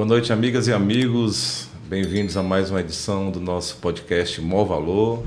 Boa 0.00 0.08
noite, 0.08 0.32
amigas 0.32 0.66
e 0.66 0.72
amigos. 0.72 1.68
Bem-vindos 1.86 2.34
a 2.34 2.42
mais 2.42 2.70
uma 2.70 2.80
edição 2.80 3.30
do 3.30 3.38
nosso 3.38 3.76
podcast 3.76 4.40
Maior 4.40 4.64
Valor. 4.64 5.22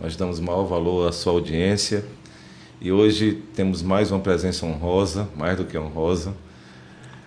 Nós 0.00 0.16
damos 0.16 0.40
maior 0.40 0.64
valor 0.64 1.08
à 1.08 1.12
sua 1.12 1.34
audiência 1.34 2.04
e 2.80 2.90
hoje 2.90 3.40
temos 3.54 3.80
mais 3.80 4.10
uma 4.10 4.18
presença 4.18 4.66
honrosa, 4.66 5.28
mais 5.36 5.56
do 5.56 5.64
que 5.64 5.78
honrosa. 5.78 6.34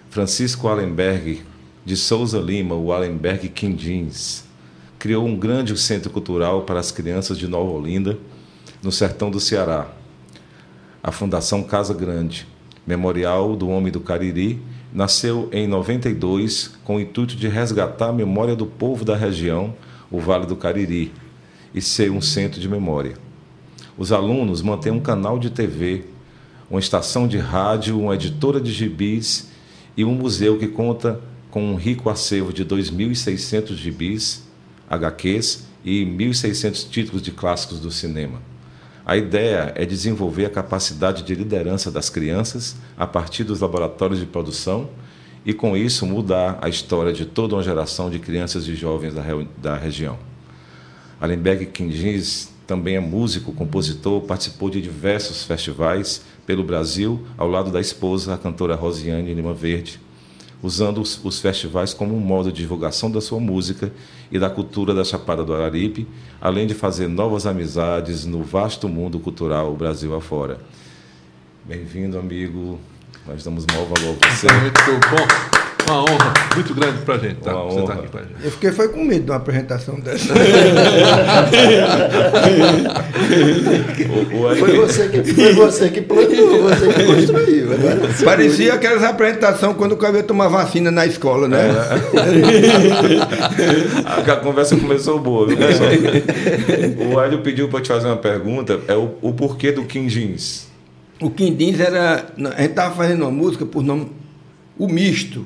Francisco 0.09 0.67
Allenberg 0.67 1.41
de 1.85 1.95
Souza 1.95 2.39
Lima, 2.39 2.75
o 2.75 2.91
Allenberg 2.91 3.47
Quindins, 3.47 4.43
criou 4.99 5.25
um 5.25 5.37
grande 5.37 5.79
centro 5.79 6.09
cultural 6.09 6.63
para 6.63 6.81
as 6.81 6.91
crianças 6.91 7.37
de 7.37 7.47
Nova 7.47 7.71
Olinda, 7.71 8.19
no 8.83 8.91
sertão 8.91 9.31
do 9.31 9.39
Ceará. 9.39 9.87
A 11.01 11.09
Fundação 11.09 11.63
Casa 11.63 11.93
Grande, 11.93 12.45
Memorial 12.85 13.55
do 13.55 13.69
Homem 13.69 13.93
do 13.93 14.01
Cariri, 14.01 14.61
nasceu 14.93 15.49
em 15.51 15.67
92 15.67 16.71
com 16.83 16.97
o 16.97 16.99
intuito 16.99 17.35
de 17.35 17.47
resgatar 17.47 18.09
a 18.09 18.13
memória 18.13 18.55
do 18.55 18.65
povo 18.65 19.05
da 19.05 19.15
região, 19.15 19.73
o 20.09 20.19
Vale 20.19 20.45
do 20.45 20.55
Cariri, 20.55 21.13
e 21.73 21.81
ser 21.81 22.11
um 22.11 22.21
centro 22.21 22.59
de 22.59 22.67
memória. 22.67 23.13
Os 23.97 24.11
alunos 24.11 24.61
mantêm 24.61 24.91
um 24.91 24.99
canal 24.99 25.39
de 25.39 25.49
TV, 25.49 26.05
uma 26.69 26.79
estação 26.79 27.27
de 27.27 27.37
rádio, 27.37 27.99
uma 27.99 28.15
editora 28.15 28.59
de 28.59 28.71
gibis 28.71 29.49
e 29.95 30.03
um 30.03 30.13
museu 30.13 30.57
que 30.57 30.67
conta 30.67 31.19
com 31.49 31.63
um 31.63 31.75
rico 31.75 32.09
acervo 32.09 32.53
de 32.53 32.65
2.600 32.65 33.75
gibis, 33.75 34.43
HQs 34.89 35.67
e 35.83 36.05
1.600 36.05 36.89
títulos 36.89 37.21
de 37.21 37.31
clássicos 37.31 37.79
do 37.79 37.91
cinema. 37.91 38.50
A 39.05 39.17
ideia 39.17 39.73
é 39.75 39.85
desenvolver 39.85 40.45
a 40.45 40.49
capacidade 40.49 41.23
de 41.23 41.33
liderança 41.33 41.89
das 41.89 42.09
crianças 42.09 42.75
a 42.95 43.07
partir 43.07 43.43
dos 43.43 43.59
laboratórios 43.59 44.19
de 44.19 44.25
produção 44.25 44.89
e, 45.45 45.53
com 45.53 45.75
isso, 45.75 46.05
mudar 46.05 46.59
a 46.61 46.69
história 46.69 47.11
de 47.11 47.25
toda 47.25 47.55
uma 47.55 47.63
geração 47.63 48.09
de 48.09 48.19
crianças 48.19 48.67
e 48.67 48.75
jovens 48.75 49.13
da, 49.13 49.23
da 49.57 49.75
região. 49.75 50.17
Alenberg 51.19 51.65
Quindins 51.67 52.49
também 52.67 52.95
é 52.95 52.99
músico, 52.99 53.51
compositor, 53.51 54.21
participou 54.21 54.69
de 54.69 54.81
diversos 54.81 55.43
festivais 55.43 56.23
pelo 56.45 56.63
Brasil, 56.63 57.25
ao 57.37 57.47
lado 57.47 57.71
da 57.71 57.81
esposa, 57.81 58.33
a 58.33 58.37
cantora 58.37 58.75
Rosiane 58.75 59.33
Lima 59.33 59.53
Verde, 59.53 59.99
usando 60.63 61.01
os, 61.01 61.23
os, 61.23 61.39
festivais 61.39 61.93
como 61.93 62.15
um 62.15 62.19
modo 62.19 62.51
de 62.51 62.61
divulgação 62.61 63.09
da 63.09 63.19
sua 63.19 63.39
música 63.39 63.91
e 64.31 64.37
da 64.37 64.49
cultura 64.49 64.93
da 64.93 65.03
Chapada 65.03 65.43
do 65.43 65.53
Araripe, 65.53 66.07
além 66.39 66.67
de 66.67 66.73
fazer 66.73 67.07
novas 67.07 67.45
amizades 67.45 68.25
no 68.25 68.43
vasto 68.43 68.87
mundo 68.87 69.19
cultural 69.19 69.75
Brasil 69.75 70.15
afora. 70.15 70.59
Bem-vindo, 71.65 72.17
amigo. 72.17 72.79
Nós 73.27 73.43
damos 73.43 73.65
maior 73.65 73.85
valor 73.85 74.17
a 74.21 74.29
você. 74.29 74.47
Muito 74.51 74.81
bom. 75.09 75.60
Uma 75.91 76.03
honra 76.03 76.33
muito 76.55 76.73
grande 76.73 76.99
para 76.99 77.15
a 77.15 77.17
gente, 77.17 77.35
tá? 77.35 77.51
Você 77.53 77.81
tá 77.85 77.93
aqui 77.95 78.07
pra 78.07 78.21
gente. 78.21 78.45
Eu 78.45 78.51
fiquei 78.51 78.71
foi 78.71 78.87
com 78.87 79.03
medo 79.03 79.25
de 79.25 79.31
uma 79.31 79.37
apresentação 79.37 79.99
dessa. 79.99 80.33
foi, 84.57 84.77
você 84.77 85.09
que, 85.09 85.33
foi 85.33 85.53
você 85.53 85.89
que 85.89 86.01
plantou, 86.01 86.61
você 86.61 86.93
que 86.93 87.03
construiu. 87.03 87.67
Você 88.07 88.23
Parecia 88.23 88.73
aquelas 88.75 89.03
apresentações 89.03 89.75
quando 89.75 89.91
o 89.91 89.97
cabelo 89.97 90.23
tomar 90.23 90.47
vacina 90.47 90.89
na 90.91 91.05
escola, 91.05 91.49
né? 91.49 91.59
É. 94.15 94.31
a 94.31 94.35
conversa 94.37 94.77
começou 94.77 95.19
boa, 95.19 95.45
viu, 95.45 95.57
pessoal? 95.57 95.89
O 97.11 97.19
Hélio 97.19 97.41
pediu 97.41 97.67
para 97.67 97.81
te 97.81 97.89
fazer 97.89 98.07
uma 98.07 98.15
pergunta, 98.15 98.79
é 98.87 98.95
o, 98.95 99.15
o 99.21 99.33
porquê 99.33 99.73
do 99.73 99.83
Kim 99.83 100.07
Jeans. 100.07 100.67
O 101.19 101.29
Kim 101.29 101.53
Jeans 101.53 101.81
era... 101.81 102.27
A 102.37 102.61
gente 102.61 102.69
estava 102.69 102.95
fazendo 102.95 103.23
uma 103.23 103.31
música 103.31 103.65
por 103.65 103.83
nome... 103.83 104.09
O 104.77 104.87
Misto. 104.87 105.45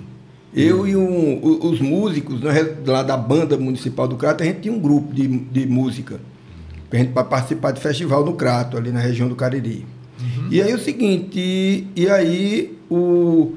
Eu 0.56 0.88
e 0.88 0.96
um, 0.96 1.40
os 1.44 1.82
músicos 1.82 2.40
né, 2.42 2.76
lá 2.86 3.04
da 3.04 3.18
banda 3.18 3.58
municipal 3.58 4.08
do 4.08 4.16
Crato, 4.16 4.42
a 4.42 4.46
gente 4.46 4.62
tinha 4.62 4.74
um 4.74 4.80
grupo 4.80 5.14
de, 5.14 5.28
de 5.28 5.66
música 5.66 6.20
para 7.14 7.24
participar 7.26 7.72
de 7.72 7.82
festival 7.82 8.24
no 8.24 8.34
Crato, 8.34 8.78
ali 8.78 8.92
na 8.92 9.02
região 9.02 9.28
do 9.28 9.36
Cariri. 9.36 9.86
Uhum. 10.20 10.48
E 10.50 10.62
aí 10.62 10.74
o 10.74 10.80
seguinte, 10.80 11.38
e, 11.38 11.88
e 11.96 12.10
aí 12.10 12.78
o, 12.90 13.54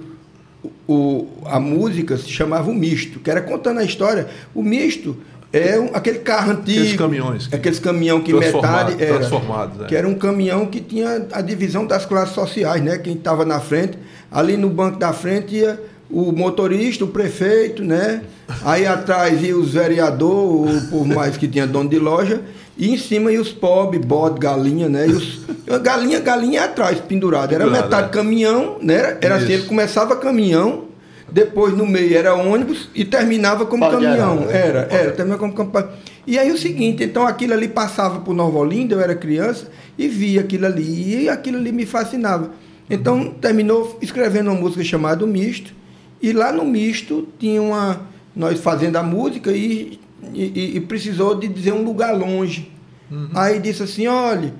o, 0.88 1.28
a 1.44 1.60
música 1.60 2.16
se 2.16 2.28
chamava 2.28 2.68
o 2.68 2.74
misto, 2.74 3.20
que 3.20 3.30
era 3.30 3.42
contando 3.42 3.78
a 3.78 3.84
história. 3.84 4.26
O 4.52 4.62
misto 4.62 5.16
é 5.52 5.78
um, 5.78 5.90
aquele 5.94 6.18
carro 6.18 6.50
antigo. 6.50 6.80
Aqueles 6.80 6.96
caminhões. 6.96 7.48
Aqueles 7.52 7.78
caminhão 7.78 8.20
que 8.20 8.32
metade 8.32 9.02
era. 9.02 9.18
Transformados, 9.18 9.82
é. 9.82 9.84
Que 9.86 9.94
era 9.94 10.08
um 10.08 10.14
caminhão 10.14 10.66
que 10.66 10.80
tinha 10.80 11.26
a 11.32 11.40
divisão 11.40 11.86
das 11.86 12.04
classes 12.04 12.34
sociais, 12.34 12.82
né? 12.82 12.98
Quem 12.98 13.14
estava 13.14 13.44
na 13.44 13.60
frente, 13.60 13.98
ali 14.30 14.56
no 14.56 14.68
banco 14.68 14.98
da 14.98 15.12
frente 15.12 15.54
ia 15.54 15.80
o 16.10 16.32
motorista, 16.32 17.05
o 17.05 17.08
prefeito, 17.08 17.84
né? 17.84 18.22
Aí 18.64 18.87
atrás 18.87 19.43
ia 19.43 19.56
os 19.56 19.75
vereadores, 19.75 20.84
por 20.84 21.06
mais 21.06 21.37
que 21.37 21.46
tinha 21.46 21.66
dono 21.66 21.88
de 21.88 21.99
loja, 21.99 22.40
e 22.76 22.90
em 22.94 22.96
cima 22.96 23.31
ia 23.31 23.40
os 23.40 23.52
pobres, 23.52 24.05
bode, 24.05 24.38
galinha, 24.38 24.88
né? 24.88 25.06
E 25.06 25.12
os, 25.12 25.40
galinha, 25.82 26.20
galinha 26.20 26.64
atrás, 26.64 26.99
pendurado. 27.00 27.55
Era 27.55 27.64
Pendurado, 27.64 27.84
metade 27.84 28.06
é. 28.06 28.10
caminhão, 28.10 28.78
né? 28.81 28.94
Era, 28.94 29.19
era 29.20 29.34
assim, 29.37 29.52
ele 29.52 29.64
começava 29.64 30.16
caminhão, 30.16 30.84
depois 31.31 31.76
no 31.76 31.87
meio 31.87 32.16
era 32.16 32.34
ônibus 32.34 32.88
e 32.94 33.04
terminava 33.04 33.66
como 33.66 33.84
Pode 33.84 34.02
caminhão. 34.02 34.46
Era, 34.49 34.78
era, 34.81 34.88
era, 34.90 35.12
terminava 35.12 35.40
como 35.40 35.52
caminhão. 35.52 35.93
E 36.26 36.38
aí 36.38 36.50
o 36.50 36.58
seguinte, 36.58 37.02
então 37.04 37.26
aquilo 37.26 37.52
ali 37.52 37.69
passava 37.69 38.20
por 38.20 38.34
Nova 38.34 38.58
Olinda, 38.58 38.94
eu 38.94 39.00
era 39.00 39.14
criança, 39.14 39.70
e 39.99 40.08
via 40.08 40.40
aquilo 40.40 40.66
ali, 40.66 41.25
e 41.25 41.28
aquilo 41.28 41.58
ali 41.58 41.72
me 41.72 41.84
fascinava. 41.84 42.50
Então 42.88 43.31
terminou 43.31 43.99
escrevendo 44.00 44.50
uma 44.50 44.61
música 44.61 44.82
chamada 44.84 45.26
Misto, 45.26 45.77
e 46.20 46.32
lá 46.32 46.52
no 46.52 46.64
misto 46.64 47.28
tinha 47.38 47.62
uma. 47.62 48.00
Nós 48.34 48.60
fazendo 48.60 48.96
a 48.96 49.02
música 49.02 49.50
e, 49.50 49.98
e, 50.32 50.76
e 50.76 50.80
precisou 50.80 51.34
de 51.34 51.48
dizer 51.48 51.72
um 51.72 51.82
lugar 51.82 52.16
longe. 52.16 52.70
Uhum. 53.10 53.30
Aí 53.34 53.58
disse 53.58 53.82
assim, 53.82 54.06
olha. 54.06 54.54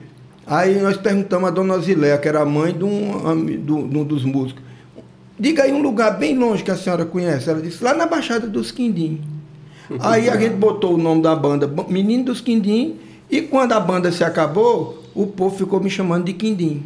Aí 0.46 0.81
nós 0.81 0.96
perguntamos 0.96 1.49
a 1.49 1.52
dona 1.52 1.78
Ziléia, 1.78 2.16
que 2.16 2.26
era 2.26 2.40
a 2.40 2.46
mãe 2.46 2.72
de 2.72 2.82
um, 2.82 3.44
de 3.44 3.70
um 3.70 4.05
dos 4.05 4.25
músicos. 4.25 4.62
Diga 5.38 5.64
aí 5.64 5.72
um 5.72 5.82
lugar 5.82 6.19
bem 6.19 6.37
longe 6.37 6.64
que 6.64 6.70
a 6.70 6.76
senhora 6.76 7.05
conhece. 7.05 7.49
Ela 7.50 7.60
disse, 7.60 7.84
lá 7.84 7.94
na 7.94 8.06
Baixada 8.06 8.46
dos 8.49 8.72
Quindim. 8.72 9.20
Aí 10.00 10.28
a 10.28 10.37
gente 10.37 10.56
botou 10.56 10.94
o 10.94 10.99
nome 10.99 11.22
da 11.22 11.37
banda 11.37 11.70
Menino 11.88 12.25
dos 12.25 12.40
Quindim. 12.40 12.96
E 13.31 13.43
quando 13.43 13.72
a 13.72 13.81
banda 13.81 14.10
se 14.10 14.25
acabou, 14.25 15.05
o 15.14 15.26
povo 15.26 15.56
ficou 15.56 15.81
me 15.81 15.90
chamando 15.90 16.25
de 16.25 16.32
Quindim. 16.32 16.82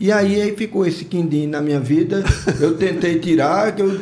E 0.00 0.10
aí, 0.10 0.40
aí 0.40 0.56
ficou 0.56 0.86
esse 0.86 1.04
quindim 1.04 1.46
na 1.46 1.60
minha 1.60 1.78
vida. 1.78 2.24
Eu 2.58 2.74
tentei 2.78 3.18
tirar, 3.18 3.72
que 3.74 3.82
eu, 3.82 3.90
eu 3.90 3.98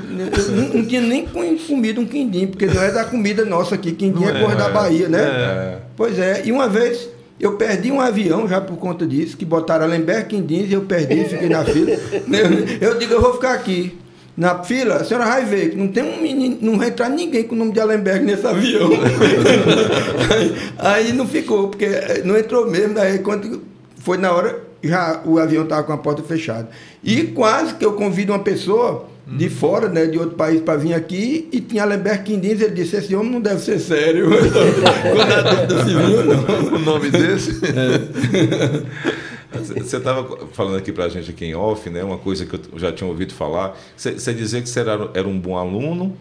não, 0.53 0.69
não, 0.75 0.87
tinha 0.87 1.01
nem 1.01 1.27
comido 1.27 2.01
um 2.01 2.07
quindim, 2.07 2.47
porque 2.47 2.67
não 2.67 2.81
é 2.81 2.93
da 2.93 3.05
comida 3.05 3.45
nossa 3.45 3.75
aqui. 3.75 3.91
Quindim 3.91 4.25
é, 4.25 4.29
é 4.29 4.41
coisa 4.41 4.55
da 4.55 4.69
Bahia, 4.69 5.09
né? 5.09 5.21
É. 5.21 5.79
Pois 5.97 6.17
é. 6.17 6.43
E 6.45 6.53
uma 6.53 6.69
vez 6.69 7.09
eu 7.41 7.55
perdi 7.55 7.91
um 7.91 8.01
avião 8.01 8.47
já 8.47 8.61
por 8.61 8.77
conta 8.77 9.05
disso, 9.05 9.37
que 9.37 9.45
botaram 9.45 9.85
Alemberg 9.85 10.29
Quindins 10.29 10.71
e 10.71 10.75
eu 10.75 10.83
perdi, 10.83 11.25
fiquei 11.25 11.49
na 11.49 11.65
fila. 11.65 11.91
Eu, 11.91 12.91
eu 12.91 12.99
digo, 12.99 13.15
eu 13.15 13.21
vou 13.21 13.35
ficar 13.35 13.55
aqui. 13.55 13.99
Na 14.37 14.63
fila, 14.63 14.99
a 14.99 15.05
senhora 15.05 15.27
vai 15.27 15.45
ver 15.45 15.71
que 15.71 15.77
não 15.77 15.89
tem 15.89 16.05
um 16.05 16.23
menino, 16.23 16.59
não 16.61 16.79
vai 16.79 16.91
entrar 16.91 17.09
ninguém 17.09 17.43
com 17.43 17.57
o 17.57 17.59
nome 17.59 17.73
de 17.73 17.81
Alemberg 17.81 18.25
nesse 18.25 18.47
avião. 18.47 18.89
aí, 20.31 20.55
aí, 20.79 21.13
não 21.13 21.27
ficou, 21.27 21.67
porque 21.67 21.89
não 22.25 22.39
entrou 22.39 22.71
mesmo. 22.71 22.95
Daí 22.95 23.19
quando 23.19 23.63
foi 23.97 24.17
na 24.17 24.33
hora, 24.33 24.68
já 24.89 25.23
o 25.25 25.39
avião 25.39 25.65
estava 25.65 25.83
com 25.83 25.93
a 25.93 25.99
porta 25.99 26.23
fechada. 26.23 26.69
E 27.03 27.25
quase 27.25 27.75
que 27.75 27.85
eu 27.85 27.93
convido 27.93 28.33
uma 28.33 28.39
pessoa 28.39 29.07
de 29.27 29.45
uhum. 29.45 29.51
fora, 29.51 29.89
né, 29.89 30.07
de 30.07 30.19
outro 30.19 30.37
país, 30.37 30.61
para 30.63 30.79
vir 30.79 30.95
aqui, 30.95 31.49
e 31.53 31.61
tinha 31.61 31.83
Alemberto 31.83 32.25
Quindins, 32.25 32.63
ele 32.63 32.75
disse, 32.75 32.97
esse 32.97 33.15
homem 33.15 33.31
não 33.31 33.41
deve 33.41 33.61
ser 33.61 33.79
sério. 33.79 34.31
Quando 35.13 35.33
a 35.33 35.43
dúvida 35.43 35.85
civil, 35.85 36.25
não. 36.25 36.77
O 36.77 36.79
nome 36.79 37.11
desse? 37.11 37.61
É. 37.67 39.59
Você 39.77 39.97
estava 39.97 40.47
falando 40.53 40.77
aqui 40.77 40.93
para 40.93 41.05
a 41.05 41.09
gente 41.09 41.31
aqui 41.31 41.45
em 41.45 41.55
off, 41.55 41.91
né, 41.91 42.03
uma 42.03 42.19
coisa 42.19 42.47
que 42.47 42.55
eu 42.55 42.79
já 42.79 42.91
tinha 42.93 43.09
ouvido 43.09 43.35
falar, 43.35 43.77
você 43.97 44.33
dizia 44.33 44.63
que 44.63 44.69
você 44.69 44.81
era, 44.81 45.11
era 45.15 45.29
um 45.29 45.39
bom 45.39 45.57
aluno, 45.57 46.17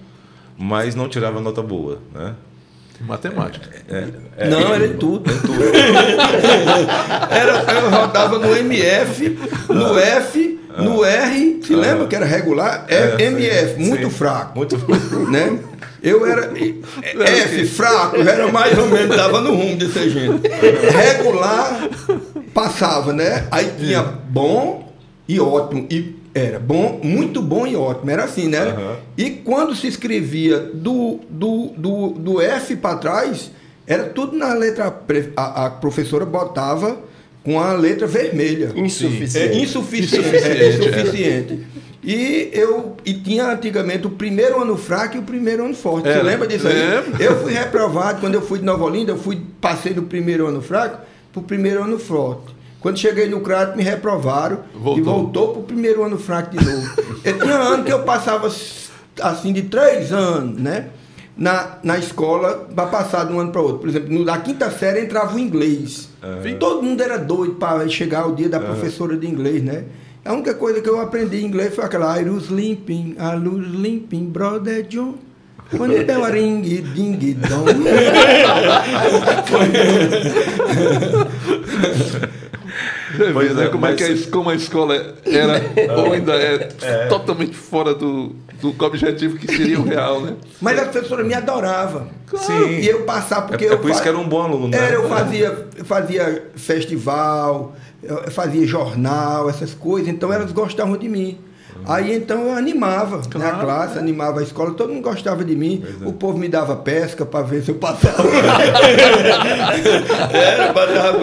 mas 0.58 0.96
não 0.96 1.08
tirava 1.08 1.40
nota 1.40 1.62
boa, 1.62 2.00
né? 2.14 2.36
Matemática. 3.02 3.70
É, 3.90 4.08
é, 4.38 4.50
não, 4.50 4.74
era 4.74 4.88
tudo. 4.90 5.32
tudo. 5.42 5.64
era, 7.30 7.74
eu 7.74 7.90
rodava 7.90 8.40
no 8.40 8.56
MF, 8.56 9.40
no 9.70 10.00
F, 10.00 10.60
no 10.78 11.06
R, 11.06 11.60
se 11.64 11.76
lembra 11.76 12.08
que 12.08 12.16
era 12.16 12.26
regular? 12.26 12.86
É, 12.88 13.22
MF, 13.24 13.80
muito 13.80 14.10
sim. 14.10 14.10
fraco. 14.10 14.58
Muito 14.58 14.78
fraco. 14.80 15.30
Né? 15.30 15.60
Eu 16.02 16.26
era 16.26 16.52
F, 16.56 17.66
fraco, 17.66 18.18
era 18.18 18.52
mais 18.52 18.78
ou 18.78 18.88
menos, 18.88 19.16
dava 19.16 19.42
no 19.42 19.56
rumo 19.56 19.76
de 19.78 19.92
ser 19.92 20.10
gente. 20.10 20.48
Regular, 20.48 21.90
passava, 22.54 23.14
né? 23.14 23.46
Aí 23.52 23.72
tinha 23.78 24.02
bom 24.04 24.94
e 25.28 25.40
ótimo. 25.40 25.86
E 25.90 26.17
era 26.38 26.60
bom, 26.60 27.00
muito 27.04 27.42
bom 27.42 27.66
e 27.66 27.76
ótimo, 27.76 28.10
era 28.10 28.24
assim, 28.24 28.48
né? 28.48 28.66
Uhum. 28.66 28.96
E 29.18 29.30
quando 29.30 29.76
se 29.76 29.88
escrevia 29.88 30.60
do, 30.60 31.20
do, 31.30 31.74
do, 31.78 32.10
do 32.10 32.42
F 32.42 32.76
para 32.76 32.98
trás, 32.98 33.52
era 33.86 34.04
tudo 34.04 34.36
na 34.38 34.54
letra. 34.54 34.94
A, 35.36 35.66
a, 35.66 35.70
professora 35.70 36.26
botava 36.26 37.00
com 37.44 37.60
a 37.60 37.74
letra 37.74 38.06
vermelha. 38.06 38.74
Insuficiente. 38.76 39.38
É, 39.38 39.58
insuficiente. 39.58 40.28
insuficiente. 40.28 40.62
É, 40.62 40.70
insuficiente. 40.70 41.60
E 42.04 42.50
eu 42.54 42.96
e 43.06 43.14
tinha 43.14 43.52
antigamente 43.52 44.06
o 44.06 44.10
primeiro 44.10 44.62
ano 44.62 44.78
fraco 44.78 45.16
e 45.16 45.20
o 45.20 45.24
primeiro 45.24 45.66
ano 45.66 45.74
forte. 45.74 46.04
Você 46.04 46.14
Era. 46.14 46.24
lembra 46.24 46.48
disso 46.48 46.68
aí? 46.68 46.74
Lembro. 46.74 47.22
Eu 47.22 47.42
fui 47.42 47.54
reprovado 47.54 48.20
quando 48.20 48.36
eu 48.36 48.42
fui 48.42 48.60
de 48.60 48.66
Nova 48.66 48.84
Olinda, 48.84 49.12
eu 49.12 49.18
fui 49.18 49.42
passei 49.60 49.94
do 49.94 50.04
primeiro 50.04 50.46
ano 50.48 50.62
fraco 50.62 51.00
para 51.32 51.40
o 51.40 51.44
primeiro 51.44 51.84
ano 51.84 51.98
forte. 51.98 52.57
Quando 52.88 53.00
cheguei 53.00 53.28
no 53.28 53.42
Crato, 53.42 53.76
me 53.76 53.84
reprovaram 53.84 54.60
Voltou. 54.74 54.98
e 54.98 55.02
voltou 55.02 55.50
para 55.50 55.60
o 55.60 55.64
primeiro 55.64 56.06
ano 56.06 56.18
fraco 56.18 56.56
de 56.56 56.66
novo. 56.66 56.90
eu 57.22 57.38
tinha 57.38 57.54
ano 57.54 57.84
que 57.84 57.92
eu 57.92 58.04
passava 58.04 58.50
assim 59.22 59.52
de 59.52 59.64
três 59.64 60.14
anos, 60.14 60.58
né? 60.58 60.88
Na, 61.36 61.80
na 61.84 61.98
escola, 61.98 62.66
para 62.74 62.86
passar 62.88 63.26
de 63.26 63.34
um 63.34 63.42
ano 63.42 63.52
para 63.52 63.60
outro. 63.60 63.80
Por 63.80 63.90
exemplo, 63.90 64.14
no, 64.14 64.24
na 64.24 64.38
quinta 64.38 64.72
série 64.72 65.02
entrava 65.02 65.36
o 65.36 65.40
inglês. 65.40 66.08
E 66.46 66.54
todo 66.54 66.82
mundo 66.82 67.04
era 67.04 67.18
doido 67.18 67.56
para 67.56 67.86
chegar 67.90 68.26
o 68.26 68.34
dia 68.34 68.48
da 68.48 68.62
professora 68.62 69.18
de 69.18 69.28
inglês, 69.28 69.62
né? 69.62 69.84
A 70.24 70.32
única 70.32 70.54
coisa 70.54 70.80
que 70.80 70.90
eu 70.90 71.02
aprendi 71.02 71.42
em 71.42 71.46
inglês 71.46 71.76
foi 71.76 71.84
aquela 71.84 72.18
I 72.18 72.24
was 72.30 72.48
limping, 72.48 73.18
I 73.20 73.36
was 73.36 73.68
limping, 73.68 74.30
brother 74.30 74.84
John. 74.84 75.16
Quando 75.76 75.92
ele 75.92 76.06
deu 76.06 76.24
a 76.24 76.30
ring, 76.30 76.62
ding, 76.62 77.34
dong. 77.34 77.84
Pois 83.34 83.56
né? 83.56 83.66
é, 83.66 83.70
como, 83.70 83.86
é 83.86 83.90
mas 83.90 83.98
que 83.98 84.04
a, 84.04 84.08
você- 84.08 84.14
es- 84.14 84.26
como 84.26 84.50
a 84.50 84.56
escola 84.56 85.16
era 85.26 85.62
ou 86.02 86.14
ainda 86.14 86.34
é, 86.34 86.58
totalmente 87.08 87.56
fora 87.56 87.94
do, 87.94 88.36
do 88.62 88.76
objetivo 88.86 89.38
que 89.38 89.48
seria 89.48 89.80
o 89.80 89.84
real, 89.84 90.22
né? 90.22 90.34
Mas 90.62 90.78
a 90.80 90.86
professora 90.86 91.24
me 91.24 91.34
adorava. 91.34 92.08
Sim. 92.36 92.80
E 92.80 92.88
eu 92.88 93.04
passava 93.04 93.48
porque 93.48 93.66
É- 93.66 93.70
é 93.70 93.74
eu 93.74 93.80
por 93.80 93.90
isso 93.90 94.02
que 94.02 94.10
era 94.10 94.18
um 94.18 94.28
bom 94.28 94.42
aluno, 94.42 94.68
né? 94.68 94.78
Era, 94.78 94.96
eu 94.96 95.08
fazia, 95.08 95.68
eu 95.78 95.86
fazia 95.86 96.44
festival, 96.56 97.76
eu 98.04 98.32
fazia 98.32 98.66
jornal, 98.68 99.50
essas 99.50 99.74
coisas, 99.74 100.10
então 100.10 100.32
elas 100.34 100.52
gostavam 100.52 100.98
de 100.98 101.08
mim. 101.08 101.38
Aí 101.86 102.16
então 102.16 102.48
eu 102.48 102.54
animava 102.54 103.18
né, 103.18 103.24
a 103.24 103.30
Claro, 103.30 103.60
classe, 103.60 104.00
animava 104.00 104.40
a 104.40 104.44
escola, 104.44 104.74
todo 104.74 104.94
mundo 104.94 105.04
gostava 105.04 105.44
de 105.44 105.56
mim. 105.56 105.84
O 106.06 106.14
povo 106.14 106.38
me 106.38 106.48
dava 106.48 106.76
pesca 106.76 107.26
para 107.26 107.46
ver 107.46 107.64
se 107.64 107.72
eu 107.72 107.76
passava. 107.76 108.24
Era, 110.32 110.74
passava, 110.74 111.18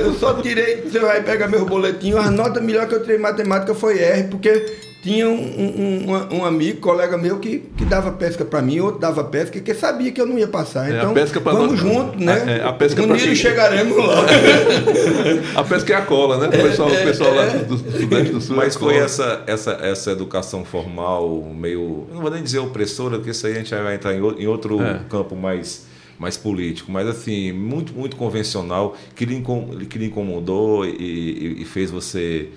eu 0.00 0.14
só 0.14 0.34
tirei, 0.34 0.82
você 0.82 0.98
vai 0.98 1.22
pegar 1.22 1.48
meu 1.48 1.64
boletim, 1.64 2.12
a 2.14 2.30
nota 2.30 2.60
melhor 2.60 2.86
que 2.86 2.94
eu 2.94 3.02
tirei 3.02 3.16
em 3.16 3.20
matemática 3.20 3.74
foi 3.74 3.98
R, 3.98 4.24
porque 4.24 4.91
tinha 5.02 5.28
um, 5.28 5.34
um- 5.34 6.12
um- 6.12 6.36
um 6.38 6.44
amigo, 6.44 6.78
colega 6.80 7.18
meu, 7.18 7.40
que, 7.40 7.58
que 7.76 7.84
dava 7.84 8.12
pesca 8.12 8.44
para 8.44 8.62
mim, 8.62 8.78
outro 8.78 9.00
dava 9.00 9.24
pesca, 9.24 9.60
que 9.60 9.74
sabia 9.74 10.12
que 10.12 10.20
eu 10.20 10.26
não 10.26 10.38
ia 10.38 10.46
passar. 10.46 10.88
É, 10.88 10.94
a 10.94 10.98
Então, 11.02 11.12
pesca 11.12 11.40
pra 11.40 11.52
vamos 11.52 11.72
nós- 11.72 11.80
junto, 11.80 12.20
né? 12.24 12.44
É, 12.46 12.58
é, 12.58 12.64
a 12.64 12.72
pesca 12.72 13.02
Unidos 13.02 13.22
quem- 13.22 13.34
chegaremos 13.34 13.96
lá. 13.98 14.24
A 15.56 15.64
pesca 15.64 15.92
é 15.92 15.96
a 15.96 16.02
cola, 16.02 16.38
né? 16.38 16.46
O 16.48 16.50
pessoal, 16.62 16.88
o 16.88 16.92
pessoal 17.02 17.34
lá 17.34 17.46
do, 17.46 17.76
do 17.76 17.78
Sudeste 17.98 18.32
do 18.32 18.40
Sul. 18.40 18.56
Mas 18.56 18.76
é 18.76 18.78
foi 18.78 18.92
cola. 18.94 19.04
essa, 19.04 19.42
essa, 19.46 19.70
essa 19.82 20.10
educação 20.12 20.64
formal 20.64 21.42
meio. 21.54 22.06
Eu 22.08 22.14
não 22.14 22.22
vou 22.22 22.30
nem 22.30 22.42
dizer 22.42 22.58
opressora, 22.60 23.16
porque 23.16 23.30
isso 23.30 23.46
aí 23.46 23.52
a 23.54 23.56
gente 23.56 23.74
vai 23.74 23.94
entrar 23.94 24.14
em 24.14 24.46
outro 24.46 24.80
É. 24.82 25.00
campo 25.08 25.34
mais, 25.36 25.86
mais 26.18 26.36
político, 26.36 26.90
mas 26.92 27.08
assim, 27.08 27.52
muito, 27.52 27.92
muito 27.92 28.16
convencional, 28.16 28.96
que 29.14 29.24
lhe, 29.24 29.34
incom- 29.34 29.76
que 29.88 29.98
lhe 29.98 30.06
incomodou 30.06 30.84
e, 30.86 30.90
e- 30.90 31.62
e 31.62 31.64
fez 31.64 31.90
você 31.90 32.48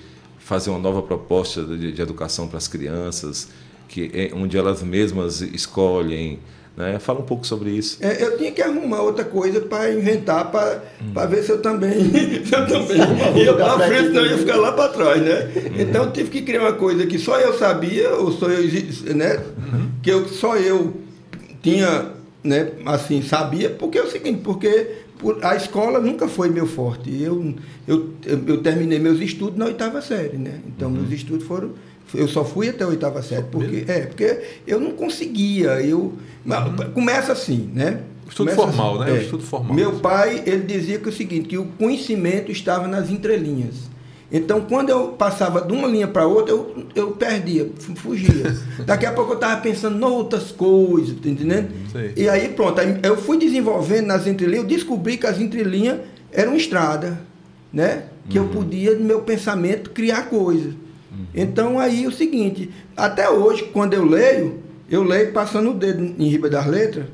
fazer 0.46 0.70
uma 0.70 0.78
nova 0.78 1.02
proposta 1.02 1.64
de, 1.64 1.92
de 1.92 2.00
educação 2.00 2.48
para 2.48 2.60
as 2.60 2.68
crianças, 2.68 3.50
que 3.88 4.12
é 4.14 4.32
onde 4.32 4.56
elas 4.56 4.84
mesmas 4.84 5.42
escolhem. 5.42 6.38
Né? 6.78 7.00
Fala 7.00 7.22
um 7.22 7.24
pouco 7.24 7.48
sobre 7.48 7.72
isso. 7.72 7.98
É, 8.00 8.24
eu 8.24 8.38
tinha 8.38 8.52
que 8.52 8.62
arrumar 8.62 9.02
outra 9.02 9.26
coisa 9.26 9.60
para 9.62 9.92
inventar, 9.92 10.52
para 10.52 11.26
ver 11.26 11.42
se 11.42 11.52
eu 11.52 11.62
também, 11.64 12.12
se 12.46 12.54
eu 12.54 12.68
também 12.68 12.98
ia 13.44 13.54
para 13.56 13.80
frente, 13.88 14.16
eu 14.16 14.26
ia 14.26 14.38
ficar 14.38 14.58
lá 14.58 14.72
para 14.72 14.90
trás, 14.90 15.20
né? 15.20 15.52
Então 15.80 16.04
eu 16.04 16.12
tive 16.12 16.30
que 16.30 16.42
criar 16.44 16.62
uma 16.62 16.74
coisa 16.74 17.08
que 17.08 17.18
só 17.18 17.40
eu 17.40 17.58
sabia, 17.58 18.14
ou 18.14 18.32
só 18.32 18.48
eu, 18.48 19.16
né? 19.16 19.44
Que 20.04 20.12
eu, 20.12 20.28
só 20.28 20.58
eu 20.58 20.94
tinha, 21.64 22.12
né? 22.44 22.72
Assim, 22.86 23.24
sabia, 23.24 23.72
porque 23.72 23.98
é 23.98 24.04
o 24.04 24.12
seguinte, 24.12 24.42
porque 24.44 25.05
por- 25.20 25.44
a 25.44 25.56
escola 25.56 26.00
nunca 26.00 26.28
foi 26.28 26.50
meu 26.50 26.66
forte. 26.68 27.10
Eu, 27.22 27.54
eu, 27.88 28.10
eu, 28.26 28.62
terminei 28.62 29.00
meus 29.00 29.20
estudos 29.20 29.58
na 29.58 29.66
oitava 29.66 30.02
série, 30.02 30.38
né? 30.38 30.62
Então 30.68 30.90
meus 30.90 31.12
estudos 31.12 31.46
foram 31.46 31.72
eu 32.14 32.28
só 32.28 32.46
fui 32.46 32.70
até 32.70 32.84
a 32.84 32.88
oitava 32.88 33.22
série, 33.24 33.46
porque, 33.52 33.84
é, 33.88 34.02
porque 34.02 34.42
eu 34.68 34.80
não 34.80 34.92
conseguia. 34.92 35.82
Eu, 35.82 36.14
mas 36.44 36.92
Começa 36.94 37.32
assim, 37.32 37.70
né? 37.74 38.02
Estudo 38.28 38.50
Começa 38.50 38.56
formal, 38.56 39.02
assim, 39.02 39.12
né? 39.12 39.22
Estudo 39.22 39.44
formal. 39.44 39.74
Meu 39.76 39.94
pai, 40.00 40.44
ele 40.46 40.64
dizia 40.64 41.00
que 41.00 41.06
é 41.06 41.10
o 41.12 41.14
seguinte, 41.14 41.48
que 41.48 41.58
o 41.58 41.66
conhecimento 41.66 42.52
estava 42.52 42.88
nas 42.88 43.10
entrelinhas. 43.10 43.95
Então, 44.32 44.62
quando 44.62 44.90
eu 44.90 45.10
passava 45.10 45.62
de 45.62 45.72
uma 45.72 45.88
linha 45.88 46.08
para 46.08 46.26
outra, 46.26 46.52
eu, 46.52 46.86
eu 46.96 47.12
perdia, 47.12 47.70
fu- 47.78 47.96
fugia. 47.96 48.56
Daqui 48.86 49.06
a 49.06 49.12
pouco 49.14 49.32
eu 49.34 49.36
estava 49.36 49.62
pensando 49.62 49.98
em 50.00 50.04
outras 50.04 50.52
coisas, 50.52 51.16
tá 51.20 51.30
entendendo? 51.30 51.70
Sei. 51.92 52.14
E 52.18 52.28
aí, 52.28 52.50
pronto, 52.50 52.80
aí 52.82 53.00
eu 53.04 53.16
fui 53.18 53.38
desenvolvendo 53.38 54.08
nas 54.08 54.26
entrelinhas, 54.26 54.64
eu 54.64 54.68
descobri 54.70 55.18
que 55.18 55.28
as 55.28 55.40
entrelinhas 55.40 56.00
eram 56.32 56.56
estrada, 56.56 57.20
né? 57.72 58.06
Que 58.28 58.40
eu 58.40 58.46
podia, 58.46 58.96
no 58.96 59.06
meu 59.06 59.22
pensamento, 59.22 59.92
criar 59.92 60.24
coisas. 60.24 60.74
Então, 61.34 61.80
aí, 61.80 62.04
é 62.04 62.08
o 62.08 62.12
seguinte, 62.12 62.72
até 62.98 63.30
hoje, 63.30 63.70
quando 63.72 63.94
eu 63.94 64.04
leio, 64.06 64.60
eu 64.90 65.04
leio 65.04 65.32
passando 65.32 65.70
o 65.72 65.74
dedo 65.74 66.04
em 66.18 66.28
riba 66.28 66.50
das 66.50 66.66
letras, 66.66 67.06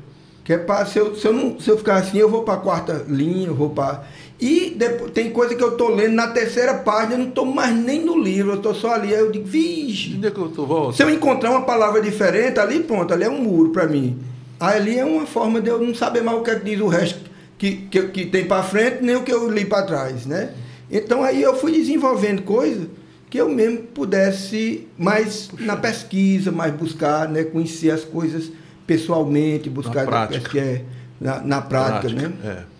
que 0.42 0.52
é 0.54 0.58
para, 0.58 0.84
se 0.86 0.98
eu, 0.98 1.14
se, 1.14 1.26
eu 1.26 1.32
não, 1.32 1.60
se 1.60 1.68
eu 1.70 1.76
ficar 1.78 1.96
assim, 1.96 2.18
eu 2.18 2.28
vou 2.28 2.42
para 2.42 2.54
a 2.54 2.56
quarta 2.56 3.04
linha, 3.08 3.46
eu 3.48 3.54
vou 3.54 3.70
para... 3.70 4.04
E 4.42 4.74
depois, 4.76 5.12
tem 5.12 5.30
coisa 5.30 5.54
que 5.54 5.62
eu 5.62 5.68
estou 5.68 5.94
lendo 5.94 6.14
na 6.14 6.26
terceira 6.26 6.74
página, 6.74 7.14
eu 7.14 7.18
não 7.18 7.28
estou 7.28 7.46
mais 7.46 7.72
nem 7.76 8.04
no 8.04 8.18
livro, 8.18 8.50
eu 8.50 8.56
estou 8.56 8.74
só 8.74 8.94
ali, 8.94 9.14
aí 9.14 9.20
eu 9.20 9.30
digo, 9.30 9.44
vixe, 9.44 10.16
Onde 10.16 10.26
é 10.26 10.30
que 10.32 10.38
eu 10.38 10.48
tô 10.48 10.66
volta? 10.66 10.96
se 10.96 11.02
eu 11.04 11.08
encontrar 11.08 11.52
uma 11.52 11.62
palavra 11.62 12.02
diferente, 12.02 12.58
ali 12.58 12.80
pronto, 12.80 13.14
ali 13.14 13.22
é 13.22 13.30
um 13.30 13.40
muro 13.40 13.70
para 13.70 13.86
mim. 13.86 14.18
Aí 14.58 14.76
ali 14.78 14.98
é 14.98 15.04
uma 15.04 15.26
forma 15.26 15.60
de 15.60 15.70
eu 15.70 15.80
não 15.80 15.94
saber 15.94 16.24
mais 16.24 16.36
o 16.36 16.42
que, 16.42 16.50
é 16.50 16.58
que 16.58 16.64
diz 16.64 16.80
o 16.80 16.88
resto 16.88 17.20
que, 17.56 17.86
que, 17.88 18.02
que 18.08 18.26
tem 18.26 18.44
para 18.44 18.64
frente, 18.64 19.04
nem 19.04 19.14
o 19.14 19.22
que 19.22 19.32
eu 19.32 19.48
li 19.48 19.64
para 19.64 19.86
trás, 19.86 20.26
né? 20.26 20.50
Então 20.90 21.22
aí 21.22 21.40
eu 21.40 21.54
fui 21.54 21.70
desenvolvendo 21.70 22.42
coisas 22.42 22.88
que 23.30 23.40
eu 23.40 23.48
mesmo 23.48 23.78
pudesse 23.94 24.88
mais 24.98 25.50
na 25.60 25.76
pesquisa, 25.76 26.50
mais 26.50 26.74
buscar, 26.74 27.28
né? 27.28 27.44
Conhecer 27.44 27.92
as 27.92 28.02
coisas 28.02 28.50
pessoalmente, 28.88 29.70
buscar 29.70 30.04
prática. 30.04 30.50
que 30.50 30.58
é, 30.58 30.82
na, 31.20 31.40
na 31.42 31.62
prática, 31.62 32.12
né? 32.12 32.32
É. 32.44 32.71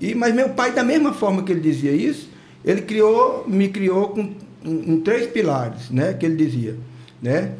E, 0.00 0.14
mas 0.14 0.34
meu 0.34 0.50
pai, 0.50 0.72
da 0.72 0.84
mesma 0.84 1.12
forma 1.12 1.42
que 1.42 1.52
ele 1.52 1.60
dizia 1.60 1.92
isso, 1.92 2.28
ele 2.64 2.82
criou, 2.82 3.44
me 3.48 3.68
criou 3.68 4.08
com 4.10 4.34
em 4.64 5.00
três 5.00 5.30
pilares, 5.30 5.90
né? 5.90 6.12
Que 6.12 6.26
ele 6.26 6.36
dizia, 6.36 6.76
né? 7.22 7.52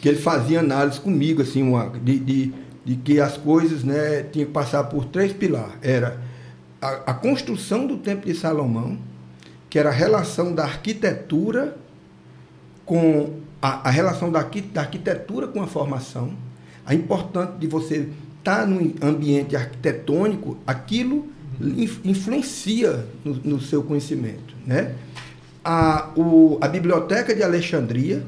Que 0.00 0.08
ele 0.08 0.18
fazia 0.18 0.60
análise 0.60 1.00
comigo, 1.00 1.42
assim, 1.42 1.62
uma, 1.62 1.88
de, 1.88 2.18
de, 2.18 2.52
de 2.84 2.96
que 2.96 3.20
as 3.20 3.36
coisas, 3.36 3.82
né? 3.82 4.22
Tinham 4.22 4.46
que 4.46 4.52
passar 4.52 4.84
por 4.84 5.06
três 5.06 5.32
pilares. 5.32 5.74
Era 5.82 6.20
a, 6.80 7.10
a 7.10 7.14
construção 7.14 7.86
do 7.86 7.96
Templo 7.96 8.30
de 8.30 8.38
Salomão, 8.38 8.98
que 9.70 9.78
era 9.78 9.88
a 9.88 9.92
relação 9.92 10.54
da 10.54 10.64
arquitetura 10.64 11.76
com 12.84 13.40
a, 13.60 13.88
a 13.88 13.90
relação 13.90 14.30
da, 14.30 14.42
da 14.42 14.80
arquitetura 14.82 15.48
com 15.48 15.62
a 15.62 15.66
formação, 15.66 16.32
a 16.84 16.94
importância 16.94 17.54
de 17.58 17.66
você 17.66 18.08
estar 18.38 18.66
num 18.66 18.92
ambiente 19.02 19.56
arquitetônico, 19.56 20.58
aquilo 20.66 21.26
influencia 22.04 23.06
no, 23.24 23.34
no 23.44 23.60
seu 23.60 23.82
conhecimento, 23.82 24.54
né? 24.66 24.94
A, 25.64 26.10
o, 26.16 26.58
a 26.60 26.68
biblioteca 26.68 27.34
de 27.34 27.42
Alexandria, 27.42 28.24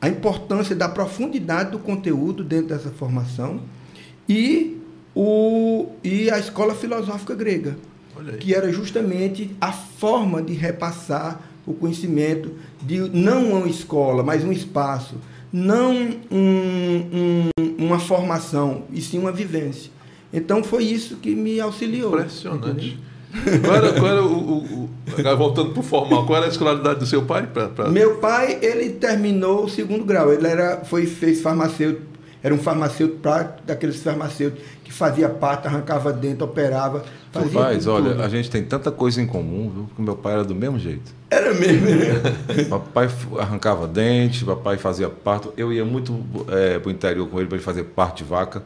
a 0.00 0.08
importância 0.08 0.76
da 0.76 0.88
profundidade 0.88 1.70
do 1.70 1.78
conteúdo 1.78 2.44
dentro 2.44 2.68
dessa 2.68 2.90
formação 2.90 3.60
e, 4.28 4.78
o, 5.14 5.86
e 6.02 6.30
a 6.30 6.38
escola 6.38 6.74
filosófica 6.74 7.34
grega, 7.34 7.76
que 8.38 8.54
era 8.54 8.70
justamente 8.72 9.50
a 9.60 9.72
forma 9.72 10.42
de 10.42 10.52
repassar 10.52 11.40
o 11.66 11.72
conhecimento 11.72 12.52
de 12.82 12.98
não 12.98 13.52
uma 13.52 13.66
escola, 13.66 14.22
mas 14.22 14.44
um 14.44 14.52
espaço, 14.52 15.14
não 15.50 15.92
um- 16.30 17.48
um- 17.50 17.50
uma 17.78 17.98
formação, 17.98 18.84
e 18.92 19.00
sim 19.00 19.18
uma 19.18 19.32
vivência. 19.32 19.90
Então 20.34 20.62
foi 20.64 20.84
isso 20.84 21.16
que 21.16 21.34
me 21.34 21.60
auxiliou. 21.60 22.12
Impressionante. 22.18 22.98
Qual 23.64 23.76
era, 23.76 23.92
qual 23.94 24.06
era 24.06 24.22
o, 24.22 24.32
o- 24.32 24.58
o- 24.84 24.90
agora 25.18 25.34
voltando 25.36 25.70
para 25.70 25.80
o 25.80 25.82
formal, 25.82 26.24
qual 26.26 26.36
era 26.36 26.46
a 26.46 26.48
escolaridade 26.48 27.00
do 27.00 27.06
seu 27.06 27.22
pai? 27.22 27.46
Pra, 27.46 27.68
pra- 27.68 27.88
Meu 27.88 28.16
pai, 28.18 28.58
ele 28.62 28.90
terminou 28.90 29.64
o 29.64 29.68
segundo 29.68 30.04
grau. 30.04 30.32
Ele 30.32 30.46
era, 30.46 30.84
foi, 30.84 31.04
fez 31.06 31.40
farmacêutico, 31.40 32.06
era 32.42 32.54
um 32.54 32.58
farmacêutico 32.58 33.18
prático, 33.20 33.62
daqueles 33.66 34.00
farmacêuticos 34.02 34.62
que 34.84 34.92
fazia 34.92 35.28
parte, 35.28 35.66
arrancava 35.66 36.12
dentro, 36.12 36.44
operava. 36.44 37.04
Fazia 37.32 37.50
Rapaz, 37.58 37.78
tudo, 37.78 37.92
olha, 37.94 38.10
tudo. 38.12 38.22
a 38.22 38.28
gente 38.28 38.48
tem 38.48 38.62
tanta 38.62 38.92
coisa 38.92 39.20
em 39.20 39.26
comum, 39.26 39.68
viu? 39.74 39.84
Porque 39.88 40.02
meu 40.02 40.14
pai 40.14 40.34
era 40.34 40.44
do 40.44 40.54
mesmo 40.54 40.78
jeito. 40.78 41.12
Era 41.28 41.52
mesmo. 41.54 41.88
Papai 42.70 43.06
f- 43.06 43.26
arrancava 43.40 43.88
dente, 43.88 44.44
papai 44.44 44.76
fazia 44.78 45.08
parto. 45.08 45.52
Eu 45.56 45.72
ia 45.72 45.84
muito 45.84 46.16
é, 46.48 46.78
pro 46.78 46.90
interior 46.92 47.26
com 47.28 47.38
ele 47.40 47.48
para 47.48 47.56
ele 47.56 47.64
fazer 47.64 47.82
parto 47.82 48.18
de 48.18 48.24
vaca. 48.24 48.62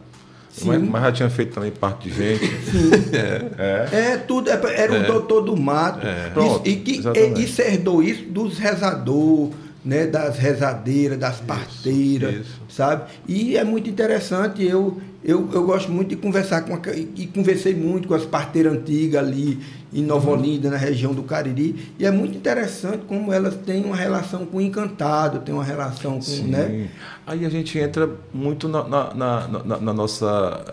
Mas, 0.66 0.82
mas 0.82 1.02
já 1.02 1.12
tinha 1.12 1.30
feito 1.30 1.54
também 1.54 1.70
parto 1.70 2.08
de 2.08 2.14
gente. 2.14 2.44
É. 3.58 3.88
É, 4.12 4.16
tudo. 4.16 4.50
é, 4.50 4.60
Era 4.74 4.92
um 4.92 5.02
doutor 5.04 5.42
do 5.42 5.56
mato. 5.56 6.06
É. 6.06 6.24
Isso- 6.24 6.30
Pronto, 6.34 6.68
e, 6.68 6.76
que, 6.76 7.00
e, 7.36 7.42
isso 7.44 7.60
herdou 7.62 8.02
isso 8.02 8.24
dos 8.24 8.58
rezadores, 8.58 9.54
né, 9.84 10.06
das 10.06 10.36
rezadeiras, 10.38 11.18
das 11.18 11.40
parteiras, 11.40 12.34
isso. 12.34 12.60
sabe? 12.68 13.04
E 13.26 13.56
é 13.56 13.64
muito 13.64 13.88
interessante, 13.88 14.62
eu, 14.64 15.00
eu, 15.24 15.48
eu 15.52 15.64
gosto 15.64 15.90
muito 15.90 16.08
de 16.10 16.16
conversar 16.16 16.62
com 16.62 16.74
a, 16.74 16.80
e 16.94 17.26
conversei 17.32 17.74
muito 17.74 18.06
com 18.08 18.14
as 18.14 18.24
parteiras 18.24 18.72
antigas 18.74 19.22
ali 19.26 19.58
em 19.92 20.02
Nova 20.02 20.30
Olinda, 20.30 20.70
na 20.70 20.76
região 20.76 21.14
do 21.14 21.22
Cariri, 21.22 21.92
e 21.98 22.04
é 22.04 22.10
muito 22.10 22.36
interessante 22.36 23.04
como 23.06 23.32
elas 23.32 23.54
têm 23.56 23.84
uma 23.84 23.96
relação 23.96 24.44
com 24.44 24.58
o 24.58 24.60
encantado, 24.60 25.38
têm 25.40 25.54
uma 25.54 25.64
relação 25.64 26.14
com, 26.16 26.20
Sim. 26.22 26.48
né? 26.48 26.88
Aí 27.26 27.44
a 27.46 27.48
gente 27.48 27.78
entra 27.78 28.08
muito 28.32 28.68
na, 28.68 28.86
na, 28.86 29.14
na, 29.14 29.80
na- 29.80 29.92
nossa 29.94 30.64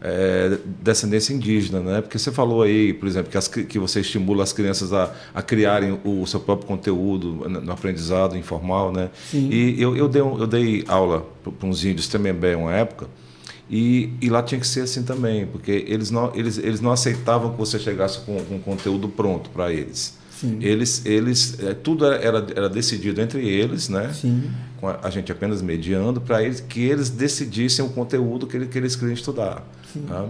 é, 0.00 0.58
descendência 0.80 1.32
indígena, 1.32 1.80
né? 1.80 2.00
Porque 2.00 2.18
você 2.18 2.30
falou 2.32 2.62
aí, 2.62 2.92
por 2.92 3.06
exemplo, 3.08 3.30
que, 3.30 3.38
as 3.38 3.48
que 3.48 3.78
você 3.78 4.00
estimula 4.00 4.42
as 4.42 4.52
crianças 4.52 4.92
a, 4.92 5.12
a 5.34 5.42
criarem 5.42 5.98
o 6.04 6.26
seu 6.26 6.40
próprio 6.40 6.66
conteúdo 6.66 7.48
no 7.48 7.72
aprendizado 7.72 8.36
informal, 8.36 8.92
né? 8.92 9.10
Sim. 9.30 9.48
E 9.50 9.80
eu, 9.80 9.96
eu, 9.96 10.08
dei, 10.08 10.22
eu 10.22 10.46
dei 10.46 10.84
aula 10.88 11.24
para 11.58 11.68
uns 11.68 11.84
índios 11.84 12.08
também 12.08 12.32
bem 12.32 12.54
uma 12.54 12.72
época. 12.74 13.06
E, 13.70 14.10
e 14.20 14.30
lá 14.30 14.42
tinha 14.42 14.58
que 14.60 14.66
ser 14.66 14.80
assim 14.82 15.02
também, 15.02 15.46
porque 15.46 15.84
eles 15.86 16.10
não, 16.10 16.32
eles, 16.34 16.56
eles 16.58 16.80
não 16.80 16.90
aceitavam 16.90 17.52
que 17.52 17.58
você 17.58 17.78
chegasse 17.78 18.20
com, 18.20 18.42
com 18.44 18.58
conteúdo 18.60 19.08
pronto 19.08 19.50
para 19.50 19.70
eles. 19.72 20.16
Sim. 20.40 20.58
Eles, 20.62 21.04
eles 21.04 21.58
é, 21.62 21.74
tudo 21.74 22.06
era, 22.06 22.46
era, 22.54 22.68
decidido 22.68 23.20
entre 23.20 23.46
eles, 23.46 23.88
né? 23.88 24.10
Sim. 24.14 24.50
com 24.80 24.86
a, 24.88 25.00
a 25.02 25.10
gente 25.10 25.30
apenas 25.32 25.60
mediando 25.60 26.20
para 26.20 26.42
eles 26.42 26.60
que 26.60 26.80
eles 26.80 27.10
decidissem 27.10 27.84
o 27.84 27.88
conteúdo 27.88 28.46
que, 28.46 28.56
ele- 28.56 28.66
que 28.66 28.78
eles 28.78 28.94
queriam 28.96 29.12
estudar. 29.14 29.66
tá? 30.06 30.26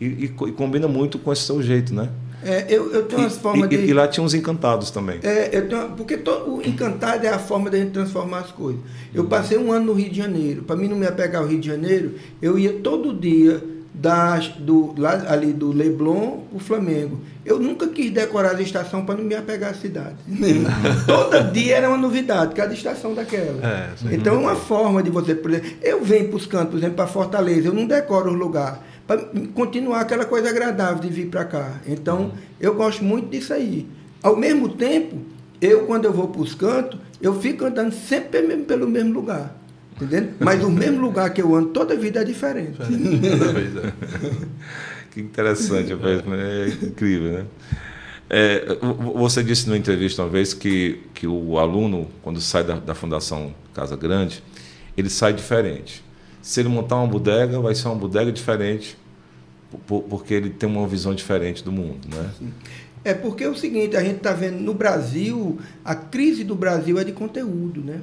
E, 0.00 0.06
e 0.06 0.28
co- 0.28 0.46
e 0.48 0.52
combina 0.52 0.86
muito 0.86 1.18
com 1.18 1.32
esse 1.32 1.42
seu 1.42 1.60
jeito, 1.62 1.92
né? 1.92 2.08
É, 2.44 2.66
eu, 2.68 2.92
eu 2.92 3.04
tenho 3.06 3.22
umas 3.22 3.36
E, 3.36 3.40
formas 3.40 3.66
e- 3.72 3.76
de... 3.76 3.84
e 3.86 3.92
lá 3.92 4.06
tinha 4.06 4.22
uns 4.24 4.32
encantados 4.34 4.90
também. 4.90 5.18
É, 5.22 5.50
eu 5.52 5.68
tenho, 5.68 5.88
porque 5.90 6.16
to- 6.16 6.44
o 6.46 6.62
encantado 6.64 7.26
é 7.26 7.30
a 7.30 7.38
forma 7.38 7.68
da 7.70 7.76
gente 7.78 7.90
transformar 7.90 8.38
as 8.40 8.50
coisas. 8.52 8.80
Eu 9.14 9.24
passei 9.24 9.58
um 9.58 9.72
ano 9.72 9.86
no 9.86 9.92
Rio 9.92 10.10
de 10.10 10.16
Janeiro. 10.16 10.62
Para 10.62 10.76
mim 10.76 10.86
não 10.88 10.96
me 10.96 11.06
apegar 11.06 11.42
ao 11.42 11.48
Rio 11.48 11.60
de 11.60 11.66
Janeiro, 11.66 12.14
eu 12.40 12.58
ia 12.58 12.72
todo 12.74 13.12
dia 13.12 13.62
das, 13.92 14.48
do, 14.48 14.94
lá, 14.96 15.24
ali 15.28 15.52
do 15.52 15.72
Leblon 15.72 16.42
para 16.50 16.56
o 16.56 16.60
Flamengo. 16.60 17.20
Eu 17.44 17.58
nunca 17.58 17.88
quis 17.88 18.12
decorar 18.12 18.54
a 18.54 18.62
estação 18.62 19.04
para 19.04 19.16
não 19.16 19.24
me 19.24 19.34
apegar 19.34 19.70
à 19.70 19.74
cidade. 19.74 20.14
Todo 21.06 21.50
dia 21.52 21.76
era 21.78 21.88
uma 21.88 21.96
novidade, 21.96 22.54
cada 22.54 22.72
estação 22.74 23.14
daquela. 23.14 23.58
É, 23.66 23.88
então 24.14 24.34
é 24.34 24.38
uma 24.38 24.54
forma 24.54 25.02
de 25.02 25.10
você, 25.10 25.34
por 25.34 25.50
exemplo, 25.50 25.70
eu 25.82 26.04
venho 26.04 26.28
para 26.28 26.36
os 26.36 26.46
cantos, 26.46 26.70
por 26.70 26.76
exemplo, 26.78 26.94
para 26.96 27.06
Fortaleza, 27.06 27.68
eu 27.68 27.74
não 27.74 27.86
decoro 27.86 28.30
os 28.32 28.38
lugares, 28.38 28.78
para 29.08 29.22
continuar 29.54 30.02
aquela 30.02 30.24
coisa 30.26 30.50
agradável 30.50 31.00
de 31.00 31.08
vir 31.08 31.26
para 31.28 31.44
cá. 31.44 31.80
Então, 31.86 32.32
eu 32.60 32.74
gosto 32.74 33.02
muito 33.02 33.30
disso 33.30 33.52
aí. 33.54 33.88
Ao 34.22 34.36
mesmo 34.36 34.68
tempo, 34.68 35.16
eu, 35.60 35.86
quando 35.86 36.04
eu 36.04 36.12
vou 36.12 36.28
para 36.28 36.42
os 36.42 36.54
cantos, 36.54 37.00
eu 37.20 37.40
fico 37.40 37.64
andando 37.64 37.90
sempre 37.92 38.42
mesmo 38.42 38.64
pelo 38.66 38.86
mesmo 38.86 39.12
lugar. 39.14 39.56
Entendendo? 39.96 40.34
Mas 40.38 40.62
o 40.62 40.70
mesmo 40.70 41.00
lugar 41.00 41.32
que 41.32 41.40
eu 41.42 41.54
ando, 41.56 41.70
toda 41.70 41.96
vida 41.96 42.20
é 42.20 42.24
diferente. 42.24 42.78
Vez, 42.78 43.76
é. 43.76 43.92
Que 45.10 45.20
interessante, 45.22 45.92
rapaz, 45.94 46.22
é 46.38 46.68
incrível, 46.86 47.32
né? 47.32 47.44
É, 48.28 48.76
vo- 48.80 49.14
você 49.14 49.42
disse 49.42 49.66
numa 49.66 49.78
entrevista 49.78 50.22
uma 50.22 50.28
vez 50.28 50.52
que, 50.52 51.00
que 51.14 51.26
o 51.26 51.58
aluno, 51.58 52.08
quando 52.22 52.42
sai 52.42 52.62
da, 52.62 52.74
da 52.74 52.94
Fundação 52.94 53.54
Casa 53.72 53.96
Grande, 53.96 54.44
ele 54.98 55.08
sai 55.08 55.32
diferente. 55.32 56.04
Se 56.48 56.60
ele 56.60 56.70
montar 56.70 56.96
uma 56.96 57.06
bodega, 57.06 57.60
vai 57.60 57.74
ser 57.74 57.88
uma 57.88 57.94
bodega 57.96 58.32
diferente, 58.32 58.96
po- 59.86 60.00
porque 60.08 60.32
ele 60.32 60.48
tem 60.48 60.66
uma 60.66 60.88
visão 60.88 61.14
diferente 61.14 61.62
do 61.62 61.70
mundo, 61.70 62.08
né? 62.08 62.30
É 63.04 63.12
porque 63.12 63.44
é 63.44 63.48
o 63.50 63.54
seguinte, 63.54 63.94
a 63.98 64.02
gente 64.02 64.16
está 64.16 64.32
vendo 64.32 64.58
no 64.58 64.72
Brasil, 64.72 65.58
a 65.84 65.94
crise 65.94 66.44
do 66.44 66.54
Brasil 66.54 66.98
é 66.98 67.04
de 67.04 67.12
conteúdo, 67.12 67.82
né? 67.82 68.00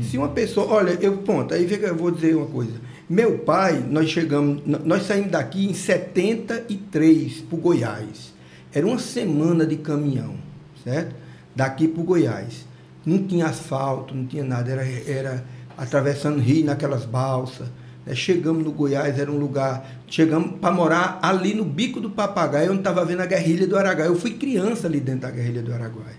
Se 0.00 0.16
uma 0.16 0.28
pessoa, 0.28 0.68
olha, 0.68 0.96
eu 1.00 1.16
ponto, 1.18 1.52
aí 1.52 1.66
eu 1.82 1.96
vou 1.96 2.12
dizer 2.12 2.36
uma 2.36 2.46
coisa. 2.46 2.74
Meu 3.10 3.38
pai, 3.38 3.84
nós 3.90 4.10
chegamos, 4.10 4.62
nós 4.84 5.02
saímos 5.02 5.32
daqui 5.32 5.66
em 5.68 5.74
73 5.74 7.40
para 7.48 7.56
o 7.58 7.60
Goiás. 7.60 8.32
Era 8.72 8.86
uma 8.86 8.98
semana 9.00 9.66
de 9.66 9.74
caminhão, 9.76 10.36
certo? 10.84 11.16
Daqui 11.54 11.88
para 11.88 12.00
o 12.00 12.04
Goiás. 12.04 12.64
Não 13.04 13.18
tinha 13.24 13.46
asfalto, 13.46 14.14
não 14.14 14.24
tinha 14.24 14.44
nada, 14.44 14.70
era, 14.70 14.84
era 14.84 15.44
atravessando 15.76 16.38
rio 16.40 16.64
naquelas 16.64 17.04
balsas. 17.04 17.66
né? 18.06 18.14
Chegamos 18.14 18.64
no 18.64 18.72
Goiás, 18.72 19.18
era 19.18 19.30
um 19.30 19.38
lugar. 19.38 19.86
Chegamos 20.08 20.58
para 20.60 20.74
morar 20.74 21.18
ali 21.22 21.54
no 21.54 21.64
bico 21.64 22.00
do 22.00 22.10
papagaio, 22.10 22.70
onde 22.70 22.80
estava 22.80 23.04
vendo 23.04 23.20
a 23.20 23.26
guerrilha 23.26 23.66
do 23.66 23.76
Araguaia. 23.76 24.08
Eu 24.08 24.16
fui 24.16 24.32
criança 24.32 24.86
ali 24.86 25.00
dentro 25.00 25.22
da 25.22 25.30
guerrilha 25.30 25.62
do 25.62 25.72
Araguaia. 25.72 26.16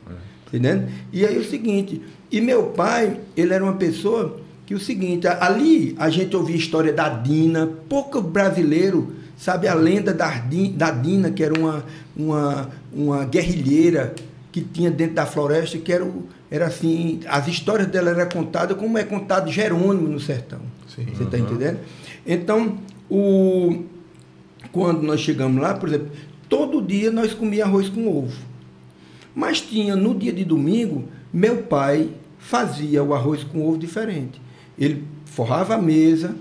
Entendendo? 0.47 0.87
E 1.11 1.25
aí 1.25 1.37
o 1.37 1.43
seguinte, 1.43 2.01
e 2.31 2.39
meu 2.39 2.63
pai, 2.67 3.19
ele 3.35 3.53
era 3.53 3.63
uma 3.63 3.73
pessoa 3.73 4.39
que 4.65 4.73
o 4.73 4.79
seguinte, 4.79 5.27
ali 5.27 5.95
a 5.97 6.09
gente 6.09 6.35
ouvia 6.35 6.55
a 6.55 6.59
história 6.59 6.93
da 6.93 7.09
Dina, 7.09 7.67
pouco 7.89 8.21
brasileiro 8.21 9.13
sabe 9.37 9.67
a 9.67 9.73
lenda 9.73 10.13
da 10.13 10.91
Dina, 10.91 11.31
que 11.31 11.43
era 11.43 11.53
uma, 11.57 11.85
uma, 12.15 12.69
uma 12.91 13.23
guerrilheira 13.25 14.13
que 14.51 14.61
tinha 14.61 14.89
dentro 14.89 15.15
da 15.15 15.25
floresta, 15.25 15.77
que 15.77 15.91
era, 15.93 16.03
o- 16.03 16.25
era 16.49 16.67
assim, 16.67 17.19
as 17.27 17.47
histórias 17.47 17.87
dela 17.87 18.09
eram 18.09 18.29
contadas 18.29 18.77
como 18.77 18.97
é 18.97 19.03
contado 19.03 19.51
Jerônimo 19.51 20.07
no 20.07 20.19
sertão. 20.19 20.59
Sim. 20.87 21.05
Você 21.05 21.23
está 21.23 21.37
entendendo? 21.37 21.79
Então, 22.25 22.77
o, 23.09 23.83
quando 24.71 25.03
nós 25.03 25.19
chegamos 25.19 25.61
lá, 25.61 25.73
por 25.73 25.89
exemplo, 25.89 26.11
todo 26.47 26.81
dia 26.81 27.11
nós 27.11 27.33
comíamos 27.33 27.73
arroz 27.73 27.89
com 27.89 28.07
ovo. 28.07 28.37
Mas 29.35 29.61
tinha, 29.61 29.95
no 29.95 30.15
dia 30.15 30.33
de 30.33 30.43
domingo, 30.43 31.05
meu 31.31 31.63
pai 31.63 32.09
fazia 32.39 33.03
o 33.03 33.13
arroz 33.13 33.43
com 33.43 33.67
ovo 33.67 33.77
diferente. 33.77 34.41
Ele 34.79 35.03
forrava 35.25 35.75
a 35.75 35.81
mesa, 35.81 36.35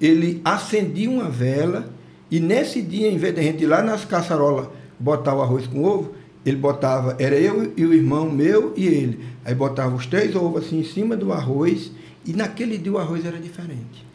ele 0.00 0.40
acendia 0.44 1.08
uma 1.08 1.30
vela, 1.30 1.88
e 2.30 2.38
nesse 2.38 2.82
dia, 2.82 3.10
em 3.10 3.16
vez 3.16 3.34
de 3.34 3.40
a 3.40 3.42
gente 3.42 3.64
ir 3.64 3.66
lá 3.66 3.82
nas 3.82 4.04
caçarolas 4.04 4.68
botar 4.98 5.34
o 5.34 5.42
arroz 5.42 5.66
com 5.66 5.82
ovo, 5.82 6.12
ele 6.44 6.56
botava, 6.56 7.16
era 7.18 7.36
eu 7.36 7.72
e 7.76 7.84
o 7.84 7.94
irmão 7.94 8.30
meu 8.30 8.72
e 8.76 8.86
ele. 8.86 9.20
Aí 9.44 9.54
botava 9.54 9.94
os 9.94 10.06
três 10.06 10.34
ovos 10.34 10.64
assim 10.64 10.80
em 10.80 10.84
cima 10.84 11.16
do 11.16 11.32
arroz, 11.32 11.92
e 12.24 12.32
naquele 12.32 12.78
dia 12.78 12.92
o 12.92 12.98
arroz 12.98 13.24
era 13.24 13.38
diferente. 13.38 14.06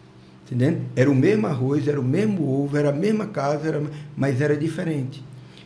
Entendendo? 0.46 0.82
Era 0.96 1.12
o 1.12 1.16
mesmo 1.16 1.48
arroz, 1.48 1.88
era 1.88 2.00
o 2.00 2.04
mesmo 2.04 2.50
ovo, 2.50 2.78
era 2.78 2.90
a 2.90 2.94
mesma 2.94 3.26
casa, 3.28 3.68
era, 3.68 3.84
mas 4.16 4.40
era 4.40 4.56
diferente. 4.56 5.24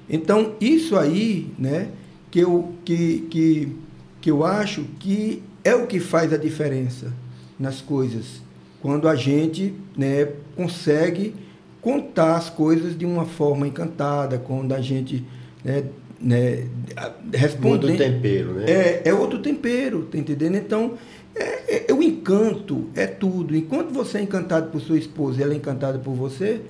Então, 0.09 0.55
isso 0.59 0.97
aí, 0.97 1.53
né, 1.57 1.89
que 2.29 2.39
eu, 2.39 2.73
que, 2.83 3.27
que, 3.29 3.75
que 4.19 4.31
eu 4.31 4.43
acho 4.43 4.83
que 4.99 5.43
é 5.63 5.75
o 5.75 5.85
que 5.85 5.99
faz 5.99 6.33
a 6.33 6.37
diferença 6.37 7.13
nas 7.59 7.81
coisas. 7.81 8.41
Quando 8.81 9.07
a 9.07 9.15
gente 9.15 9.73
né, 9.95 10.27
consegue 10.55 11.35
contar 11.79 12.35
as 12.35 12.49
coisas 12.49 12.97
de 12.97 13.05
uma 13.05 13.25
forma 13.25 13.67
encantada, 13.67 14.39
quando 14.39 14.73
a 14.73 14.81
gente 14.81 15.23
né, 15.63 15.83
né, 16.21 16.65
responde. 17.33 17.87
Muda 17.87 17.93
o 17.93 17.97
tempero, 17.97 18.53
né? 18.53 18.65
É, 18.67 19.01
é 19.05 19.13
outro 19.13 19.39
tempero, 19.39 20.03
tá 20.03 20.17
entendendo? 20.17 20.55
Então, 20.55 20.93
é, 21.35 21.43
é- 21.75 21.85
é 21.89 21.93
o 21.93 22.01
encanto, 22.03 22.89
é 22.95 23.07
tudo. 23.07 23.55
Enquanto 23.55 23.89
você 23.91 24.17
é 24.19 24.21
encantado 24.21 24.69
por 24.69 24.81
sua 24.81 24.97
esposa 24.97 25.39
e 25.39 25.43
ela 25.43 25.53
é 25.53 25.57
encantada 25.57 25.97
por 25.99 26.13
você, 26.13 26.61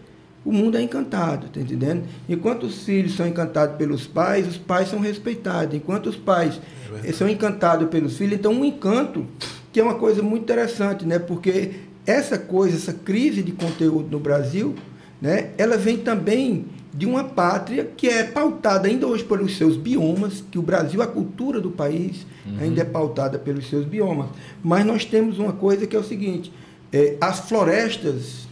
o 0.46 0.52
mundo 0.52 0.78
é 0.78 0.82
encantado, 0.82 1.48
tá 1.54 1.60
entendendo? 1.60 2.04
Enquanto 2.28 2.64
os 2.64 2.84
filhos 2.84 3.16
são 3.16 3.28
encantados 3.28 3.76
pelos 3.76 4.08
pais, 4.08 4.48
os 4.48 4.58
pais 4.58 4.90
são 4.90 5.00
respeitados. 5.00 5.76
Enquanto 5.76 6.08
os 6.08 6.16
pais 6.16 6.60
eh, 7.04 7.12
são 7.12 7.30
encantados 7.30 7.88
pelos 7.90 8.18
filhos, 8.18 8.34
então 8.40 8.52
um 8.54 8.66
encanto, 8.66 9.26
que 9.72 9.80
é 9.80 9.84
uma 9.84 9.96
coisa 9.96 10.22
muito 10.24 10.44
interessante, 10.44 11.06
né? 11.06 11.20
Porque 11.20 11.72
essa 12.08 12.38
coisa, 12.40 12.76
essa 12.76 12.94
crise 12.94 13.44
de 13.44 13.52
conteúdo 13.52 14.10
no 14.10 14.20
Brasil, 14.20 14.74
né? 15.22 15.50
Ela 15.60 15.78
vem 15.78 15.98
também 15.98 16.66
de 16.94 17.06
uma 17.06 17.24
pátria 17.24 17.86
que 17.86 18.08
é 18.08 18.24
pautada 18.24 18.88
ainda 18.88 19.08
hoje 19.08 19.24
pelos 19.24 19.58
seus 19.58 19.78
biomas, 19.78 20.44
que 20.52 20.60
o 20.60 20.62
Brasil, 20.62 21.02
a 21.02 21.08
cultura 21.08 21.62
do 21.62 21.72
país, 21.72 22.26
ainda 22.60 22.82
é 22.82 22.86
pautada 22.86 23.40
pelos 23.40 23.70
seus 23.70 23.86
biomas. 23.86 24.30
Mas 24.62 24.86
nós 24.86 25.06
temos 25.06 25.40
uma 25.40 25.54
coisa 25.54 25.88
que 25.88 25.96
é 25.96 26.00
o 26.00 26.04
seguinte: 26.04 26.52
eh, 26.92 27.16
as 27.22 27.48
florestas 27.48 28.48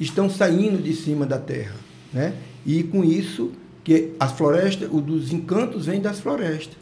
estão 0.00 0.28
saindo 0.28 0.82
de 0.82 0.94
cima 0.94 1.24
da 1.24 1.38
terra, 1.38 1.76
né? 2.12 2.34
E 2.64 2.82
com 2.82 3.04
isso 3.04 3.52
que 3.84 4.14
as 4.18 4.32
florestas, 4.32 4.88
o 4.92 5.00
dos 5.00 5.32
encantos 5.32 5.86
vem 5.86 6.00
das 6.00 6.18
florestas. 6.18 6.76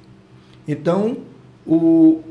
Então, 0.67 1.19
o 1.67 2.23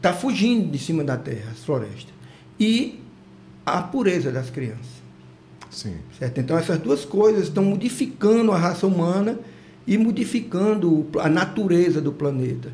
tá 0.00 0.12
fugindo 0.12 0.70
de 0.70 0.78
cima 0.78 1.04
da 1.04 1.16
terra 1.16 1.50
as 1.50 1.64
florestas. 1.64 2.14
E 2.58 3.00
a 3.66 3.82
pureza 3.82 4.30
das 4.30 4.50
crianças. 4.50 4.99
Sim. 5.70 5.94
Certo? 6.18 6.38
Então, 6.38 6.58
essas 6.58 6.78
duas 6.78 7.04
coisas 7.04 7.44
estão 7.44 7.64
modificando 7.64 8.52
a 8.52 8.58
raça 8.58 8.86
humana 8.86 9.38
e 9.86 9.96
modificando 9.96 11.06
a 11.18 11.28
natureza 11.28 12.00
do 12.00 12.12
planeta. 12.12 12.72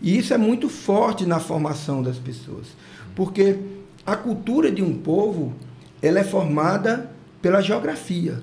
E 0.00 0.16
isso 0.16 0.32
é 0.32 0.38
muito 0.38 0.68
forte 0.68 1.26
na 1.26 1.38
formação 1.38 2.02
das 2.02 2.16
pessoas. 2.16 2.66
Porque 3.14 3.58
a 4.06 4.16
cultura 4.16 4.70
de 4.70 4.82
um 4.82 4.94
povo 4.94 5.52
ela 6.00 6.20
é 6.20 6.24
formada 6.24 7.10
pela 7.42 7.60
geografia. 7.60 8.42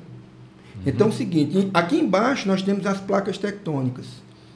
Então, 0.85 1.07
é 1.07 1.09
o 1.09 1.13
seguinte: 1.13 1.69
aqui 1.73 1.97
embaixo 1.97 2.47
nós 2.47 2.61
temos 2.61 2.85
as 2.85 2.99
placas 2.99 3.37
tectônicas 3.37 4.05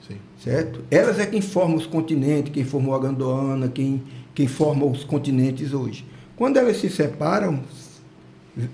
Sim. 0.10 0.18
certo? 0.44 0.84
Elas 0.90 1.20
é 1.20 1.26
quem 1.26 1.42
forma 1.42 1.76
os 1.76 1.86
continentes, 1.86 2.52
quem 2.52 2.64
formou 2.64 2.96
a 2.96 3.00
Gondwana, 3.00 3.68
quem, 3.68 4.04
quem 4.34 4.48
forma 4.48 4.86
os 4.86 5.04
continentes 5.04 5.74
hoje. 5.74 6.06
Quando 6.36 6.58
elas 6.58 6.78
se 6.78 6.90
separam, 6.90 7.62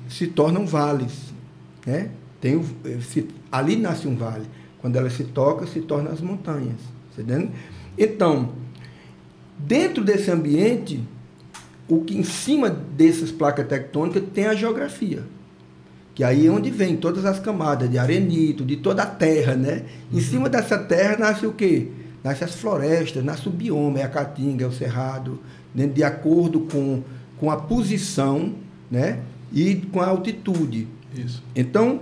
se 0.10 0.28
tornam 0.28 0.66
vales. 0.66 1.34
Né? 1.86 2.10
Tem 2.42 2.56
o, 2.56 2.66
se, 3.02 3.28
ali 3.52 3.76
nasce 3.76 4.08
um 4.08 4.16
vale. 4.16 4.46
Quando 4.80 4.96
elas 4.96 5.14
se 5.14 5.24
tocam, 5.24 5.68
se 5.68 5.82
tornam 5.82 6.12
as 6.12 6.22
montanhas. 6.22 6.80
Tá 7.16 7.22
entendendo? 7.22 7.52
Então, 7.98 8.50
dentro 9.58 10.04
desse 10.04 10.30
ambiente, 10.30 11.02
o 11.88 12.02
que 12.02 12.18
em 12.18 12.24
cima 12.24 12.70
dessas 12.70 13.32
placas 13.32 13.68
tectônicas 13.68 14.24
tem 14.34 14.46
a 14.46 14.56
geografia. 14.56 15.24
Que 16.14 16.24
aí 16.24 16.48
é 16.48 16.50
onde 16.50 16.72
vem 16.72 16.96
todas 16.96 17.26
as 17.26 17.40
camadas 17.40 17.90
de 17.90 17.98
arenito, 17.98 18.64
de 18.64 18.78
toda 18.78 19.04
a 19.04 19.06
terra, 19.06 19.56
né? 19.56 19.84
Em 20.12 20.22
cima 20.22 20.50
dessa 20.50 20.78
terra 20.78 21.18
nasce 21.18 21.46
o 21.46 21.52
quê? 21.52 21.90
Nasce 22.24 22.44
as 22.44 22.56
florestas, 22.56 23.24
nasce 23.24 23.48
o 23.48 23.52
bioma, 23.52 24.00
é 24.00 24.04
a 24.04 24.08
caatinga, 24.08 24.66
é 24.66 24.68
o 24.68 24.72
cerrado, 24.72 25.40
né? 25.76 25.86
de 25.86 26.04
acordo 26.04 26.62
com, 26.62 27.04
com 27.38 27.52
a 27.52 27.58
posição, 27.58 28.54
né? 28.90 29.20
E 29.54 29.76
com 29.92 30.02
a 30.02 30.08
altitude. 30.08 30.88
Isso. 31.16 31.42
Então, 31.56 32.02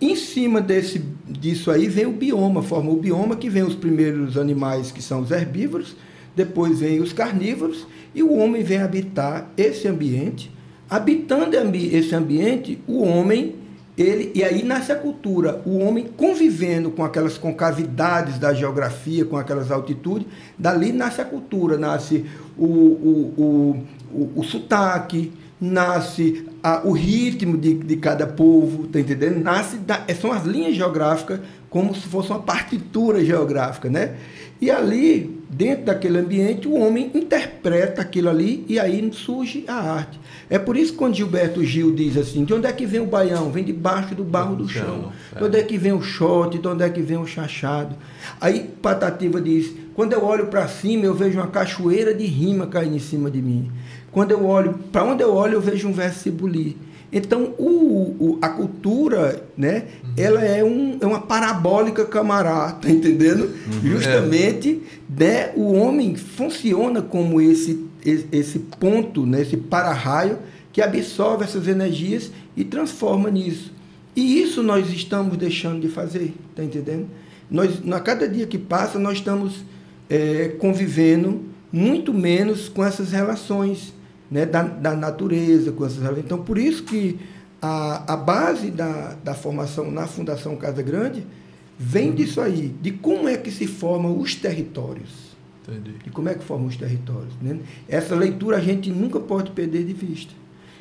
em 0.00 0.16
cima 0.16 0.62
desse, 0.62 1.04
disso 1.28 1.70
aí 1.70 1.86
vem 1.86 2.06
o 2.06 2.12
bioma, 2.12 2.62
forma 2.62 2.90
o 2.90 2.96
bioma 2.96 3.36
que 3.36 3.50
vem 3.50 3.62
os 3.62 3.74
primeiros 3.74 4.38
animais 4.38 4.90
que 4.90 5.02
são 5.02 5.20
os 5.20 5.30
herbívoros, 5.30 5.94
depois 6.34 6.80
vem 6.80 7.00
os 7.00 7.12
carnívoros 7.12 7.86
e 8.14 8.22
o 8.22 8.32
homem 8.32 8.62
vem 8.62 8.78
habitar 8.78 9.50
esse 9.56 9.86
ambiente. 9.86 10.50
Habitando 10.88 11.54
esse 11.76 12.14
ambiente, 12.14 12.82
o 12.86 13.02
homem, 13.02 13.54
ele 13.96 14.32
e 14.34 14.42
aí 14.42 14.64
nasce 14.64 14.90
a 14.90 14.96
cultura, 14.96 15.62
o 15.64 15.78
homem 15.78 16.08
convivendo 16.16 16.90
com 16.90 17.04
aquelas 17.04 17.36
concavidades 17.38 18.38
da 18.38 18.52
geografia, 18.52 19.24
com 19.24 19.36
aquelas 19.36 19.70
altitudes, 19.70 20.26
dali 20.58 20.92
nasce 20.92 21.20
a 21.20 21.24
cultura, 21.24 21.76
nasce 21.76 22.24
o, 22.58 22.64
o, 22.64 23.34
o, 23.36 23.86
o, 24.12 24.32
o 24.36 24.44
sotaque, 24.44 25.30
nasce 25.60 26.46
a, 26.62 26.80
o 26.84 26.92
ritmo 26.92 27.56
de, 27.56 27.74
de 27.74 27.96
cada 27.96 28.26
povo, 28.26 28.86
tá 28.86 28.98
entendendo? 28.98 29.42
Nasce 29.42 29.76
da, 29.76 30.04
são 30.18 30.32
as 30.32 30.44
linhas 30.44 30.74
geográficas 30.74 31.40
como 31.68 31.94
se 31.94 32.08
fosse 32.08 32.30
uma 32.30 32.40
partitura 32.40 33.24
geográfica, 33.24 33.88
né? 33.88 34.16
E 34.60 34.70
ali, 34.70 35.40
dentro 35.48 35.86
daquele 35.86 36.18
ambiente, 36.18 36.68
o 36.68 36.74
homem 36.74 37.10
interpreta 37.14 38.02
aquilo 38.02 38.28
ali 38.28 38.64
e 38.68 38.78
aí 38.78 39.08
surge 39.14 39.64
a 39.66 39.74
arte. 39.74 40.20
É 40.50 40.58
por 40.58 40.76
isso 40.76 40.92
que 40.92 40.98
quando 40.98 41.14
Gilberto 41.14 41.64
Gil 41.64 41.94
diz 41.94 42.16
assim, 42.18 42.44
de 42.44 42.52
onde 42.52 42.66
é 42.66 42.72
que 42.72 42.84
vem 42.84 43.00
o 43.00 43.06
baião? 43.06 43.50
Vem 43.50 43.64
debaixo 43.64 44.14
do 44.14 44.22
barro 44.22 44.56
do 44.56 44.68
chão. 44.68 45.12
De 45.34 45.42
onde 45.42 45.58
é 45.58 45.62
que 45.62 45.78
vem 45.78 45.92
o 45.92 46.02
shot? 46.02 46.58
De 46.58 46.68
onde 46.68 46.84
é 46.84 46.90
que 46.90 47.00
vem 47.00 47.16
o 47.16 47.26
chachado? 47.26 47.96
Aí 48.38 48.68
Patativa 48.82 49.40
diz, 49.40 49.72
quando 49.94 50.12
eu 50.12 50.22
olho 50.24 50.48
para 50.48 50.68
cima, 50.68 51.04
eu 51.04 51.14
vejo 51.14 51.38
uma 51.38 51.46
cachoeira 51.46 52.12
de 52.12 52.26
rima 52.26 52.66
caindo 52.66 52.96
em 52.96 53.00
cima 53.00 53.30
de 53.30 53.40
mim. 53.40 53.70
Quando 54.12 54.32
eu 54.32 54.44
olho, 54.44 54.78
para 54.90 55.04
onde 55.04 55.22
eu 55.22 55.32
olho, 55.32 55.54
eu 55.54 55.60
vejo 55.60 55.88
um 55.88 55.94
bulir. 56.32 56.76
Então, 57.12 57.54
o, 57.58 58.16
o, 58.20 58.38
a 58.40 58.48
cultura, 58.48 59.44
né, 59.56 59.84
uhum. 60.04 60.10
ela 60.16 60.44
é, 60.44 60.62
um, 60.62 60.96
é 61.00 61.06
uma 61.06 61.20
parabólica 61.20 62.04
camará, 62.04 62.72
tá 62.72 62.88
entendendo? 62.88 63.44
Uhum. 63.44 63.80
Justamente, 63.82 64.80
né, 65.08 65.50
o 65.56 65.72
homem 65.72 66.14
funciona 66.14 67.02
como 67.02 67.40
esse, 67.40 67.84
esse 68.04 68.60
ponto, 68.60 69.26
né, 69.26 69.42
esse 69.42 69.56
para-raio, 69.56 70.38
que 70.72 70.80
absorve 70.80 71.44
essas 71.44 71.66
energias 71.66 72.30
e 72.56 72.62
transforma 72.62 73.28
nisso. 73.28 73.72
E 74.14 74.40
isso 74.40 74.62
nós 74.62 74.88
estamos 74.92 75.36
deixando 75.36 75.80
de 75.80 75.88
fazer, 75.88 76.32
tá 76.54 76.62
entendendo? 76.62 77.08
Nós, 77.50 77.80
a 77.90 78.00
cada 78.00 78.28
dia 78.28 78.46
que 78.46 78.58
passa, 78.58 78.98
nós 78.98 79.18
estamos 79.18 79.64
é, 80.08 80.54
convivendo 80.60 81.40
muito 81.72 82.14
menos 82.14 82.68
com 82.68 82.84
essas 82.84 83.10
relações 83.10 83.92
né, 84.30 84.46
da, 84.46 84.62
da 84.62 84.94
natureza. 84.94 85.72
Com 85.72 85.84
essas, 85.84 86.18
então, 86.18 86.42
por 86.42 86.58
isso 86.58 86.82
que 86.84 87.18
a, 87.60 88.14
a 88.14 88.16
base 88.16 88.70
da, 88.70 89.16
da 89.22 89.34
formação 89.34 89.90
na 89.90 90.06
Fundação 90.06 90.56
Casa 90.56 90.82
Grande 90.82 91.24
vem 91.78 92.12
disso 92.12 92.40
aí, 92.40 92.74
de 92.80 92.92
como 92.92 93.28
é 93.28 93.36
que 93.36 93.50
se 93.50 93.66
formam 93.66 94.18
os 94.18 94.34
territórios. 94.34 95.30
Entendi. 95.66 95.92
De 96.04 96.10
como 96.10 96.28
é 96.28 96.34
que 96.34 96.44
formam 96.44 96.68
os 96.68 96.76
territórios. 96.76 97.32
Né? 97.40 97.58
Essa 97.88 98.14
leitura 98.14 98.58
a 98.58 98.60
gente 98.60 98.90
nunca 98.90 99.18
pode 99.18 99.50
perder 99.50 99.84
de 99.84 99.92
vista. 99.92 100.32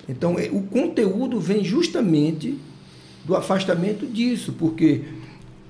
Então, 0.07 0.38
é, 0.39 0.49
o 0.51 0.63
conteúdo 0.63 1.39
vem 1.39 1.63
justamente 1.63 2.57
do 3.23 3.35
afastamento 3.35 4.07
disso, 4.07 4.55
porque, 4.57 5.03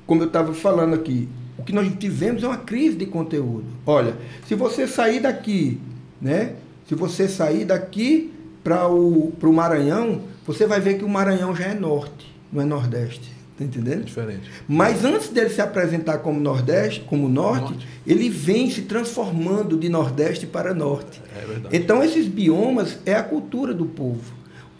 como 0.07 0.21
eu 0.21 0.27
estava 0.27 0.53
falando 0.53 0.93
aqui, 0.93 1.27
o 1.57 1.63
que 1.63 1.73
nós 1.73 1.91
tivemos 1.99 2.41
é 2.41 2.47
uma 2.47 2.57
crise 2.57 2.95
de 2.95 3.05
conteúdo. 3.05 3.65
Olha, 3.85 4.15
se 4.47 4.55
você 4.55 4.87
sair 4.87 5.19
daqui, 5.19 5.77
né, 6.21 6.55
se 6.89 6.95
você 6.95 7.29
sair 7.29 7.65
daqui 7.65 8.33
para 8.63 8.89
o, 8.89 9.31
o 9.39 9.53
Maranhão, 9.53 10.23
você 10.43 10.65
vai 10.65 10.81
ver 10.81 10.97
que 10.97 11.05
o 11.05 11.09
Maranhão 11.09 11.55
já 11.55 11.65
é 11.65 11.75
norte, 11.75 12.35
não 12.51 12.63
é 12.63 12.65
nordeste. 12.65 13.31
Tá 13.55 13.63
entendendo? 13.63 14.05
Diferente. 14.05 14.49
Mas 14.67 15.05
antes 15.05 15.29
dele 15.29 15.49
se 15.49 15.61
apresentar 15.61 16.19
como 16.19 16.39
Nordeste, 16.39 17.01
como 17.01 17.27
norte, 17.27 17.73
norte, 17.73 17.87
ele 18.07 18.29
vem 18.29 18.71
se 18.71 18.83
transformando 18.83 19.77
de 19.77 19.89
Nordeste 19.89 20.47
para 20.47 20.73
Norte. 20.73 21.21
É 21.35 21.45
verdade. 21.45 21.77
Então, 21.77 22.01
esses 22.01 22.25
biomas 22.25 22.97
é 23.05 23.13
a 23.13 23.21
cultura 23.21 23.73
do 23.73 23.85
povo. 23.85 24.33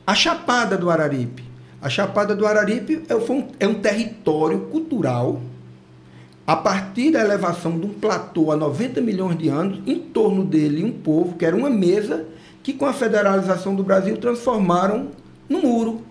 A 0.08 0.16
Chapada 0.16 0.78
do 0.78 0.90
Araripe. 0.90 1.44
A 1.82 1.90
Chapada 1.90 2.34
do 2.34 2.48
Araripe 2.48 3.04
é 3.10 3.16
um, 3.16 3.48
é 3.60 3.68
um 3.68 3.76
território 3.76 4.62
cultural 4.72 5.42
a 6.50 6.56
partir 6.56 7.12
da 7.12 7.22
elevação 7.22 7.80
de 7.80 7.86
um 7.86 7.94
platô 7.94 8.52
há 8.52 8.58
90 8.58 9.00
milhões 9.02 9.38
de 9.38 9.50
anos, 9.50 9.82
em 9.86 10.00
torno 10.00 10.44
dele 10.44 10.84
um 10.84 10.92
povo, 10.92 11.36
que 11.36 11.46
era 11.46 11.56
uma 11.56 11.70
mesa, 11.70 12.26
que 12.64 12.74
com 12.74 12.88
a 12.88 12.92
federalização 12.92 13.76
do 13.76 13.84
Brasil 13.84 14.18
transformaram 14.18 15.10
no 15.48 15.62
muro. 15.62 16.02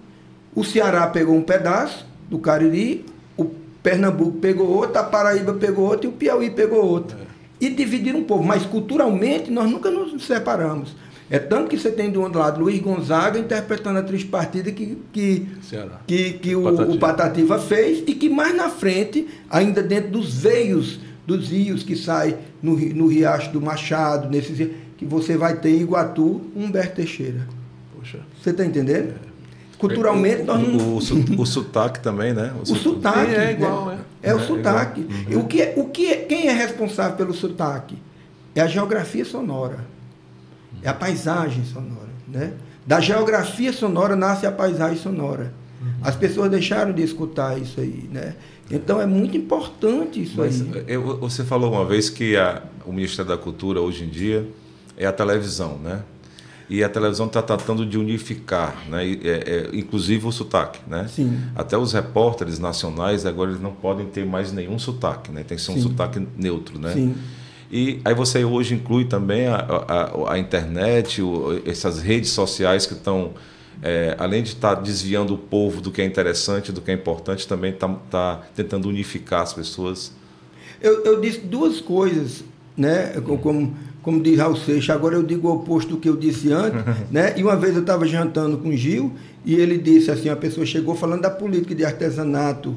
O 0.55 0.62
Ceará 0.62 1.09
pegou 1.09 1.35
um 1.35 1.42
pedaço 1.42 2.07
do 2.31 2.38
Cariri, 2.38 3.05
o 3.37 3.46
Pernambuco 3.83 4.38
pegou 4.38 4.68
outro, 4.68 5.01
a 5.01 5.03
Paraíba 5.03 5.55
pegou 5.55 5.87
outro 5.87 6.09
e 6.09 6.09
o 6.09 6.12
Piauí 6.12 6.51
pegou 6.51 6.87
outro. 6.87 7.18
É. 7.20 7.27
E 7.61 7.70
dividiram 7.70 8.20
um 8.20 8.24
povo. 8.24 8.44
Mas 8.44 8.64
culturalmente 8.64 9.51
nós 9.51 9.68
nunca 9.68 9.90
nos 9.90 10.24
separamos. 10.24 10.94
É 11.31 11.38
tanto 11.38 11.69
que 11.69 11.79
você 11.79 11.91
tem 11.91 12.11
do 12.11 12.23
outro 12.23 12.38
lado 12.38 12.61
Luiz 12.61 12.81
Gonzaga 12.81 13.38
interpretando 13.38 13.99
a 13.99 14.03
triste 14.03 14.29
partida 14.29 14.73
que, 14.73 14.97
que, 15.12 15.47
que, 16.07 16.33
que 16.33 16.57
o, 16.57 16.62
Patativa. 16.62 16.93
o, 16.93 16.99
Patativa. 16.99 17.59
fez 17.59 18.03
e 18.07 18.14
que 18.14 18.31
mais 18.31 18.57
na 18.57 18.71
frente, 18.71 19.29
ainda 19.51 19.83
dentro 19.83 20.11
dos 20.11 20.35
veios 20.35 21.01
dos 21.27 21.51
rios 21.51 21.83
que 21.83 21.95
sai 21.95 22.38
no, 22.62 22.75
no 22.79 23.07
Riacho 23.07 23.53
do 23.53 23.61
Machado, 23.61 24.31
nesses 24.31 24.71
que 24.97 25.05
você 25.05 25.37
vai 25.37 25.57
ter 25.57 25.71
em 25.71 25.83
Iguatu, 25.83 26.41
Humberto 26.57 26.97
Teixeira. 26.97 27.47
Poxa. 27.95 28.21
Você 28.43 28.51
está 28.51 28.64
entendendo? 28.64 29.11
É. 29.11 29.29
Culturalmente, 29.79 30.43
nós 30.43 30.61
não... 30.61 30.77
O, 30.77 30.95
o, 30.95 31.43
o, 31.43 31.47
sotaque 31.47 32.01
também, 32.01 32.33
né? 32.33 32.53
O, 32.59 32.62
o 32.62 32.77
sotaque. 32.77 33.33
é 33.33 33.53
igual, 33.53 33.87
né? 33.87 33.99
É, 34.23 34.31
é 34.31 34.35
o 34.35 34.38
é 34.38 34.43
sotaque. 34.43 35.03
Uhum. 35.03 35.41
O 35.41 35.45
que, 35.45 35.62
é, 35.62 35.75
o 35.77 35.85
que 35.85 36.07
é, 36.12 36.17
quem 36.17 36.49
é 36.49 36.53
responsável 36.53 37.17
pelo 37.17 37.33
sotaque? 37.33 37.97
É 38.55 38.61
a 38.61 38.67
geografia 38.67 39.25
sonora. 39.25 39.79
É 40.83 40.88
a 40.88 40.95
paisagem 40.95 41.64
sonora. 41.64 42.09
Né? 42.27 42.53
Da 42.87 43.01
geografia 43.01 43.73
sonora 43.73 44.17
nasce 44.17 44.47
a 44.47 44.53
paisagem 44.53 44.99
sonora. 44.99 45.53
As 46.03 46.17
pessoas 46.17 46.51
deixaram 46.51 46.93
de 46.93 47.03
escutar 47.03 47.59
isso 47.59 47.81
aí. 47.81 48.09
Né? 48.12 48.35
Então 48.71 49.01
é 49.01 49.07
muito 49.07 49.37
importante 49.37 50.23
isso 50.23 50.35
Mas, 50.37 50.61
aí. 50.61 50.85
Eu, 50.87 51.19
você 51.19 51.45
falou 51.45 51.73
uma 51.73 51.85
vez 51.85 52.11
que 52.11 52.37
a, 52.37 52.62
o 52.85 52.93
Ministério 52.93 53.31
da 53.31 53.38
Cultura 53.38 53.81
hoje 53.81 54.05
em 54.05 54.09
dia 54.09 54.47
é 54.97 55.07
a 55.07 55.12
televisão, 55.12 55.79
né? 55.79 56.03
E 56.71 56.85
a 56.85 56.88
televisão 56.88 57.27
está 57.27 57.41
tratando 57.41 57.87
de 57.87 57.97
unificar, 57.97 58.85
né? 58.91 59.07
É, 59.07 59.71
é, 59.71 59.71
inclusive 59.73 60.27
o 60.27 60.33
sotaque, 60.33 60.81
né? 60.87 61.09
Sim. 61.09 61.41
Até 61.57 61.79
os 61.79 61.95
repórteres 61.95 62.59
nacionais 62.59 63.25
agora 63.25 63.51
eles 63.51 63.62
não 63.62 63.73
podem 63.73 64.07
ter 64.07 64.27
mais 64.27 64.53
nenhum 64.53 64.79
sotaque, 64.79 65.31
né? 65.31 65.43
Tem 65.45 65.57
que 65.57 65.62
ser 65.62 65.71
um 65.71 65.77
Sim. 65.77 65.83
sotaque 65.83 66.27
neutro, 66.37 66.79
né? 66.79 66.93
Sim. 66.93 67.14
E 67.70 68.00
aí 68.04 68.14
você 68.14 68.44
hoje 68.44 68.74
inclui 68.74 69.04
também 69.04 69.46
a, 69.46 69.57
a, 69.57 70.33
a 70.33 70.38
internet, 70.38 71.20
o, 71.20 71.61
essas 71.66 72.00
redes 72.00 72.31
sociais 72.31 72.87
que 72.87 72.94
estão, 72.94 73.33
é, 73.83 74.16
além 74.18 74.42
de 74.42 74.50
estar 74.50 74.76
tá 74.76 74.83
desviando 74.83 75.35
o 75.35 75.38
povo 75.38 75.81
do 75.81 75.90
que 75.90 76.00
é 76.00 76.04
interessante, 76.04 76.72
do 76.72 76.81
que 76.81 76.90
é 76.90 76.94
importante, 76.94 77.46
também 77.46 77.72
está 77.72 77.88
tá 78.11 78.42
tentando 78.57 78.88
unificar 78.88 79.42
as 79.42 79.52
pessoas. 79.52 80.12
Eu, 80.81 81.04
eu 81.04 81.20
disse 81.20 81.40
duas 81.40 81.81
coisas, 81.81 82.42
né? 82.74 83.20
Como, 83.42 83.76
como 84.02 84.22
diz 84.22 84.38
Raul 84.38 84.57
Seixas, 84.57 84.96
agora 84.96 85.16
eu 85.16 85.22
digo 85.22 85.48
o 85.48 85.57
oposto 85.57 85.90
do 85.90 85.96
que 85.98 86.09
eu 86.09 86.16
disse 86.16 86.50
antes, 86.50 86.83
né? 87.12 87.35
E 87.37 87.42
uma 87.42 87.57
vez 87.57 87.74
eu 87.74 87.83
estava 87.83 88.07
jantando 88.07 88.57
com 88.57 88.70
o 88.70 88.76
Gil 88.76 89.12
e 89.44 89.54
ele 89.54 89.76
disse 89.76 90.11
assim, 90.11 90.31
a 90.31 90.37
pessoa 90.37 90.64
chegou 90.64 90.94
falando 90.94 91.22
da 91.22 91.31
política 91.31 91.74
de 91.74 91.85
artesanato 91.85 92.74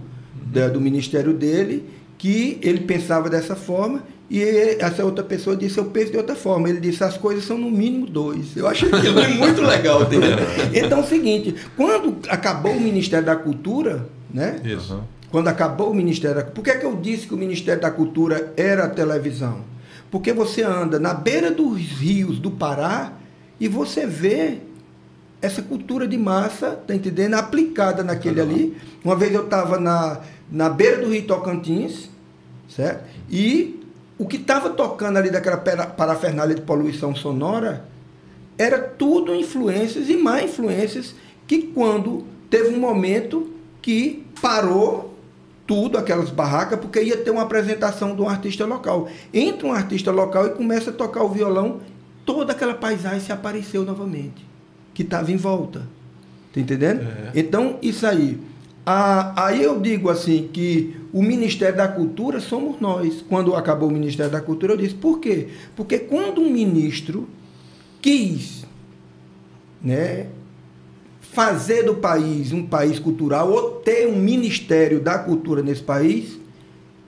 da, 0.47 0.67
do 0.67 0.81
ministério 0.81 1.33
dele, 1.33 1.85
que 2.17 2.59
ele 2.61 2.81
pensava 2.81 3.29
dessa 3.29 3.55
forma 3.55 4.03
e 4.33 4.77
essa 4.79 5.03
outra 5.03 5.25
pessoa 5.25 5.57
disse, 5.57 5.77
eu 5.77 5.83
penso 5.83 6.13
de 6.13 6.17
outra 6.17 6.37
forma. 6.37 6.69
Ele 6.69 6.79
disse, 6.79 7.03
as 7.03 7.17
coisas 7.17 7.43
são 7.43 7.57
no 7.57 7.69
mínimo 7.69 8.05
dois. 8.05 8.55
Eu 8.55 8.65
achei 8.65 8.87
aquilo 8.87 9.21
muito 9.37 9.61
legal. 9.61 10.03
Entendeu? 10.03 10.37
Então 10.73 10.99
é 10.99 11.01
o 11.01 11.05
seguinte, 11.05 11.53
quando 11.75 12.17
acabou 12.29 12.71
o 12.71 12.79
Ministério 12.79 13.25
da 13.25 13.35
Cultura, 13.35 14.07
né? 14.33 14.61
Isso. 14.63 15.03
Quando 15.29 15.49
acabou 15.49 15.91
o 15.91 15.93
Ministério 15.93 16.37
da 16.37 16.43
Por 16.45 16.63
que, 16.63 16.69
é 16.69 16.77
que 16.77 16.85
eu 16.85 16.95
disse 16.95 17.27
que 17.27 17.33
o 17.33 17.37
Ministério 17.37 17.81
da 17.81 17.91
Cultura 17.91 18.53
era 18.55 18.85
a 18.85 18.89
televisão? 18.89 19.65
Porque 20.09 20.31
você 20.31 20.63
anda 20.63 20.97
na 20.97 21.13
beira 21.13 21.51
dos 21.51 21.81
rios 21.81 22.39
do 22.39 22.51
Pará 22.51 23.11
e 23.59 23.67
você 23.67 24.07
vê 24.07 24.59
essa 25.41 25.61
cultura 25.61 26.07
de 26.07 26.17
massa, 26.17 26.79
tá 26.87 26.95
entendendo? 26.95 27.33
Aplicada 27.33 28.01
naquele 28.01 28.39
ali. 28.39 28.77
Uma 29.03 29.17
vez 29.17 29.33
eu 29.33 29.43
estava 29.43 29.77
na, 29.77 30.21
na 30.49 30.69
beira 30.69 30.99
do 30.99 31.09
Rio 31.09 31.23
Tocantins, 31.23 32.09
certo? 32.69 33.03
E 33.29 33.80
o 34.21 34.25
que 34.27 34.37
estava 34.37 34.69
tocando 34.69 35.17
ali 35.17 35.31
daquela 35.31 35.57
parafernália 35.57 36.53
de 36.53 36.61
poluição 36.61 37.15
sonora 37.15 37.85
era 38.55 38.77
tudo 38.77 39.33
influências 39.33 40.09
e 40.09 40.15
má 40.15 40.43
influências 40.43 41.15
que 41.47 41.63
quando 41.63 42.23
teve 42.47 42.69
um 42.69 42.79
momento 42.79 43.51
que 43.81 44.23
parou 44.39 45.17
tudo, 45.65 45.97
aquelas 45.97 46.29
barracas, 46.29 46.79
porque 46.79 47.01
ia 47.01 47.17
ter 47.17 47.31
uma 47.31 47.41
apresentação 47.41 48.15
de 48.15 48.21
um 48.21 48.29
artista 48.29 48.63
local. 48.63 49.09
Entra 49.33 49.67
um 49.67 49.73
artista 49.73 50.11
local 50.11 50.45
e 50.45 50.49
começa 50.51 50.91
a 50.91 50.93
tocar 50.93 51.23
o 51.23 51.29
violão, 51.29 51.79
toda 52.23 52.51
aquela 52.51 52.75
paisagem 52.75 53.21
se 53.21 53.31
apareceu 53.31 53.83
novamente, 53.83 54.45
que 54.93 55.01
estava 55.01 55.31
em 55.31 55.37
volta. 55.37 55.87
Tá 56.53 56.59
entendendo? 56.59 57.01
É. 57.01 57.39
Então, 57.39 57.79
isso 57.81 58.05
aí. 58.05 58.39
Ah, 58.85 59.33
aí 59.47 59.63
eu 59.63 59.79
digo 59.79 60.11
assim 60.11 60.47
que 60.53 61.00
o 61.13 61.21
Ministério 61.21 61.77
da 61.77 61.87
Cultura 61.87 62.39
somos 62.39 62.79
nós. 62.79 63.23
Quando 63.27 63.55
acabou 63.55 63.89
o 63.89 63.91
Ministério 63.91 64.31
da 64.31 64.41
Cultura, 64.41 64.73
eu 64.73 64.77
disse, 64.77 64.95
por 64.95 65.19
quê? 65.19 65.49
Porque 65.75 65.99
quando 65.99 66.41
um 66.41 66.49
ministro 66.49 67.27
quis 68.01 68.65
né, 69.81 70.27
fazer 71.19 71.83
do 71.83 71.95
país 71.95 72.51
um 72.51 72.65
país 72.65 72.99
cultural 72.99 73.51
ou 73.51 73.71
ter 73.81 74.07
um 74.07 74.17
Ministério 74.17 74.99
da 74.99 75.19
Cultura 75.19 75.61
nesse 75.61 75.83
país, 75.83 76.37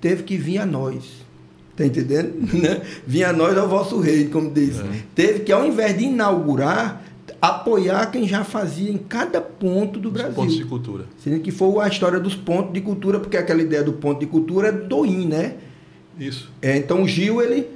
teve 0.02 0.24
que 0.24 0.38
vir 0.38 0.58
a 0.58 0.66
nós. 0.66 1.24
Está 1.72 1.86
entendendo? 1.86 2.34
Né? 2.54 2.82
Vinha 3.06 3.30
a 3.30 3.34
nós 3.34 3.58
ao 3.58 3.68
vosso 3.68 4.00
rei, 4.00 4.28
como 4.28 4.52
diz. 4.52 4.80
É. 4.80 4.84
Teve 5.16 5.40
que, 5.42 5.52
ao 5.52 5.66
invés 5.66 5.98
de 5.98 6.06
inaugurar, 6.06 7.04
apoiar 7.44 8.06
quem 8.06 8.26
já 8.26 8.46
fazia 8.46 8.90
em 8.90 8.98
cada 8.98 9.42
ponto 9.42 10.00
do 10.00 10.08
Os 10.08 10.14
Brasil. 10.14 10.34
pontos 10.34 10.56
de 10.56 10.64
cultura. 10.64 11.04
Sendo 11.18 11.42
que 11.42 11.52
foi 11.52 11.84
a 11.84 11.90
história 11.90 12.18
dos 12.18 12.36
pontos 12.36 12.72
de 12.72 12.80
cultura, 12.80 13.20
porque 13.20 13.36
aquela 13.36 13.62
ideia 13.62 13.84
do 13.84 13.92
ponto 13.92 14.22
de 14.22 14.28
cultura 14.28 14.70
é 14.70 14.72
do 14.72 15.06
IN, 15.06 15.28
né? 15.28 15.56
Isso. 16.18 16.50
É, 16.62 16.78
então 16.78 17.04
o 17.04 17.08
Gil, 17.08 17.42
ele, 17.42 17.68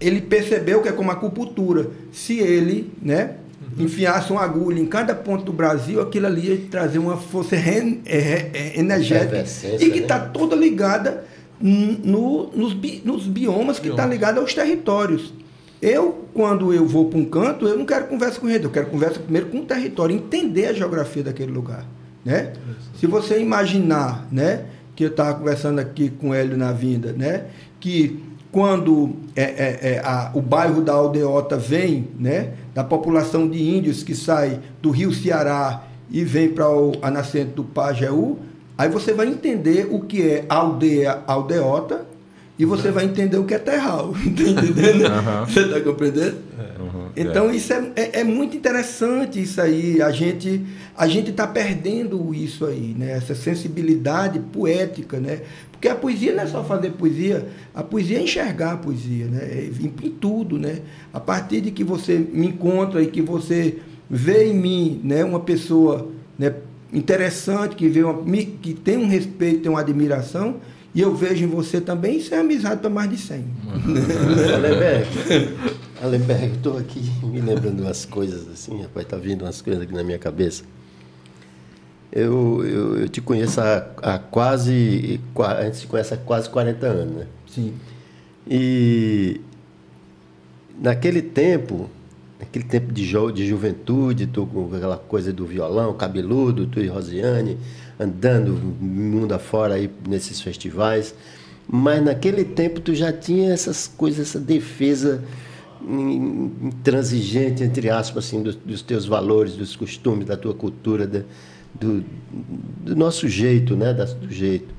ele 0.00 0.22
percebeu 0.22 0.80
que 0.80 0.88
é 0.88 0.92
como 0.92 1.10
a 1.10 1.12
acupuntura. 1.12 1.90
Se 2.10 2.38
ele, 2.38 2.90
né, 3.02 3.36
uhum. 3.60 3.84
enfiasse 3.84 4.32
uma 4.32 4.40
agulha 4.40 4.80
em 4.80 4.86
cada 4.86 5.14
ponto 5.14 5.44
do 5.44 5.52
Brasil, 5.52 6.00
aquilo 6.00 6.26
ali 6.26 6.48
ia 6.48 6.66
trazer 6.70 6.98
uma 6.98 7.18
força 7.18 7.54
re, 7.54 8.00
é, 8.06 8.50
é, 8.54 8.80
energética 8.80 9.44
e 9.78 9.90
que 9.90 9.98
está 9.98 10.20
né? 10.20 10.30
toda 10.32 10.56
ligada 10.56 11.26
no, 11.60 12.46
nos, 12.46 12.72
bi, 12.72 13.02
nos 13.04 13.26
biomas, 13.26 13.78
que 13.78 13.88
está 13.88 14.06
ligada 14.06 14.40
aos 14.40 14.54
territórios. 14.54 15.34
Eu, 15.86 16.26
quando 16.34 16.74
eu 16.74 16.84
vou 16.84 17.04
para 17.04 17.16
um 17.16 17.24
canto, 17.24 17.64
eu 17.64 17.78
não 17.78 17.86
quero 17.86 18.08
conversa 18.08 18.40
com 18.40 18.48
o 18.48 18.50
eu 18.50 18.70
quero 18.70 18.88
conversa 18.88 19.20
primeiro 19.20 19.46
com 19.46 19.58
o 19.58 19.64
território, 19.64 20.16
entender 20.16 20.66
a 20.66 20.72
geografia 20.72 21.22
daquele 21.22 21.52
lugar. 21.52 21.86
Né? 22.24 22.54
Se 22.98 23.06
você 23.06 23.38
imaginar, 23.38 24.26
né, 24.32 24.64
que 24.96 25.04
eu 25.04 25.10
estava 25.10 25.38
conversando 25.38 25.78
aqui 25.78 26.10
com 26.10 26.30
o 26.30 26.34
Hélio 26.34 26.56
na 26.56 26.72
vinda, 26.72 27.12
né, 27.12 27.44
que 27.78 28.20
quando 28.50 29.14
é, 29.36 29.42
é, 29.42 29.78
é, 29.92 30.02
a, 30.04 30.32
o 30.34 30.42
bairro 30.42 30.82
da 30.82 30.92
Aldeota 30.92 31.56
vem, 31.56 32.08
né, 32.18 32.54
da 32.74 32.82
população 32.82 33.48
de 33.48 33.62
índios 33.62 34.02
que 34.02 34.16
sai 34.16 34.58
do 34.82 34.90
rio 34.90 35.14
Ceará 35.14 35.84
e 36.10 36.24
vem 36.24 36.48
para 36.48 36.64
a 37.00 37.12
nascente 37.12 37.52
do 37.52 37.62
Pajeú, 37.62 38.40
aí 38.76 38.88
você 38.88 39.12
vai 39.12 39.28
entender 39.28 39.86
o 39.88 40.00
que 40.00 40.20
é 40.20 40.46
aldeia 40.48 41.22
aldeota, 41.28 42.04
e 42.58 42.64
você 42.64 42.90
vai 42.90 43.04
entender 43.04 43.36
o 43.36 43.44
que 43.44 43.54
é 43.54 43.58
terral. 43.58 44.14
Tá 44.36 44.42
entendendo? 44.42 45.04
Uhum. 45.04 45.46
Você 45.46 45.60
está 45.60 45.80
compreendendo? 45.80 46.36
Uhum. 46.78 47.08
Então, 47.16 47.50
isso 47.52 47.72
é, 47.72 47.92
é, 47.96 48.20
é, 48.20 48.24
muito 48.24 48.56
interessante 48.56 49.40
isso 49.40 49.60
aí. 49.60 50.00
A 50.00 50.10
gente 50.10 50.62
a 50.96 51.06
gente 51.06 51.30
está 51.30 51.46
perdendo 51.46 52.34
isso 52.34 52.64
aí, 52.64 52.94
né? 52.96 53.12
Essa 53.12 53.34
sensibilidade 53.34 54.38
poética, 54.38 55.18
né? 55.18 55.40
Porque 55.70 55.88
a 55.88 55.94
poesia 55.94 56.34
não 56.34 56.42
é 56.42 56.46
só 56.46 56.64
fazer 56.64 56.92
poesia, 56.92 57.46
a 57.74 57.82
poesia 57.82 58.18
é 58.18 58.22
enxergar 58.22 58.72
a 58.72 58.76
poesia, 58.76 59.26
né? 59.26 59.40
É 59.42 59.70
em, 59.80 59.92
em 60.02 60.10
tudo, 60.10 60.58
né? 60.58 60.80
A 61.12 61.20
partir 61.20 61.60
de 61.60 61.70
que 61.70 61.84
você 61.84 62.14
me 62.18 62.46
encontra 62.46 63.02
e 63.02 63.06
que 63.06 63.20
você 63.20 63.78
vê 64.08 64.46
em 64.46 64.54
mim, 64.54 65.00
né? 65.04 65.24
Uma 65.24 65.40
pessoa, 65.40 66.10
né? 66.38 66.54
Interessante 66.92 67.76
que 67.76 67.88
vê 67.88 68.02
uma, 68.02 68.22
que 68.62 68.72
tem 68.72 68.96
um 68.96 69.08
respeito, 69.08 69.60
tem 69.62 69.70
uma 69.70 69.80
admiração 69.80 70.56
e 70.96 71.02
eu 71.02 71.14
vejo 71.14 71.44
em 71.44 71.46
você 71.46 71.78
também, 71.78 72.16
isso 72.16 72.34
é 72.34 72.38
amizade 72.38 72.80
para 72.80 72.88
mais 72.88 73.10
de 73.10 73.18
100. 73.18 73.44
Alemberg, 76.02 76.56
estou 76.56 76.78
aqui 76.78 77.02
me 77.22 77.38
lembrando 77.38 77.80
umas 77.82 78.06
coisas 78.06 78.48
assim, 78.48 78.80
rapaz, 78.80 79.04
está 79.04 79.18
vindo 79.18 79.42
umas 79.42 79.60
coisas 79.60 79.82
aqui 79.82 79.92
na 79.92 80.02
minha 80.02 80.18
cabeça. 80.18 80.64
Eu, 82.10 82.64
eu, 82.64 82.98
eu 83.00 83.08
te 83.10 83.20
conheço 83.20 83.60
há, 83.60 83.86
há, 83.98 84.18
quase. 84.18 85.20
A 85.38 85.64
gente 85.64 85.76
se 85.76 85.86
conhece 85.86 86.14
há 86.14 86.16
quase 86.16 86.48
40 86.48 86.86
anos, 86.86 87.14
né? 87.14 87.26
Sim. 87.46 87.74
E 88.48 89.38
naquele 90.80 91.20
tempo, 91.20 91.90
naquele 92.40 92.64
tempo 92.64 92.90
de, 92.90 93.04
jo, 93.04 93.30
de 93.30 93.46
juventude, 93.46 94.26
tu 94.26 94.46
com 94.46 94.74
aquela 94.74 94.96
coisa 94.96 95.30
do 95.30 95.44
violão, 95.44 95.92
cabeludo, 95.92 96.66
tu 96.66 96.80
e 96.80 96.86
Rosiane, 96.86 97.58
andando 97.98 98.52
mundo 98.52 99.32
afora 99.32 99.74
aí 99.74 99.90
nesses 100.08 100.40
festivais. 100.40 101.14
Mas 101.68 102.04
naquele 102.04 102.44
tempo 102.44 102.80
tu 102.80 102.94
já 102.94 103.12
tinha 103.12 103.52
essas 103.52 103.88
coisas, 103.88 104.28
essa 104.28 104.38
defesa 104.38 105.22
intransigente, 105.82 107.62
entre 107.62 107.90
aspas, 107.90 108.26
assim, 108.26 108.42
dos, 108.42 108.56
dos 108.56 108.82
teus 108.82 109.06
valores, 109.06 109.54
dos 109.54 109.76
costumes, 109.76 110.26
da 110.26 110.36
tua 110.36 110.54
cultura, 110.54 111.06
da, 111.06 111.22
do, 111.74 112.04
do, 112.84 112.96
nosso 112.96 113.28
jeito, 113.28 113.76
né? 113.76 113.92
Da, 113.92 114.04
do 114.04 114.30
jeito. 114.30 114.74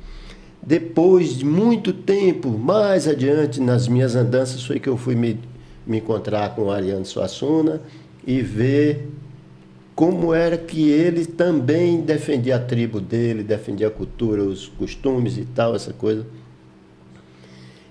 Depois 0.61 1.37
de 1.37 1.45
muito 1.45 1.93
tempo, 1.93 2.49
mais 2.49 3.07
adiante, 3.07 3.61
nas 3.61 3.87
minhas 3.87 4.15
andanças, 4.15 4.63
foi 4.63 4.79
que 4.79 4.89
eu 4.89 4.97
fui 4.97 5.15
me, 5.15 5.39
me 5.85 5.97
encontrar 5.97 6.55
com 6.55 6.63
o 6.63 6.71
Ariano 6.71 7.05
Suassuna 7.05 7.81
e 8.25 8.41
ver 8.41 9.07
como 9.97 10.31
era 10.31 10.59
que 10.59 10.91
ele 10.91 11.25
também 11.25 12.01
defendia 12.01 12.57
a 12.57 12.59
tribo 12.59 13.01
dele, 13.01 13.41
defendia 13.41 13.87
a 13.87 13.89
cultura, 13.89 14.43
os 14.43 14.67
costumes 14.67 15.39
e 15.39 15.43
tal, 15.43 15.75
essa 15.75 15.91
coisa. 15.91 16.23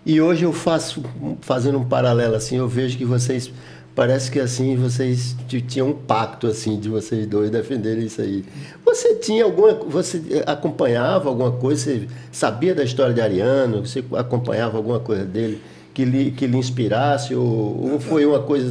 E 0.05 0.21
hoje 0.21 0.45
eu 0.45 0.53
faço, 0.53 1.03
fazendo 1.40 1.79
um 1.79 1.85
paralelo 1.85 2.37
assim, 2.37 2.59
eu 2.59 2.69
vejo 2.69 2.97
que 2.97 3.05
vocês, 3.05 3.51
parece 3.92 4.31
que 4.31 4.38
assim, 4.38 4.77
vocês 4.77 5.35
tinham 5.66 5.88
um 5.88 5.95
pacto 5.95 6.47
assim, 6.47 6.79
de 6.79 6.88
vocês 6.88 7.27
dois 7.27 7.51
defenderem 7.51 8.07
isso 8.07 8.23
aí. 8.23 8.45
Você 8.85 9.16
tinha 9.16 9.42
alguma, 9.42 9.75
você 9.75 10.45
acompanhava 10.47 11.29
alguma 11.29 11.51
coisa, 11.51 11.83
você 11.83 12.09
sabia 12.31 12.73
da 12.73 12.85
história 12.85 13.12
de 13.12 13.21
Ariano, 13.21 13.85
você 13.85 14.05
acompanhava 14.12 14.77
alguma 14.77 15.01
coisa 15.01 15.25
dele? 15.25 15.61
Que 15.96 16.04
lhe, 16.04 16.30
que 16.30 16.46
lhe 16.46 16.59
inspirasse 16.59 17.35
ou, 17.35 17.92
ou 17.92 17.98
foi 17.98 18.26
uma 18.26 18.40
coisa 18.40 18.70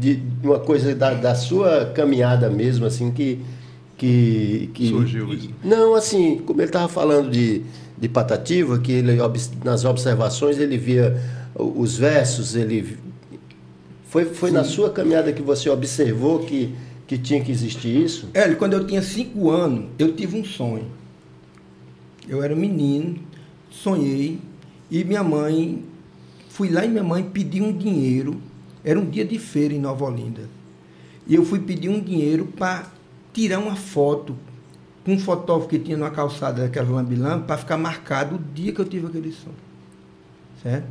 de 0.00 0.20
uma 0.42 0.58
coisa 0.58 0.92
da, 0.92 1.14
da 1.14 1.32
sua 1.36 1.86
caminhada 1.94 2.50
mesmo 2.50 2.84
assim 2.84 3.12
que 3.12 3.38
que, 3.96 4.68
que 4.74 4.88
surgiu 4.88 5.32
isso? 5.32 5.50
Não, 5.62 5.94
assim, 5.94 6.38
como 6.38 6.60
ele 6.60 6.68
estava 6.68 6.88
falando 6.88 7.30
de, 7.30 7.62
de 7.96 8.08
Patativa, 8.08 8.78
que 8.78 8.90
ele 8.90 9.18
nas 9.64 9.84
observações 9.84 10.58
ele 10.58 10.76
via 10.76 11.20
os 11.54 11.96
versos, 11.96 12.56
ele 12.56 12.96
foi 14.08 14.24
foi 14.24 14.50
na 14.50 14.64
sua 14.64 14.90
caminhada 14.90 15.32
que 15.32 15.42
você 15.42 15.70
observou 15.70 16.40
que 16.40 16.74
que 17.06 17.16
tinha 17.16 17.40
que 17.40 17.52
existir 17.52 18.04
isso? 18.04 18.28
É, 18.34 18.48
quando 18.54 18.72
eu 18.72 18.84
tinha 18.84 19.00
cinco 19.00 19.48
anos, 19.48 19.86
eu 19.96 20.12
tive 20.12 20.38
um 20.38 20.44
sonho. 20.44 20.86
Eu 22.28 22.42
era 22.42 22.54
menino, 22.54 23.16
sonhei 23.70 24.38
e 24.90 25.04
minha 25.04 25.22
mãe 25.22 25.84
Fui 26.58 26.68
lá 26.68 26.84
e 26.84 26.88
minha 26.88 27.04
mãe 27.04 27.22
pediu 27.22 27.64
um 27.64 27.72
dinheiro. 27.72 28.42
Era 28.82 28.98
um 28.98 29.08
dia 29.08 29.24
de 29.24 29.38
feira 29.38 29.72
em 29.72 29.78
Nova 29.78 30.04
Olinda. 30.04 30.42
E 31.24 31.32
eu 31.32 31.44
fui 31.44 31.60
pedir 31.60 31.88
um 31.88 32.00
dinheiro 32.00 32.46
para 32.46 32.84
tirar 33.32 33.60
uma 33.60 33.76
foto 33.76 34.34
com 35.04 35.12
um 35.12 35.18
fotógrafo 35.20 35.68
que 35.68 35.78
tinha 35.78 35.96
numa 35.96 36.10
calçada 36.10 36.62
daquela 36.62 36.90
lambilã 36.90 37.40
para 37.40 37.58
ficar 37.58 37.76
marcado 37.78 38.34
o 38.34 38.38
dia 38.52 38.72
que 38.72 38.80
eu 38.80 38.84
tive 38.84 39.06
aquele 39.06 39.30
som. 39.30 39.52
Certo? 40.60 40.88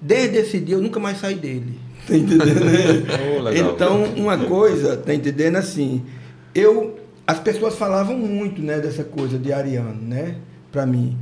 Desde 0.00 0.38
esse 0.38 0.58
dia 0.58 0.74
eu 0.74 0.82
nunca 0.82 0.98
mais 0.98 1.20
saí 1.20 1.36
dele. 1.36 1.78
Tá 2.04 2.16
entendendo? 2.16 2.60
oh, 3.40 3.50
então, 3.50 4.04
uma 4.16 4.36
coisa, 4.36 4.96
tá 4.96 5.14
entendendo 5.14 5.56
assim, 5.56 6.04
eu 6.52 6.98
as 7.24 7.38
pessoas 7.38 7.76
falavam 7.76 8.18
muito, 8.18 8.60
né, 8.60 8.80
dessa 8.80 9.04
coisa 9.04 9.38
de 9.38 9.52
Ariano, 9.52 10.02
né, 10.02 10.36
para 10.72 10.84
mim. 10.84 11.16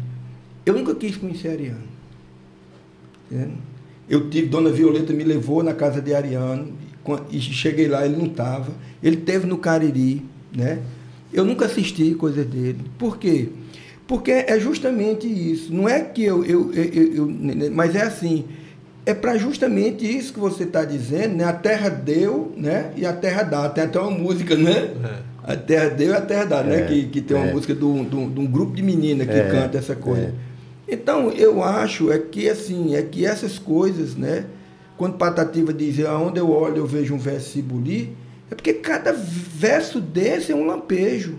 Eu 0.64 0.72
nunca 0.74 0.94
quis 0.94 1.14
conhecer 1.14 1.50
Ariano. 1.50 1.91
Eu 4.08 4.28
tive, 4.28 4.48
Dona 4.48 4.70
Violeta 4.70 5.12
me 5.12 5.24
levou 5.24 5.62
na 5.62 5.72
casa 5.72 6.00
de 6.00 6.14
Ariano, 6.14 6.72
e 7.30 7.40
cheguei 7.40 7.88
lá, 7.88 8.04
ele 8.04 8.16
não 8.16 8.26
estava. 8.26 8.72
Ele 9.02 9.16
teve 9.16 9.46
no 9.46 9.58
Cariri, 9.58 10.22
né? 10.54 10.78
Eu 11.32 11.44
nunca 11.44 11.64
assisti 11.64 12.14
coisa 12.14 12.44
dele. 12.44 12.78
Por 12.98 13.18
quê? 13.18 13.48
Porque 14.06 14.30
é 14.30 14.60
justamente 14.60 15.26
isso. 15.26 15.72
Não 15.72 15.88
é 15.88 16.00
que 16.00 16.22
eu, 16.22 16.44
eu, 16.44 16.72
eu, 16.72 17.14
eu, 17.14 17.70
Mas 17.72 17.94
é 17.94 18.02
assim. 18.02 18.44
é 19.06 19.14
para 19.14 19.36
justamente 19.38 20.04
isso 20.04 20.32
que 20.32 20.38
você 20.38 20.64
está 20.64 20.84
dizendo, 20.84 21.36
né? 21.36 21.44
A 21.44 21.52
terra 21.52 21.88
deu, 21.88 22.52
né? 22.56 22.92
E 22.96 23.06
a 23.06 23.12
terra 23.12 23.42
dá. 23.42 23.68
Tem 23.68 23.84
até 23.84 23.98
uma 23.98 24.10
música, 24.10 24.54
né? 24.54 24.90
É. 25.02 25.32
A 25.44 25.56
terra 25.56 25.88
deu 25.88 26.12
e 26.12 26.16
a 26.16 26.20
terra 26.20 26.44
dá, 26.44 26.62
né? 26.62 26.76
é. 26.76 26.80
né? 26.82 26.86
Que, 26.86 27.06
que 27.06 27.20
tem 27.20 27.36
uma 27.36 27.46
é. 27.46 27.52
música 27.52 27.74
de 27.74 27.84
um, 27.84 28.04
de 28.04 28.40
um 28.40 28.46
grupo 28.46 28.76
de 28.76 28.82
meninas 28.82 29.26
que 29.26 29.32
é. 29.32 29.48
canta 29.48 29.78
essa 29.78 29.96
coisa. 29.96 30.32
É. 30.92 30.94
Então, 30.94 31.30
eu 31.30 31.62
acho 31.62 32.12
é 32.12 32.18
que 32.18 32.48
assim, 32.48 32.94
é 32.94 33.02
que 33.02 33.24
essas 33.24 33.58
coisas, 33.58 34.14
né? 34.14 34.46
Quando 34.96 35.16
Patativa 35.16 35.72
diz, 35.72 36.04
aonde 36.04 36.38
eu 36.38 36.50
olho 36.50 36.78
eu 36.78 36.86
vejo 36.86 37.14
um 37.14 37.18
verso 37.18 37.50
Cibuli, 37.50 38.16
é 38.50 38.54
porque 38.54 38.74
cada 38.74 39.12
verso 39.12 40.00
desse 40.00 40.52
é 40.52 40.54
um 40.54 40.66
lampejo. 40.66 41.38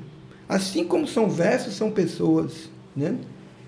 Assim 0.49 0.83
como 0.83 1.07
são 1.07 1.29
versos, 1.29 1.75
são 1.75 1.91
pessoas. 1.91 2.69
Né? 2.95 3.15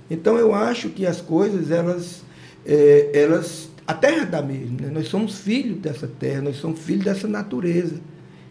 Então 0.09 0.37
eu 0.37 0.53
acho 0.53 0.89
que 0.89 1.05
as 1.05 1.21
coisas, 1.21 1.71
elas, 1.71 2.23
é, 2.65 3.11
elas 3.13 3.69
a 3.87 3.93
terra 3.93 4.25
dá 4.25 4.41
mesmo. 4.41 4.81
Né? 4.81 4.89
Nós 4.91 5.07
somos 5.07 5.39
filhos 5.39 5.77
dessa 5.77 6.07
terra, 6.07 6.41
nós 6.41 6.57
somos 6.57 6.79
filhos 6.79 7.05
dessa 7.05 7.27
natureza. 7.27 7.95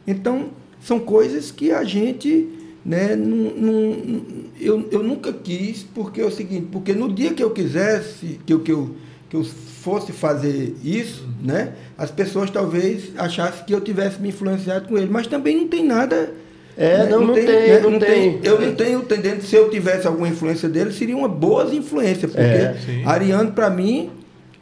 Então, 0.07 0.51
são 0.81 1.01
coisas 1.01 1.51
que 1.51 1.73
a 1.73 1.83
gente. 1.83 2.49
Né, 2.85 3.17
não, 3.17 3.37
não, 3.37 4.23
eu, 4.61 4.87
eu 4.91 5.03
nunca 5.03 5.33
quis, 5.33 5.83
porque 5.83 6.21
é 6.21 6.25
o 6.25 6.31
seguinte, 6.31 6.69
porque 6.71 6.93
no 6.93 7.11
dia 7.11 7.33
que 7.33 7.43
eu 7.43 7.51
quisesse, 7.51 8.39
que 8.45 8.53
eu, 8.53 8.61
que 8.61 8.71
eu, 8.71 8.95
que 9.31 9.37
eu 9.37 9.43
fosse 9.43 10.13
fazer 10.13 10.77
isso, 10.85 11.27
né, 11.43 11.73
as 11.97 12.11
pessoas 12.11 12.51
talvez 12.51 13.11
achassem 13.17 13.65
que 13.65 13.75
eu 13.75 13.81
tivesse 13.81 14.21
me 14.21 14.29
influenciado 14.29 14.87
com 14.87 14.99
ele, 14.99 15.09
mas 15.11 15.27
também 15.27 15.57
não 15.57 15.67
tem 15.67 15.83
nada 15.83 16.31
é, 16.77 17.07
não, 17.09 17.21
não, 17.21 17.27
não, 17.29 17.35
tem, 17.35 17.47
tem, 17.47 17.69
né? 17.69 17.81
não, 17.81 17.99
tem. 17.99 18.41
Eu 18.43 18.61
não 18.61 18.75
tenho 18.75 19.03
tendência, 19.03 19.43
se 19.43 19.57
eu 19.57 19.71
tivesse 19.71 20.07
alguma 20.07 20.29
influência 20.29 20.69
dele, 20.69 20.93
seria 20.93 21.17
uma 21.17 21.29
boa 21.29 21.73
influência, 21.73 22.27
porque 22.27 22.41
é, 22.41 22.77
Ariano, 23.05 23.53
para 23.53 23.71
mim, 23.71 24.11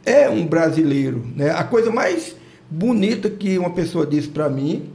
é 0.05 0.29
um 0.29 0.45
brasileiro. 0.45 1.25
Né? 1.35 1.49
A 1.49 1.63
coisa 1.63 1.91
mais 1.91 2.35
bonita 2.69 3.29
que 3.29 3.57
uma 3.57 3.71
pessoa 3.71 4.05
disse 4.05 4.27
para 4.27 4.47
mim 4.47 4.89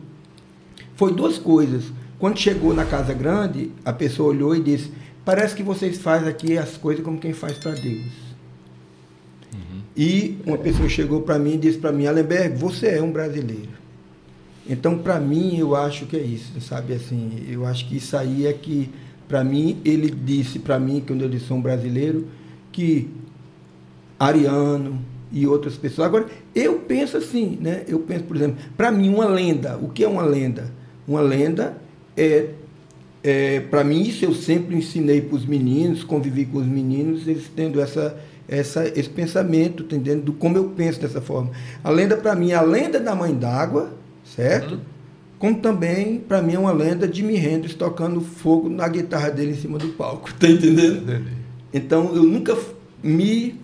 foi 0.95 1.12
duas 1.12 1.38
coisas. 1.38 1.85
Quando 2.18 2.38
chegou 2.38 2.74
na 2.74 2.85
Casa 2.85 3.14
Grande, 3.14 3.70
a 3.85 3.92
pessoa 3.92 4.31
olhou 4.31 4.54
e 4.54 4.61
disse: 4.61 4.90
Parece 5.24 5.54
que 5.54 5.62
vocês 5.62 5.98
fazem 5.98 6.28
aqui 6.28 6.59
as 6.59 6.76
coisas 6.76 7.04
como 7.04 7.18
quem 7.18 7.33
faz 7.33 7.57
para 7.59 7.72
Deus. 7.72 8.12
Uhum. 9.54 9.81
E 9.96 10.37
uma 10.44 10.59
pessoa 10.59 10.88
chegou 10.88 11.22
para 11.22 11.38
mim 11.38 11.54
e 11.54 11.59
disse 11.59 11.78
para 11.78 11.92
mim: 11.92 12.07
Alenberg, 12.07 12.57
você 12.57 12.88
é 12.88 13.02
um 13.02 13.12
brasileiro. 13.12 13.78
Então, 14.68 14.98
para 14.98 15.18
mim, 15.18 15.57
eu 15.57 15.74
acho 15.76 16.07
que 16.07 16.16
é 16.16 16.20
isso, 16.20 16.61
sabe? 16.61 16.92
Assim, 16.92 17.46
eu 17.48 17.64
acho 17.64 17.88
que 17.88 17.96
isso 17.96 18.16
aí 18.16 18.46
é 18.46 18.52
que, 18.52 18.90
para 19.26 19.42
mim, 19.42 19.81
ele 19.85 20.11
disse 20.11 20.59
para 20.59 20.78
mim, 20.78 21.02
quando 21.07 21.22
eu 21.22 21.28
disse 21.28 21.50
um 21.52 21.61
brasileiro, 21.61 22.26
que 22.70 23.09
Ariano 24.18 25.00
e 25.33 25.46
outras 25.46 25.76
pessoas. 25.76 26.07
Agora, 26.09 26.26
eu 26.54 26.81
penso 26.81 27.16
assim, 27.16 27.57
né? 27.61 27.85
Eu 27.87 28.00
penso, 28.00 28.24
por 28.24 28.37
exemplo, 28.37 28.59
para 28.76 28.90
mim, 28.90 29.09
uma 29.09 29.26
lenda. 29.26 29.78
O 29.78 29.88
que 29.88 30.04
é 30.04 30.09
uma 30.09 30.22
lenda? 30.22 30.70
Uma 31.07 31.20
lenda 31.22 31.78
é, 32.18 32.50
é 33.22 33.61
para 33.61 33.85
mim, 33.85 34.02
isso 34.02 34.24
eu 34.24 34.35
sempre 34.35 34.76
ensinei 34.76 35.20
para 35.20 35.37
os 35.37 35.46
meninos, 35.46 36.04
convivi 36.04 36.44
com 36.44 36.59
os 36.59 36.66
meninos, 36.66 37.26
eles 37.26 37.50
tendo 37.54 37.81
essa, 37.81 38.18
essa, 38.48 38.87
esse 38.88 39.09
pensamento, 39.09 39.85
entendendo 39.85 40.22
do 40.24 40.33
como 40.33 40.57
eu 40.57 40.64
penso 40.70 41.00
dessa 41.00 41.20
forma. 41.20 41.50
A 41.83 41.90
lenda, 41.90 42.16
para 42.16 42.35
mim, 42.35 42.50
é 42.50 42.54
a 42.54 42.62
lenda 42.62 42.98
da 42.98 43.14
mãe 43.14 43.35
d'água 43.35 43.96
certo? 44.37 44.74
Uhum. 44.74 44.81
Como 45.38 45.61
também, 45.61 46.18
para 46.18 46.42
mim, 46.42 46.54
é 46.54 46.59
uma 46.59 46.72
lenda 46.72 47.07
de 47.07 47.18
Jimi 47.18 47.37
Hendrix 47.37 47.74
tocando 47.74 48.20
fogo 48.20 48.68
na 48.68 48.88
guitarra 48.88 49.31
dele 49.31 49.52
em 49.52 49.57
cima 49.57 49.78
do 49.78 49.88
palco, 49.88 50.33
tá 50.35 50.48
entendendo? 50.48 51.02
Entendi. 51.02 51.31
Então, 51.72 52.14
eu 52.14 52.24
nunca 52.24 52.57
me 53.02 53.59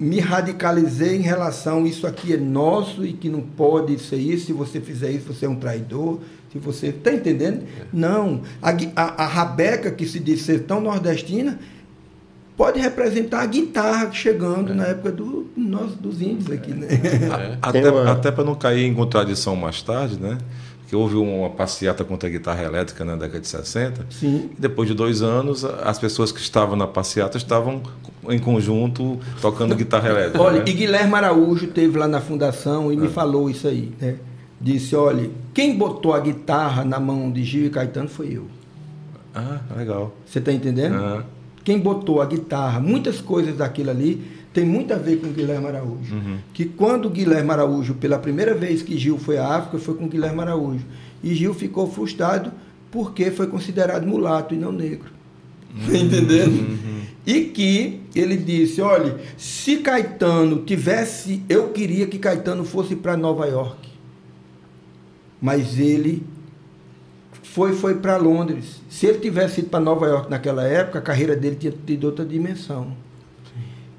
me 0.00 0.18
radicalizei 0.18 1.14
em 1.14 1.20
relação 1.20 1.86
isso 1.86 2.08
aqui 2.08 2.32
é 2.32 2.36
nosso 2.36 3.06
e 3.06 3.12
que 3.12 3.28
não 3.28 3.40
pode 3.40 3.96
ser 4.00 4.16
isso, 4.16 4.46
se 4.46 4.52
você 4.52 4.80
fizer 4.80 5.12
isso, 5.12 5.32
você 5.32 5.46
é 5.46 5.48
um 5.48 5.54
traidor, 5.54 6.18
se 6.52 6.58
você... 6.58 6.88
Está 6.88 7.12
entendendo? 7.12 7.62
É. 7.62 7.86
Não. 7.92 8.42
A, 8.60 8.70
a, 8.70 9.24
a 9.24 9.26
Rabeca, 9.26 9.90
que 9.90 10.06
se 10.06 10.20
diz 10.20 10.42
ser 10.42 10.64
tão 10.64 10.82
nordestina, 10.82 11.58
pode 12.56 12.78
representar 12.78 13.40
a 13.40 13.46
guitarra 13.46 14.12
chegando 14.12 14.72
é. 14.72 14.74
na 14.74 14.86
época 14.88 15.12
do, 15.12 15.50
nós, 15.56 15.94
dos 15.94 16.20
índios 16.20 16.50
aqui, 16.50 16.72
né? 16.72 16.88
É. 16.90 17.58
Até, 17.62 17.90
uma... 17.90 18.12
até 18.12 18.30
para 18.30 18.44
não 18.44 18.54
cair 18.54 18.84
em 18.84 18.92
contradição 18.92 19.56
mais 19.56 19.80
tarde, 19.80 20.20
né? 20.20 20.36
Que 20.86 20.94
houve 20.94 21.16
uma 21.16 21.48
passeata 21.48 22.04
contra 22.04 22.28
a 22.28 22.32
guitarra 22.32 22.62
elétrica 22.64 23.02
na 23.02 23.16
década 23.16 23.40
de 23.40 23.48
60. 23.48 24.06
Sim. 24.10 24.50
E 24.58 24.60
depois 24.60 24.86
de 24.86 24.94
dois 24.94 25.22
anos, 25.22 25.64
as 25.64 25.98
pessoas 25.98 26.30
que 26.30 26.40
estavam 26.40 26.76
na 26.76 26.86
passeata 26.86 27.38
estavam 27.38 27.82
em 28.28 28.38
conjunto 28.38 29.18
tocando 29.40 29.74
guitarra 29.74 30.10
elétrica. 30.10 30.42
Olha, 30.42 30.58
né? 30.58 30.64
e 30.66 30.72
Guilherme 30.74 31.14
Araújo 31.14 31.68
teve 31.68 31.98
lá 31.98 32.06
na 32.06 32.20
fundação 32.20 32.92
e 32.92 32.96
me 32.96 33.06
é. 33.06 33.10
falou 33.10 33.48
isso 33.48 33.66
aí, 33.66 33.90
né? 33.98 34.16
Disse, 34.62 34.94
olha, 34.94 35.28
quem 35.52 35.76
botou 35.76 36.14
a 36.14 36.20
guitarra 36.20 36.84
na 36.84 37.00
mão 37.00 37.32
de 37.32 37.42
Gil 37.42 37.66
e 37.66 37.70
Caetano 37.70 38.08
foi 38.08 38.36
eu. 38.36 38.46
Ah, 39.34 39.60
legal. 39.76 40.14
Você 40.24 40.38
está 40.38 40.52
entendendo? 40.52 40.94
Ah. 40.94 41.24
Quem 41.64 41.78
botou 41.78 42.22
a 42.22 42.26
guitarra, 42.26 42.78
muitas 42.78 43.20
coisas 43.20 43.56
daquilo 43.56 43.90
ali, 43.90 44.22
tem 44.52 44.64
muito 44.64 44.92
a 44.92 44.98
ver 44.98 45.16
com 45.16 45.28
Guilherme 45.28 45.66
Araújo. 45.66 46.14
Uhum. 46.14 46.38
Que 46.52 46.66
quando 46.66 47.08
Guilherme 47.08 47.50
Araújo, 47.50 47.94
pela 47.94 48.18
primeira 48.18 48.54
vez 48.54 48.82
que 48.82 48.96
Gil 48.98 49.18
foi 49.18 49.38
à 49.38 49.56
África, 49.56 49.78
foi 49.78 49.94
com 49.94 50.08
Guilherme 50.08 50.40
Araújo. 50.40 50.84
E 51.24 51.34
Gil 51.34 51.54
ficou 51.54 51.90
frustrado 51.90 52.52
porque 52.90 53.30
foi 53.30 53.46
considerado 53.46 54.06
mulato 54.06 54.54
e 54.54 54.58
não 54.58 54.70
negro. 54.70 55.10
Uhum. 55.74 55.96
Entendendo? 55.96 56.60
Uhum. 56.60 57.00
E 57.26 57.44
que 57.44 58.00
ele 58.14 58.36
disse: 58.36 58.80
olha, 58.82 59.18
se 59.36 59.78
Caetano 59.78 60.62
tivesse. 60.64 61.42
Eu 61.48 61.68
queria 61.68 62.06
que 62.06 62.18
Caetano 62.18 62.64
fosse 62.64 62.94
para 62.94 63.16
Nova 63.16 63.46
York. 63.46 63.91
Mas 65.42 65.78
ele 65.78 66.24
foi 67.42 67.74
foi 67.74 67.96
para 67.96 68.16
Londres. 68.16 68.80
Se 68.88 69.06
ele 69.06 69.18
tivesse 69.18 69.60
ido 69.60 69.68
para 69.68 69.80
Nova 69.80 70.06
York 70.06 70.30
naquela 70.30 70.64
época, 70.64 71.00
a 71.00 71.02
carreira 71.02 71.34
dele 71.34 71.56
tinha 71.56 71.74
tido 71.84 72.04
outra 72.04 72.24
dimensão. 72.24 72.96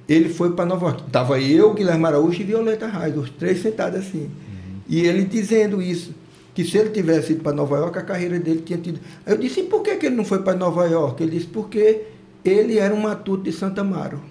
Ele 0.07 0.29
foi 0.29 0.53
para 0.53 0.65
Nova 0.65 0.87
York. 0.87 1.03
Tava 1.11 1.39
eu, 1.39 1.73
Guilherme 1.73 2.05
Araújo 2.05 2.41
e 2.41 2.43
Violeta 2.43 2.87
Raiz, 2.87 3.15
os 3.17 3.29
três 3.29 3.61
sentados 3.61 3.99
assim. 3.99 4.23
Uhum. 4.23 4.79
E 4.87 5.01
ele 5.01 5.23
dizendo 5.23 5.81
isso, 5.81 6.13
que 6.53 6.63
se 6.63 6.77
ele 6.77 6.89
tivesse 6.89 7.33
ido 7.33 7.43
para 7.43 7.53
Nova 7.53 7.77
York, 7.77 7.97
a 7.97 8.01
carreira 8.01 8.39
dele 8.39 8.61
tinha 8.65 8.79
tido. 8.79 8.99
Aí 9.25 9.33
eu 9.33 9.37
disse, 9.37 9.61
e 9.61 9.63
por 9.63 9.81
que, 9.81 9.95
que 9.95 10.05
ele 10.07 10.15
não 10.15 10.25
foi 10.25 10.39
para 10.39 10.57
Nova 10.57 10.85
York? 10.87 11.21
Ele 11.21 11.31
disse, 11.37 11.47
porque 11.47 12.01
ele 12.43 12.77
era 12.77 12.93
um 12.93 13.01
matuto 13.01 13.43
de 13.43 13.51
Santa 13.51 13.81
Amaro. 13.81 14.21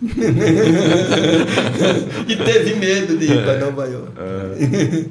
e 2.28 2.36
teve 2.36 2.74
medo 2.76 3.16
de 3.16 3.26
ir 3.26 3.44
para 3.44 3.58
Nova 3.58 3.86
York. 3.86 4.12
Uhum. 4.18 5.06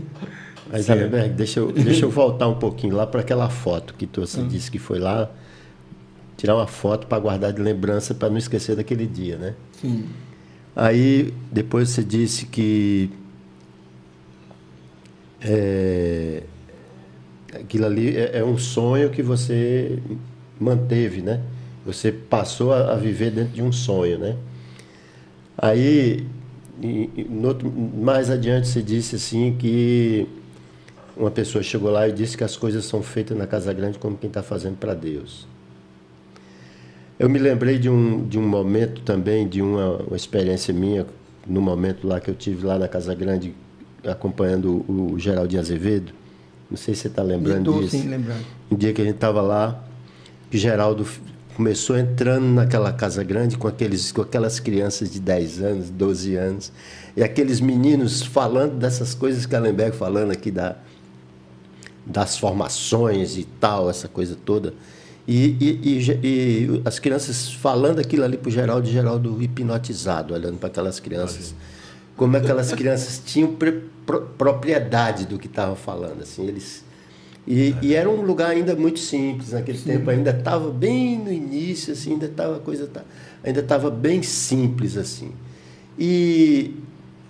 Mas, 0.72 0.90
Alberto, 0.90 1.36
deixa 1.36 1.60
eu, 1.60 1.72
deixa 1.72 2.06
eu 2.06 2.10
voltar 2.12 2.48
um 2.48 2.56
pouquinho 2.56 2.96
lá 2.96 3.08
para 3.08 3.22
aquela 3.22 3.50
foto 3.50 3.94
que 3.94 4.06
tu 4.06 4.22
assim, 4.22 4.42
hum. 4.42 4.48
disse 4.48 4.70
que 4.70 4.80
foi 4.80 5.00
lá 5.00 5.30
tirar 6.36 6.56
uma 6.56 6.68
foto 6.68 7.08
para 7.08 7.20
guardar 7.20 7.52
de 7.52 7.62
lembrança 7.62 8.14
para 8.14 8.30
não 8.30 8.38
esquecer 8.38 8.76
daquele 8.76 9.08
dia, 9.08 9.38
né? 9.38 9.56
Sim. 9.82 10.06
Aí 10.76 11.34
depois 11.52 11.90
você 11.90 12.04
disse 12.04 12.46
que 12.46 13.10
é, 15.42 16.44
aquilo 17.54 17.86
ali 17.86 18.16
é, 18.16 18.38
é, 18.40 18.44
um 18.44 18.58
sonho 18.58 19.10
que 19.10 19.24
você 19.24 20.00
manteve, 20.60 21.22
né? 21.22 21.42
Você 21.86 22.12
passou 22.12 22.74
a, 22.74 22.94
a 22.94 22.96
viver 22.96 23.32
dentro 23.32 23.54
de 23.54 23.62
um 23.64 23.72
sonho, 23.72 24.20
né? 24.20 24.36
Aí, 25.58 26.28
e, 26.82 27.10
e, 27.16 27.24
no, 27.24 27.56
mais 28.04 28.30
adiante, 28.30 28.68
você 28.68 28.82
disse 28.82 29.16
assim 29.16 29.56
que 29.58 30.28
uma 31.20 31.32
pessoa 31.32 31.64
chegou 31.64 31.92
lá 31.92 32.08
e 32.08 32.12
disse 32.12 32.38
que 32.38 32.44
as 32.44 32.56
coisas 32.56 32.86
são 32.86 33.02
feitas 33.02 33.38
na 33.38 33.48
Casa 33.48 33.74
Grande 33.74 33.98
como 33.98 34.18
quem 34.18 34.28
está 34.28 34.44
fazendo 34.44 34.78
para 34.78 34.94
Deus. 34.94 35.48
Eu 37.20 37.30
me 37.30 37.40
lembrei 37.40 37.80
de 37.80 37.90
um, 37.90 38.28
de 38.28 38.38
um 38.38 38.48
momento 38.48 39.02
também, 39.02 39.48
de 39.48 39.62
uma, 39.62 39.98
uma, 40.04 40.16
experiência 40.16 40.74
minha, 40.74 41.06
no 41.48 41.60
momento 41.62 42.08
lá 42.08 42.20
que 42.20 42.30
eu 42.30 42.36
tive 42.36 42.66
lá 42.66 42.78
na 42.78 42.88
Casa 42.88 43.16
Grande, 43.16 43.56
acompanhando 44.06 44.86
o, 44.88 45.14
o 45.14 45.20
Geraldinho 45.20 45.62
Azevedo. 45.62 46.14
Não 46.70 46.78
sei 46.78 46.94
se 46.94 47.02
você 47.02 47.08
está 47.08 47.24
lembrando 47.24 47.72
Estou, 47.72 47.82
disso. 47.82 47.98
Sim, 47.98 48.10
lembrando. 48.10 48.46
Um 48.70 48.76
dia 48.76 48.94
que 48.94 49.02
a 49.02 49.06
gente 49.06 49.16
estava 49.16 49.42
lá, 49.42 49.84
que 50.52 50.58
Geraldo 50.58 51.08
começou 51.56 51.98
entrando 51.98 52.46
naquela 52.46 52.94
Casa 52.94 53.24
Grande 53.24 53.58
com, 53.58 53.68
aqueles, 53.68 54.12
com 54.12 54.22
aquelas 54.22 54.60
crianças 54.60 55.12
de 55.12 55.20
10 55.20 55.62
anos, 55.62 55.90
12 55.90 56.36
anos, 56.36 56.72
e 57.16 57.24
aqueles 57.24 57.60
meninos 57.60 58.22
falando 58.22 58.78
dessas 58.78 59.16
coisas 59.16 59.48
que 59.48 59.56
a 59.56 59.60
Lemberg 59.60 59.98
falando 59.98 60.30
aqui 60.30 60.52
da, 60.52 60.76
das 62.10 62.38
formações 62.38 63.38
e 63.38 63.44
tal, 63.44 63.90
essa 63.90 64.08
coisa 64.08 64.38
toda. 64.46 64.74
E, 65.28 65.58
e, 65.60 65.80
e, 65.84 66.20
e 66.24 66.82
as 66.86 67.00
crianças 67.00 67.52
falando 67.52 68.00
aquilo 68.00 68.24
ali 68.24 68.38
para 68.38 68.48
o 68.48 68.52
Geraldo, 68.52 68.88
Geraldo 68.88 69.42
hipnotizado, 69.42 70.34
olhando 70.34 70.58
para 70.58 70.68
aquelas 70.68 71.00
crianças. 71.00 71.54
Como 72.16 72.36
aquelas 72.36 72.72
crianças 72.72 73.22
tinham 73.24 73.54
pro, 73.54 73.82
propriedade 74.38 75.26
do 75.26 75.38
que 75.38 75.48
estavam 75.48 75.76
falando. 75.76 76.22
Assim, 76.22 76.48
eles, 76.48 76.84
e, 77.46 77.76
e, 77.82 77.94
era 77.94 78.10
um 78.10 78.22
lugar 78.22 78.52
ainda 78.52 78.76
muito 78.76 79.00
simples 79.00 79.52
naquele 79.52 79.78
Sim. 79.78 79.92
tempo, 79.92 80.10
ainda 80.10 80.32
estava 80.32 80.72
bem 80.72 81.20
no 81.20 81.32
início, 81.32 81.94
assim, 81.94 82.14
ainda 82.14 82.26
estava 82.26 82.60
coisa 82.60 82.90
ainda 83.44 83.60
estava 83.60 83.92
bem 83.92 84.24
simples 84.24 84.98
assim. 84.98 85.32
E 86.00 86.74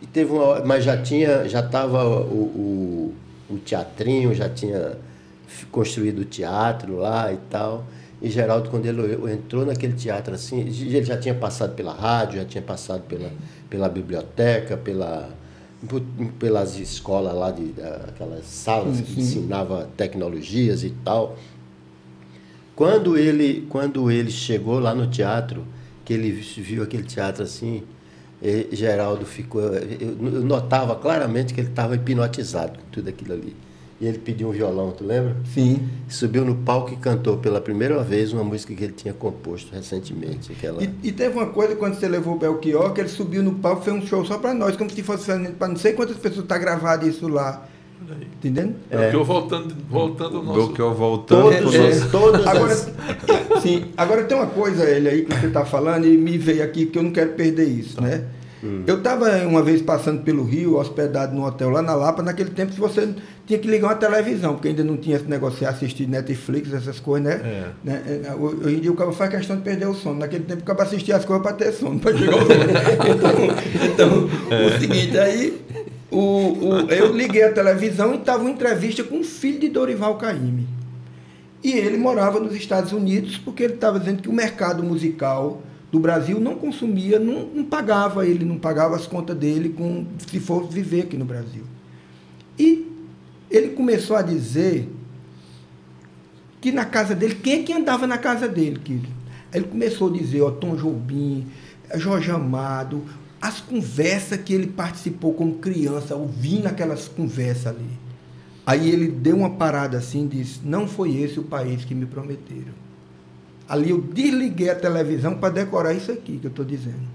E 0.01 0.05
teve 0.05 0.31
uma, 0.31 0.63
mas 0.63 0.83
já 0.83 1.01
tinha, 1.01 1.47
já 1.47 1.59
estava 1.59 2.07
o, 2.07 2.43
o, 2.43 3.15
o 3.49 3.57
teatrinho, 3.57 4.33
já 4.33 4.49
tinha 4.49 4.97
construído 5.71 6.19
o 6.19 6.25
teatro 6.25 6.97
lá 6.97 7.31
e 7.31 7.37
tal. 7.49 7.85
E 8.21 8.29
Geraldo, 8.29 8.69
quando 8.69 8.85
ele 8.85 9.31
entrou 9.31 9.65
naquele 9.65 9.93
teatro 9.93 10.33
assim, 10.33 10.61
ele 10.61 11.03
já 11.03 11.17
tinha 11.17 11.35
passado 11.35 11.75
pela 11.75 11.93
rádio, 11.93 12.39
já 12.39 12.45
tinha 12.45 12.63
passado 12.63 13.03
pela, 13.03 13.31
pela 13.69 13.87
biblioteca, 13.87 14.75
pela, 14.75 15.29
pelas 16.39 16.79
escolas 16.79 17.35
lá, 17.35 17.51
de, 17.51 17.73
aquelas 18.07 18.45
salas 18.45 19.01
que 19.01 19.19
ensinava 19.19 19.87
tecnologias 19.95 20.83
e 20.83 20.89
tal. 21.05 21.37
Quando 22.75 23.17
ele, 23.17 23.67
quando 23.69 24.09
ele 24.09 24.31
chegou 24.31 24.79
lá 24.79 24.95
no 24.95 25.07
teatro, 25.07 25.63
que 26.03 26.13
ele 26.13 26.31
viu 26.31 26.83
aquele 26.83 27.03
teatro 27.03 27.43
assim, 27.43 27.83
Geraldo 28.71 29.25
ficou. 29.25 29.61
Eu 29.61 30.15
notava 30.43 30.95
claramente 30.95 31.53
que 31.53 31.61
ele 31.61 31.69
estava 31.69 31.95
hipnotizado 31.95 32.79
com 32.79 32.85
tudo 32.91 33.09
aquilo 33.09 33.33
ali. 33.33 33.55
E 33.99 34.05
ele 34.05 34.19
pediu 34.19 34.49
um 34.49 34.51
violão, 34.51 34.91
tu 34.91 35.03
lembra? 35.03 35.35
Sim. 35.53 35.89
Subiu 36.07 36.45
no 36.45 36.55
palco 36.55 36.93
e 36.93 36.97
cantou 36.97 37.37
pela 37.37 37.59
primeira 37.59 38.03
vez 38.03 38.31
uma 38.31 38.43
música 38.43 38.75
que 38.75 38.83
ele 38.83 38.93
tinha 38.93 39.11
composto 39.11 39.73
recentemente. 39.73 40.51
Aquela... 40.51 40.83
E, 40.83 40.93
e 41.01 41.11
teve 41.11 41.35
uma 41.35 41.47
coisa 41.47 41.75
quando 41.75 41.95
você 41.95 42.07
levou 42.07 42.35
o 42.35 42.37
Belchior, 42.37 42.93
que 42.93 43.01
ele 43.01 43.09
subiu 43.09 43.41
no 43.41 43.55
palco, 43.55 43.81
fez 43.81 43.97
um 43.97 44.05
show 44.05 44.23
só 44.23 44.37
para 44.37 44.53
nós, 44.53 44.77
como 44.77 44.87
se 44.87 45.01
fosse 45.01 45.25
para 45.57 45.67
não 45.67 45.75
sei 45.75 45.93
quantas 45.93 46.17
pessoas 46.17 46.45
tá 46.45 46.59
gravado 46.59 47.07
isso 47.07 47.27
lá. 47.27 47.67
Entendendo? 48.37 48.75
É. 48.89 48.97
Belchior 48.97 49.23
voltando, 49.25 49.75
voltando 49.89 50.37
ao 50.37 50.43
nosso. 50.43 50.59
Belchior 50.59 50.93
voltando 50.93 51.43
todos, 51.43 51.75
é, 51.75 52.07
todas 52.09 52.47
agora, 52.47 52.73
as... 52.73 53.61
sim, 53.61 53.85
agora 53.97 54.23
tem 54.23 54.37
uma 54.37 54.47
coisa, 54.47 54.89
ele 54.89 55.09
aí, 55.09 55.25
que 55.25 55.33
você 55.33 55.47
está 55.47 55.65
falando, 55.65 56.05
e 56.05 56.17
me 56.17 56.37
veio 56.37 56.63
aqui, 56.63 56.85
que 56.85 56.97
eu 56.97 57.03
não 57.03 57.11
quero 57.11 57.31
perder 57.31 57.65
isso, 57.65 57.95
tá. 57.95 58.03
né? 58.03 58.25
Hum. 58.63 58.83
Eu 58.87 58.97
estava 58.97 59.29
uma 59.45 59.61
vez 59.61 59.81
passando 59.81 60.23
pelo 60.23 60.43
Rio, 60.43 60.77
hospedado 60.77 61.35
num 61.35 61.43
hotel 61.43 61.69
lá 61.69 61.81
na 61.81 61.93
Lapa, 61.93 62.23
naquele 62.23 62.49
tempo 62.49 62.73
se 62.73 62.79
você 62.79 63.13
tinha 63.45 63.59
que 63.59 63.67
ligar 63.67 63.89
uma 63.89 63.95
televisão, 63.95 64.53
porque 64.53 64.69
ainda 64.69 64.83
não 64.83 64.97
tinha 64.97 65.15
esse 65.15 65.25
negócio 65.25 65.59
de 65.59 65.65
assistir 65.65 66.07
Netflix, 66.07 66.73
essas 66.73 66.99
coisas, 66.99 67.27
né? 67.27 67.41
É. 67.43 67.67
né? 67.83 68.21
É, 68.25 68.33
hoje 68.33 68.75
em 68.75 68.79
dia 68.79 68.91
o 68.91 68.95
cara 68.95 69.11
faz 69.11 69.29
questão 69.29 69.57
de 69.57 69.61
perder 69.61 69.87
o 69.87 69.93
sono. 69.93 70.19
Naquele 70.19 70.43
tempo 70.43 70.61
o 70.61 70.65
cara 70.65 70.83
assistia 70.83 71.17
as 71.17 71.25
coisas 71.25 71.43
para 71.43 71.55
ter 71.55 71.71
sono, 71.71 71.99
para 71.99 72.17
chegar 72.17 72.33
ao 72.33 72.39
sono. 72.39 72.53
então, 73.85 74.29
então 74.49 74.57
é. 74.57 74.65
o 74.65 74.79
seguinte, 74.79 75.17
aí 75.17 75.61
o, 76.11 76.19
o, 76.19 76.91
eu 76.91 77.15
liguei 77.15 77.43
a 77.43 77.51
televisão 77.51 78.13
e 78.13 78.17
estava 78.17 78.41
uma 78.41 78.51
entrevista 78.51 79.03
com 79.03 79.19
o 79.19 79.23
filho 79.23 79.59
de 79.59 79.69
Dorival 79.69 80.17
Caymmi. 80.17 80.67
E 81.63 81.73
ele 81.73 81.97
morava 81.97 82.39
nos 82.39 82.55
Estados 82.55 82.91
Unidos 82.91 83.37
porque 83.37 83.63
ele 83.63 83.73
estava 83.73 83.99
dizendo 83.99 84.21
que 84.21 84.29
o 84.29 84.33
mercado 84.33 84.83
musical 84.83 85.61
do 85.91 85.99
Brasil 85.99 86.39
não 86.39 86.55
consumia, 86.55 87.19
não, 87.19 87.45
não, 87.47 87.63
pagava 87.63 88.25
ele, 88.25 88.45
não 88.45 88.57
pagava 88.57 88.95
as 88.95 89.07
contas 89.07 89.35
dele 89.37 89.69
com, 89.69 90.05
se 90.29 90.39
for 90.39 90.67
viver 90.67 91.03
aqui 91.03 91.17
no 91.17 91.25
Brasil. 91.25 91.63
E 92.57 92.87
ele 93.49 93.69
começou 93.69 94.15
a 94.15 94.21
dizer 94.21 94.89
que 96.59 96.71
na 96.71 96.85
casa 96.85 97.15
dele, 97.15 97.35
quem 97.35 97.61
é 97.61 97.63
que 97.63 97.73
andava 97.73 98.05
na 98.05 98.17
casa 98.17 98.47
dele, 98.47 98.79
querido? 98.79 99.09
Ele 99.53 99.65
começou 99.65 100.09
a 100.09 100.17
dizer, 100.17 100.41
ó, 100.41 100.51
Tom 100.51 100.75
Jobim, 100.75 101.47
Jorge 101.95 102.31
Amado, 102.31 103.03
as 103.41 103.59
conversas 103.61 104.39
que 104.41 104.53
ele 104.53 104.67
participou 104.67 105.33
como 105.33 105.55
criança, 105.55 106.15
ouvindo 106.15 106.67
aquelas 106.67 107.07
conversas 107.07 107.67
ali. 107.67 107.89
Aí 108.65 108.89
ele 108.89 109.07
deu 109.07 109.37
uma 109.37 109.51
parada 109.51 109.97
assim 109.97 110.25
e 110.25 110.27
disse, 110.27 110.59
não 110.63 110.87
foi 110.87 111.15
esse 111.15 111.39
o 111.39 111.43
país 111.43 111.85
que 111.85 111.95
me 111.95 112.05
prometeram. 112.05 112.73
Ali 113.69 113.91
eu 113.91 114.01
desliguei 114.01 114.69
a 114.69 114.75
televisão 114.75 115.35
para 115.35 115.53
decorar 115.53 115.93
isso 115.93 116.11
aqui 116.11 116.37
que 116.37 116.47
eu 116.47 116.49
estou 116.49 116.65
dizendo. 116.65 117.07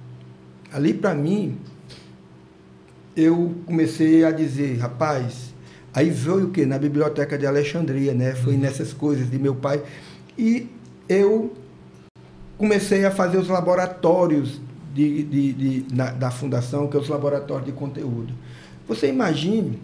Ali, 0.72 0.94
para 0.94 1.14
mim, 1.14 1.58
eu 3.16 3.54
comecei 3.66 4.24
a 4.24 4.30
dizer, 4.30 4.78
rapaz, 4.78 5.54
aí 5.92 6.08
veio 6.08 6.46
o 6.46 6.50
quê? 6.50 6.64
Na 6.64 6.78
biblioteca 6.78 7.36
de 7.36 7.46
Alexandria, 7.46 8.14
né? 8.14 8.34
Foi 8.34 8.54
uhum. 8.54 8.60
nessas 8.60 8.92
coisas 8.92 9.30
de 9.30 9.38
meu 9.38 9.54
pai. 9.54 9.82
E 10.38 10.68
eu 11.08 11.52
comecei 12.56 13.04
a 13.04 13.10
fazer 13.10 13.36
os 13.36 13.48
laboratórios 13.48 14.60
de, 14.92 15.22
de, 15.22 15.52
de 15.52 15.94
na, 15.94 16.10
da 16.10 16.30
fundação, 16.30 16.86
que 16.88 16.96
é 16.96 17.00
os 17.00 17.08
laboratórios 17.08 17.66
de 17.66 17.72
conteúdo. 17.72 18.32
Você 18.86 19.08
imagine 19.08 19.78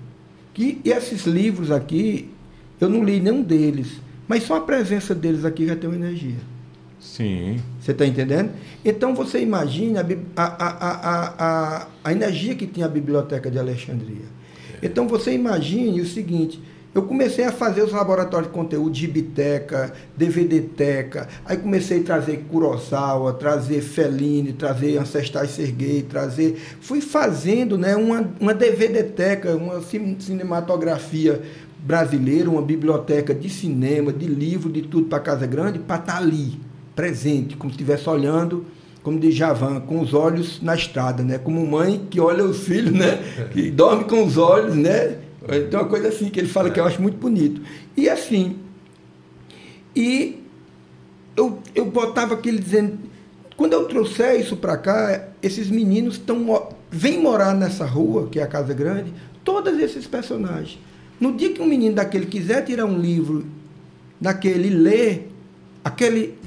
que 0.53 0.81
esses 0.85 1.25
livros 1.27 1.71
aqui, 1.71 2.31
eu 2.81 2.89
não 2.89 3.05
li 3.05 3.21
nenhum 3.21 3.43
deles, 3.43 4.01
mas 4.27 4.43
só 4.43 4.57
a 4.57 4.61
presença 4.61 5.15
deles 5.15 5.45
aqui 5.45 5.67
já 5.67 5.77
tem 5.77 5.89
uma 5.89 5.97
energia. 5.97 6.37
Sim. 7.01 7.61
Você 7.81 7.93
está 7.93 8.05
entendendo? 8.05 8.51
Então 8.85 9.15
você 9.15 9.41
imagina 9.41 10.07
a, 10.37 10.45
a, 10.45 10.69
a, 10.69 11.35
a, 11.39 11.89
a 12.05 12.13
energia 12.13 12.55
que 12.55 12.67
tinha 12.67 12.87
a 12.87 12.89
Biblioteca 12.89 13.51
de 13.51 13.59
Alexandria. 13.59 14.27
É. 14.83 14.87
Então 14.87 15.07
você 15.07 15.33
imagine 15.33 16.01
o 16.01 16.07
seguinte. 16.07 16.61
Eu 16.99 17.03
comecei 17.03 17.45
a 17.45 17.53
fazer 17.53 17.83
os 17.83 17.93
laboratórios 17.93 18.51
de 18.51 18.59
conteúdo, 18.59 18.93
Gibiteca, 18.93 19.93
DVDteca, 20.17 21.29
aí 21.47 21.57
comecei 21.57 22.01
a 22.01 22.03
trazer 22.03 22.45
Kurosawa, 22.51 23.35
trazer 23.35 23.83
Fellini, 23.83 24.53
trazer 24.53 24.99
Ancestrais 24.99 25.53
Sergei, 25.53 26.03
trazer... 26.03 26.61
Fui 26.81 27.01
fazendo 27.01 27.79
né, 27.79 27.95
uma, 27.95 28.29
uma 28.41 28.53
DVDteca, 28.53 29.55
uma 29.55 29.81
cinematografia 29.81 31.41
brasileira, 31.79 32.51
uma 32.51 32.63
biblioteca 32.63 33.33
de 33.33 33.49
cinema, 33.49 34.13
de 34.13 34.27
livro, 34.27 34.69
de 34.69 34.83
tudo 34.83 35.07
para 35.07 35.21
Casa 35.21 35.47
Grande, 35.47 35.79
para 35.79 36.01
estar 36.01 36.15
tá 36.15 36.19
ali 36.19 36.59
presente, 36.97 37.57
como 37.57 37.71
se 37.71 37.77
estivesse 37.77 38.11
olhando, 38.11 38.67
como 39.05 39.21
diz 39.21 39.37
Javan, 39.37 39.79
com 39.83 40.01
os 40.01 40.13
olhos 40.13 40.61
na 40.61 40.75
estrada, 40.75 41.23
né? 41.23 41.39
Como 41.39 41.65
mãe 41.65 42.09
que 42.11 42.19
olha 42.19 42.43
os 42.43 42.59
filhos, 42.65 42.93
né? 42.93 43.21
Que 43.53 43.71
dorme 43.71 44.03
com 44.03 44.25
os 44.25 44.37
olhos, 44.37 44.75
né? 44.75 45.28
Tem 45.47 45.78
uma 45.78 45.89
coisa 45.89 46.09
assim 46.09 46.30
que 46.30 46.41
ele 46.41 46.49
fala 46.49 46.70
que 46.70 46.80
eu 46.80 46.84
acho 46.84 47.01
muito 47.01 47.16
bonito. 47.16 47.61
E 47.97 48.09
assim, 48.09 48.59
e 49.95 50.43
eu, 51.36 51.59
eu 51.74 51.86
botava 51.86 52.34
aquele 52.34 52.59
dizendo, 52.59 52.99
quando 53.57 53.72
eu 53.72 53.86
trouxer 53.86 54.41
isso 54.41 54.57
para 54.57 54.76
cá, 54.76 55.28
esses 55.43 55.70
meninos 55.70 56.14
estão 56.14 56.68
vêm 56.91 57.20
morar 57.20 57.55
nessa 57.55 57.84
rua, 57.84 58.28
que 58.30 58.41
é 58.41 58.43
a 58.43 58.47
Casa 58.47 58.72
Grande, 58.72 59.12
todos 59.45 59.78
esses 59.78 60.07
personagens. 60.07 60.78
No 61.20 61.36
dia 61.36 61.53
que 61.53 61.61
um 61.61 61.66
menino 61.66 61.97
daquele 61.97 62.26
quiser 62.26 62.64
tirar 62.64 62.86
um 62.86 62.99
livro 62.99 63.47
daquele 64.20 64.70
ler, 64.70 65.30
aquele 65.84 66.39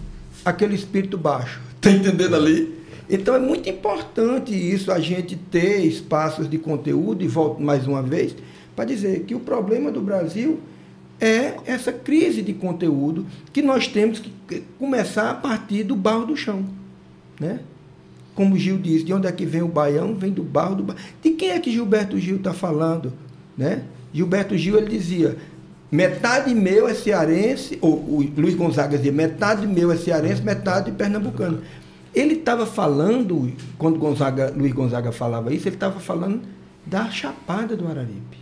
aquele 0.43 0.75
espírito 0.75 1.17
baixo. 1.17 1.61
Está 1.75 1.91
entendendo 1.91 2.35
ali? 2.35 2.81
Então 3.09 3.35
é 3.35 3.39
muito 3.39 3.69
importante 3.69 4.53
isso, 4.53 4.91
a 4.91 4.99
gente 4.99 5.35
ter 5.35 5.85
espaços 5.85 6.49
de 6.49 6.57
conteúdo, 6.57 7.23
e 7.23 7.27
volto 7.27 7.61
mais 7.61 7.85
uma 7.85 8.01
vez, 8.01 8.33
para 8.81 8.85
dizer 8.85 9.25
que 9.25 9.35
o 9.35 9.39
problema 9.39 9.91
do 9.91 10.01
Brasil 10.01 10.59
é 11.19 11.53
essa 11.67 11.93
crise 11.93 12.41
de 12.41 12.51
conteúdo 12.51 13.27
que 13.53 13.61
nós 13.61 13.87
temos 13.87 14.17
que 14.17 14.63
começar 14.79 15.29
a 15.29 15.35
partir 15.35 15.83
do 15.83 15.95
barro 15.95 16.25
do 16.25 16.35
chão. 16.35 16.65
Né? 17.39 17.59
Como 18.33 18.57
Gil 18.57 18.79
disse, 18.79 19.05
de 19.05 19.13
onde 19.13 19.27
é 19.27 19.31
que 19.31 19.45
vem 19.45 19.61
o 19.61 19.67
baião? 19.67 20.15
Vem 20.15 20.31
do 20.31 20.41
barro 20.41 20.73
do 20.73 20.83
baião. 20.83 20.99
De 21.21 21.29
quem 21.29 21.51
é 21.51 21.59
que 21.59 21.71
Gilberto 21.71 22.17
Gil 22.17 22.37
está 22.37 22.55
falando? 22.55 23.13
Né? 23.55 23.83
Gilberto 24.11 24.57
Gil 24.57 24.79
ele 24.79 24.89
dizia: 24.89 25.37
Metade 25.91 26.55
meu 26.55 26.87
é 26.87 26.95
cearense, 26.95 27.77
ou 27.81 27.93
o 27.93 28.33
Luiz 28.35 28.55
Gonzaga 28.55 28.97
dizia, 28.97 29.11
metade 29.11 29.67
meu 29.67 29.91
é 29.91 29.95
cearense, 29.97 30.41
metade 30.41 30.91
pernambucano. 30.91 31.61
Ele 32.15 32.33
estava 32.33 32.65
falando, 32.65 33.53
quando 33.77 33.99
Gonzaga, 33.99 34.51
Luiz 34.57 34.73
Gonzaga 34.73 35.11
falava 35.11 35.53
isso, 35.53 35.67
ele 35.67 35.75
estava 35.75 35.99
falando 35.99 36.41
da 36.83 37.11
Chapada 37.11 37.77
do 37.77 37.87
Araripe. 37.87 38.40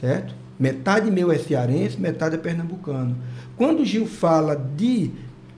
Certo? 0.00 0.34
Metade 0.58 1.10
meu 1.10 1.30
é 1.30 1.38
cearense, 1.38 2.00
metade 2.00 2.34
é 2.34 2.38
pernambucano. 2.38 3.16
Quando 3.56 3.84
Gil 3.84 4.06
fala 4.06 4.54
de 4.54 5.10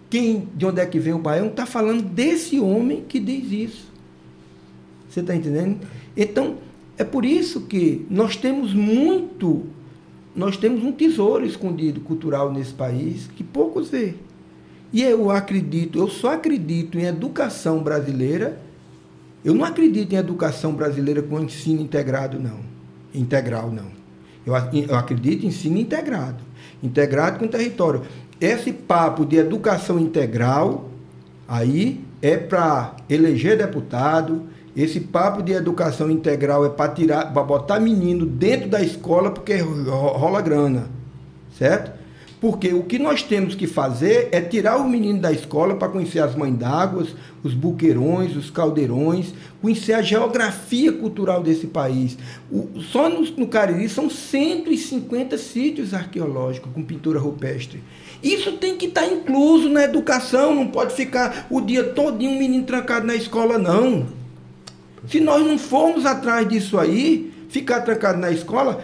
quem, 0.09 0.49
de 0.55 0.66
onde 0.66 0.80
é 0.80 0.86
que 0.86 0.99
vem 0.99 1.12
o 1.12 1.18
baião, 1.18 1.47
está 1.47 1.66
falando 1.66 2.03
desse 2.03 2.59
homem 2.59 3.05
que 3.09 3.18
diz 3.18 3.51
isso. 3.51 3.91
Você 5.09 5.20
está 5.20 5.34
entendendo? 5.34 5.80
Então, 6.16 6.57
é 6.99 7.05
por 7.05 7.24
isso 7.24 7.62
que 7.62 8.07
nós 8.11 8.36
temos 8.36 8.74
muito 8.74 9.66
nós 10.34 10.57
temos 10.57 10.84
um 10.84 10.93
tesouro 10.93 11.45
escondido 11.45 12.01
cultural 12.01 12.53
nesse 12.53 12.72
país 12.72 13.28
que 13.34 13.43
poucos 13.43 13.91
vê. 13.91 14.14
E 14.93 15.03
eu 15.03 15.30
acredito, 15.30 15.99
eu 15.99 16.09
só 16.09 16.34
acredito 16.34 16.99
em 16.99 17.05
educação 17.05 17.82
brasileira. 17.82 18.61
Eu 19.45 19.55
não 19.55 19.64
acredito 19.64 20.12
em 20.12 20.16
educação 20.16 20.72
brasileira 20.72 21.22
com 21.22 21.41
ensino 21.41 21.80
integrado, 21.80 22.38
não. 22.38 22.61
Integral, 23.14 23.70
não. 23.70 23.99
Eu, 24.47 24.55
eu 24.88 24.97
acredito 24.97 25.45
em 25.45 25.49
ensino 25.49 25.78
integrado. 25.78 26.38
Integrado 26.82 27.38
com 27.38 27.45
o 27.45 27.49
território. 27.49 28.03
Esse 28.41 28.72
papo 28.72 29.24
de 29.24 29.36
educação 29.36 29.99
integral, 29.99 30.88
aí 31.47 32.03
é 32.22 32.36
para 32.36 32.95
eleger 33.09 33.59
deputado, 33.59 34.47
esse 34.74 35.01
papo 35.01 35.43
de 35.43 35.53
educação 35.53 36.11
integral 36.11 36.64
é 36.64 36.68
para 36.68 36.93
tirar, 36.93 37.32
para 37.32 37.43
botar 37.43 37.80
menino 37.80 38.24
dentro 38.24 38.68
da 38.68 38.80
escola 38.80 39.30
porque 39.30 39.57
rola 39.57 40.41
grana, 40.41 40.86
certo? 41.59 41.99
Porque 42.41 42.72
o 42.72 42.84
que 42.84 42.99
nós 42.99 43.22
temos 43.22 43.55
que 43.55 43.66
fazer 43.66 44.30
é 44.32 44.41
tirar 44.41 44.78
o 44.78 44.88
menino 44.88 45.20
da 45.20 45.30
escola 45.30 45.74
para 45.74 45.88
conhecer 45.88 46.20
as 46.20 46.34
mães 46.34 46.57
d'água, 46.57 47.07
os 47.43 47.53
buqueirões, 47.53 48.34
os 48.34 48.49
caldeirões, 48.49 49.34
conhecer 49.61 49.93
a 49.93 50.01
geografia 50.01 50.91
cultural 50.91 51.43
desse 51.43 51.66
país. 51.66 52.16
O, 52.51 52.80
só 52.80 53.11
no, 53.11 53.20
no 53.36 53.47
Cariri 53.47 53.91
são 53.91 54.09
150 54.09 55.36
sítios 55.36 55.93
arqueológicos 55.93 56.72
com 56.72 56.82
pintura 56.82 57.18
rupestre. 57.18 57.82
Isso 58.22 58.53
tem 58.53 58.74
que 58.74 58.86
estar 58.86 59.03
tá 59.03 59.07
incluso 59.07 59.68
na 59.68 59.84
educação, 59.84 60.55
não 60.55 60.68
pode 60.68 60.95
ficar 60.95 61.47
o 61.51 61.61
dia 61.61 61.84
todo 61.84 62.24
um 62.24 62.38
menino 62.38 62.64
trancado 62.64 63.07
na 63.07 63.14
escola, 63.14 63.59
não. 63.59 64.07
Se 65.07 65.20
nós 65.20 65.47
não 65.47 65.59
formos 65.59 66.07
atrás 66.07 66.49
disso 66.49 66.78
aí, 66.78 67.32
ficar 67.51 67.80
trancado 67.80 68.18
na 68.18 68.30
escola, 68.30 68.82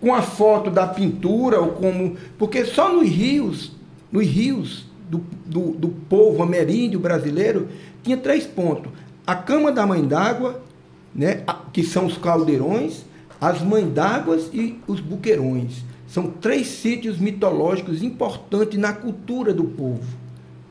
com 0.00 0.14
a 0.14 0.22
foto 0.22 0.70
da 0.70 0.86
pintura, 0.86 1.60
ou 1.60 1.72
como. 1.72 2.16
Porque 2.38 2.64
só 2.64 2.92
nos 2.92 3.08
rios, 3.08 3.72
nos 4.10 4.26
rios 4.26 4.86
do, 5.08 5.22
do, 5.44 5.72
do 5.72 5.88
povo 5.88 6.42
ameríndio 6.42 7.00
brasileiro, 7.00 7.68
tinha 8.02 8.16
três 8.16 8.46
pontos. 8.46 8.92
A 9.26 9.34
cama 9.34 9.72
da 9.72 9.86
mãe 9.86 10.06
d'água, 10.06 10.62
né, 11.14 11.42
que 11.72 11.82
são 11.82 12.06
os 12.06 12.16
caldeirões, 12.16 13.04
as 13.40 13.60
mães 13.62 13.92
d'água 13.92 14.38
e 14.52 14.78
os 14.86 15.00
buqueirões. 15.00 15.84
São 16.08 16.28
três 16.28 16.68
sítios 16.68 17.18
mitológicos 17.18 18.02
importantes 18.02 18.78
na 18.78 18.92
cultura 18.92 19.52
do 19.52 19.64
povo 19.64 20.04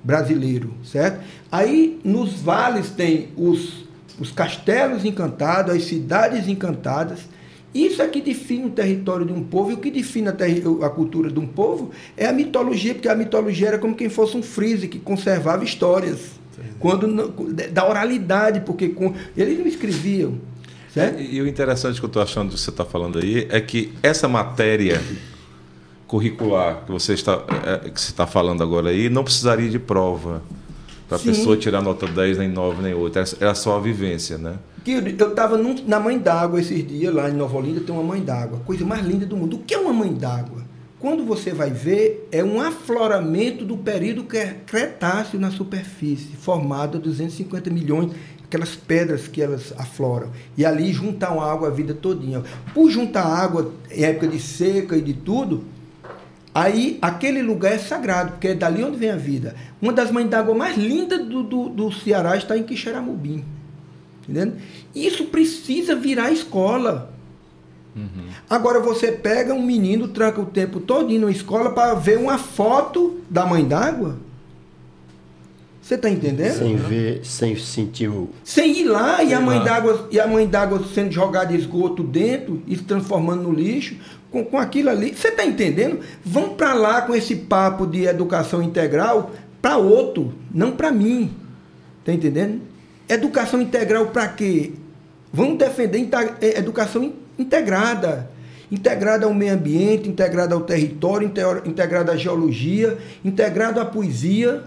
brasileiro, 0.04 0.74
certo? 0.84 1.24
Aí 1.52 2.00
nos 2.04 2.34
vales 2.34 2.92
tem 2.92 3.30
os, 3.36 3.86
os 4.20 4.32
castelos 4.32 5.04
encantados, 5.04 5.76
as 5.76 5.84
cidades 5.84 6.48
encantadas. 6.48 7.28
Isso 7.76 8.02
é 8.02 8.08
que 8.08 8.22
define 8.22 8.68
o 8.68 8.70
território 8.70 9.26
de 9.26 9.34
um 9.34 9.44
povo, 9.44 9.70
e 9.70 9.74
o 9.74 9.78
que 9.78 9.92
define 9.92 10.30
a, 10.30 10.32
a, 10.86 10.90
cultura 10.90 11.30
de 11.30 11.38
um 11.38 11.46
povo 11.46 11.92
é 12.16 12.26
a 12.26 12.32
mitologia, 12.32 12.94
porque 12.94 13.10
a 13.10 13.16
mitologia 13.16 13.68
era 13.68 13.78
como 13.78 13.94
quem 13.94 14.08
fosse 14.08 14.38
um 14.38 14.42
frise 14.42 14.88
que 14.88 14.98
conservava 14.98 15.62
histórias. 15.66 16.40
Quando, 16.80 17.34
da 17.72 17.86
oralidade, 17.86 18.62
porque 18.62 18.88
com, 18.88 19.14
eles 19.36 19.60
não 19.60 19.68
escreviam. 19.68 20.36
Certo? 20.94 21.20
E, 21.20 21.36
e 21.36 21.42
o 21.42 21.48
interessante 21.48 22.00
que 22.00 22.06
eu 22.06 22.08
estou 22.08 22.22
achando 22.22 22.54
que 22.54 22.58
você 22.58 22.70
está 22.70 22.86
falando 22.86 23.20
aí 23.20 23.46
é 23.50 23.60
que 23.60 23.92
essa 24.02 24.30
matéria 24.30 25.02
curricular 26.08 26.86
que 26.86 26.92
você 26.94 27.14
está, 27.14 27.44
é, 27.66 27.90
que 27.90 28.00
você 28.00 28.12
está 28.12 28.26
falando 28.26 28.64
agora 28.64 28.90
aí 28.90 29.10
não 29.10 29.24
precisaria 29.24 29.70
de 29.70 29.80
prova 29.80 30.42
para 31.08 31.18
a 31.18 31.20
pessoa 31.20 31.56
tirar 31.56 31.82
nota 31.82 32.08
10, 32.08 32.40
nem 32.40 32.50
9, 32.50 32.82
nem 32.82 32.94
8. 32.94 33.20
Era 33.40 33.54
só 33.54 33.78
a 33.78 33.80
vivência, 33.80 34.38
né? 34.38 34.56
Eu 34.86 35.30
estava 35.30 35.58
na 35.88 36.00
Mãe 36.00 36.18
d'Água 36.20 36.60
esses 36.60 36.88
dias, 36.88 37.14
lá 37.14 37.30
em 37.30 37.34
Nova 37.34 37.58
Olinda 37.58 37.82
tem 37.82 37.94
uma 37.94 38.04
Mãe 38.04 38.22
d'Água. 38.22 38.60
Coisa 38.66 38.86
mais 38.86 39.06
linda 39.06 39.26
do 39.26 39.36
mundo. 39.36 39.58
O 39.58 39.60
que 39.60 39.74
é 39.74 39.78
uma 39.78 39.94
Mãe 39.94 40.14
d'Água? 40.14 40.64
Quando 41.00 41.26
você 41.26 41.52
vai 41.52 41.70
ver, 41.70 42.28
é 42.32 42.44
um 42.44 42.62
afloramento 42.62 43.66
do 43.66 43.78
período 43.78 44.26
Cretáceo 44.66 45.40
na 45.40 45.52
superfície, 45.52 46.36
formado 46.36 46.98
a 46.98 47.02
250 47.02 47.70
milhões, 47.70 48.12
aquelas 48.44 48.76
pedras 48.76 49.28
que 49.28 49.42
elas 49.42 49.74
afloram. 49.78 50.30
E 50.58 50.66
ali 50.66 50.92
juntam 50.94 51.42
água 51.42 51.68
a 51.68 51.72
vida 51.72 51.94
todinha. 51.94 52.44
Por 52.74 52.90
juntar 52.90 53.26
água 53.26 53.72
em 53.92 54.04
época 54.04 54.28
de 54.28 54.40
seca 54.40 54.96
e 54.96 55.02
de 55.02 55.14
tudo, 55.14 55.66
Aí 56.56 56.98
aquele 57.02 57.42
lugar 57.42 57.74
é 57.74 57.78
sagrado, 57.78 58.32
porque 58.32 58.48
é 58.48 58.54
dali 58.54 58.82
onde 58.82 58.96
vem 58.96 59.10
a 59.10 59.18
vida. 59.18 59.54
Uma 59.82 59.92
das 59.92 60.10
mães 60.10 60.30
d'água 60.30 60.56
mais 60.56 60.78
lindas 60.78 61.28
do, 61.28 61.44
do, 61.44 61.68
do 61.68 61.92
Ceará 61.92 62.38
está 62.38 62.58
em 62.58 62.64
Quixeramobim. 62.64 63.44
Entendendo? 64.24 64.56
Isso 64.96 65.26
precisa 65.26 65.98
virar 65.98 66.32
escola. 66.32 67.14
Uhum. 67.94 68.30
Agora 68.50 68.80
você 68.80 69.12
pega 69.12 69.54
um 69.54 69.62
menino, 69.62 70.08
tranca 70.08 70.40
o 70.40 70.46
tempo 70.46 70.80
todo 70.80 71.12
na 71.20 71.30
escola 71.30 71.72
para 71.72 71.94
ver 71.94 72.18
uma 72.18 72.38
foto 72.38 73.20
da 73.30 73.46
mãe 73.46 73.66
d'água. 73.66 74.18
Você 75.82 75.96
está 75.96 76.10
entendendo? 76.10 76.58
Sem 76.58 76.76
ver, 76.78 77.26
sem 77.26 77.56
sentir 77.58 78.08
o. 78.08 78.30
Sem 78.44 78.80
ir 78.80 78.86
lá 78.86 79.22
e 79.24 79.34
a 79.34 79.42
mãe 79.42 79.62
d'água 79.62 80.08
e 80.10 80.20
a 80.20 80.26
mãe 80.26 80.48
d'água 80.48 80.84
sendo 80.94 81.12
jogada 81.12 81.54
esgoto 81.54 82.02
dentro 82.02 82.64
e 82.66 82.76
se 82.76 82.84
transformando 82.84 83.44
no 83.44 83.52
lixo 83.52 83.98
com, 84.36 84.44
com 84.44 84.58
aquilo 84.58 84.90
ali. 84.90 85.16
Você 85.16 85.30
está 85.30 85.46
entendendo? 85.46 86.02
Vão 86.26 86.50
para 86.50 86.74
lá 86.74 87.02
com 87.04 87.16
esse 87.16 87.38
papo 87.38 87.88
de 87.88 88.04
educação 88.04 88.62
integral 88.62 89.32
para 89.62 89.78
outro, 89.78 90.34
não 90.54 90.74
para 90.74 90.92
mim. 90.92 91.34
Está 92.02 92.12
entendendo? 92.12 92.62
Educação 93.08 93.62
integral 93.62 94.08
para 94.08 94.28
quê? 94.28 94.74
Vamos 95.32 95.58
defender 95.58 96.10
é, 96.42 96.60
educação 96.60 97.14
integrada. 97.40 98.30
Integrada 98.70 99.26
ao 99.26 99.34
meio 99.34 99.54
ambiente, 99.54 100.10
integrada 100.10 100.54
ao 100.54 100.62
território, 100.62 101.32
integrada 101.66 102.12
à 102.12 102.18
geologia, 102.18 102.98
integrada 103.24 103.82
à 103.82 103.86
poesia, 103.86 104.64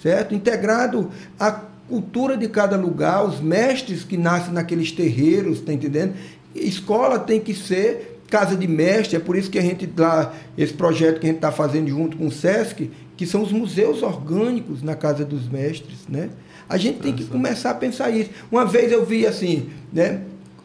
certo? 0.00 0.34
Integrado 0.34 1.10
à 1.38 1.50
cultura 1.88 2.38
de 2.38 2.48
cada 2.48 2.76
lugar, 2.76 3.26
os 3.26 3.38
mestres 3.38 4.02
que 4.02 4.16
nascem 4.16 4.54
naqueles 4.54 4.92
terreiros, 4.92 5.58
está 5.58 5.74
entendendo? 5.74 6.14
Escola 6.54 7.18
tem 7.18 7.40
que 7.40 7.52
ser 7.52 8.13
casa 8.30 8.56
de 8.56 8.66
mestre, 8.66 9.16
é 9.16 9.20
por 9.20 9.36
isso 9.36 9.50
que 9.50 9.58
a 9.58 9.62
gente 9.62 9.88
lá, 9.96 10.34
esse 10.56 10.72
projeto 10.72 11.20
que 11.20 11.26
a 11.26 11.28
gente 11.28 11.36
está 11.36 11.52
fazendo 11.52 11.88
junto 11.88 12.16
com 12.16 12.26
o 12.26 12.32
SESC, 12.32 12.90
que 13.16 13.26
são 13.26 13.42
os 13.42 13.52
museus 13.52 14.02
orgânicos 14.02 14.82
na 14.82 14.96
casa 14.96 15.24
dos 15.24 15.48
mestres, 15.48 16.08
né? 16.08 16.30
A 16.68 16.76
gente 16.76 17.00
tem 17.00 17.12
que 17.12 17.24
começar 17.24 17.70
a 17.70 17.74
pensar 17.74 18.10
isso. 18.10 18.30
Uma 18.50 18.64
vez 18.64 18.90
eu 18.90 19.04
vi 19.04 19.26
assim, 19.26 19.68
né? 19.92 20.22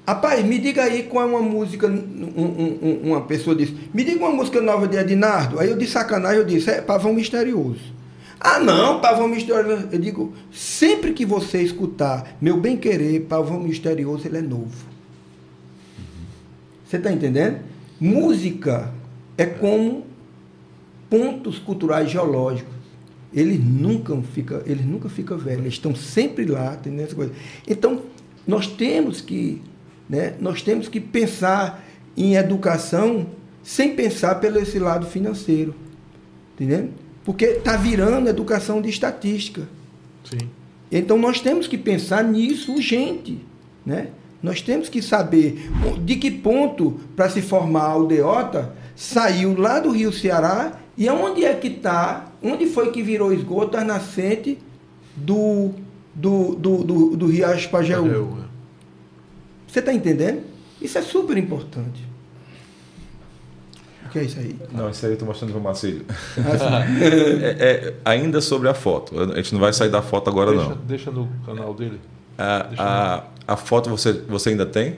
Rapaz, 0.08 0.44
me 0.44 0.58
diga 0.58 0.84
aí 0.84 1.04
qual 1.04 1.24
é 1.24 1.30
uma 1.30 1.42
música. 1.42 1.86
Um, 1.86 2.80
um, 2.82 3.00
uma 3.10 3.22
pessoa 3.22 3.56
disse, 3.56 3.76
me 3.94 4.04
diga 4.04 4.26
uma 4.26 4.34
música 4.34 4.60
nova 4.60 4.88
de 4.88 4.98
Ednardo. 4.98 5.60
Aí 5.60 5.70
eu 5.70 5.78
de 5.78 5.86
sacanagem 5.86 6.40
eu 6.40 6.46
disse, 6.46 6.70
é 6.70 6.82
Pavão 6.82 7.14
Misterioso. 7.14 7.94
Ah, 8.40 8.60
não, 8.60 9.02
Pavão 9.02 9.28
Misterioso. 9.28 9.90
Eu 9.92 10.00
digo, 10.00 10.34
sempre 10.52 11.14
que 11.14 11.26
você 11.26 11.62
escutar 11.62 12.36
meu 12.42 12.58
bem 12.58 12.76
querer, 12.76 13.28
Pavão 13.30 13.60
Misterioso, 13.60 14.26
ele 14.26 14.38
é 14.38 14.42
novo. 14.42 14.89
Você 16.90 16.98
está 16.98 17.12
entendendo? 17.12 17.60
Música 18.00 18.92
é 19.38 19.46
como 19.46 20.08
pontos 21.08 21.60
culturais 21.60 22.10
geológicos. 22.10 22.74
Eles 23.32 23.64
nunca 23.64 24.20
ficam, 24.34 24.64
eles 24.66 24.84
nunca 24.84 25.08
ficam 25.08 25.38
velhos, 25.38 25.62
eles 25.62 25.74
estão 25.76 25.94
sempre 25.94 26.46
lá, 26.46 26.74
entendeu 26.74 27.06
essa 27.06 27.14
coisa. 27.14 27.32
Então, 27.68 28.02
nós 28.48 28.66
temos 28.66 29.22
que, 29.22 29.62
né, 30.10 30.34
nós 30.40 30.64
temos 30.64 30.88
que 30.88 31.00
pensar 31.00 31.86
em 32.18 32.34
educação 32.34 33.28
sem 33.62 33.96
pensar 33.96 34.36
pelo 34.40 34.58
esse 34.58 34.80
lado 34.80 35.06
financeiro. 35.06 35.76
Entendeu? 36.56 36.90
Porque 37.24 37.46
está 37.46 37.78
virando 37.78 38.30
educação 38.30 38.82
de 38.82 38.90
estatística. 38.90 39.70
Sim. 40.24 40.50
Então 40.92 41.20
nós 41.20 41.40
temos 41.40 41.68
que 41.68 41.78
pensar 41.78 42.24
nisso 42.24 42.74
urgente, 42.74 43.38
né? 43.86 44.08
Nós 44.42 44.62
temos 44.62 44.88
que 44.88 45.02
saber 45.02 45.70
de 46.04 46.16
que 46.16 46.32
ponto, 46.32 47.00
para 47.16 47.30
se 47.30 47.42
formar 47.42 47.82
a 47.82 47.92
aldeota, 47.92 48.74
saiu 48.96 49.60
lá 49.60 49.80
do 49.80 49.92
Rio 49.92 50.12
Ceará 50.14 50.80
e 50.98 51.10
onde 51.10 51.44
é 51.44 51.54
que 51.54 51.68
está, 51.68 52.32
onde 52.42 52.66
foi 52.68 52.92
que 52.92 53.02
virou 53.02 53.34
esgoto 53.34 53.78
a 53.78 53.84
nascente 53.84 54.58
do, 55.16 55.72
do, 56.14 56.56
do, 56.56 56.84
do, 56.84 57.18
do 57.18 57.28
Riacho 57.28 57.70
Pajeú. 57.70 58.38
É. 58.44 58.50
Você 59.68 59.80
está 59.80 59.94
entendendo? 59.94 60.44
Isso 60.82 60.98
é 60.98 61.02
super 61.02 61.38
importante. 61.38 62.08
O 64.06 64.10
que 64.12 64.20
é 64.20 64.24
isso 64.24 64.40
aí? 64.40 64.56
Não, 64.72 64.90
isso 64.90 65.06
aí 65.06 65.12
eu 65.12 65.14
estou 65.14 65.28
mostrando 65.28 65.52
para 65.52 65.60
o 65.60 65.64
Marcílio. 65.64 66.04
Ah, 66.38 66.84
é, 67.00 67.88
é, 67.90 67.94
ainda 68.04 68.42
sobre 68.42 68.68
a 68.68 68.74
foto. 68.74 69.20
A 69.20 69.36
gente 69.36 69.54
não 69.54 69.62
vai 69.62 69.72
sair 69.72 69.90
da 69.90 70.02
foto 70.02 70.30
agora, 70.30 70.52
deixa, 70.52 70.70
não. 70.70 70.78
Deixa 70.78 71.12
no 71.12 71.30
canal 71.46 71.74
dele. 71.76 72.00
A, 72.36 72.70
a, 72.78 73.24
a 73.50 73.56
foto 73.56 73.90
você, 73.90 74.14
você 74.14 74.50
ainda 74.50 74.66
tem? 74.66 74.98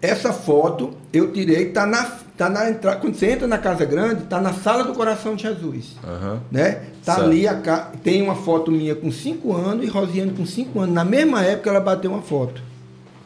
Essa 0.00 0.32
foto 0.32 0.92
eu 1.12 1.32
tirei, 1.32 1.68
está 1.68 1.84
na, 1.84 2.04
tá 2.36 2.48
na 2.48 2.70
entrada. 2.70 3.00
Quando 3.00 3.16
você 3.16 3.32
entra 3.32 3.48
na 3.48 3.58
Casa 3.58 3.84
Grande, 3.84 4.22
está 4.22 4.40
na 4.40 4.52
sala 4.52 4.84
do 4.84 4.92
coração 4.92 5.34
de 5.34 5.42
Jesus. 5.42 5.96
Uhum. 6.04 6.38
Né? 6.52 6.82
Tá 7.04 7.16
ali, 7.16 7.48
a, 7.48 7.54
tem 8.02 8.22
uma 8.22 8.36
foto 8.36 8.70
minha 8.70 8.94
com 8.94 9.10
5 9.10 9.52
anos 9.52 9.84
e 9.84 9.88
Rosiane 9.88 10.30
com 10.30 10.46
5 10.46 10.78
anos. 10.78 10.94
Na 10.94 11.04
mesma 11.04 11.42
época 11.42 11.70
ela 11.70 11.80
bateu 11.80 12.12
uma 12.12 12.22
foto. 12.22 12.62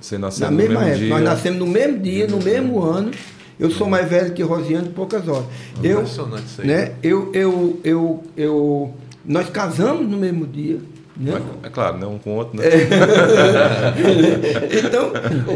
Você 0.00 0.16
nasceu 0.16 0.46
na 0.46 0.50
no 0.50 0.56
mesma 0.56 0.82
época. 0.84 0.96
Dia. 0.98 1.08
Nós 1.10 1.24
nascemos 1.24 1.58
no 1.58 1.66
mesmo 1.66 1.98
dia, 1.98 2.26
no 2.26 2.42
mesmo 2.42 2.82
ano. 2.82 3.10
Eu 3.60 3.70
sou 3.70 3.88
mais 3.88 4.08
velho 4.08 4.32
que 4.32 4.42
Rosiane 4.42 4.88
poucas 4.90 5.28
horas. 5.28 5.46
Eu, 5.82 6.04
né, 6.64 6.92
eu, 7.02 7.30
eu, 7.34 7.80
eu, 7.84 8.24
eu, 8.36 8.94
nós 9.26 9.50
casamos 9.50 10.08
no 10.08 10.16
mesmo 10.16 10.46
dia. 10.46 10.78
Né? 11.18 11.42
É 11.64 11.68
claro, 11.68 11.98
né? 11.98 12.06
um 12.06 12.16
com 12.16 12.34
o 12.34 12.36
outro. 12.36 12.56
Né? 12.56 12.64
É. 12.64 12.78
então... 14.86 15.10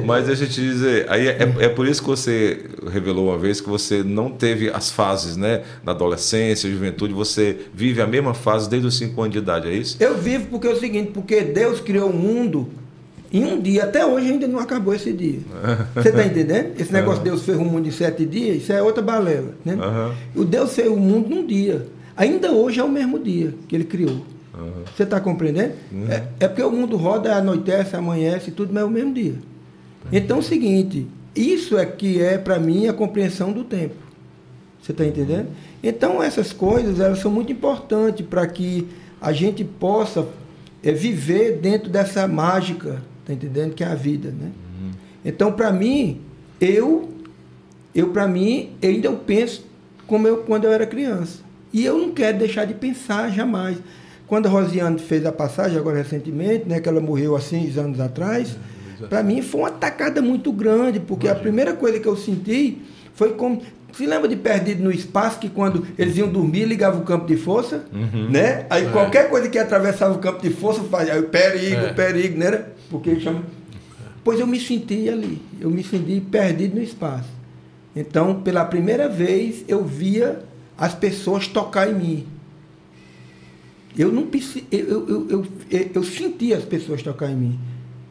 Mas 0.05 0.27
deixa 0.27 0.43
eu 0.43 0.49
te 0.49 0.61
dizer, 0.61 1.07
aí 1.09 1.29
é, 1.29 1.39
é 1.61 1.69
por 1.69 1.87
isso 1.87 2.03
que 2.03 2.09
você 2.09 2.65
revelou 2.91 3.29
uma 3.29 3.39
vez 3.39 3.61
que 3.61 3.69
você 3.69 4.03
não 4.03 4.29
teve 4.31 4.71
as 4.71 4.91
fases 4.91 5.37
né? 5.37 5.63
da 5.85 5.93
adolescência, 5.93 6.69
juventude, 6.69 7.15
você 7.15 7.57
vive 7.73 8.03
a 8.03 8.07
mesma 8.07 8.35
fase 8.35 8.69
desde 8.69 8.89
os 8.89 8.99
5 8.99 9.21
anos 9.21 9.33
de 9.33 9.39
idade, 9.39 9.69
é 9.69 9.73
isso? 9.73 9.97
Eu 10.01 10.19
vivo 10.19 10.47
porque 10.51 10.67
é 10.67 10.71
o 10.71 10.79
seguinte, 10.79 11.13
porque 11.15 11.43
Deus 11.43 11.81
criou 11.81 12.11
o 12.11 12.13
mundo 12.13 12.69
Em 13.33 13.45
um 13.45 13.61
dia, 13.61 13.85
até 13.85 14.05
hoje 14.05 14.33
ainda 14.33 14.49
não 14.49 14.59
acabou 14.59 14.93
esse 14.95 15.13
dia. 15.13 15.39
Você 15.95 16.09
está 16.09 16.25
entendendo? 16.25 16.73
Esse 16.79 16.93
negócio 16.93 17.23
de 17.23 17.31
Deus 17.31 17.45
fez 17.45 17.57
o 17.57 17.65
mundo 17.65 17.87
em 17.87 17.93
sete 17.93 18.27
dias, 18.27 18.59
isso 18.59 18.73
é 18.73 18.83
outra 18.83 19.03
balela. 19.03 19.55
Né? 19.65 19.79
O 20.35 20.45
Deus 20.45 20.75
fez 20.75 20.89
o 20.89 20.97
mundo 20.97 21.31
num 21.31 21.47
dia. 21.47 21.87
Ainda 22.17 22.51
hoje 22.51 22.81
é 22.81 22.85
o 22.85 22.91
mesmo 22.91 23.19
dia 23.19 23.55
que 23.69 23.75
ele 23.75 23.85
criou. 23.85 24.23
Você 24.95 25.05
está 25.05 25.19
compreendendo? 25.19 25.75
Uhum. 25.91 26.11
É, 26.11 26.25
é 26.41 26.49
porque 26.49 26.63
o 26.63 26.71
mundo 26.71 26.97
roda, 26.97 27.35
anoitece, 27.35 27.97
amanhece, 27.97 28.51
tudo, 28.51 28.73
mas 28.73 28.83
é 28.83 28.87
o 28.87 28.91
mesmo 28.91 29.15
dia. 29.15 29.35
Então 30.11 30.39
é 30.39 30.41
o 30.41 30.43
seguinte, 30.43 31.07
isso 31.35 31.79
é 31.79 31.87
que 31.87 32.21
é 32.21 32.37
para 32.37 32.59
mim 32.59 32.87
a 32.87 32.93
compreensão 32.93 33.53
do 33.53 33.65
tempo. 33.65 33.95
Você 34.83 34.93
está 34.93 35.07
entendendo? 35.07 35.49
Então 35.83 36.23
essas 36.23 36.53
coisas 36.53 37.01
elas 37.01 37.21
são 37.21 37.31
muito 37.31 37.53
importantes 37.53 38.27
para 38.27 38.47
que 38.47 38.87
a 39.21 39.33
gente 39.33 39.65
possa 39.65 40.27
é, 40.83 40.93
viver 40.93 41.59
dentro 41.59 41.89
dessa 41.89 42.27
mágica, 42.27 43.01
tá 43.25 43.33
entendendo? 43.33 43.75
Que 43.75 43.85
é 43.85 43.87
a 43.87 43.95
vida, 43.95 44.31
né? 44.31 44.51
Então 45.25 45.53
para 45.53 45.73
mim 45.73 46.21
eu 46.61 47.09
eu 47.95 48.09
para 48.09 48.27
mim 48.27 48.71
ainda 48.83 49.07
eu 49.07 49.17
penso 49.17 49.65
como 50.07 50.27
eu 50.27 50.39
quando 50.39 50.65
eu 50.65 50.73
era 50.73 50.85
criança 50.85 51.39
e 51.73 51.85
eu 51.85 51.97
não 51.97 52.11
quero 52.11 52.39
deixar 52.39 52.65
de 52.65 52.75
pensar 52.75 53.31
jamais. 53.31 53.79
Quando 54.33 54.47
a 54.47 54.49
Rosiane 54.49 54.99
fez 54.99 55.27
a 55.27 55.31
passagem 55.31 55.77
agora 55.77 55.99
recentemente, 55.99 56.67
né, 56.67 56.81
que 56.81 56.89
ela 56.89 57.03
morreu 57.03 57.37
há 57.37 57.41
seis 57.43 57.77
anos 57.77 58.01
atrás, 58.01 58.57
para 59.11 59.23
mim 59.23 59.43
foi 59.43 59.61
uma 59.61 59.71
tacada 59.71 60.23
muito 60.23 60.51
grande, 60.51 60.99
porque 60.99 61.29
a 61.29 61.35
primeira 61.35 61.75
coisa 61.75 62.01
que 62.01 62.09
eu 62.09 62.17
senti 62.17 62.79
foi 63.13 63.35
como. 63.35 63.61
Se 63.93 64.07
lembra 64.07 64.27
de 64.27 64.37
Perdido 64.37 64.83
no 64.83 64.91
Espaço, 64.91 65.39
que 65.39 65.51
quando 65.51 65.87
eles 65.99 66.17
iam 66.17 66.31
dormir, 66.31 66.65
ligava 66.65 66.99
o 66.99 67.03
campo 67.03 67.27
de 67.27 67.37
força, 67.37 67.85
né? 68.31 68.65
Aí 68.71 68.89
qualquer 68.89 69.29
coisa 69.29 69.51
que 69.51 69.59
atravessava 69.59 70.15
o 70.15 70.19
campo 70.19 70.41
de 70.41 70.49
força 70.49 70.83
fazia 70.85 71.23
perigo, 71.25 71.83
É. 71.83 71.93
perigo, 71.93 72.39
né? 72.39 72.47
era? 72.47 72.73
Porque 72.89 73.21
chama. 73.21 73.43
Pois 74.25 74.41
eu 74.41 74.47
me 74.47 74.59
senti 74.59 75.11
ali, 75.11 75.43
eu 75.61 75.69
me 75.69 75.85
senti 75.85 76.23
perdido 76.23 76.77
no 76.77 76.83
espaço. 76.83 77.29
Então, 77.95 78.41
pela 78.41 78.65
primeira 78.65 79.11
vez, 79.11 79.63
eu 79.69 79.85
via 79.85 80.41
as 80.79 80.95
pessoas 80.95 81.47
tocar 81.47 81.91
em 81.91 81.95
mim. 81.95 82.32
Eu 83.97 84.11
não 84.11 84.27
eu, 84.71 85.09
eu, 85.09 85.29
eu, 85.31 85.47
eu, 85.95 86.03
sentia 86.03 86.57
as 86.57 86.65
pessoas 86.65 87.03
tocar 87.03 87.31
em 87.31 87.37
mim. 87.37 87.59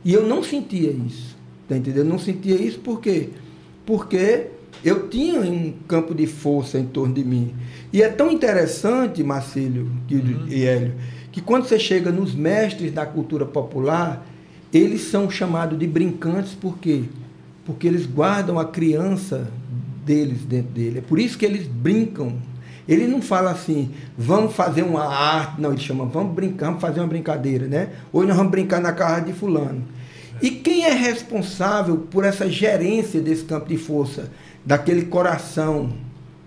E 0.06 0.14
eu 0.14 0.28
não 0.28 0.44
sentia 0.44 0.92
isso. 0.92 1.36
Tá 1.68 1.78
entendendo? 1.78 2.00
Eu 2.06 2.10
não 2.10 2.20
sentia 2.20 2.56
isso 2.56 2.80
por 2.80 3.00
quê? 3.02 3.30
Porque 3.86 4.48
eu 4.84 5.08
tinha 5.10 5.40
um 5.42 5.74
campo 5.88 6.14
de 6.14 6.28
força 6.28 6.78
em 6.80 6.86
torno 6.86 7.14
de 7.14 7.24
mim. 7.24 7.54
E 7.92 8.02
é 8.02 8.10
tão 8.10 8.32
interessante, 8.32 9.24
Marcílio 9.24 9.92
que- 10.08 10.22
e 10.50 10.66
Hélio, 10.66 10.94
que 11.32 11.42
quando 11.42 11.66
você 11.66 11.80
chega 11.80 12.12
nos 12.12 12.34
mestres 12.36 12.92
da 12.92 13.06
cultura 13.06 13.46
popular, 13.46 14.26
eles 14.74 15.02
são 15.02 15.30
chamados 15.30 15.78
de 15.78 15.88
brincantes 15.88 16.54
por 16.54 16.78
quê? 16.78 17.04
Porque 17.66 17.88
eles 17.88 18.06
guardam 18.06 18.60
a 18.60 18.66
criança 18.66 19.52
deles 20.06 20.44
dentro 20.44 20.72
dele. 20.72 21.00
É 21.00 21.02
por 21.02 21.20
isso 21.20 21.38
que 21.38 21.46
eles 21.46 21.68
brincam. 21.68 22.36
Ele 22.88 23.08
não 23.08 23.22
fala 23.22 23.52
assim, 23.52 23.92
vamos 24.18 24.54
fazer 24.54 24.84
uma 24.84 25.06
arte, 25.06 25.62
não, 25.62 25.72
ele 25.72 25.82
chama, 25.82 26.06
vamos 26.06 26.34
brincar, 26.34 26.68
vamos 26.68 26.82
fazer 26.82 27.00
uma 27.00 27.08
brincadeira, 27.08 27.68
né? 27.68 27.90
Hoje 28.12 28.28
nós 28.28 28.38
vamos 28.38 28.52
brincar 28.52 28.82
na 28.82 28.92
casa 28.92 29.22
de 29.22 29.34
fulano. 29.34 29.84
E 30.42 30.50
quem 30.50 30.86
é 30.86 30.92
responsável 30.92 31.98
por 32.10 32.26
essa 32.26 32.50
gerência 32.50 33.22
desse 33.22 33.44
campo 33.44 33.70
de 33.70 33.78
força, 33.78 34.32
daquele 34.66 35.04
coração? 35.04 35.92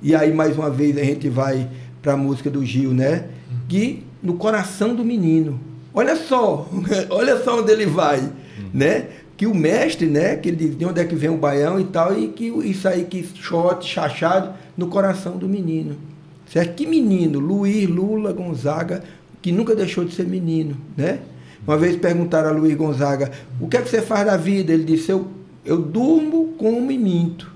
E 0.03 0.14
aí, 0.14 0.32
mais 0.32 0.59
uma 0.59 0.68
vez, 0.68 0.99
a 0.99 1.05
gente 1.05 1.28
vai 1.28 1.68
para 2.03 2.14
a 2.14 2.16
música 2.16 2.51
do 2.51 2.64
Gil, 2.64 2.93
né? 2.93 3.28
Que 3.68 4.05
no 4.20 4.35
coração 4.35 4.95
do 4.95 5.05
menino. 5.05 5.61
Olha 5.95 6.16
só, 6.16 6.68
olha 7.09 7.43
só 7.43 7.61
onde 7.61 7.70
ele 7.70 7.87
vai, 7.87 8.32
né? 8.72 9.07
Que 9.37 9.47
o 9.47 9.55
mestre, 9.55 10.07
né? 10.07 10.35
Que 10.37 10.49
ele 10.49 10.57
diz 10.57 10.76
de 10.76 10.85
onde 10.85 11.01
é 11.01 11.05
que 11.05 11.14
vem 11.14 11.30
o 11.30 11.37
baião 11.37 11.78
e 11.78 11.85
tal, 11.85 12.18
e 12.18 12.28
que 12.28 12.47
isso 12.47 12.89
aí 12.89 13.05
que 13.05 13.22
chote, 13.22 13.89
chachado, 13.89 14.55
no 14.76 14.89
coração 14.89 15.37
do 15.37 15.49
menino. 15.49 15.97
Certo? 16.51 16.74
Que 16.74 16.86
menino? 16.86 17.38
Luiz 17.38 17.88
Lula 17.88 18.32
Gonzaga, 18.32 19.03
que 19.40 19.53
nunca 19.53 19.74
deixou 19.74 20.05
de 20.05 20.14
ser 20.14 20.26
menino, 20.26 20.76
né? 20.97 21.20
Uma 21.66 21.78
vez 21.78 21.97
perguntaram 21.97 22.51
a 22.51 22.53
Luiz 22.53 22.76
Gonzaga, 22.76 23.30
o 23.61 23.68
que 23.68 23.76
é 23.76 23.82
que 23.82 23.88
você 23.88 24.03
faz 24.03 24.26
da 24.26 24.36
vida? 24.36 24.72
Ele 24.72 24.84
disse, 24.84 25.11
eu, 25.11 25.28
eu 25.64 25.78
durmo, 25.78 26.55
como 26.59 26.92
e 26.92 26.99
minto. 26.99 27.55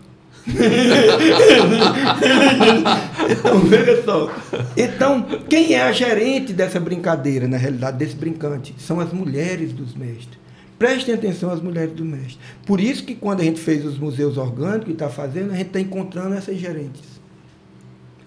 então, 3.29 3.61
veja 3.61 4.03
só. 4.03 4.33
Então, 4.77 5.27
quem 5.49 5.75
é 5.75 5.83
a 5.83 5.93
gerente 5.93 6.55
dessa 6.55 6.81
brincadeira, 6.81 7.47
na 7.47 7.59
realidade, 7.59 7.99
desse 7.99 8.17
brincante? 8.17 8.75
São 8.79 8.99
as 8.99 9.13
mulheres 9.13 9.73
dos 9.73 9.95
mestres. 9.95 10.39
Prestem 10.79 11.15
atenção 11.15 11.51
às 11.51 11.61
mulheres 11.61 11.93
do 11.93 12.05
mestre. 12.05 12.39
Por 12.65 12.81
isso 12.81 13.05
que 13.05 13.15
quando 13.15 13.41
a 13.41 13.45
gente 13.45 13.61
fez 13.61 13.85
os 13.85 13.99
museus 13.99 14.39
orgânicos 14.39 14.89
e 14.89 14.93
está 14.93 15.11
fazendo, 15.11 15.53
a 15.53 15.57
gente 15.57 15.67
está 15.67 15.81
encontrando 15.81 16.35
essas 16.35 16.57
gerentes. 16.57 17.18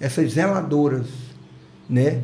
Essas 0.01 0.33
zeladoras, 0.33 1.07
né? 1.89 2.21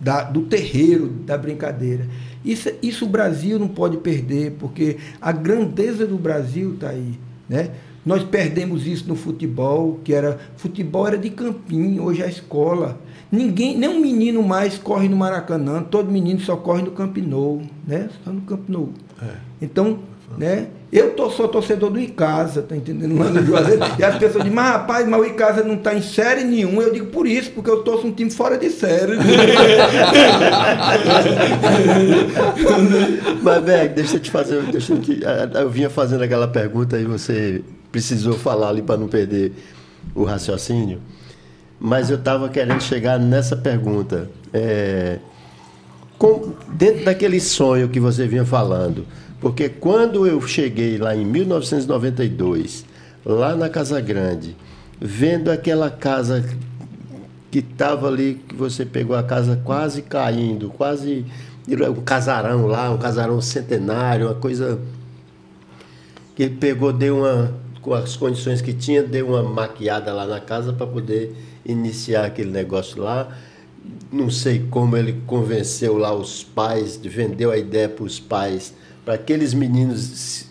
Da, 0.00 0.22
do 0.22 0.42
terreiro, 0.42 1.08
da 1.08 1.36
brincadeira. 1.36 2.06
Isso, 2.44 2.70
isso 2.82 3.04
o 3.04 3.08
Brasil 3.08 3.58
não 3.58 3.68
pode 3.68 3.98
perder, 3.98 4.56
porque 4.58 4.96
a 5.20 5.30
grandeza 5.32 6.06
do 6.06 6.16
Brasil 6.16 6.74
está 6.74 6.90
aí, 6.90 7.18
né? 7.48 7.70
Nós 8.06 8.24
perdemos 8.24 8.86
isso 8.86 9.06
no 9.06 9.14
futebol, 9.14 10.00
que 10.02 10.14
era 10.14 10.38
futebol 10.56 11.06
era 11.06 11.18
de 11.18 11.28
campinho, 11.28 12.04
hoje 12.04 12.22
é 12.22 12.28
escola. 12.28 12.98
Ninguém, 13.30 13.76
nem 13.76 13.90
um 13.90 14.00
menino 14.00 14.42
mais 14.42 14.78
corre 14.78 15.08
no 15.08 15.16
Maracanã, 15.16 15.82
todo 15.82 16.10
menino 16.10 16.40
só 16.40 16.56
corre 16.56 16.82
no 16.82 16.92
Camp 16.92 17.18
Nou, 17.18 17.60
né? 17.86 18.08
Só 18.24 18.32
no 18.32 18.40
Camp 18.42 18.66
Nou. 18.68 18.88
Então, 19.60 19.98
né? 20.38 20.68
Eu 20.90 21.10
tô, 21.10 21.28
sou 21.28 21.48
torcedor 21.48 21.90
do 21.90 22.00
Icasa, 22.00 22.62
tá 22.62 22.74
entendendo? 22.74 23.18
Lá 23.18 23.26
no. 23.30 23.40
E 23.98 24.04
as 24.04 24.16
pessoas 24.16 24.44
dizem, 24.44 24.54
mas 24.54 24.72
rapaz, 24.72 25.06
mas 25.06 25.20
o 25.20 25.24
Icasa 25.24 25.62
não 25.62 25.74
está 25.74 25.94
em 25.94 26.00
série 26.00 26.44
nenhuma. 26.44 26.82
Eu 26.82 26.92
digo, 26.92 27.06
por 27.06 27.26
isso, 27.26 27.50
porque 27.50 27.68
eu 27.68 27.82
torço 27.82 28.06
um 28.06 28.12
time 28.12 28.30
fora 28.30 28.56
de 28.56 28.70
série. 28.70 29.12
Mas, 33.42 33.62
Berg, 33.62 33.94
deixa 33.94 34.16
eu 34.16 34.20
te 34.20 34.30
fazer. 34.30 34.62
Deixa 34.64 34.92
eu, 34.92 35.00
te, 35.00 35.20
eu 35.54 35.70
vinha 35.70 35.90
fazendo 35.90 36.22
aquela 36.22 36.48
pergunta 36.48 36.98
e 36.98 37.04
você 37.04 37.62
precisou 37.90 38.34
falar 38.34 38.68
ali 38.70 38.82
para 38.82 38.96
não 38.96 39.08
perder 39.08 39.52
o 40.14 40.24
raciocínio. 40.24 41.00
Mas 41.80 42.10
eu 42.10 42.16
estava 42.16 42.48
querendo 42.48 42.82
chegar 42.82 43.18
nessa 43.18 43.56
pergunta. 43.56 44.28
É, 44.52 45.18
com- 46.18 46.52
dentro 46.72 47.04
daquele 47.04 47.40
sonho 47.40 47.88
que 47.88 48.00
você 48.00 48.26
vinha 48.26 48.44
falando, 48.44 49.06
porque 49.40 49.68
quando 49.68 50.26
eu 50.26 50.40
cheguei 50.40 50.98
lá 50.98 51.14
em 51.14 51.24
1992, 51.24 52.84
lá 53.24 53.54
na 53.54 53.68
Casa 53.68 54.00
Grande, 54.00 54.56
vendo 55.00 55.50
aquela 55.50 55.90
casa 55.90 56.44
que 57.50 57.60
estava 57.60 58.08
ali, 58.08 58.42
que 58.48 58.54
você 58.54 58.84
pegou 58.84 59.16
a 59.16 59.22
casa 59.22 59.60
quase 59.64 60.02
caindo, 60.02 60.70
quase 60.70 61.24
um 61.68 62.02
casarão 62.02 62.66
lá, 62.66 62.90
um 62.90 62.98
casarão 62.98 63.40
centenário, 63.40 64.26
uma 64.26 64.34
coisa 64.34 64.80
que 66.34 66.42
ele 66.44 66.56
pegou, 66.56 66.92
deu 66.92 67.18
uma, 67.18 67.54
com 67.80 67.94
as 67.94 68.16
condições 68.16 68.60
que 68.60 68.72
tinha, 68.72 69.02
deu 69.02 69.28
uma 69.28 69.42
maquiada 69.42 70.12
lá 70.12 70.26
na 70.26 70.40
casa 70.40 70.72
para 70.72 70.86
poder 70.86 71.34
iniciar 71.64 72.24
aquele 72.24 72.50
negócio 72.50 73.02
lá. 73.02 73.28
Não 74.10 74.30
sei 74.30 74.66
como 74.70 74.96
ele 74.96 75.22
convenceu 75.26 75.96
lá 75.96 76.12
os 76.14 76.42
pais, 76.42 76.96
vendeu 76.96 77.50
a 77.50 77.56
ideia 77.56 77.88
para 77.88 78.04
os 78.04 78.18
pais, 78.18 78.74
para 79.08 79.14
aqueles 79.14 79.54
meninos 79.54 80.44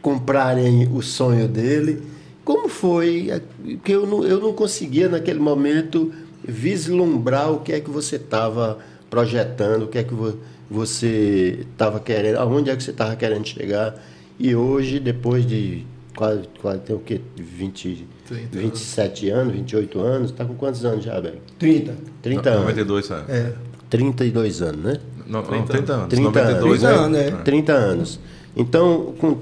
comprarem 0.00 0.88
o 0.94 1.02
sonho 1.02 1.48
dele. 1.48 2.00
Como 2.44 2.68
foi? 2.68 3.42
Que 3.82 3.90
eu 3.90 4.06
não, 4.06 4.22
eu 4.24 4.38
não 4.38 4.52
conseguia 4.52 5.08
naquele 5.08 5.40
momento 5.40 6.12
vislumbrar 6.46 7.50
o 7.50 7.58
que 7.58 7.72
é 7.72 7.80
que 7.80 7.90
você 7.90 8.14
estava 8.14 8.78
projetando, 9.10 9.82
o 9.82 9.88
que 9.88 9.98
é 9.98 10.04
que 10.04 10.14
vo- 10.14 10.36
você 10.70 11.66
estava 11.72 11.98
querendo, 11.98 12.36
aonde 12.36 12.70
é 12.70 12.76
que 12.76 12.84
você 12.84 12.92
estava 12.92 13.16
querendo 13.16 13.44
chegar. 13.48 14.00
E 14.38 14.54
hoje, 14.54 15.00
depois 15.00 15.44
de 15.44 15.84
quase, 16.14 16.42
quase 16.62 16.78
tem 16.82 16.94
o 16.94 17.00
quê? 17.00 17.20
20, 17.36 18.06
30 18.28 18.58
27 18.60 19.28
anos, 19.30 19.54
28 19.54 19.98
anos, 19.98 20.30
está 20.30 20.44
com 20.44 20.54
quantos 20.54 20.84
anos 20.84 21.04
já, 21.04 21.20
bem? 21.20 21.34
30. 21.58 21.96
30 22.22 22.48
anos. 22.50 22.60
92, 22.60 23.10
é. 23.10 23.14
É. 23.28 23.52
32 23.90 24.62
anos, 24.62 24.84
né? 24.84 25.00
Não, 25.28 25.42
não, 25.42 25.66
30 25.66 25.92
anos. 25.92 26.08
30 26.08 26.22
92 26.22 26.80
30 26.80 26.92
é- 26.92 26.98
anos, 26.98 27.18
é. 27.18 27.30
30 27.30 27.72
anos. 27.72 28.20
Então, 28.56 29.14
com, 29.18 29.36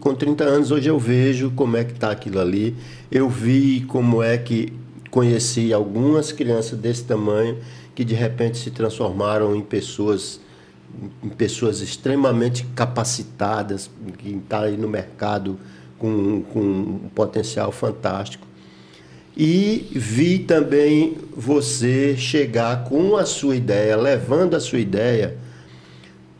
com 0.00 0.14
30 0.14 0.44
anos, 0.44 0.70
hoje 0.70 0.88
eu 0.88 0.98
vejo 0.98 1.50
como 1.50 1.76
é 1.76 1.84
que 1.84 1.92
está 1.92 2.10
aquilo 2.10 2.40
ali. 2.40 2.74
Eu 3.10 3.28
vi 3.28 3.84
como 3.88 4.22
é 4.22 4.38
que 4.38 4.72
conheci 5.10 5.72
algumas 5.72 6.32
crianças 6.32 6.78
desse 6.78 7.04
tamanho 7.04 7.58
que 7.94 8.04
de 8.04 8.14
repente 8.14 8.56
se 8.56 8.70
transformaram 8.70 9.54
em 9.54 9.60
pessoas 9.60 10.40
em 11.22 11.28
pessoas 11.28 11.80
extremamente 11.80 12.66
capacitadas, 12.74 13.90
que 14.18 14.30
estão 14.30 14.60
aí 14.60 14.76
no 14.76 14.88
mercado 14.88 15.58
com, 15.98 16.42
com 16.52 16.60
um 16.60 17.10
potencial 17.14 17.72
fantástico. 17.72 18.46
E 19.36 19.88
vi 19.92 20.40
também 20.40 21.16
você 21.34 22.16
chegar 22.16 22.84
com 22.84 23.16
a 23.16 23.24
sua 23.24 23.56
ideia, 23.56 23.96
levando 23.96 24.54
a 24.54 24.60
sua 24.60 24.78
ideia 24.78 25.36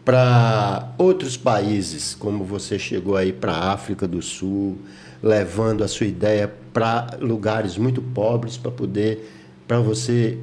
para 0.05 0.93
outros 0.99 1.36
países, 1.36 2.14
como 2.14 2.45
você 2.45 2.78
chegou 2.78 3.16
aí 3.16 3.32
para 3.32 3.53
a 3.53 3.72
África 3.72 4.07
do 4.07 4.20
Sul, 4.20 4.76
levando 5.22 5.84
a 5.84 5.88
sua 5.88 6.07
ideia 6.07 6.53
para 6.72 7.16
lugares 7.20 7.78
muito 7.78 8.03
pobres 8.03 8.57
para 8.57 8.70
poder 8.70 9.30
para 9.66 9.78
você 9.78 10.38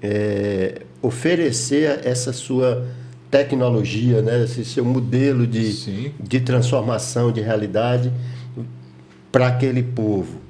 é, 0.00 0.82
oferecer 1.02 2.00
essa 2.04 2.32
sua 2.32 2.86
tecnologia, 3.30 4.22
né, 4.22 4.44
esse 4.44 4.64
seu 4.64 4.84
modelo 4.84 5.46
de, 5.46 6.10
de 6.20 6.40
transformação 6.40 7.32
de 7.32 7.40
realidade 7.40 8.12
para 9.30 9.48
aquele 9.48 9.82
povo. 9.82 10.41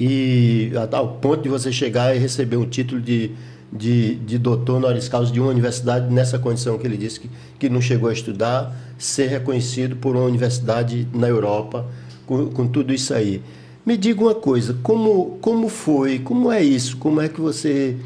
E 0.00 0.72
ao 0.92 1.08
ponto 1.16 1.42
de 1.42 1.48
você 1.50 1.70
chegar 1.70 2.16
e 2.16 2.18
receber 2.18 2.56
um 2.56 2.66
título 2.66 3.00
de 3.00 3.32
de, 3.72 4.16
de 4.16 4.38
doutor 4.38 4.76
honoris 4.76 5.08
causa 5.08 5.30
de 5.30 5.40
uma 5.40 5.50
universidade 5.50 6.12
nessa 6.12 6.38
condição 6.38 6.78
que 6.78 6.86
ele 6.86 6.96
disse 6.96 7.20
que, 7.20 7.30
que 7.58 7.68
não 7.68 7.80
chegou 7.80 8.08
a 8.08 8.12
estudar, 8.12 8.74
ser 8.98 9.28
reconhecido 9.28 9.96
por 9.96 10.16
uma 10.16 10.24
universidade 10.24 11.06
na 11.14 11.28
Europa, 11.28 11.86
com, 12.26 12.48
com 12.50 12.66
tudo 12.66 12.92
isso 12.92 13.14
aí. 13.14 13.40
Me 13.86 13.96
diga 13.96 14.20
uma 14.20 14.34
coisa, 14.34 14.76
como, 14.82 15.38
como 15.40 15.68
foi, 15.68 16.18
como 16.18 16.50
é 16.50 16.62
isso, 16.62 16.96
como 16.96 17.20
é 17.20 17.28
que 17.28 17.40
você 17.40 17.96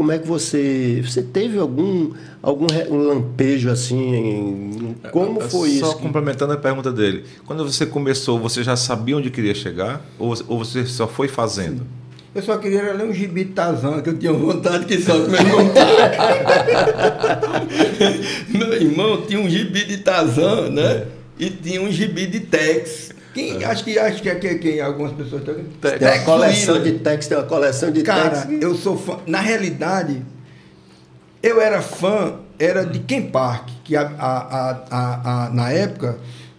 como 0.00 0.12
é 0.12 0.18
que 0.18 0.26
você 0.26 1.02
você 1.04 1.20
teve 1.20 1.58
algum 1.58 2.12
algum 2.42 2.66
lampejo 2.90 3.68
assim 3.68 4.96
como 5.12 5.38
foi 5.42 5.50
só 5.50 5.66
isso 5.66 5.80
só 5.80 5.92
complementando 5.92 6.54
a 6.54 6.56
pergunta 6.56 6.90
dele 6.90 7.24
quando 7.44 7.70
você 7.70 7.84
começou 7.84 8.40
você 8.40 8.64
já 8.64 8.76
sabia 8.76 9.18
onde 9.18 9.28
queria 9.28 9.54
chegar 9.54 10.02
ou, 10.18 10.34
ou 10.48 10.64
você 10.64 10.86
só 10.86 11.06
foi 11.06 11.28
fazendo 11.28 11.80
Sim. 11.80 11.86
Eu 12.32 12.42
só 12.42 12.56
queria 12.56 12.94
ler 12.94 13.04
um 13.08 13.12
gibi 13.12 13.44
de 13.44 13.50
Tarzan, 13.50 14.00
que 14.02 14.08
eu 14.08 14.16
tinha 14.16 14.32
vontade 14.32 14.86
que 14.86 15.02
só 15.02 15.20
que 15.20 15.28
meu 15.28 15.40
irmão 15.40 15.72
Meu 18.48 18.72
irmão 18.74 19.22
tinha 19.22 19.40
um 19.40 19.50
gibi 19.50 19.84
de 19.84 19.98
Tarzan, 19.98 20.70
né? 20.70 20.92
É. 20.92 21.06
E 21.40 21.50
tinha 21.50 21.82
um 21.82 21.90
gibi 21.90 22.26
de 22.26 22.38
Tex. 22.38 23.10
Quem, 23.34 23.62
é. 23.62 23.66
Acho 23.66 23.84
que 23.84 23.98
acho 23.98 24.22
que 24.22 24.28
é 24.28 24.34
quem, 24.34 24.58
quem 24.58 24.80
algumas 24.80 25.12
pessoas 25.12 25.42
estão. 25.42 25.54
Tex. 25.80 25.98
Tem 25.98 26.08
uma 26.08 26.24
coleção 26.24 26.82
de 26.82 26.92
Tex, 26.92 27.26
tem 27.26 27.38
uma 27.38 27.46
coleção 27.46 27.90
de 27.90 28.02
Cara, 28.02 28.42
Tex. 28.42 28.62
eu 28.62 28.74
sou 28.74 28.96
fã. 28.96 29.18
Na 29.26 29.40
realidade, 29.40 30.22
eu 31.42 31.60
era 31.60 31.80
fã, 31.80 32.34
era 32.58 32.84
de 32.84 32.98
Ken 33.00 33.22
Park, 33.22 33.68
que 33.84 33.96
a, 33.96 34.02
a, 34.02 34.70
a, 34.90 35.46
a 35.46 35.50
na 35.50 35.70
época 35.70 36.18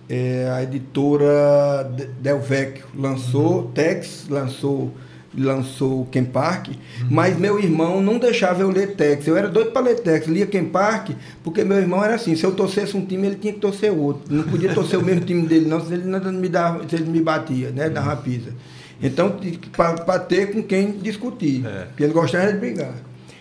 é, 0.09 0.49
a 0.53 0.63
editora 0.63 1.89
Del 2.19 2.39
Vecchio 2.39 2.85
lançou, 2.95 3.61
uhum. 3.61 3.71
Tex 3.71 4.27
lançou 4.29 4.91
lançou 5.37 6.01
o 6.01 6.05
Ken 6.05 6.25
Park, 6.25 6.67
uhum. 6.67 7.07
mas 7.09 7.37
meu 7.37 7.59
irmão 7.59 8.01
não 8.01 8.17
deixava 8.17 8.61
eu 8.61 8.69
ler 8.69 8.95
Tex. 8.95 9.25
Eu 9.27 9.37
era 9.37 9.47
doido 9.47 9.71
para 9.71 9.81
ler 9.81 9.99
Tex, 9.99 10.27
lia 10.27 10.45
Ken 10.45 10.65
Park, 10.65 11.11
porque 11.43 11.63
meu 11.63 11.77
irmão 11.77 12.03
era 12.03 12.15
assim, 12.15 12.35
se 12.35 12.43
eu 12.43 12.51
torcesse 12.51 12.97
um 12.97 13.05
time, 13.05 13.27
ele 13.27 13.35
tinha 13.35 13.53
que 13.53 13.59
torcer 13.59 13.91
outro. 13.91 14.33
Não 14.33 14.43
podia 14.43 14.73
torcer 14.73 14.99
o 14.99 15.03
mesmo 15.03 15.21
time 15.21 15.47
dele, 15.47 15.65
não, 15.65 15.79
se 15.85 15.93
ele 15.93 16.05
não 16.05 16.19
me 16.33 16.49
dava, 16.49 16.87
se 16.87 16.95
ele 16.95 17.05
me 17.05 17.21
batia, 17.21 17.71
né, 17.71 17.89
da 17.89 18.01
rapisa. 18.01 18.53
Então, 19.01 19.35
para 19.75 20.19
ter 20.19 20.51
com 20.51 20.61
quem 20.61 20.91
discutir, 20.91 21.65
é. 21.65 21.85
porque 21.85 22.03
ele 22.03 22.13
gostava 22.13 22.51
de 22.51 22.59
brigar. 22.59 22.93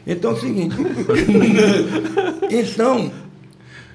Então 0.06 0.30
é 0.30 0.34
o 0.34 0.36
seguinte. 0.40 0.76
então, 2.50 3.12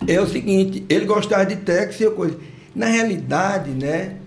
é 0.08 0.22
o 0.22 0.28
seguinte, 0.28 0.86
ele 0.88 1.06
gostava 1.06 1.46
de 1.46 1.56
Tex 1.56 2.00
e 2.00 2.04
eu 2.04 2.12
coisa. 2.12 2.38
Na 2.76 2.88
realidade, 2.88 3.72
né? 3.72 4.18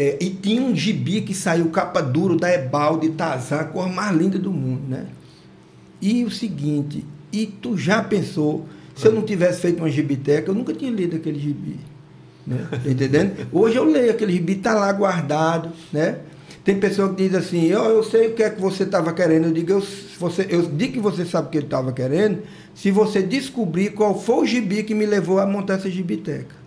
É, 0.00 0.16
e 0.18 0.30
tinha 0.30 0.62
um 0.62 0.74
gibi 0.74 1.20
que 1.20 1.34
saiu 1.34 1.68
capa 1.68 2.00
duro 2.00 2.34
da 2.34 2.50
Ebal 2.50 2.98
de 2.98 3.10
Tazan, 3.10 3.56
a 3.56 3.64
cor 3.64 3.86
mais 3.86 4.16
linda 4.16 4.38
do 4.38 4.50
mundo, 4.50 4.80
né? 4.88 5.08
E 6.00 6.24
o 6.24 6.30
seguinte, 6.30 7.04
e 7.30 7.44
tu 7.44 7.76
já 7.76 8.02
pensou, 8.02 8.66
se 8.96 9.06
eu 9.06 9.12
não 9.12 9.20
tivesse 9.20 9.60
feito 9.60 9.80
uma 9.80 9.90
gibiteca, 9.90 10.50
eu 10.50 10.54
nunca 10.54 10.72
tinha 10.72 10.90
lido 10.90 11.16
aquele 11.16 11.38
gibi. 11.38 11.76
Né? 12.46 12.66
Tá 12.70 12.90
entendendo? 12.90 13.46
Hoje 13.52 13.76
eu 13.76 13.84
leio 13.84 14.10
aquele 14.10 14.32
gibi, 14.32 14.54
tá 14.54 14.72
lá 14.72 14.90
guardado, 14.90 15.68
né? 15.92 16.20
Tem 16.64 16.80
pessoa 16.80 17.10
que 17.10 17.28
diz 17.28 17.34
assim, 17.34 17.70
oh, 17.74 17.90
eu 17.90 18.02
sei 18.02 18.28
o 18.28 18.34
que 18.34 18.42
é 18.42 18.48
que 18.48 18.58
você 18.58 18.84
estava 18.84 19.12
querendo. 19.12 19.48
Eu 19.48 19.52
digo, 19.52 19.70
eu, 19.70 19.86
você, 20.18 20.46
eu 20.48 20.62
digo 20.62 20.94
que 20.94 21.00
você 21.00 21.26
sabe 21.26 21.48
o 21.48 21.50
que 21.50 21.58
ele 21.58 21.66
estava 21.66 21.92
querendo, 21.92 22.38
se 22.74 22.90
você 22.90 23.20
descobrir 23.20 23.90
qual 23.90 24.18
foi 24.18 24.36
o 24.36 24.46
gibi 24.46 24.82
que 24.82 24.94
me 24.94 25.04
levou 25.04 25.38
a 25.38 25.44
montar 25.44 25.74
essa 25.74 25.90
gibiteca. 25.90 26.59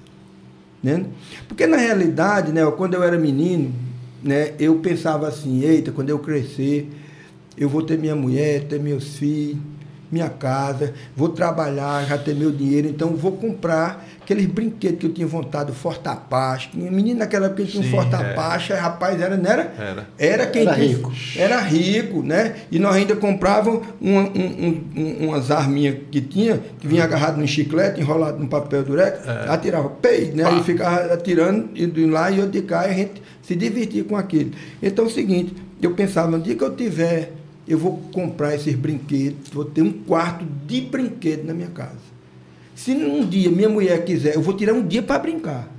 Né? 0.83 1.05
Porque 1.47 1.65
na 1.65 1.77
realidade, 1.77 2.51
né, 2.51 2.61
quando 2.75 2.95
eu 2.95 3.03
era 3.03 3.17
menino, 3.17 3.73
né, 4.21 4.53
eu 4.59 4.75
pensava 4.75 5.27
assim, 5.27 5.63
eita, 5.63 5.91
quando 5.93 6.09
eu 6.09 6.19
crescer, 6.19 6.91
eu 7.57 7.69
vou 7.69 7.81
ter 7.81 7.97
minha 7.97 8.15
mulher, 8.15 8.65
ter 8.65 8.79
meus 8.79 9.15
filhos, 9.17 9.57
minha 10.13 10.29
casa, 10.29 10.93
vou 11.15 11.29
trabalhar, 11.29 12.05
já 12.05 12.17
ter 12.17 12.35
meu 12.35 12.51
dinheiro, 12.51 12.87
então 12.87 13.09
vou 13.15 13.31
comprar 13.31 14.05
aqueles 14.21 14.45
brinquedos 14.45 14.99
que 14.99 15.05
eu 15.07 15.11
tinha 15.11 15.27
vontade, 15.27 15.71
o 15.71 15.73
Forte 15.73 16.07
Apache. 16.07 16.69
Menino 16.73 17.19
naquela 17.19 17.47
época 17.47 17.65
tinha 17.65 17.83
um 17.83 17.89
Forte 17.89 18.13
é. 18.13 18.17
Apache, 18.17 18.73
rapaz, 18.73 19.19
era, 19.19 19.35
não 19.35 19.49
era? 19.49 19.73
Era. 19.77 20.07
Era 20.17 20.45
quem 20.47 20.61
era 20.61 20.75
tinha, 20.75 20.87
rico. 20.87 21.11
Era 21.35 21.59
rico, 21.59 22.21
né? 22.21 22.55
E 22.71 22.77
nós 22.79 22.95
ainda 22.95 23.15
comprávamos 23.15 23.85
uma, 23.99 24.21
um, 24.21 24.83
um, 24.95 25.27
umas 25.27 25.49
arminhas 25.49 25.97
que 26.11 26.21
tinha, 26.21 26.59
que 26.79 26.87
vinha 26.87 27.03
agarrado 27.03 27.37
no 27.37 27.47
chiclete, 27.47 27.99
enrolado 27.99 28.39
no 28.39 28.47
papel 28.47 28.83
durex, 28.83 29.27
é. 29.27 29.49
atirava, 29.49 29.89
pei, 29.89 30.31
né? 30.31 30.43
Pá. 30.43 30.51
E 30.51 30.63
ficava 30.63 31.13
atirando, 31.13 31.69
indo 31.75 32.07
lá 32.07 32.29
e 32.29 32.39
eu 32.39 32.47
de 32.47 32.61
cá, 32.61 32.87
e 32.87 32.91
a 32.91 32.93
gente 32.93 33.21
se 33.41 33.55
divertia 33.55 34.03
com 34.03 34.15
aquilo. 34.15 34.51
Então 34.81 35.05
é 35.05 35.07
o 35.07 35.11
seguinte, 35.11 35.55
eu 35.81 35.91
pensava, 35.91 36.29
no 36.29 36.39
dia 36.39 36.55
que 36.55 36.63
eu 36.63 36.75
tiver 36.75 37.33
eu 37.67 37.77
vou 37.77 37.97
comprar 38.13 38.55
esses 38.55 38.75
brinquedos, 38.75 39.49
vou 39.51 39.65
ter 39.65 39.81
um 39.81 39.91
quarto 39.91 40.45
de 40.65 40.81
brinquedo 40.81 41.45
na 41.45 41.53
minha 41.53 41.69
casa. 41.69 42.13
Se 42.75 42.91
um 42.91 43.25
dia 43.25 43.49
minha 43.49 43.69
mulher 43.69 44.03
quiser, 44.03 44.35
eu 44.35 44.41
vou 44.41 44.55
tirar 44.55 44.73
um 44.73 44.85
dia 44.85 45.01
para 45.01 45.19
brincar. 45.19 45.71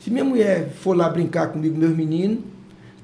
Se 0.00 0.10
minha 0.10 0.24
mulher 0.24 0.68
for 0.68 0.96
lá 0.96 1.08
brincar 1.08 1.48
comigo, 1.48 1.78
meus 1.78 1.96
meninos, 1.96 2.40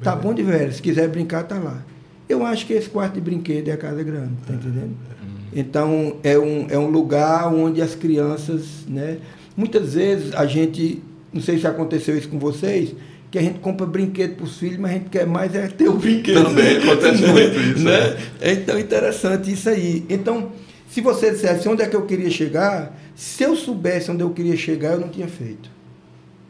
tá 0.03 0.15
bom 0.15 0.35
de 0.35 0.43
velho. 0.43 0.73
Se 0.73 0.83
quiser 0.83 1.09
brincar, 1.09 1.45
tá 1.45 1.59
lá. 1.59 1.83
Eu 2.29 2.45
acho 2.45 2.67
que 2.67 2.73
esse 2.73 2.89
quarto 2.89 3.15
de 3.15 3.21
brinquedo 3.21 3.69
é 3.69 3.73
a 3.73 3.77
casa 3.77 4.03
grande, 4.03 4.35
tá 4.47 4.55
entendendo? 4.55 4.95
Então, 5.53 6.17
é 6.23 6.39
um, 6.39 6.67
é 6.69 6.79
um 6.79 6.89
lugar 6.89 7.53
onde 7.53 7.83
as 7.83 7.95
crianças, 7.95 8.85
né? 8.87 9.19
Muitas 9.57 9.95
vezes 9.95 10.35
a 10.35 10.47
gente, 10.47 11.03
não 11.33 11.41
sei 11.41 11.59
se 11.59 11.67
aconteceu 11.67 12.17
isso 12.17 12.29
com 12.29 12.39
vocês, 12.39 12.95
que 13.31 13.39
a 13.39 13.43
gente 13.43 13.61
compra 13.61 13.87
brinquedo 13.87 14.37
para 14.37 14.45
os 14.45 14.59
filhos, 14.59 14.79
mas 14.79 14.91
a 14.91 14.95
gente 14.95 15.09
quer 15.09 15.27
mais 15.27 15.55
é 15.55 15.69
ter 15.69 15.89
o 15.89 15.95
brinquedo. 15.95 16.45
Também 16.45 16.79
acontece 16.79 17.27
muito 17.27 17.61
isso. 17.61 17.85
Né? 17.85 18.17
É. 18.41 18.53
Então, 18.53 18.79
interessante 18.79 19.53
isso 19.53 19.69
aí. 19.69 20.05
Então, 20.09 20.51
se 20.89 21.01
você 21.01 21.31
dissesse 21.31 21.69
onde 21.69 21.83
é 21.83 21.87
que 21.87 21.95
eu 21.95 22.05
queria 22.07 22.31
chegar, 22.31 22.99
se 23.15 23.45
eu 23.45 23.55
soubesse 23.55 24.11
onde 24.11 24.23
eu 24.23 24.31
queria 24.31 24.57
chegar, 24.57 24.95
eu 24.95 25.01
não 25.01 25.09
tinha 25.09 25.29
feito. 25.29 25.71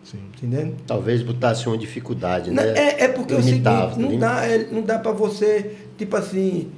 Sim. 0.02 0.20
Entendendo? 0.34 0.76
Talvez 0.86 1.22
botasse 1.22 1.66
uma 1.66 1.76
dificuldade, 1.76 2.50
né? 2.50 2.72
É, 2.74 3.04
é 3.04 3.08
porque 3.08 3.34
Limitava, 3.34 3.82
é 3.82 3.86
o 3.86 3.94
seguinte, 3.94 4.12
não 4.12 4.18
dá, 4.18 4.46
é, 4.46 4.66
não 4.72 4.82
dá 4.82 4.98
para 4.98 5.12
você, 5.12 5.72
tipo 5.98 6.16
assim, 6.16 6.70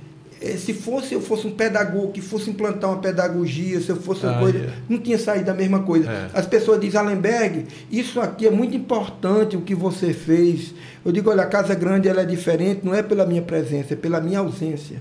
se 0.57 0.74
fosse 0.74 1.14
eu 1.14 1.20
fosse 1.20 1.47
um 1.47 1.53
pedagogo 1.53 2.12
que 2.12 2.20
fosse 2.20 2.51
implantar 2.51 2.90
uma 2.90 2.99
pedagogia, 2.99 3.80
se 3.80 3.90
eu 3.90 3.97
fosse 3.97 4.24
uma 4.26 4.36
ah, 4.36 4.40
coisa, 4.40 4.59
yeah. 4.59 4.76
não 4.88 4.99
tinha 4.99 5.18
saído 5.18 5.47
da 5.47 5.55
mesma 5.55 5.80
coisa. 5.80 6.11
É. 6.11 6.30
As 6.34 6.47
pessoas 6.47 6.80
dizem, 6.80 6.99
Allenberg, 6.99 7.66
isso 7.90 8.20
aqui 8.20 8.47
é 8.47 8.51
muito 8.51 8.76
importante 8.76 9.57
o 9.57 9.61
que 9.61 9.74
você 9.74 10.12
fez. 10.12 10.74
Eu 11.05 11.12
digo, 11.12 11.30
olha, 11.30 11.43
a 11.43 11.47
Casa 11.47 11.74
Grande 11.74 12.09
ela 12.09 12.22
é 12.22 12.24
diferente, 12.24 12.80
não 12.84 12.95
é 12.95 13.03
pela 13.03 13.24
minha 13.24 13.43
presença, 13.43 13.95
é 13.95 13.97
pela 13.97 14.20
minha 14.20 14.40
ausência. 14.40 15.01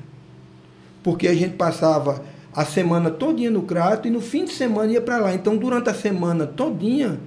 Porque 1.04 1.28
a 1.28 1.34
gente 1.34 1.56
passava 1.56 2.24
a 2.54 2.66
semana 2.66 3.10
todinha 3.10 3.50
no 3.50 3.64
Crato 3.64 4.08
e 4.08 4.12
no 4.12 4.22
fim 4.22 4.46
de 4.46 4.52
semana 4.52 4.92
ia 4.92 5.02
para 5.02 5.18
lá. 5.18 5.34
Então, 5.34 5.58
durante 5.58 5.90
a 5.90 5.94
semana 5.94 6.46
todinha, 6.46 7.20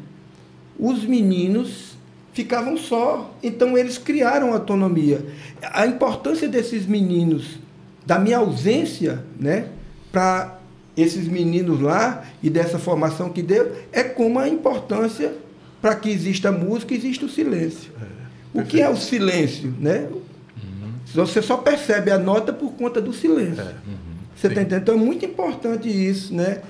os 0.78 1.04
meninos 1.04 1.96
ficavam 2.32 2.76
só. 2.76 3.34
Então, 3.42 3.76
eles 3.76 3.98
criaram 3.98 4.52
autonomia. 4.52 5.24
A 5.62 5.86
importância 5.86 6.48
desses 6.48 6.86
meninos 6.86 7.63
da 8.06 8.18
minha 8.18 8.38
ausência, 8.38 9.24
né, 9.38 9.66
para 10.12 10.58
esses 10.96 11.26
meninos 11.26 11.80
lá 11.80 12.24
e 12.42 12.48
dessa 12.48 12.78
formação 12.78 13.30
que 13.30 13.42
deu, 13.42 13.72
é 13.92 14.02
como 14.02 14.38
a 14.38 14.48
importância 14.48 15.32
para 15.80 15.94
que 15.96 16.08
exista 16.08 16.48
a 16.48 16.52
música, 16.52 16.94
existe 16.94 17.24
o 17.24 17.28
silêncio. 17.28 17.90
É, 18.00 18.60
o 18.60 18.64
que 18.64 18.80
é 18.80 18.88
o 18.88 18.96
silêncio, 18.96 19.74
né? 19.78 20.08
Uhum. 20.10 20.92
Você 21.14 21.42
só 21.42 21.56
percebe 21.56 22.10
a 22.10 22.18
nota 22.18 22.52
por 22.52 22.72
conta 22.72 23.00
do 23.00 23.12
silêncio. 23.12 23.60
É, 23.60 23.64
uhum. 23.64 24.14
Você 24.36 24.46
está 24.46 24.62
entendendo? 24.62 24.82
Então 24.82 24.94
é 24.94 24.98
muito 24.98 25.24
importante 25.24 25.88
isso, 25.88 26.34
né? 26.34 26.62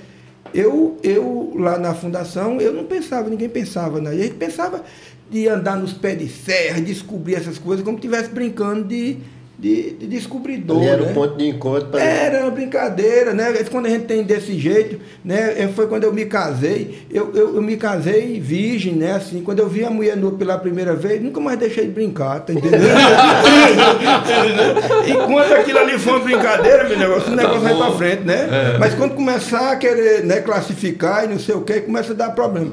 Eu, 0.53 0.97
eu 1.03 1.53
lá 1.55 1.77
na 1.77 1.93
fundação, 1.93 2.59
eu 2.59 2.73
não 2.73 2.85
pensava, 2.85 3.29
ninguém 3.29 3.49
pensava, 3.49 3.99
né? 3.99 4.15
E 4.15 4.19
a 4.19 4.23
gente 4.23 4.35
pensava 4.35 4.83
de 5.29 5.47
andar 5.47 5.77
nos 5.77 5.93
pés 5.93 6.17
de 6.17 6.29
serra, 6.29 6.79
descobrir 6.81 7.35
essas 7.35 7.57
coisas, 7.57 7.83
como 7.83 7.97
se 7.97 8.05
estivesse 8.05 8.29
brincando 8.29 8.83
de, 8.83 9.17
de, 9.57 9.91
de 9.91 10.07
descobridor. 10.07 10.77
Ali 10.77 10.87
era 10.87 11.01
né? 11.01 11.11
o 11.11 11.13
ponto 11.13 11.37
de 11.37 11.47
encontro 11.47 11.87
para. 11.87 12.03
Era 12.03 12.41
uma 12.41 12.51
brincadeira, 12.51 13.33
né? 13.33 13.53
Quando 13.71 13.85
a 13.85 13.89
gente 13.89 14.05
tem 14.05 14.23
desse 14.23 14.57
jeito, 14.57 14.99
né? 15.23 15.61
É, 15.61 15.67
Foi 15.67 15.87
quando 15.87 16.03
eu 16.03 16.13
me 16.13 16.25
casei. 16.25 17.05
Eu, 17.11 17.31
eu, 17.33 17.55
eu 17.55 17.61
me 17.61 17.77
casei 17.77 18.39
virgem, 18.39 18.93
né? 18.93 19.13
Assim, 19.13 19.41
quando 19.41 19.59
eu 19.59 19.69
vi 19.69 19.85
a 19.85 19.89
mulher 19.89 20.17
nua 20.17 20.33
pela 20.33 20.57
primeira 20.57 20.93
vez, 20.93 21.21
nunca 21.21 21.39
mais 21.39 21.57
deixei 21.57 21.85
de 21.85 21.91
brincar, 21.91 22.41
tá 22.41 22.51
entendendo? 22.53 22.83
Enquanto 25.07 25.53
aquilo 25.53 25.79
ali 25.79 25.97
foi 25.97 26.13
uma 26.13 26.21
brincadeira, 26.21 26.89
meu 26.89 26.99
negócio, 26.99 27.31
o 27.31 27.35
negócio 27.35 27.61
vai 27.61 27.75
pra 27.75 27.91
frente, 27.91 28.23
né? 28.23 28.47
Mas 28.79 28.93
quando 28.93 29.15
começar 29.15 29.71
a 29.71 29.75
querer 29.77 30.25
né, 30.25 30.41
classificar 30.41 31.25
e 31.25 31.27
não 31.27 31.39
sei 31.39 31.55
o 31.55 31.61
que, 31.61 31.81
começa 31.81 32.11
a 32.11 32.15
dar 32.15 32.31
problema. 32.31 32.71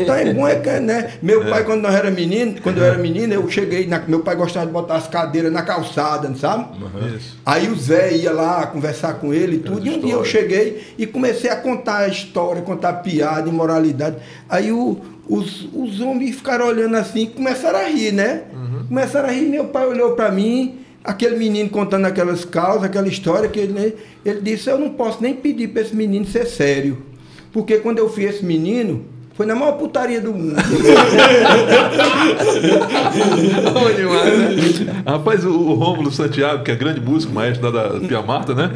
Então 0.00 0.14
é 0.14 0.32
bom 0.34 0.46
é 0.48 0.56
que, 0.56 0.80
né? 0.80 1.12
Meu 1.22 1.44
pai, 1.50 1.64
quando 1.64 1.82
nós 1.82 1.94
era 1.94 2.10
menino, 2.10 2.54
quando 2.62 2.78
eu 2.78 2.84
era 2.84 2.98
menino, 2.98 3.32
eu 3.34 3.48
cheguei, 3.50 3.86
na, 3.86 3.98
meu 4.00 4.20
pai 4.20 4.36
gostava 4.36 4.66
de 4.66 4.72
botar 4.72 4.96
as 4.96 5.08
cadeiras 5.08 5.52
na 5.52 5.62
calçada, 5.62 6.32
sabe? 6.36 6.66
Isso. 7.16 7.38
Aí 7.44 7.68
o 7.68 7.74
Zé 7.76 8.14
ia 8.14 8.32
lá 8.32 8.66
conversar 8.66 9.14
com 9.14 9.32
ele 9.34 9.56
e 9.56 9.58
tudo. 9.60 9.86
E 9.86 9.90
um 9.90 10.00
dia 10.00 10.12
eu 10.14 10.24
cheguei 10.24 10.82
e 10.98 11.06
comecei 11.06 11.50
a 11.50 11.56
contar 11.56 11.98
a 11.98 12.08
história, 12.08 12.62
contar 12.62 12.92
piada, 12.94 13.48
imoralidade. 13.48 14.16
Aí 14.48 14.70
o- 14.72 14.98
os, 15.28 15.68
os 15.72 16.00
homens 16.00 16.34
ficaram 16.36 16.66
olhando 16.66 16.96
assim 16.96 17.22
e 17.22 17.26
começaram 17.28 17.78
a 17.78 17.84
rir, 17.84 18.12
né? 18.12 18.42
Começaram 18.88 19.28
a 19.28 19.32
rir. 19.32 19.46
Meu 19.48 19.66
pai 19.66 19.86
olhou 19.86 20.12
para 20.12 20.30
mim, 20.32 20.80
aquele 21.02 21.36
menino 21.36 21.70
contando 21.70 22.04
aquelas 22.06 22.44
causas, 22.44 22.82
aquela 22.84 23.06
história, 23.08 23.48
que 23.48 23.58
ele, 23.60 23.94
ele 24.24 24.40
disse: 24.40 24.68
Eu 24.68 24.78
não 24.78 24.90
posso 24.90 25.22
nem 25.22 25.32
pedir 25.34 25.68
para 25.68 25.82
esse 25.82 25.94
menino 25.94 26.26
ser 26.26 26.44
sério. 26.46 26.98
Porque 27.52 27.78
quando 27.78 27.98
eu 27.98 28.08
fui 28.10 28.24
esse 28.24 28.44
menino, 28.44 29.04
foi 29.34 29.46
na 29.46 29.54
maior 29.54 29.72
putaria 29.72 30.20
do 30.20 30.32
mundo. 30.34 30.56
Bom 33.72 33.92
demais, 33.94 34.80
né? 34.80 35.02
Rapaz, 35.06 35.44
o, 35.44 35.50
o 35.50 35.74
Rômulo 35.74 36.12
Santiago, 36.12 36.62
que 36.62 36.70
é 36.70 36.76
grande 36.76 37.00
músico, 37.00 37.32
maestro 37.32 37.72
da 37.72 37.98
Pia 38.00 38.20
Marta, 38.20 38.54
né? 38.54 38.70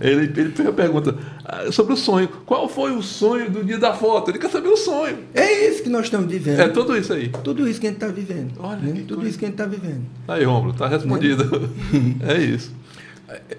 Ele, 0.00 0.32
ele 0.34 0.50
fez 0.50 0.68
a 0.68 0.72
pergunta 0.72 1.14
ah, 1.44 1.70
sobre 1.70 1.92
o 1.92 1.96
sonho. 1.96 2.28
Qual 2.46 2.68
foi 2.68 2.92
o 2.92 3.02
sonho 3.02 3.50
do 3.50 3.62
dia 3.62 3.78
da 3.78 3.92
foto? 3.92 4.30
Ele 4.30 4.38
quer 4.38 4.50
saber 4.50 4.68
o 4.68 4.76
sonho. 4.76 5.18
é 5.34 5.68
isso 5.68 5.82
que 5.82 5.88
nós 5.90 6.04
estamos 6.04 6.30
vivendo. 6.30 6.60
É 6.60 6.68
tudo 6.68 6.96
isso 6.96 7.12
aí. 7.12 7.28
Tudo 7.44 7.68
isso 7.68 7.80
que 7.80 7.86
a 7.86 7.90
gente 7.90 8.02
está 8.02 8.12
vivendo. 8.12 8.52
Olha 8.58 8.78
né? 8.78 9.02
Tudo 9.06 9.16
coisa. 9.16 9.28
isso 9.28 9.38
que 9.38 9.44
a 9.44 9.48
gente 9.48 9.60
está 9.60 9.66
vivendo. 9.66 10.02
Aí, 10.26 10.44
Rômulo, 10.44 10.72
tá 10.72 10.88
respondido. 10.88 11.68
É 12.26 12.38
isso. 12.38 12.72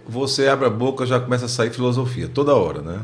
Você 0.08 0.48
abre 0.48 0.66
a 0.66 0.70
boca 0.70 1.06
já 1.06 1.20
começa 1.20 1.46
a 1.46 1.50
sair 1.50 1.70
filosofia, 1.70 2.28
toda 2.28 2.54
hora, 2.54 2.82
né? 2.82 3.00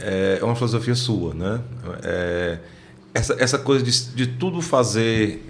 É 0.00 0.38
uma 0.42 0.54
filosofia 0.54 0.94
sua, 0.94 1.34
né? 1.34 1.60
É, 2.02 2.58
essa, 3.14 3.36
essa 3.38 3.58
coisa 3.58 3.84
de, 3.84 3.90
de 4.14 4.26
tudo 4.26 4.60
fazer, 4.60 5.44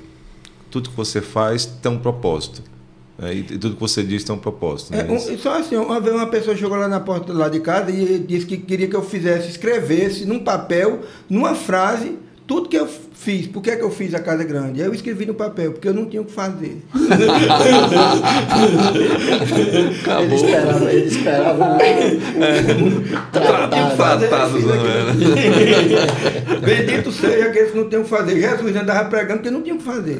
tudo 0.71 0.91
que 0.91 0.97
você 0.97 1.21
faz 1.21 1.67
tem 1.67 1.91
um 1.93 1.99
propósito. 1.99 2.63
né? 3.19 3.35
E, 3.35 3.43
tudo 3.43 3.75
que 3.75 3.81
você 3.81 4.03
diz 4.03 4.25
tem 4.25 4.35
um 4.35 4.39
propósito. 4.39 4.95
É, 4.95 5.03
Né? 5.03 5.11
um- 5.13 5.17
Isso. 5.17 5.39
só 5.39 5.59
assim, 5.59 5.77
uma 5.77 6.01
vez 6.01 6.15
uma 6.15 6.27
pessoa 6.29 6.57
chegou 6.57 6.77
lá 6.77 6.89
na 6.89 7.01
porta 7.01 7.33
lá 7.33 7.49
de 7.49 7.61
casa 7.61 7.91
e 7.91 8.19
disse 8.19 8.47
que 8.47 8.57
queria 8.57 8.87
que 8.89 8.97
eu 8.97 9.03
fizesse, 9.03 9.49
escrevesse 9.51 10.25
num 10.25 10.39
papel, 10.39 11.01
numa 11.29 11.55
frase, 11.55 12.17
tudo 12.49 12.67
que 12.67 12.79
eu 12.79 12.89
fiz. 12.89 13.47
Por 13.47 13.63
que, 13.63 13.71
é 13.71 13.77
que 13.77 13.83
eu 13.83 13.91
fiz 13.91 14.15
a 14.15 14.21
Casa 14.21 14.43
Grande? 14.43 14.81
Aí 14.81 14.89
eu 14.89 14.95
escrevi 14.95 15.27
no 15.27 15.35
papel, 15.35 15.73
porque 15.73 15.87
eu 15.87 15.93
não 15.93 16.07
tinha 16.07 16.23
o 16.23 16.25
que 16.25 16.33
fazer. 16.33 16.79
Ele 20.23 20.35
esperava, 20.35 20.93
ele 20.93 21.07
esperava 21.07 21.77
um 21.77 23.03
tratado. 23.31 23.97
Tratados, 23.97 24.57
Fiz 24.57 24.65
né? 24.65 24.73
aquilo. 25.11 26.61
Bendito 26.61 27.13
seja 27.13 27.49
aqueles 27.49 27.73
que 27.73 27.77
não 27.77 27.89
tinham 27.91 28.01
o 28.01 28.05
que 28.05 28.11
fazer. 28.11 28.41
Jesus 28.41 28.77
andava 28.77 29.11
pregando 29.11 29.41
porque 29.41 29.51
não 29.51 29.61
tinha 29.61 29.75
o 29.75 29.79
que 29.79 29.85
fazer. 29.85 30.17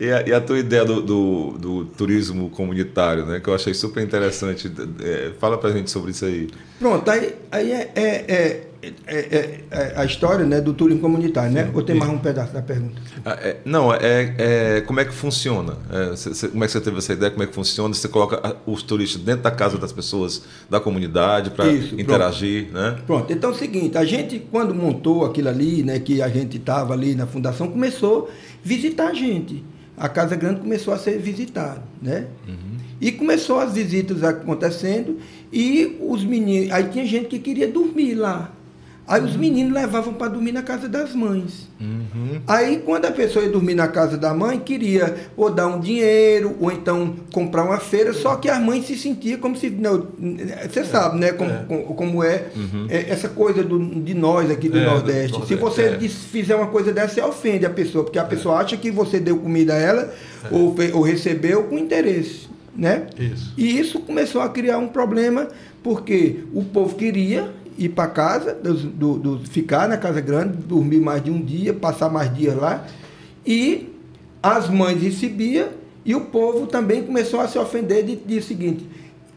E, 0.00 0.10
a, 0.10 0.22
e 0.26 0.32
a 0.32 0.40
tua 0.40 0.58
ideia 0.58 0.82
do, 0.82 1.02
do, 1.02 1.58
do 1.58 1.84
turismo 1.84 2.48
comunitário, 2.48 3.26
né? 3.26 3.38
Que 3.38 3.50
eu 3.50 3.54
achei 3.54 3.74
super 3.74 4.02
interessante. 4.02 4.72
É, 5.02 5.32
fala 5.38 5.58
pra 5.58 5.70
gente 5.72 5.90
sobre 5.90 6.12
isso 6.12 6.24
aí. 6.24 6.48
Pronto, 6.78 7.06
aí, 7.10 7.34
aí 7.52 7.70
é, 7.70 7.92
é, 7.94 8.24
é, 8.26 8.69
é- 8.82 8.92
é- 9.06 9.60
é 9.70 9.92
a 9.96 10.04
história 10.04 10.44
né, 10.46 10.60
do 10.60 10.72
turismo 10.72 11.00
comunitário, 11.02 11.52
né? 11.52 11.70
Ou 11.74 11.82
tem 11.82 11.96
mais 11.96 12.10
um 12.10 12.18
pedaço 12.18 12.52
da 12.52 12.62
pergunta? 12.62 13.00
Ah, 13.24 13.32
é- 13.42 13.56
não, 13.64 13.92
é, 13.92 14.34
é 14.38 14.80
como 14.82 15.00
é 15.00 15.04
que 15.04 15.12
funciona? 15.12 15.76
É, 15.90 16.16
cê- 16.16 16.34
cê- 16.34 16.48
como 16.48 16.64
é 16.64 16.66
que 16.66 16.72
você 16.72 16.80
teve 16.80 16.98
essa 16.98 17.12
ideia? 17.12 17.30
Como 17.30 17.42
é 17.42 17.46
que 17.46 17.54
funciona? 17.54 17.92
Você 17.92 18.08
coloca 18.08 18.40
a- 18.42 18.56
os 18.66 18.82
turistas 18.82 19.20
dentro 19.22 19.42
da 19.42 19.50
casa 19.50 19.76
das 19.78 19.92
pessoas 19.92 20.42
da 20.70 20.80
comunidade 20.80 21.50
para 21.50 21.66
Isso, 21.66 21.88
pronto. 21.88 22.00
interagir, 22.00 22.72
né? 22.72 22.98
Pronto, 23.06 23.32
então 23.32 23.50
é 23.50 23.52
o 23.52 23.56
seguinte, 23.56 23.98
a 23.98 24.04
gente 24.04 24.38
quando 24.50 24.74
montou 24.74 25.24
aquilo 25.24 25.48
ali, 25.48 25.82
né, 25.82 25.98
que 25.98 26.22
a 26.22 26.28
gente 26.28 26.56
estava 26.56 26.94
ali 26.94 27.14
na 27.14 27.26
fundação, 27.26 27.68
começou 27.68 28.28
a 28.30 28.66
visitar 28.66 29.08
a 29.08 29.14
gente. 29.14 29.62
A 29.96 30.08
Casa 30.08 30.34
Grande 30.34 30.60
começou 30.60 30.94
a 30.94 30.98
ser 30.98 31.18
visitada, 31.18 31.82
né? 32.00 32.26
E 32.98 33.12
começou 33.12 33.58
as 33.60 33.74
visitas 33.74 34.22
acontecendo 34.22 35.18
e 35.52 35.96
os 36.00 36.24
meninos, 36.24 36.70
aí 36.72 36.84
tinha 36.84 37.04
gente 37.06 37.26
que 37.28 37.38
queria 37.38 37.68
dormir 37.68 38.14
lá. 38.14 38.52
Aí 39.10 39.24
os 39.24 39.34
meninos 39.36 39.72
levavam 39.74 40.14
para 40.14 40.28
dormir 40.28 40.52
na 40.52 40.62
casa 40.62 40.88
das 40.88 41.12
mães. 41.14 41.68
Aí, 42.46 42.78
quando 42.84 43.06
a 43.06 43.10
pessoa 43.10 43.44
ia 43.44 43.50
dormir 43.50 43.74
na 43.74 43.88
casa 43.88 44.16
da 44.16 44.32
mãe, 44.32 44.58
queria 44.60 45.16
ou 45.36 45.50
dar 45.50 45.66
um 45.66 45.80
dinheiro, 45.80 46.56
ou 46.60 46.70
então 46.70 47.16
comprar 47.32 47.64
uma 47.64 47.78
feira, 47.78 48.12
só 48.12 48.36
que 48.36 48.48
a 48.48 48.60
mãe 48.60 48.82
se 48.82 48.96
sentia 48.96 49.36
como 49.38 49.56
se. 49.56 49.68
Não, 49.68 50.06
você 50.70 50.84
sabe, 50.84 51.18
né? 51.18 51.32
Como 51.32 51.50
é, 51.50 51.64
como 51.96 52.22
é, 52.24 52.46
é 52.88 53.06
essa 53.10 53.28
coisa 53.28 53.62
do- 53.64 53.78
de 54.00 54.14
nós 54.14 54.48
aqui 54.50 54.68
do 54.68 54.78
É, 54.78 54.84
do 54.84 54.90
Nordeste. 54.90 55.32
Nordeste, 55.32 55.54
Se 55.54 55.60
você 55.60 55.82
é. 55.82 55.98
fizer 56.08 56.54
uma 56.54 56.68
coisa 56.68 56.92
dessa, 56.92 57.14
você 57.14 57.20
ofende 57.22 57.66
a 57.66 57.70
pessoa, 57.70 58.04
porque 58.04 58.18
a 58.18 58.24
pessoa 58.24 58.56
acha 58.58 58.76
que 58.76 58.90
você 58.92 59.18
deu 59.18 59.38
comida 59.38 59.74
a 59.74 59.76
ela 59.78 60.14
ou, 60.52 60.74
ou 60.94 61.02
recebeu 61.02 61.64
com 61.64 61.76
interesse. 61.76 62.48
Né? 62.76 63.06
Isso. 63.18 63.52
E 63.58 63.78
isso 63.80 63.98
começou 64.00 64.40
a 64.40 64.48
criar 64.48 64.78
um 64.78 64.86
problema, 64.86 65.48
porque 65.82 66.44
o 66.54 66.62
povo 66.62 66.94
queria 66.94 67.50
ir 67.80 67.88
para 67.90 68.06
casa, 68.08 68.54
dos- 68.54 68.82
do, 68.84 69.18
do- 69.18 69.38
ficar 69.48 69.88
na 69.88 69.96
casa 69.96 70.20
grande, 70.20 70.56
dormir 70.58 71.00
mais 71.00 71.24
de 71.24 71.30
um 71.30 71.40
dia, 71.40 71.72
passar 71.74 72.08
mais 72.10 72.32
dias 72.34 72.54
lá, 72.56 72.86
e 73.46 73.88
as 74.42 74.68
mães 74.68 75.02
recebiam, 75.02 75.68
e 76.04 76.14
o 76.14 76.22
povo 76.22 76.66
também 76.66 77.02
começou 77.02 77.40
a 77.40 77.48
se 77.48 77.58
ofender 77.58 78.04
de, 78.04 78.16
de 78.16 78.38
o 78.38 78.42
seguinte, 78.42 78.86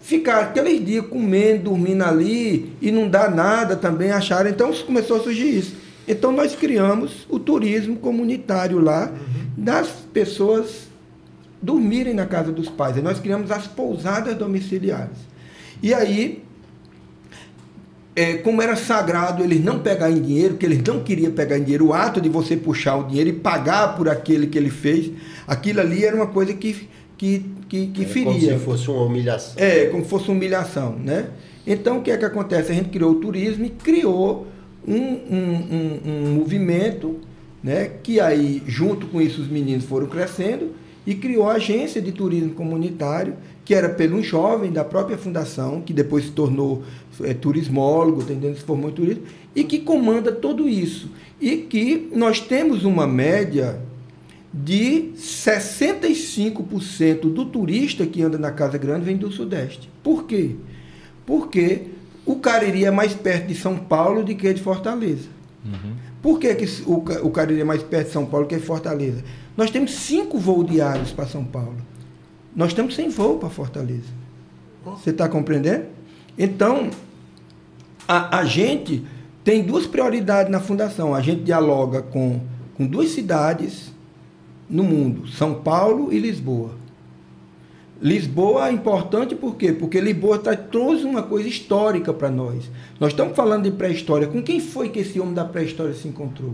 ficar 0.02 0.40
aqueles 0.42 0.86
dias 0.86 1.06
comendo, 1.08 1.64
dormindo 1.66 2.04
ali, 2.04 2.74
e 2.82 2.92
não 2.92 3.08
dá 3.10 3.30
nada 3.30 3.76
também, 3.76 4.12
acharam, 4.12 4.50
então 4.50 4.72
começou 4.86 5.18
a 5.18 5.20
surgir 5.22 5.58
isso. 5.58 5.76
Então 6.08 6.32
nós 6.34 6.54
criamos 6.56 7.26
o 7.30 7.40
turismo 7.40 7.96
comunitário 7.96 8.80
lá, 8.80 9.10
das 9.58 9.88
pessoas 10.14 10.88
dormirem 11.62 12.14
na 12.14 12.26
casa 12.26 12.52
dos 12.52 12.68
pais. 12.70 12.98
Aí 12.98 13.02
nós 13.04 13.20
criamos 13.20 13.52
as 13.52 13.68
pousadas 13.68 14.36
domiciliares. 14.36 15.16
E 15.82 15.94
aí, 15.94 16.44
é, 18.16 18.36
como 18.36 18.62
era 18.62 18.76
sagrado 18.76 19.44
eles 19.44 19.64
não 19.64 19.80
pegarem 19.80 20.22
dinheiro, 20.22 20.54
porque 20.54 20.66
eles 20.66 20.84
não 20.84 21.04
queriam 21.04 21.32
pegar 21.32 21.58
em 21.58 21.64
dinheiro, 21.64 21.88
o 21.88 21.94
ato 21.94 22.22
de 22.22 22.30
você 22.30 22.56
puxar 22.56 22.98
o 22.98 23.04
dinheiro 23.04 23.30
e 23.30 23.34
pagar 23.34 23.96
por 23.96 24.08
aquele 24.08 24.48
que 24.48 24.58
ele 24.58 24.70
fez, 24.70 25.12
aquilo 25.48 25.80
ali 25.82 26.06
era 26.06 26.16
uma 26.16 26.28
coisa 26.28 26.54
que, 26.54 26.88
que, 27.18 27.46
que, 27.68 27.88
que 27.88 28.04
É 28.04 28.06
feria. 28.06 28.34
Como 28.34 28.60
se 28.60 28.66
fosse 28.66 28.92
uma 28.92 29.04
humilhação. 29.04 29.54
É, 29.58 29.86
como 29.88 30.04
se 30.04 30.10
fosse 30.10 30.32
humilhação, 30.32 30.96
né? 30.98 31.28
Então, 31.66 32.00
o 32.00 32.02
que 32.02 32.12
é 32.12 32.18
que 32.18 32.26
acontece? 32.26 32.72
A 32.72 32.76
gente 32.76 32.90
criou 32.90 33.12
o 33.12 33.16
turismo 33.16 33.66
e 33.66 33.70
criou 33.70 34.48
um, 34.86 34.96
um, 34.96 35.56
um, 35.72 36.00
um 36.06 36.34
movimento, 36.36 37.20
né? 37.64 37.90
Que 38.04 38.20
aí, 38.20 38.62
junto 38.68 39.08
com 39.08 39.22
isso, 39.22 39.42
os 39.42 39.48
meninos 39.48 39.86
foram 39.86 40.08
crescendo 40.08 40.72
e 41.08 41.16
criou 41.16 41.50
a 41.50 41.54
agência 41.54 42.02
de 42.02 42.12
turismo 42.12 42.54
comunitário, 42.54 43.36
que 43.66 43.74
era 43.74 43.90
pelo 43.90 44.18
um 44.18 44.24
jovem 44.24 44.72
da 44.72 44.84
própria 44.84 45.18
fundação, 45.18 45.82
que 45.82 45.94
depois 45.94 46.26
se 46.26 46.32
tornou 46.32 46.84
é, 47.22 47.34
turismólogo, 47.34 48.22
entendeu? 48.22 48.56
se 48.56 48.62
formou 48.62 48.90
em 48.90 48.94
turismo, 48.94 49.24
e 49.56 49.64
que 49.64 49.80
comanda 49.80 50.32
tudo 50.32 50.68
isso. 50.68 51.10
E 51.40 51.58
que 51.58 52.10
nós 52.14 52.40
temos 52.40 52.84
uma 52.84 53.08
média 53.08 53.80
de 54.54 55.12
65% 55.18 57.22
do 57.22 57.46
turista 57.46 58.06
que 58.06 58.22
anda 58.22 58.38
na 58.38 58.52
Casa 58.52 58.78
Grande 58.78 59.06
vem 59.06 59.18
do 59.18 59.32
Sudeste. 59.32 59.90
Por 60.04 60.26
quê? 60.26 60.52
Porque 61.26 61.84
o 62.26 62.36
Cariri 62.36 62.86
é 62.86 62.92
mais 62.92 63.14
perto 63.14 63.48
de 63.48 63.56
São 63.56 63.78
Paulo 63.78 64.24
do 64.24 64.36
que 64.36 64.54
de 64.54 64.62
Fortaleza. 64.62 65.28
Por 66.22 66.40
que, 66.40 66.54
que 66.56 66.66
o, 66.86 67.04
o 67.28 67.32
Cariri 67.32 67.62
é 67.62 67.64
mais 67.64 67.84
perto 67.84 68.08
de 68.08 68.14
São 68.14 68.26
Paulo 68.26 68.46
do 68.46 68.50
que 68.50 68.58
de 68.58 68.66
Fortaleza? 68.66 69.24
Nós 69.58 69.72
temos 69.72 69.92
cinco 69.92 70.38
voos 70.38 70.70
diários 70.70 71.12
para 71.12 71.26
São 71.26 71.44
Paulo. 71.44 71.78
Nós 72.56 72.74
temos 72.74 72.96
sem 72.96 73.10
voo 73.10 73.38
para 73.38 73.50
Fortaleza. 73.50 74.24
Você 74.86 75.10
está 75.10 75.28
compreendendo? 75.30 75.86
Então, 76.38 76.90
a, 78.08 78.40
a 78.40 78.46
gente 78.46 79.04
tem 79.44 79.64
duas 79.64 79.86
prioridades 79.86 80.52
na 80.52 80.60
fundação. 80.60 81.16
A 81.16 81.22
gente 81.22 81.44
dialoga 81.44 82.02
com, 82.02 82.42
com 82.76 82.86
duas 82.86 83.10
cidades 83.10 83.92
no 84.70 84.84
mundo, 84.84 85.28
São 85.28 85.56
Paulo 85.56 86.12
e 86.12 86.20
Lisboa. 86.20 86.72
Lisboa 88.02 88.68
é 88.68 88.72
importante 88.72 89.34
por 89.34 89.56
quê? 89.56 89.72
Porque 89.72 90.02
Lisboa 90.02 90.38
tá, 90.38 90.56
trouxe 90.56 91.06
uma 91.06 91.24
coisa 91.24 91.48
histórica 91.48 92.14
para 92.14 92.30
nós. 92.30 92.70
Nós 93.00 93.14
estamos 93.14 93.36
falando 93.36 93.64
de 93.64 93.72
pré-história. 93.72 94.28
Com 94.28 94.44
quem 94.44 94.60
foi 94.60 94.90
que 94.90 95.00
esse 95.00 95.20
homem 95.20 95.34
da 95.34 95.46
pré-história 95.46 95.94
se 95.94 96.08
encontrou? 96.08 96.54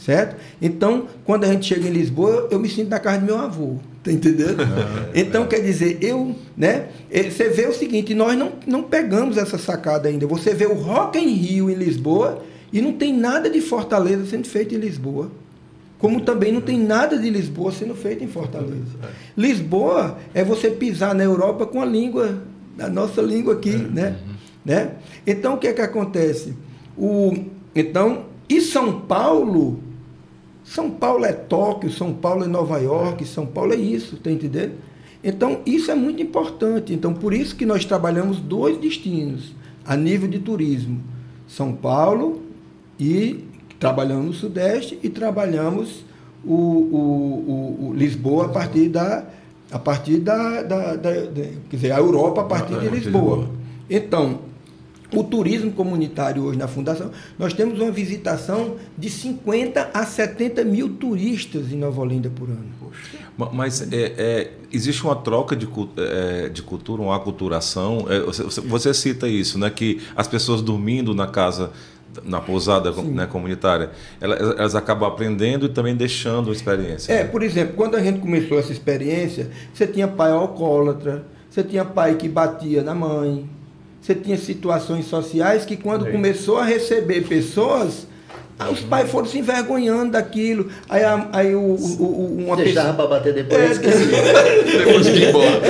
certo? 0.00 0.36
Então, 0.60 1.06
quando 1.24 1.44
a 1.44 1.48
gente 1.48 1.66
chega 1.66 1.86
em 1.86 1.92
Lisboa, 1.92 2.48
eu 2.50 2.58
me 2.58 2.68
sinto 2.68 2.88
na 2.88 2.98
casa 2.98 3.18
do 3.18 3.26
meu 3.26 3.38
avô, 3.38 3.76
tá 4.02 4.10
entendendo? 4.12 4.62
Ah, 4.62 5.08
então, 5.14 5.46
quer 5.46 5.60
dizer, 5.60 5.98
eu, 6.00 6.34
né? 6.56 6.88
eh, 7.10 7.30
Você 7.30 7.48
vê 7.48 7.66
o 7.66 7.72
seguinte, 7.72 8.14
nós 8.14 8.36
não, 8.36 8.52
não 8.66 8.82
pegamos 8.82 9.36
essa 9.36 9.58
sacada 9.58 10.08
ainda. 10.08 10.26
Você 10.26 10.54
vê 10.54 10.66
o 10.66 10.74
Rock 10.74 11.18
em 11.18 11.28
Rio 11.32 11.70
em 11.70 11.74
Lisboa 11.74 12.42
e 12.72 12.80
não 12.80 12.92
tem 12.92 13.12
nada 13.16 13.50
de 13.50 13.60
Fortaleza 13.60 14.26
sendo 14.26 14.46
feito 14.46 14.74
em 14.74 14.78
Lisboa. 14.78 15.30
Como 15.98 16.22
também 16.22 16.50
não 16.50 16.62
tem 16.62 16.78
nada 16.78 17.18
de 17.18 17.28
Lisboa 17.28 17.70
sendo 17.72 17.94
feito 17.94 18.24
em 18.24 18.28
Fortaleza. 18.28 18.96
Lisboa 19.36 20.16
é 20.32 20.42
você 20.42 20.70
pisar 20.70 21.14
na 21.14 21.22
Europa 21.22 21.66
com 21.66 21.82
a 21.82 21.84
língua, 21.84 22.42
a 22.78 22.88
nossa 22.88 23.20
língua 23.20 23.54
aqui, 23.54 23.76
né? 23.76 24.16
né? 24.64 24.92
Então, 25.26 25.54
o 25.54 25.58
que 25.58 25.66
é 25.66 25.72
que 25.74 25.82
acontece? 25.82 26.54
O, 26.96 27.34
então, 27.74 28.24
e 28.48 28.62
São 28.62 29.00
Paulo 29.02 29.78
são 30.72 30.88
Paulo 30.90 31.24
é 31.24 31.32
Tóquio, 31.32 31.90
São 31.90 32.12
Paulo 32.12 32.44
é 32.44 32.46
Nova 32.46 32.78
York, 32.78 33.24
São 33.26 33.44
Paulo 33.46 33.72
é 33.72 33.76
isso, 33.76 34.16
tá 34.16 34.30
entendendo? 34.30 34.72
Então, 35.22 35.60
isso 35.66 35.90
é 35.90 35.94
muito 35.94 36.22
importante. 36.22 36.92
Então, 36.94 37.12
por 37.12 37.34
isso 37.34 37.56
que 37.56 37.66
nós 37.66 37.84
trabalhamos 37.84 38.38
dois 38.38 38.78
destinos 38.78 39.52
a 39.84 39.96
nível 39.96 40.28
de 40.28 40.38
turismo. 40.38 41.00
São 41.48 41.72
Paulo 41.72 42.40
e 42.98 43.44
trabalhamos 43.78 44.26
no 44.26 44.32
Sudeste 44.32 44.98
e 45.02 45.08
trabalhamos 45.08 46.04
o, 46.44 46.54
o- 46.54 47.44
o- 47.80 47.88
o 47.88 47.92
Lisboa 47.94 48.46
a 48.46 48.48
partir 48.48 48.88
da 48.88 49.24
a 49.72 49.78
partir 49.78 50.18
da, 50.18 50.62
da- 50.62 50.96
da- 50.96 51.20
da- 51.26 51.48
quer 51.68 51.76
dizer, 51.76 51.92
a 51.92 51.98
Europa 51.98 52.40
a 52.40 52.44
partir 52.44 52.74
de 52.80 52.88
Lisboa. 52.88 53.48
Então, 53.88 54.40
o 55.14 55.24
turismo 55.24 55.72
comunitário 55.72 56.44
hoje 56.44 56.58
na 56.58 56.68
Fundação, 56.68 57.10
nós 57.38 57.52
temos 57.52 57.80
uma 57.80 57.90
visitação 57.90 58.76
de 58.96 59.10
50 59.10 59.90
a 59.92 60.04
70 60.04 60.64
mil 60.64 60.90
turistas 60.90 61.72
em 61.72 61.76
Nova 61.76 62.00
Olinda 62.00 62.30
por 62.30 62.48
ano. 62.48 62.64
Ma- 63.36 63.50
Mas 63.52 63.80
é, 63.92 64.14
é, 64.16 64.50
existe 64.72 65.02
uma 65.04 65.16
troca 65.16 65.56
de, 65.56 65.68
é, 65.96 66.48
de 66.48 66.62
cultura, 66.62 67.02
uma 67.02 67.16
aculturação. 67.16 68.06
É, 68.08 68.20
você, 68.20 68.44
você- 68.60 68.94
cita 68.94 69.26
isso, 69.28 69.58
né? 69.58 69.70
Que 69.70 70.00
as 70.16 70.26
pessoas 70.28 70.60
dormindo 70.62 71.14
na 71.14 71.26
casa, 71.26 71.70
na 72.24 72.40
pousada 72.40 72.90
né, 72.90 73.24
comunitária, 73.26 73.90
elas, 74.20 74.40
elas 74.58 74.74
acabam 74.74 75.08
aprendendo 75.08 75.66
e 75.66 75.68
também 75.68 75.94
deixando 75.94 76.50
a 76.50 76.52
experiência. 76.52 77.12
É, 77.12 77.22
né? 77.22 77.28
por 77.30 77.42
exemplo, 77.42 77.74
quando 77.76 77.94
a 77.96 78.02
gente 78.02 78.18
começou 78.20 78.58
essa 78.58 78.72
experiência, 78.72 79.50
você 79.72 79.86
tinha 79.86 80.08
pai 80.08 80.32
alcoólatra, 80.32 81.24
você 81.48 81.62
tinha 81.62 81.84
pai 81.84 82.16
que 82.16 82.28
batia 82.28 82.82
na 82.82 82.94
mãe, 82.94 83.48
você 84.00 84.14
tinha 84.14 84.36
situações 84.36 85.06
sociais 85.06 85.64
que 85.64 85.76
quando 85.76 86.04
Sim. 86.06 86.12
começou 86.12 86.58
a 86.58 86.64
receber 86.64 87.22
pessoas, 87.28 88.06
ah, 88.58 88.70
os 88.70 88.80
pais 88.80 89.10
foram 89.10 89.26
se 89.26 89.38
envergonhando 89.38 90.12
daquilo. 90.12 90.68
Aí, 90.88 91.02
a- 91.02 91.28
aí 91.32 91.54
o, 91.54 91.60
o- 91.60 92.02
o- 92.02 92.44
uma 92.46 92.56
Deixava 92.56 92.88
pessoa. 92.92 93.08
para 93.08 93.16
bater 93.18 93.34
depois, 93.34 93.60
É, 93.62 93.72
esqueci. 93.72 94.04
Depois 94.78 95.06
ir 95.08 95.28
embora. 95.28 95.60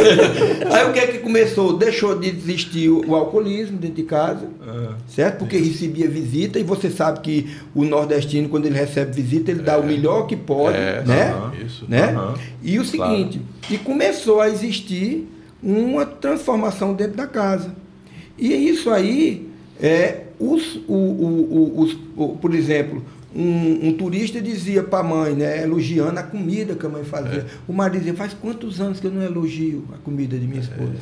Aí 0.77 0.89
o 0.89 0.93
que 0.93 0.99
é 0.99 1.07
que 1.07 1.19
começou? 1.19 1.77
Deixou 1.77 2.19
de 2.19 2.29
existir 2.29 2.89
o, 2.89 3.09
o 3.11 3.15
alcoolismo 3.17 3.77
dentro 3.79 3.97
de 3.97 4.03
casa, 4.05 4.47
Ah, 4.63 4.95
certo? 5.09 5.39
Porque 5.39 5.57
recebia 5.57 6.09
visita 6.09 6.59
e 6.59 6.63
você 6.63 6.91
sabe 6.91 7.21
que 7.21 7.51
o 7.75 7.85
nordestino, 7.85 8.49
quando 8.49 8.67
ele 8.67 8.77
recebe 8.79 9.13
visita, 9.13 9.51
ele 9.51 9.63
dá 9.63 9.79
o 9.79 9.85
melhor 9.87 10.27
que 10.27 10.37
pode, 10.37 10.77
É, 10.77 11.03
né? 11.07 11.31
aham, 11.33 11.53
isso. 11.65 11.85
né? 11.89 12.13
Aham. 12.15 12.35
E 12.63 12.79
o 12.79 12.85
Claro. 12.85 13.13
seguinte, 13.13 13.41
e 13.71 13.79
começou 13.79 14.41
a 14.41 14.49
existir 14.49 15.29
uma 15.63 16.05
transformação 16.07 16.93
dentro 16.95 17.17
da 17.17 17.27
casa. 17.27 17.75
E 18.41 18.69
isso 18.69 18.91
aí, 18.91 19.51
é, 19.81 20.25
os, 20.39 20.77
o, 20.89 20.95
o, 20.95 21.81
os, 21.81 21.95
por 22.41 22.55
exemplo, 22.55 23.05
um, 23.37 23.89
um 23.89 23.93
turista 23.93 24.41
dizia 24.41 24.83
para 24.83 25.01
a 25.01 25.03
mãe, 25.03 25.35
né, 25.35 25.63
elogiando 25.63 26.19
a 26.19 26.23
comida 26.23 26.75
que 26.75 26.87
a 26.87 26.89
mãe 26.89 27.05
fazia. 27.05 27.47
O 27.69 27.73
marido 27.73 27.99
dizia, 27.99 28.15
faz 28.15 28.33
quantos 28.33 28.81
anos 28.81 28.99
que 28.99 29.07
eu 29.07 29.13
não 29.13 29.23
elogio 29.23 29.85
a 29.93 29.99
comida 29.99 30.39
de 30.39 30.47
minha 30.47 30.61
esposa? 30.61 30.95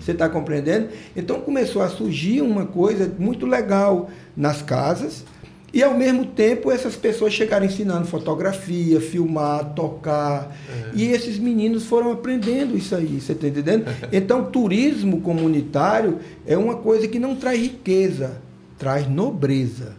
Você 0.00 0.12
está 0.12 0.28
compreendendo? 0.28 0.88
Então 1.14 1.40
começou 1.40 1.82
a 1.82 1.88
surgir 1.88 2.40
uma 2.40 2.64
coisa 2.64 3.12
muito 3.18 3.44
legal 3.44 4.10
nas 4.36 4.62
casas, 4.62 5.24
e 5.72 5.82
ao 5.82 5.96
mesmo 5.96 6.24
tempo 6.24 6.70
essas 6.70 6.96
pessoas 6.96 7.32
chegaram 7.32 7.66
ensinando 7.66 8.06
fotografia, 8.06 9.00
filmar, 9.00 9.74
tocar. 9.74 10.56
E 10.94 11.04
esses 11.04 11.38
meninos 11.38 11.84
foram 11.84 12.12
aprendendo 12.12 12.76
isso 12.76 12.94
aí, 12.94 13.20
você 13.20 13.32
está 13.32 13.48
entendendo? 13.48 13.84
Então, 14.10 14.46
turismo 14.46 15.20
comunitário 15.20 16.18
é 16.46 16.56
uma 16.56 16.76
coisa 16.76 17.06
que 17.06 17.18
não 17.18 17.36
traz 17.36 17.60
riqueza, 17.60 18.40
traz 18.78 19.08
nobreza. 19.08 19.94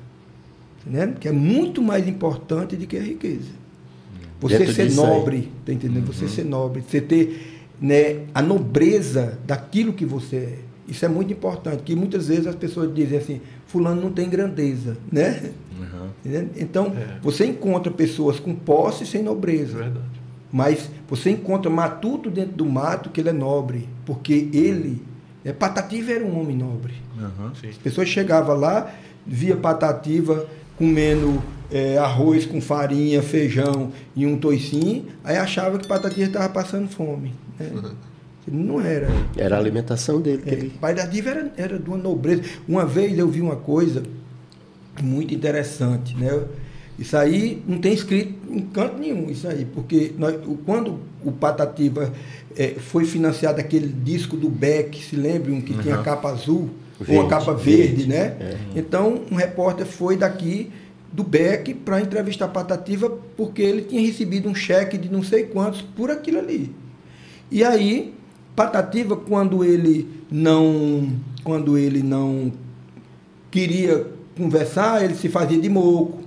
Entendendo? 0.86 1.20
Que 1.20 1.28
é 1.28 1.32
muito 1.32 1.82
mais 1.82 2.08
importante 2.08 2.76
do 2.76 2.88
que 2.88 2.98
a 2.98 3.02
riqueza. 3.02 3.60
Você 4.40 4.58
Dentro 4.58 4.74
ser 4.74 4.82
aí. 4.84 4.94
nobre, 4.94 5.52
tá 5.66 5.74
entendendo? 5.74 6.06
Você 6.08 6.28
ser 6.28 6.46
nobre, 6.46 6.82
você 6.88 7.02
ter 7.02 7.60
né, 7.80 8.22
a 8.34 8.42
nobreza 8.42 9.38
daquilo 9.46 9.94
que 9.94 10.06
você 10.06 10.36
é. 10.36 10.69
Isso 10.90 11.06
é 11.06 11.08
muito 11.08 11.32
importante, 11.32 11.84
que 11.84 11.96
muitas 11.96 12.28
vezes 12.28 12.48
as 12.48 12.56
pessoas 12.56 12.94
dizem 12.94 13.18
assim, 13.20 13.42
fulano 13.68 14.02
não 14.02 14.12
tem 14.12 14.28
grandeza, 14.30 14.98
né? 15.12 15.52
uhum. 15.80 16.10
Então, 16.58 16.88
É. 16.98 17.20
você 17.22 17.46
encontra 17.46 17.92
pessoas 17.92 18.40
com 18.40 18.56
posse 18.56 19.06
sem 19.06 19.22
nobreza. 19.24 19.78
verdade. 19.78 20.20
Mas 20.52 20.90
você 21.08 21.30
encontra 21.30 21.70
matuto 21.70 22.30
dentro 22.32 22.54
do 22.54 22.66
mato 22.66 23.12
que 23.12 23.22
ele 23.22 23.30
é 23.30 23.34
nobre, 23.34 23.88
porque 24.06 24.50
ele, 24.52 25.00
é, 25.46 25.54
Patativa 25.54 26.12
era 26.12 26.26
um 26.26 26.40
homem 26.40 26.58
nobre. 26.58 26.94
Uhum. 27.18 27.52
As 27.70 27.78
pessoas 27.78 28.10
chegavam 28.10 28.56
lá, 28.58 28.92
via 29.28 29.56
Patativa 29.56 30.48
comendo 30.76 31.40
é, 31.72 31.98
arroz 32.00 32.48
com 32.48 32.60
farinha, 32.60 33.22
feijão 33.22 33.92
e 34.16 34.26
um 34.26 34.38
toicinho, 34.40 35.06
aí 35.24 35.38
achava 35.38 35.78
que 35.78 35.88
Patativa 35.88 36.26
estava 36.28 36.50
passando 36.50 36.90
fome. 36.90 37.34
né? 37.60 37.70
Não 38.52 38.82
era. 38.82 39.08
Era 39.38 39.56
a 39.56 39.60
alimentação 39.60 40.22
dele. 40.22 40.44
É, 40.46 40.54
ele... 40.54 40.70
Pai 40.82 40.94
da 40.94 41.06
Diva 41.06 41.30
era, 41.30 41.52
era 41.58 41.80
de 41.80 41.88
uma 41.88 41.98
nobreza. 41.98 42.44
Uma 42.68 42.86
vez 42.86 43.18
eu 43.18 43.28
vi 43.28 43.42
uma 43.42 43.56
coisa 43.56 44.04
muito 45.02 45.34
interessante, 45.34 46.16
né? 46.16 46.44
Isso 46.98 47.16
aí 47.16 47.64
não 47.66 47.78
tem 47.78 47.94
escrito 47.94 48.34
em 48.52 48.60
canto 48.60 48.98
nenhum, 48.98 49.30
isso 49.30 49.48
aí, 49.48 49.66
porque 49.74 50.12
nós, 50.18 50.36
quando 50.66 51.00
o 51.24 51.32
Patativa 51.32 52.12
eh, 52.58 52.76
foi 52.78 53.06
financiado 53.06 53.62
aquele 53.62 53.88
disco 53.88 54.36
do 54.36 54.50
Beck, 54.50 55.02
se 55.02 55.16
lembra, 55.16 55.54
um 55.54 55.62
que 55.62 55.74
tinha 55.76 55.96
a 55.96 56.04
capa 56.04 56.30
azul, 56.30 56.70
ou 57.00 57.06
a 57.06 57.06
Verde, 57.06 57.30
capa 57.30 57.54
verde, 57.54 57.82
verde, 57.88 58.10
né? 58.10 58.36
é. 58.42 58.58
Então, 58.76 59.22
um 59.32 59.36
repórter 59.36 59.86
foi 59.86 60.18
daqui 60.18 60.70
do 61.12 61.24
Beck 61.24 61.74
para 61.74 62.02
entrevistar 62.02 62.46
a 62.46 62.50
Patativa 62.50 63.10
porque 63.38 63.62
ele 63.62 63.84
tinha 63.84 64.02
recebido 64.02 64.50
um 64.50 64.56
cheque 64.56 64.98
de 64.98 65.10
não 65.10 65.24
sei 65.24 65.44
quantos 65.44 65.82
por 65.82 66.12
aquilo 66.12 66.40
ali. 66.40 66.76
E 67.50 67.64
aí, 67.64 68.14
Patativa, 68.60 69.16
quando 69.16 69.64
ele 69.64 70.06
não, 70.30 71.10
quando 71.46 71.78
ele 71.78 72.04
não 72.04 72.52
queria 73.50 74.06
conversar, 74.36 75.02
ele 75.02 75.16
se 75.16 75.30
fazia 75.30 75.58
de 75.58 75.70
moco, 75.70 76.20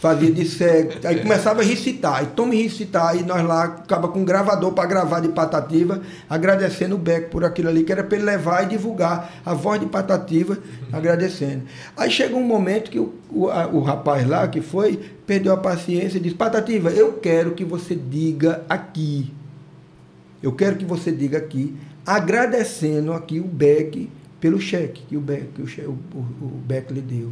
fazia 0.00 0.30
de 0.30 0.44
cego. 0.48 0.92
Aí 1.04 1.20
começava 1.22 1.60
a 1.60 1.64
recitar, 1.64 2.20
aí 2.20 2.26
tome 2.36 2.62
recitar, 2.62 3.16
e 3.16 3.24
nós 3.24 3.44
lá 3.44 3.64
acaba 3.64 4.06
com 4.06 4.20
um 4.20 4.24
gravador 4.24 4.70
para 4.72 4.86
gravar 4.88 5.18
de 5.18 5.28
Patativa, 5.30 6.00
agradecendo 6.30 6.94
o 6.94 6.98
Beck 6.98 7.30
por 7.30 7.44
aquilo 7.44 7.68
ali, 7.68 7.82
que 7.82 7.90
era 7.90 8.04
para 8.04 8.16
ele 8.16 8.26
levar 8.26 8.62
e 8.62 8.66
divulgar 8.68 9.32
a 9.44 9.52
voz 9.52 9.80
de 9.80 9.86
Patativa, 9.86 10.56
agradecendo. 10.92 11.62
Aí 11.96 12.12
chegou 12.12 12.38
um 12.38 12.46
momento 12.46 12.92
que 12.92 12.98
o, 13.00 13.12
o, 13.28 13.48
a- 13.50 13.66
o 13.66 13.80
rapaz 13.80 14.24
lá, 14.26 14.46
que 14.46 14.60
foi, 14.60 15.00
perdeu 15.26 15.52
a 15.52 15.56
paciência 15.56 16.16
e 16.18 16.20
disse, 16.20 16.36
Patativa, 16.36 16.90
eu 16.90 17.14
quero 17.14 17.52
que 17.52 17.64
você 17.64 17.94
diga 17.96 18.62
aqui, 18.68 19.32
eu 20.42 20.52
quero 20.52 20.76
que 20.76 20.84
você 20.84 21.10
diga 21.12 21.38
aqui, 21.38 21.74
agradecendo 22.04 23.12
aqui 23.12 23.38
o 23.40 23.44
Beck 23.44 24.08
pelo 24.40 24.60
cheque 24.60 25.02
que 25.08 25.16
o 25.16 25.20
Beck, 25.20 25.46
que 25.54 25.62
o, 25.62 25.66
che- 25.66 25.82
o, 25.82 25.92
o- 25.92 26.60
Beck 26.66 26.92
lhe 26.92 27.00
deu. 27.00 27.30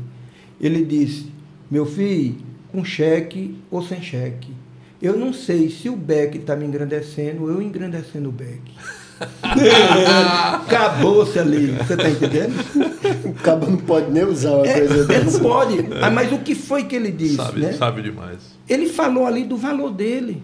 Ele 0.61 0.85
disse, 0.85 1.27
meu 1.71 1.85
filho, 1.87 2.37
com 2.71 2.85
cheque 2.85 3.57
ou 3.71 3.83
sem 3.83 4.01
cheque, 4.01 4.53
eu 5.03 5.17
não 5.19 5.33
sei 5.33 5.69
se 5.71 5.89
o 5.89 5.97
Beck 5.97 6.37
está 6.39 6.55
me 6.55 6.65
engrandecendo 6.67 7.43
ou 7.45 7.49
eu 7.51 7.61
engrandecendo 7.63 8.29
o 8.29 8.33
Beck. 8.33 8.61
Acabou-se 10.55 11.39
ali, 11.39 11.67
você 11.73 11.95
está 11.95 12.09
entendendo? 12.09 12.55
O 13.25 13.35
cabo 13.35 13.67
não 13.71 13.77
pode 13.77 14.11
nem 14.11 14.25
usar 14.25 14.53
uma 14.53 14.67
É, 14.67 14.79
coisa 14.79 14.95
ele 14.95 15.01
não 15.03 15.07
dessa. 15.25 15.41
pode. 15.41 15.79
Ah, 16.01 16.11
mas 16.11 16.33
o 16.33 16.39
que 16.39 16.55
foi 16.55 16.85
que 16.85 16.97
ele 16.97 17.11
disse? 17.11 17.37
Sabe, 17.37 17.61
né? 17.61 17.73
sabe 17.73 18.03
demais. 18.03 18.39
Ele 18.69 18.89
falou 18.89 19.27
ali 19.27 19.45
do 19.45 19.57
valor 19.57 19.91
dele 19.93 20.43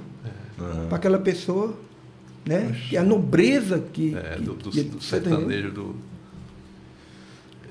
Uhum. 0.58 0.86
para 0.88 0.96
aquela 0.96 1.18
pessoa, 1.18 1.74
né? 2.46 2.74
Que 2.88 2.96
a 2.96 3.02
nobreza 3.02 3.82
que, 3.92 4.14
É, 4.16 4.36
que- 4.36 4.42
do, 4.42 4.54
do, 4.54 4.70
que- 4.70 4.82
do 4.82 4.96
entendendo? 4.96 5.02
sertanejo, 5.02 5.70
do. 5.72 5.96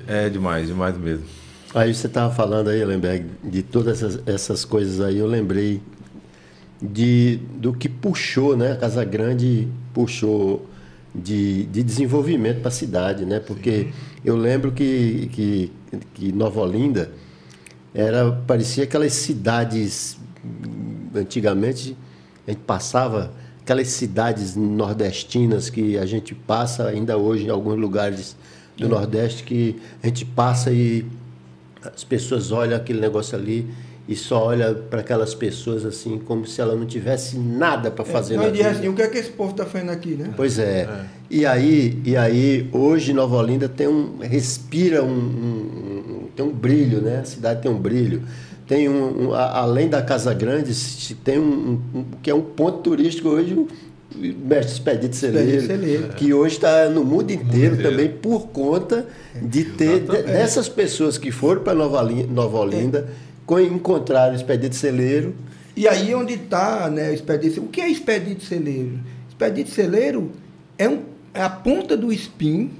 É 0.07 0.30
demais, 0.30 0.67
demais 0.67 0.97
mesmo. 0.97 1.26
Aí 1.73 1.93
você 1.93 2.07
estava 2.07 2.34
falando 2.34 2.69
aí, 2.69 2.84
Lemberg, 2.86 3.26
de 3.43 3.63
todas 3.63 4.01
essas, 4.03 4.21
essas 4.28 4.63
coisas 4.65 5.01
aí, 5.01 5.17
eu 5.17 5.28
lembrei 5.28 5.82
de, 6.82 7.39
do 7.55 7.73
que 7.73 7.89
puxou, 7.89 8.55
né? 8.55 8.73
A 8.73 8.76
Casa 8.78 9.03
Grande 9.03 9.67
puxou 9.93 10.69
de, 11.13 11.65
de 11.65 11.84
desenvolvimento 11.84 12.59
para 12.59 12.67
a 12.69 12.71
cidade, 12.71 13.26
né? 13.26 13.39
Porque 13.39 13.88
eu 14.23 14.38
lembro 14.38 14.71
que, 14.71 15.30
que, 15.34 15.71
que 16.13 16.32
Nova 16.32 16.61
Olinda 16.61 17.11
era, 17.93 18.32
parecia 18.32 18.84
aquelas 18.84 19.13
cidades 19.13 20.17
antigamente 21.15 21.95
a 22.47 22.51
gente 22.51 22.59
passava 22.61 23.32
aquelas 23.66 23.88
cidades 23.88 24.55
nordestinas 24.55 25.72
que 25.72 25.97
a 25.97 26.05
gente 26.05 26.36
passa 26.36 26.88
ainda 26.88 27.18
hoje 27.18 27.45
em 27.47 27.49
alguns 27.49 27.78
lugares 27.80 28.36
do 28.78 28.88
Nordeste 28.88 29.43
que 29.43 29.76
a 30.03 30.07
gente 30.07 30.24
passa 30.24 30.70
e 30.72 31.03
as 31.84 32.03
pessoas 32.03 32.51
olham 32.51 32.78
aquele 32.78 32.99
negócio 33.01 33.36
ali 33.36 33.66
e 34.07 34.16
só 34.16 34.45
olha 34.45 34.72
para 34.76 34.99
aquelas 34.99 35.34
pessoas 35.34 35.84
assim 35.84 36.20
como 36.20 36.45
se 36.45 36.61
ela 36.61 36.76
não 36.76 36.86
tivesse 36.86 37.39
nada 37.39 37.89
para 37.89 38.05
fazer 38.05 38.36
é, 38.36 38.38
na 38.38 38.49
vida. 38.49 38.70
assim, 38.70 38.88
o 38.88 38.93
que 38.93 39.01
é 39.01 39.07
que 39.07 39.18
esse 39.18 39.32
povo 39.32 39.49
está 39.49 39.66
fazendo 39.66 39.89
aqui, 39.89 40.09
né? 40.11 40.32
Pois 40.38 40.59
é. 40.59 40.88
E 41.28 41.43
aí, 41.43 41.99
e 42.05 42.16
aí 42.16 42.70
hoje 42.72 43.13
Nova 43.13 43.36
Olinda 43.38 43.68
tem 43.68 43.88
um 43.88 44.18
respira 44.20 45.03
um, 45.03 45.07
um- 45.09 46.03
um- 46.26 46.28
tem 46.36 46.45
um 46.45 46.51
brilho, 46.53 47.01
né? 47.01 47.22
A 47.22 47.26
cidade 47.26 47.63
tem 47.63 47.72
um 47.72 47.80
brilho. 47.80 48.22
Tem 48.68 48.89
um, 48.89 49.28
um- 49.30 49.34
a- 49.34 49.59
além 49.59 49.88
da 49.88 50.01
Casa 50.01 50.34
Grande, 50.34 50.74
tem 51.24 51.38
um, 51.39 51.43
um- 51.93 51.99
um- 51.99 52.05
que 52.22 52.30
é 52.30 52.34
um 52.36 52.41
ponto 52.41 52.80
turístico 52.80 53.30
hoje, 53.30 53.53
o 53.53 53.68
Mestre 54.16 54.74
Expedito 54.74 55.16
Celeiro, 55.16 55.66
Celeiro. 55.68 56.07
que 56.13 56.34
hoje 56.34 56.55
está 56.55 56.89
no 56.89 57.03
mundo 57.03 57.32
inteiro 57.32 57.78
também 57.82 58.09
por 58.09 58.47
conta 58.47 59.05
de 59.39 59.66
ter 59.66 59.99
de- 60.01 60.24
dessas 60.24 60.68
pessoas 60.70 61.18
que 61.18 61.32
foram 61.32 61.61
para 61.61 61.74
Nova, 61.76 62.01
Nova 62.03 62.57
Olinda, 62.59 63.07
co- 63.45 63.59
encontraram 63.59 64.34
o 64.34 64.36
Expedito 64.36 64.76
Celeiro, 64.76 65.36
E 65.78 65.89
aí 65.89 66.16
onde 66.16 66.36
está 66.36 66.89
né, 66.89 67.09
o 67.09 67.13
expedito 67.13 67.59
O 67.61 67.68
que 67.68 67.82
é 67.82 67.89
expedito 67.89 68.45
celeiro? 68.45 68.97
Expedito 69.28 69.70
celeiro 69.72 70.32
é, 70.78 70.88
um, 70.88 70.99
é 71.34 71.41
a 71.41 71.49
ponta 71.49 71.97
do 71.97 72.13
espinho 72.13 72.72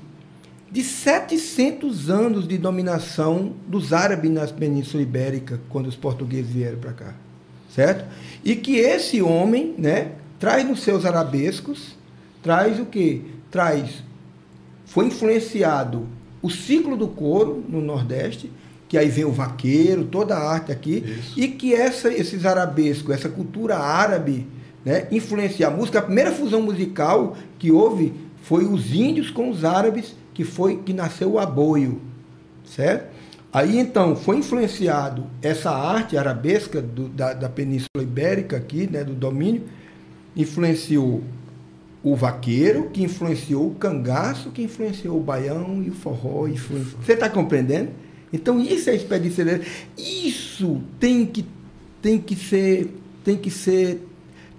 de 0.76 0.84
700 0.84 2.10
anos 2.10 2.46
de 2.46 2.58
dominação 2.58 3.54
dos 3.66 3.94
árabes 3.94 4.30
na 4.30 4.46
Península 4.46 5.02
Ibérica, 5.02 5.62
quando 5.70 5.88
os 5.88 5.96
portugueses 5.96 6.52
vieram 6.52 6.78
para 6.80 6.92
cá. 6.92 7.14
Certo? 7.74 8.04
E 8.44 8.58
que 8.58 8.76
esse 8.76 9.22
homem 9.22 9.74
né, 9.78 10.12
traz 10.38 10.68
nos 10.68 10.82
seus 10.82 11.06
arabescos, 11.06 11.96
traz 12.44 12.78
o 12.78 12.86
quê? 12.86 13.22
Traz 13.50 14.04
foi 14.86 15.06
influenciado 15.06 16.08
o 16.42 16.50
ciclo 16.50 16.98
do 16.98 17.08
couro 17.08 17.64
no 17.70 17.80
Nordeste, 17.80 18.52
que 18.90 18.98
aí 18.98 19.08
vem 19.08 19.24
o 19.24 19.32
vaqueiro, 19.32 20.04
toda 20.04 20.36
a 20.36 20.52
arte 20.52 20.74
aqui, 20.74 21.06
Isso. 21.06 21.40
e 21.40 21.48
que 21.48 21.74
essa, 21.74 22.14
esses 22.14 22.46
arabescos, 22.46 23.16
essa 23.16 23.30
cultura 23.30 23.78
árabe, 23.78 24.46
né, 24.84 25.08
influencia 25.10 25.68
a 25.68 25.72
música. 25.72 26.00
A 26.00 26.02
primeira 26.02 26.34
fusão 26.34 26.62
musical 26.62 27.38
que 27.58 27.72
houve 27.72 28.14
foi 28.44 28.66
os 28.66 28.94
índios 28.94 29.32
com 29.32 29.50
os 29.50 29.64
árabes, 29.64 30.14
que 30.36 30.44
foi 30.44 30.78
que 30.78 30.94
nasceu 30.94 31.32
o 31.32 31.40
aboio, 31.40 32.00
certo? 32.64 33.16
Aí 33.52 33.80
então 33.80 34.16
foi 34.16 34.38
influenciado 34.38 35.24
essa 35.42 35.72
arte 35.72 36.16
arabesca 36.18 36.82
do- 36.82 37.08
da, 37.10 37.34
da 37.34 37.50
Península 37.50 38.04
Ibérica 38.04 38.58
aqui, 38.58 38.88
né, 38.92 39.04
do 39.04 39.14
domínio, 39.16 39.64
influenciou 40.36 41.24
o 42.04 42.16
vaqueiro, 42.16 42.90
que 42.92 43.02
influenciou 43.02 43.68
o 43.68 43.76
cangaço, 43.76 44.52
que 44.52 44.62
influenciou 44.62 45.18
o 45.18 45.24
baião 45.24 45.82
e 45.84 45.90
o 45.90 45.94
forró. 45.94 46.48
influenciou- 46.48 47.02
Você 47.02 47.14
está 47.14 47.30
compreendendo? 47.30 47.90
Então 48.32 48.60
isso 48.60 48.90
é 48.90 48.96
expedição. 48.96 49.46
Isso 49.98 50.82
tem 51.00 51.26
que, 51.26 51.46
tem, 52.02 52.20
que 52.20 52.36
ser, 52.36 52.94
tem 53.24 53.38
que 53.38 53.50
ser 53.50 54.06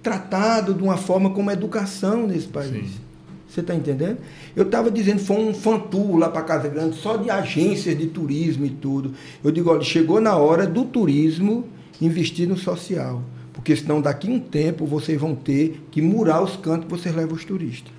tratado 0.01 0.73
de 0.73 0.81
uma 0.83 0.97
forma 0.97 1.29
como 1.29 1.51
educação 1.51 2.25
nesse 2.27 2.47
país. 2.47 2.71
Sim. 2.71 3.06
Você 3.49 3.61
está 3.61 3.73
entendendo? 3.73 4.17
Eu 4.55 4.63
estava 4.63 4.91
dizendo, 4.91 5.19
foi 5.19 5.37
um 5.37 5.53
fantour 5.53 6.17
lá 6.17 6.29
para 6.29 6.41
Casa 6.41 6.67
Grande, 6.67 6.95
só 6.97 7.15
de 7.17 7.29
agências 7.29 7.97
de 7.97 8.07
turismo 8.07 8.65
e 8.65 8.69
tudo. 8.69 9.13
Eu 9.43 9.51
digo, 9.51 9.69
olha, 9.69 9.81
chegou 9.83 10.19
na 10.19 10.35
hora 10.35 10.67
do 10.67 10.83
turismo 10.83 11.65
investir 12.01 12.47
no 12.47 12.57
social. 12.57 13.21
Porque 13.53 13.75
senão 13.75 14.01
daqui 14.01 14.29
um 14.29 14.39
tempo 14.39 14.85
vocês 14.85 15.19
vão 15.19 15.33
ter 15.33 15.81
que 15.89 16.01
murar 16.01 16.43
os 16.43 16.55
cantos 16.57 16.85
que 16.85 16.91
vocês 16.91 17.15
levam 17.15 17.35
os 17.35 17.43
turistas. 17.45 17.91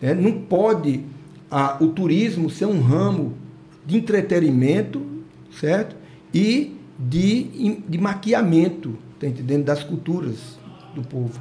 É, 0.00 0.14
não 0.14 0.32
pode 0.32 1.00
a- 1.50 1.76
o 1.80 1.88
turismo 1.88 2.50
ser 2.50 2.66
um 2.66 2.80
ramo 2.80 3.34
de 3.86 3.96
entretenimento, 3.96 5.00
certo? 5.58 5.94
E 6.34 6.76
de, 6.98 7.78
de 7.88 7.98
maquiamento, 7.98 8.96
tá 9.18 9.26
entendendo? 9.26 9.64
Das 9.64 9.82
culturas 9.84 10.58
do 10.94 11.02
povo. 11.02 11.40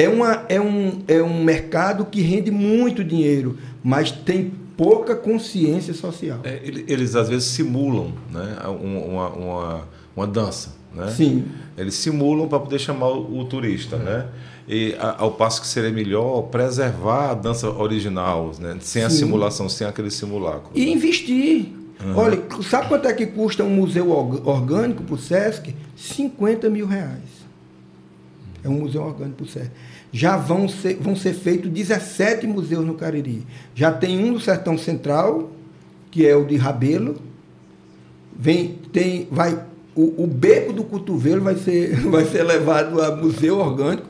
É, 0.00 0.08
uma, 0.08 0.44
é, 0.48 0.60
um, 0.60 1.00
é 1.08 1.22
um 1.22 1.42
mercado 1.42 2.04
que 2.04 2.20
rende 2.20 2.50
muito 2.50 3.02
dinheiro, 3.02 3.58
mas 3.82 4.10
tem 4.12 4.52
pouca 4.76 5.16
consciência 5.16 5.92
social. 5.92 6.38
É, 6.44 6.60
ele- 6.62 6.84
eles 6.86 7.16
às 7.16 7.28
vezes 7.28 7.48
simulam 7.48 8.12
né, 8.32 8.56
um- 8.68 9.14
uma, 9.14 9.28
uma, 9.30 9.80
uma 10.16 10.26
dança. 10.26 10.76
Né? 10.94 11.10
Sim. 11.10 11.44
Eles 11.76 11.94
simulam 11.94 12.46
para 12.48 12.60
poder 12.60 12.78
chamar 12.78 13.08
o, 13.08 13.40
o 13.40 13.44
turista. 13.44 13.96
Né? 13.96 14.26
E 14.68 14.94
a- 15.00 15.16
ao 15.18 15.32
passo 15.32 15.60
que 15.60 15.66
seria 15.66 15.90
melhor 15.90 16.42
preservar 16.42 17.30
a 17.30 17.34
dança 17.34 17.68
original, 17.68 18.52
né? 18.60 18.76
sem 18.80 19.02
a 19.02 19.10
Sim. 19.10 19.16
simulação, 19.16 19.68
sem 19.68 19.84
aquele 19.86 20.10
simulacro. 20.12 20.70
E 20.74 20.88
investir. 20.92 21.72
Olha, 22.14 22.40
sabe 22.62 22.86
quanto 22.86 23.08
é 23.08 23.12
que 23.12 23.26
custa 23.26 23.64
um 23.64 23.70
museu 23.70 24.10
org- 24.10 24.46
orgânico 24.46 25.02
para 25.02 25.14
o 25.16 25.18
Sesc? 25.18 25.74
50 25.96 26.70
mil 26.70 26.86
reais. 26.86 27.37
É 28.62 28.68
um 28.68 28.80
museu 28.80 29.02
orgânico 29.02 29.36
para 29.36 29.44
o 29.44 29.48
Sesc. 29.48 29.70
Já 30.12 30.36
vão 30.36 30.68
ser, 30.68 30.96
vão 30.96 31.14
ser 31.14 31.34
feitos 31.34 31.70
17 31.70 32.46
museus 32.46 32.84
no 32.84 32.94
Cariri. 32.94 33.46
Já 33.74 33.92
tem 33.92 34.18
um 34.18 34.32
no 34.32 34.40
Sertão 34.40 34.76
Central, 34.76 35.50
que 36.10 36.26
é 36.26 36.34
o 36.34 36.44
de 36.44 36.56
Rabelo. 36.56 37.16
Vem, 38.36 38.78
tem, 38.92 39.28
vai, 39.30 39.58
o, 39.94 40.24
o 40.24 40.26
beco 40.26 40.72
do 40.72 40.84
cotovelo 40.84 41.42
vai 41.42 41.56
ser, 41.56 41.94
vai 42.08 42.24
ser 42.24 42.42
levado 42.42 43.00
a 43.02 43.14
museu 43.14 43.58
orgânico. 43.58 44.06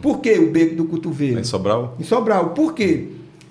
Por 0.00 0.20
que 0.20 0.38
o 0.38 0.50
beco 0.50 0.76
do 0.76 0.84
cotovelo? 0.84 1.38
Em 1.38 1.44
Sobral? 1.44 1.96
Em 1.98 2.04
Sobral. 2.04 2.50
Por 2.50 2.74
quê? 2.74 3.08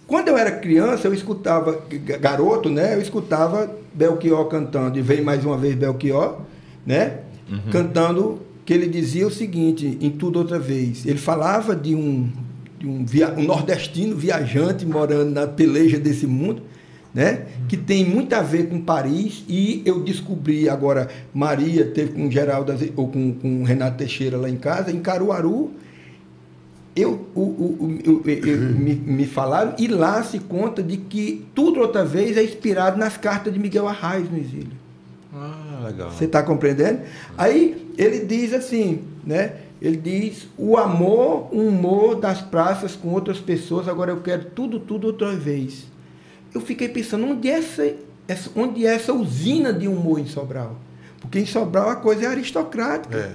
Quando 0.08 0.28
eu 0.28 0.38
era 0.38 0.52
criança, 0.52 1.08
eu 1.08 1.14
escutava, 1.14 1.82
garoto, 2.20 2.70
né? 2.70 2.96
Eu 2.96 3.02
escutava 3.02 3.74
Belchior 3.94 4.46
cantando, 4.46 5.00
e 5.00 5.02
veio 5.02 5.24
mais 5.24 5.46
uma 5.46 5.58
vez 5.58 5.74
Belchior, 5.76 6.39
né? 6.86 7.20
Cantando, 7.72 8.39
que 8.66 8.74
ele 8.74 8.88
dizia 8.88 9.26
o 9.28 9.32
seguinte, 9.32 9.97
em 9.99 10.09
tudo 10.09 10.39
outra 10.39 10.59
vez. 10.59 11.05
Ele 11.05 11.18
falava 11.18 11.76
de 11.76 11.95
um, 11.95 12.30
de 12.80 12.88
um, 12.88 13.05
via, 13.05 13.34
um 13.38 13.43
nordestino 13.43 14.16
viajante 14.16 14.86
morando 14.86 15.32
na 15.32 15.47
peleja 15.47 15.97
desse 15.99 16.28
mundo, 16.28 16.62
né? 17.14 17.45
Que 17.68 17.76
tem 17.76 18.05
muito 18.05 18.34
a 18.34 18.41
ver 18.41 18.70
com 18.70 18.80
Paris, 18.80 19.43
e 19.49 19.82
eu 19.86 20.01
descobri 20.01 20.70
agora, 20.70 21.09
Maria 21.34 21.86
teve 21.86 22.12
com 22.14 22.30
Geraldo, 22.32 22.74
ou 22.95 23.07
com, 23.07 23.34
com 23.34 23.64
Renato 23.64 23.97
Teixeira 23.97 24.38
lá 24.38 24.49
em 24.49 24.55
casa, 24.57 24.91
em 24.91 24.99
Caruaru, 24.99 25.72
eu, 26.95 27.26
o, 27.34 27.41
o, 27.41 27.99
eu- 28.03 28.22
me, 28.78 28.95
me 28.95 29.26
falaram 29.26 29.74
e 29.80 29.88
lá 29.88 30.22
se 30.24 30.39
conta 30.39 30.84
de 30.84 30.97
que 30.97 31.45
tudo 31.55 31.80
outra 31.80 32.03
vez 32.03 32.36
é 32.36 32.43
inspirado 32.43 32.97
nas 32.97 33.16
cartas 33.16 33.53
de 33.53 33.57
Miguel 33.59 33.88
Arraes 33.88 34.30
no 34.30 34.38
exílio. 34.38 34.74
Ah, 35.34 35.86
legal. 35.88 36.12
Você 36.12 36.26
está 36.26 36.43
compreendendo? 36.43 36.99
Aí 37.38 37.91
ele 38.04 38.26
diz 38.26 38.54
assim, 38.54 39.02
né? 39.26 39.54
Ele 39.82 39.97
diz 39.97 40.47
o 40.58 40.78
amor, 40.78 41.49
um 41.54 41.68
humor 41.68 42.16
das 42.16 42.41
praças 42.41 42.95
com 42.95 43.10
outras 43.10 43.39
pessoas, 43.39 43.88
agora 43.88 44.12
eu 44.12 44.22
quero 44.22 44.45
tudo, 44.45 44.80
tudo 44.80 45.08
outra 45.08 45.36
vez. 45.36 45.86
Eu 46.54 46.62
fiquei 46.62 46.88
pensando, 46.88 47.26
onde 47.26 47.49
é 47.49 47.54
essa, 47.58 47.93
essa- 48.28 48.52
onde 48.56 48.86
é 48.86 48.93
essa 48.93 49.12
usina 49.14 49.74
de 49.74 49.88
humor 49.88 50.20
em 50.20 50.28
Sobral? 50.28 50.76
Porque 51.20 51.39
em 51.39 51.45
Sobral 51.45 51.89
a 51.89 51.95
coisa 51.95 52.26
é 52.26 52.28
aristocrática. 52.28 53.18
É. 53.18 53.32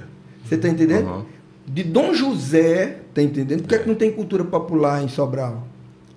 Você 0.47 0.55
está 0.55 0.69
entendendo? 0.69 1.07
Uhum. 1.09 1.25
De 1.67 1.83
Dom 1.83 2.14
José, 2.14 2.99
tá 3.12 3.21
entendendo? 3.21 3.62
Por 3.62 3.69
que, 3.69 3.75
é 3.75 3.79
que 3.79 3.89
não 3.89 3.97
tem 3.97 4.12
cultura 4.12 4.45
popular 4.45 5.03
em 5.03 5.09
Sobral? 5.09 5.67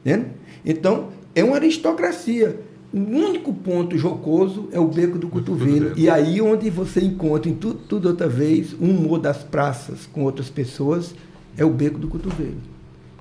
Entende? 0.06 0.28
Então, 0.64 1.10
é 1.34 1.44
uma 1.44 1.56
aristocracia. 1.56 2.60
O 2.92 2.98
único 2.98 3.54
ponto 3.54 3.96
jocoso 3.98 4.68
é 4.72 4.80
o 4.80 4.88
beco 4.88 5.20
do 5.20 5.30
cotovelo. 5.30 5.94
E 5.96 6.10
aí 6.10 6.42
onde 6.42 6.70
você 6.72 7.02
encontra 7.02 7.50
em 7.50 7.54
tudo, 7.54 7.80
tudo 7.88 8.08
outra 8.08 8.28
vez 8.28 8.74
um 8.80 8.90
humor 8.90 9.20
das 9.20 9.44
praças 9.44 10.08
com 10.12 10.24
outras 10.24 10.50
pessoas 10.50 11.14
é 11.56 11.64
o 11.64 11.70
beco 11.70 12.00
do 12.00 12.08
cotovelo. 12.08 12.58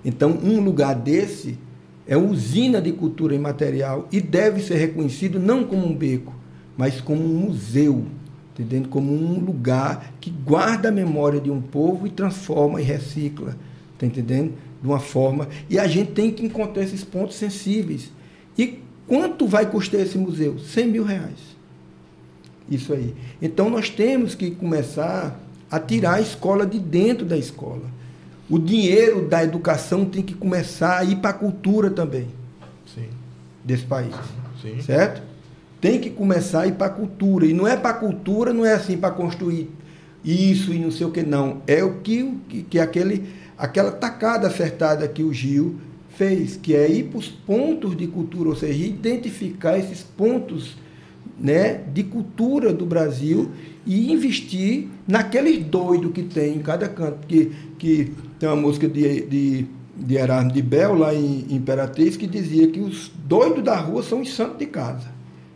Então, 0.03 0.39
um 0.43 0.61
lugar 0.61 0.95
desse 0.95 1.59
é 2.07 2.17
usina 2.17 2.81
de 2.81 2.93
cultura 2.93 3.35
imaterial 3.35 4.09
e 4.11 4.23
deve 4.23 4.63
ser 4.63 4.77
reconhecido 4.77 5.39
não 5.39 5.65
como 5.65 5.87
um 5.87 5.95
beco, 5.95 6.33
mas 6.75 7.01
como 7.03 7.23
um 7.23 7.41
museu, 7.41 8.07
entendendo? 8.55 8.89
Como 8.89 9.13
um 9.13 9.39
lugar 9.39 10.15
que 10.19 10.31
guarda 10.31 10.89
a 10.89 10.93
memória 10.93 11.41
de 11.41 11.51
um 11.51 11.61
povo 11.61 12.07
e 12.07 12.11
transforma 12.11 12.81
e 12.81 12.85
recicla, 12.85 13.55
tá 13.99 14.07
entendendo? 14.07 14.55
De 14.81 14.89
uma 14.89 15.01
forma. 15.01 15.47
E 15.69 15.79
a 15.79 15.87
gente 15.87 16.13
tem 16.13 16.31
que 16.31 16.47
encontrar 16.47 16.83
esses 16.83 17.05
pontos 17.05 17.37
sensíveis. 17.37 18.11
E 18.57 18.79
quanto 19.09 19.47
vai 19.47 19.67
custar 19.67 20.01
esse 20.01 20.17
museu? 20.19 20.59
100 20.59 20.87
mil 20.87 21.05
reais. 21.05 21.57
Isso 22.71 22.93
aí. 22.93 23.15
Então 23.41 23.71
nós 23.71 23.89
temos 23.89 24.35
que 24.35 24.51
começar 24.51 25.41
a 25.71 25.81
tirar 25.81 26.15
a 26.15 26.21
escola 26.21 26.67
de 26.67 26.79
dentro 26.79 27.25
da 27.25 27.37
escola. 27.37 27.83
O 28.49 28.59
dinheiro 28.59 29.27
da 29.27 29.43
educação 29.43 30.05
tem 30.05 30.23
que 30.23 30.35
começar 30.35 30.99
a 30.99 31.05
ir 31.05 31.17
para 31.17 31.31
a 31.31 31.35
cultura 31.35 31.91
também 31.91 32.29
Sim. 32.95 33.09
desse 33.65 33.85
país. 33.85 34.15
Sim. 34.63 34.81
Certo? 34.81 35.23
Tem 35.81 36.01
que 36.01 36.11
começar 36.11 36.63
a 36.63 36.67
ir 36.67 36.75
para 36.75 36.87
a 36.87 36.91
cultura. 36.91 37.47
E 37.47 37.53
não 37.53 37.67
é 37.67 37.77
para 37.77 37.91
a 37.91 37.95
cultura, 37.95 38.53
não 38.53 38.65
é 38.65 38.75
assim 38.75 38.97
para 38.97 39.11
construir 39.11 39.71
isso 40.25 40.73
e 40.73 40.79
não 40.79 40.91
sei 40.91 41.07
o 41.07 41.11
que 41.11 41.23
não. 41.23 41.63
É 41.67 41.85
o 41.85 42.01
que, 42.01 42.39
que, 42.49 42.63
que 42.63 42.79
aquele, 42.79 43.29
aquela 43.57 43.93
tacada 43.93 44.47
acertada 44.47 45.07
que 45.07 45.23
o 45.23 45.33
Gil 45.33 45.77
fez, 46.19 46.57
que 46.61 46.75
é 46.75 46.91
ir 46.91 47.05
para 47.05 47.21
os 47.21 47.29
pontos 47.29 47.97
de 47.97 48.09
cultura, 48.09 48.49
ou 48.49 48.57
seja, 48.57 48.85
identificar 48.85 49.79
esses 49.79 50.03
pontos 50.03 50.77
né, 51.39 51.81
de 51.95 52.03
cultura 52.03 52.73
do 52.73 52.85
Brasil 52.85 53.49
e 53.87 54.13
investir 54.13 54.89
naqueles 55.07 55.65
doidos 55.65 56.11
que 56.13 56.25
tem 56.25 56.57
em 56.57 56.59
cada 56.59 56.89
canto. 56.89 57.25
Que, 57.29 57.53
que 57.79 58.13
tem 58.37 58.49
uma 58.49 58.57
música 58.57 58.89
de, 58.89 59.21
de, 59.23 59.67
de 59.97 60.17
Erasmo 60.17 60.53
de 60.53 60.61
Bel, 60.61 60.95
lá 60.95 61.15
em 61.15 61.47
Imperatriz, 61.51 62.17
que 62.17 62.27
dizia 62.27 62.67
que 62.67 62.81
os 62.81 63.13
doidos 63.25 63.63
da 63.63 63.77
rua 63.77 64.03
são 64.03 64.21
os 64.21 64.35
santos 64.35 64.59
de 64.59 64.67
casa. 64.67 65.07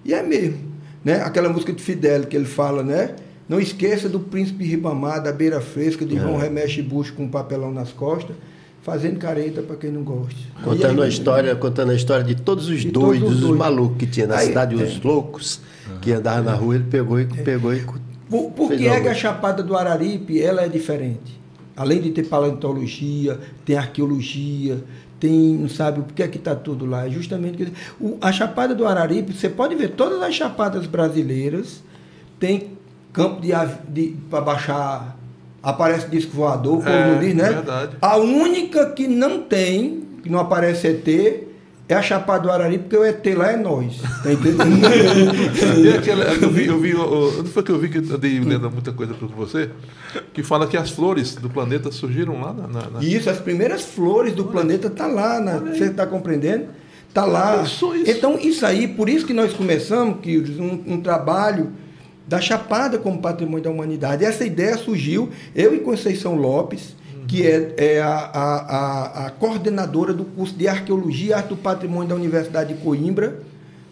E 0.05 0.15
é 0.15 0.23
mesmo. 0.23 0.61
Né? 1.05 1.15
Aquela 1.23 1.49
música 1.49 1.73
de 1.73 1.83
Fidel 1.83 2.27
que 2.27 2.37
ele 2.37 2.45
fala, 2.45 2.85
né? 2.85 3.17
Não 3.49 3.59
esqueça 3.59 4.09
do 4.09 4.21
príncipe 4.21 4.65
Ribamar, 4.65 5.21
da 5.21 5.33
beira 5.33 5.61
fresca, 5.61 6.07
de 6.07 6.17
João 6.17 6.37
é. 6.37 6.45
Remexe 6.45 6.81
Bucho 6.81 7.13
com 7.15 7.25
um 7.25 7.29
papelão 7.29 7.73
nas 7.73 7.91
costas 7.91 8.37
fazendo 8.83 9.19
careta 9.19 9.63
para 9.63 9.77
quem 9.77 9.91
não 9.91 10.03
gosta. 10.03 10.41
Contando 10.63 11.03
aí, 11.03 11.07
a 11.07 11.09
história, 11.09 11.57
contando 11.57 11.91
a 11.91 11.95
história 11.95 12.25
de 12.25 12.35
todos 12.35 12.69
os 12.69 12.81
de 12.81 12.91
doidos, 12.91 13.21
todos 13.21 13.35
os, 13.35 13.41
doidos. 13.41 13.51
os 13.51 13.59
malucos 13.59 13.97
que 13.99 14.07
tinha 14.07 14.27
na 14.27 14.37
aí, 14.37 14.49
cidade, 14.49 14.81
é. 14.81 14.85
os 14.85 15.01
loucos 15.01 15.61
que 16.01 16.13
andavam 16.13 16.45
na 16.45 16.55
rua, 16.55 16.75
ele 16.75 16.85
pegou 16.85 17.21
e 17.21 17.23
é. 17.23 17.43
pegou 17.43 17.73
e 17.73 17.85
por, 18.29 18.51
por 18.53 18.71
que 18.71 18.87
é 18.87 19.01
que 19.01 19.09
a 19.09 19.15
Chapada 19.15 19.63
do 19.63 19.77
Araripe 19.77 20.41
ela 20.41 20.63
é 20.63 20.69
diferente? 20.69 21.41
Além 21.77 22.01
de 22.01 22.11
ter 22.11 22.25
paleontologia, 22.25 23.39
tem 23.65 23.77
arqueologia, 23.77 24.83
tem, 25.21 25.55
não 25.55 25.69
sabe 25.69 26.01
o 26.01 26.05
que 26.05 26.23
é 26.23 26.29
que 26.29 26.39
está 26.39 26.55
tudo 26.55 26.87
lá. 26.87 27.07
É 27.07 27.11
justamente 27.11 27.73
o, 28.01 28.17
a 28.21 28.33
Chapada 28.33 28.75
do 28.75 28.87
Araripe, 28.87 29.35
você 29.35 29.51
pode 29.51 29.75
ver 29.75 29.91
todas 29.91 30.23
as 30.23 30.35
chapadas 30.35 30.87
brasileiras 30.87 31.83
tem 32.43 32.73
campo 33.13 33.41
de, 33.41 33.53
de 33.89 34.17
para 34.29 34.41
baixar 34.41 35.17
aparece 35.63 36.09
disco 36.09 36.33
voador, 36.37 36.79
como 36.79 36.89
é, 36.89 37.19
diz, 37.19 37.35
né? 37.35 37.51
Verdade. 37.51 37.97
A 38.01 38.17
única 38.17 38.91
que 38.91 39.07
não 39.07 39.43
tem, 39.43 40.03
que 40.23 40.31
não 40.31 40.41
aparece 40.41 40.89
ET, 40.89 41.53
é 41.89 41.95
a 41.95 42.03
Chapada 42.03 42.45
do 42.45 42.51
Arari, 42.51 42.79
porque 42.79 42.97
o 42.97 43.05
ET 43.05 43.25
lá 43.37 43.53
é 43.53 43.57
nós. 43.57 44.01
Tá 44.23 44.33
entendendo? 44.33 44.87
aquela, 45.99 46.25
eu 46.25 46.51
vi, 46.51 46.67
eu 46.67 46.79
vi, 46.81 46.95
não 46.95 47.45
foi 47.45 47.63
que 47.63 47.71
eu 47.71 47.79
vi 47.79 47.89
que 47.89 47.99
eu 47.99 48.19
dei 48.19 48.41
lendo 48.41 48.71
muita 48.71 48.93
coisa 48.93 49.15
para 49.15 49.29
você, 49.29 49.71
que 50.33 50.43
fala 50.43 50.67
que 50.67 50.77
as 50.77 50.91
flores 50.91 51.35
do 51.35 51.51
planeta 51.51 51.91
surgiram 51.93 52.41
lá 52.41 52.53
na. 52.53 52.67
na, 52.67 52.91
na... 52.91 53.03
Isso, 53.03 53.29
as 53.29 53.39
primeiras 53.39 53.83
flores 53.83 54.33
do 54.33 54.43
Olha. 54.43 54.53
planeta 54.53 54.91
tá 54.91 55.07
lá, 55.07 55.41
na, 55.41 55.59
você 55.59 55.85
está 55.85 56.07
compreendendo? 56.07 56.67
Tá 57.13 57.25
lá. 57.25 57.63
Isso. 57.63 57.93
Então, 58.07 58.39
isso 58.41 58.65
aí, 58.65 58.89
por 58.89 59.09
isso 59.09 59.27
que 59.27 59.35
nós 59.35 59.53
começamos 59.53 60.21
que 60.23 60.39
um, 60.59 60.95
um 60.95 61.01
trabalho 61.01 61.73
da 62.27 62.41
Chapada 62.41 62.99
como 62.99 63.21
patrimônio 63.21 63.65
da 63.65 63.71
humanidade. 63.71 64.25
Essa 64.25 64.45
ideia 64.45 64.77
surgiu, 64.77 65.31
eu 65.55 65.75
e 65.75 65.81
Conceição 65.81 66.37
Lopes, 66.37 66.95
que 67.27 67.47
é, 67.47 67.75
é 67.77 68.01
a, 68.01 68.09
a, 68.09 69.27
a, 69.27 69.31
coordenadora 69.31 70.13
do 70.13 70.25
curso 70.25 70.55
de 70.55 70.69
Arqueologia 70.69 71.31
e 71.31 71.33
Arte 71.33 71.49
do 71.49 71.57
Patrimônio 71.57 72.09
da 72.09 72.15
Universidade 72.15 72.75
de 72.75 72.81
Coimbra, 72.81 73.41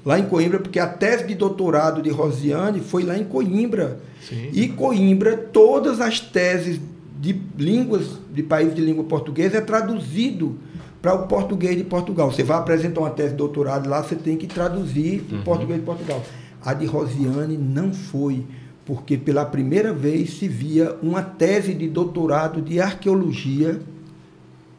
lá 0.05 0.19
em 0.19 0.25
Coimbra, 0.27 0.59
porque 0.59 0.79
a 0.79 0.87
tese 0.87 1.27
de 1.27 1.35
doutorado 1.35 2.03
de 2.03 2.11
Rosiane 2.11 2.81
foi 2.81 3.03
lá 3.03 3.17
em 3.17 3.25
Coimbra. 3.25 3.99
Sim. 4.29 4.51
E 4.53 4.69
Coimbra, 4.69 5.37
todas 5.37 6.01
as 6.01 6.21
teses 6.21 6.81
de 7.19 7.41
línguas, 7.59 8.19
de 8.33 8.43
país 8.43 8.75
de 8.75 8.81
língua 8.81 9.05
portuguesa, 9.05 9.59
é 9.59 9.61
traduzido 9.61 10.59
para 11.01 11.15
o 11.15 11.27
português 11.27 11.77
de 11.77 11.85
Portugal. 11.85 12.31
Você 12.31 12.43
vai 12.43 12.59
apresentar 12.59 13.01
uma 13.01 13.11
tese 13.11 13.31
de 13.31 13.37
doutorado 13.37 13.89
lá, 13.89 14.03
você 14.03 14.15
tem 14.17 14.37
que 14.37 14.47
traduzir 14.47 15.23
para 15.23 15.35
o 15.35 15.39
uhum. 15.39 15.45
português 15.45 15.81
de 15.81 15.87
Portugal. 15.87 16.23
A 16.65 16.75
de 16.75 16.87
Rosiane 16.87 17.57
não 17.57 17.93
foi, 17.93 18.45
porque 18.85 19.17
pela 19.17 19.45
primeira 19.45 19.93
vez 19.93 20.39
se 20.39 20.49
via 20.49 20.97
uma 21.03 21.23
tese 21.23 21.75
de 21.75 21.89
doutorado 21.89 22.61
de 22.61 22.81
arqueologia 22.81 23.81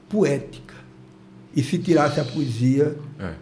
poética. 0.09 0.75
E 1.55 1.63
se 1.63 1.77
tirasse 1.77 2.19
a 2.19 2.23
poesia. 2.23 2.95
É. 3.19 3.33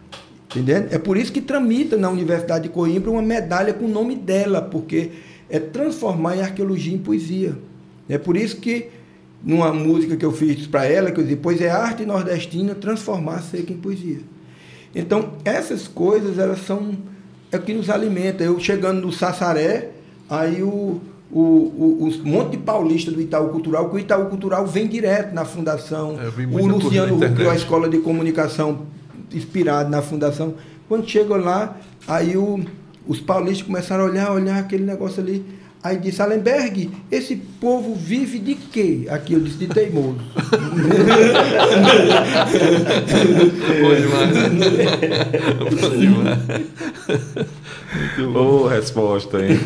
Entendendo? 0.46 0.88
É 0.92 0.98
por 0.98 1.16
isso 1.16 1.32
que 1.32 1.42
tramita 1.42 1.96
na 1.96 2.10
Universidade 2.10 2.64
de 2.64 2.70
Coimbra 2.70 3.12
uma 3.12 3.22
medalha 3.22 3.74
com 3.74 3.86
o 3.86 3.90
nome 3.90 4.16
dela, 4.16 4.62
porque 4.62 5.12
é 5.50 5.60
transformar 5.60 6.38
em 6.38 6.42
arqueologia 6.42 6.94
em 6.94 6.98
poesia. 6.98 7.56
É 8.08 8.18
por 8.18 8.36
isso 8.36 8.58
que, 8.58 8.90
numa 9.44 9.72
música 9.72 10.16
que 10.18 10.26
eu 10.26 10.32
fiz 10.32 10.66
para 10.66 10.86
ela, 10.86 11.12
que 11.12 11.20
eu 11.20 11.24
disse, 11.24 11.36
pois 11.36 11.62
é 11.62 11.70
arte 11.70 12.04
nordestina 12.06 12.74
transformar 12.74 13.44
seca 13.44 13.72
em 13.72 13.78
poesia. 13.78 14.22
Então, 14.96 15.34
essas 15.46 15.88
coisas, 15.88 16.40
elas 16.40 16.66
são 16.66 16.98
é 17.52 17.58
que 17.58 17.74
nos 17.74 17.90
alimenta. 17.90 18.44
Eu 18.44 18.60
chegando 18.60 19.02
no 19.02 19.12
Sassaré, 19.12 19.90
aí 20.30 20.62
o, 20.62 21.02
o, 21.32 21.40
o, 21.40 22.10
o 22.10 22.28
monte 22.28 22.52
de 22.52 22.58
paulista 22.58 23.12
do 23.12 23.22
Itaú 23.22 23.50
Cultural, 23.50 23.90
que 23.90 23.96
o 23.96 24.00
Itaú 24.00 24.26
Cultural 24.28 24.66
vem 24.66 24.88
direto 24.88 25.34
na 25.34 25.46
fundação. 25.46 26.18
É, 26.20 26.28
o 26.28 26.68
Luciano 26.68 27.20
criou 27.20 27.52
a 27.52 27.56
escola 27.56 27.90
de 27.90 28.00
comunicação 28.00 28.86
inspirado 29.34 29.90
na 29.90 30.02
fundação. 30.02 30.56
Quando 30.88 31.08
chegou 31.08 31.38
lá, 31.38 31.78
aí 32.08 32.36
o, 32.36 32.60
os 33.08 33.20
paulistas 33.20 33.66
começaram 33.66 34.06
a 34.06 34.08
olhar, 34.08 34.32
olhar 34.32 34.58
aquele 34.58 34.84
negócio 34.84 35.22
ali. 35.22 35.46
Aí 35.82 35.98
disse, 35.98 36.22
Allenberg, 36.22 36.92
esse 37.10 37.38
povo 37.38 37.96
vive 37.96 38.38
de 38.38 38.54
quê? 38.56 39.08
Aqui 39.10 39.34
eu 39.34 39.40
disse, 39.40 39.60
de 39.60 39.68
teimoso. 39.68 40.20
Boa 43.80 43.96
demais. 43.96 44.36
Boa 45.80 45.98
demais. 45.98 46.40
Boa 48.34 48.66
oh, 48.66 48.68
resposta, 48.68 49.40
hein? 49.44 49.58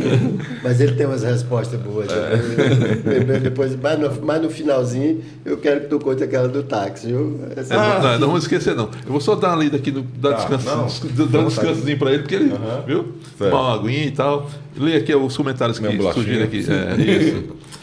Mas 0.64 0.80
ele 0.80 0.94
tem 0.94 1.06
umas 1.06 1.24
respostas 1.24 1.80
boas. 1.80 2.08
É. 2.10 3.40
Depois, 3.40 3.76
mais 3.76 4.00
no, 4.00 4.26
mais 4.26 4.42
no 4.42 4.50
finalzinho, 4.50 5.22
eu 5.44 5.58
quero 5.58 5.82
que 5.82 5.88
tu 5.88 6.00
conte 6.00 6.24
aquela 6.24 6.48
do 6.48 6.64
táxi, 6.64 7.08
viu? 7.08 7.40
Essa... 7.56 7.76
Ah, 7.76 8.00
não, 8.02 8.20
não 8.20 8.28
vamos 8.28 8.44
esquecer, 8.44 8.76
não. 8.76 8.86
Eu 9.06 9.12
vou 9.12 9.20
só 9.20 9.36
dar 9.36 9.50
uma 9.50 9.64
lida 9.64 9.78
aqui, 9.78 9.92
no, 9.92 10.04
dar 10.04 10.34
tá, 10.34 10.38
descanso, 10.38 11.08
dar 11.28 11.40
um 11.40 11.48
descansozinho 11.48 11.98
para 11.98 12.12
ele, 12.12 12.20
porque 12.20 12.36
ele, 12.36 12.54
uhum. 12.54 12.82
viu? 12.86 13.14
Tomar 13.38 13.62
uma 13.62 13.74
aguinha 13.74 14.06
e 14.06 14.12
tal. 14.12 14.50
Lê 14.78 14.96
aqui 14.96 15.14
os 15.14 15.38
comentários 15.38 15.78
que 15.78 15.86
surgiram 16.12 16.44
aqui. 16.44 16.66
É, 16.70 17.02
isso. 17.02 17.44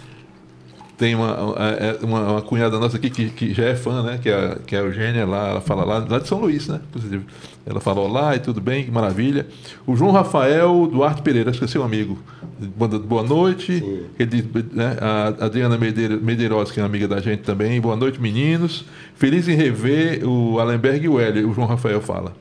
Tem 1.00 1.14
uma, 1.14 1.54
é, 1.56 1.96
é, 2.02 2.04
uma, 2.04 2.32
uma, 2.32 2.42
cunhada 2.42 2.78
nossa 2.78 2.98
aqui 2.98 3.08
que, 3.08 3.30
que 3.30 3.54
já 3.54 3.64
é 3.64 3.74
fã, 3.74 4.02
né? 4.02 4.18
Que 4.22 4.28
é, 4.28 4.58
que 4.66 4.76
é 4.76 4.80
a 4.80 4.82
Eugênia 4.82 5.24
lá, 5.24 5.48
ela 5.48 5.60
fala 5.62 5.82
lá, 5.82 6.06
lá 6.06 6.18
de 6.18 6.28
São 6.28 6.38
Luís, 6.38 6.68
né? 6.68 6.78
Ela 7.64 7.80
falou 7.80 8.06
lá 8.06 8.36
e 8.36 8.38
tudo 8.38 8.60
bem, 8.60 8.84
que 8.84 8.90
maravilha. 8.90 9.46
O 9.86 9.96
João 9.96 10.10
Rafael 10.10 10.86
Duarte 10.92 11.22
Pereira, 11.22 11.48
acho 11.48 11.58
que 11.58 11.64
é 11.64 11.68
seu 11.68 11.82
amigo. 11.82 12.18
Boa 13.06 13.22
noite. 13.22 13.82
Ele, 14.18 14.44
né, 14.74 14.98
a 15.00 15.46
Adriana 15.46 15.78
Medeiros, 15.78 16.70
que 16.70 16.78
é 16.78 16.82
amiga 16.82 17.08
da 17.08 17.18
gente 17.18 17.44
também. 17.44 17.80
Boa 17.80 17.96
noite, 17.96 18.20
meninos. 18.20 18.84
Feliz 19.14 19.48
em 19.48 19.54
rever 19.54 20.22
o 20.28 20.60
Allenberg 20.60 21.06
e 21.06 21.08
o 21.08 21.18
Hélio, 21.18 21.48
o 21.48 21.54
João 21.54 21.66
Rafael 21.66 22.02
fala. 22.02 22.34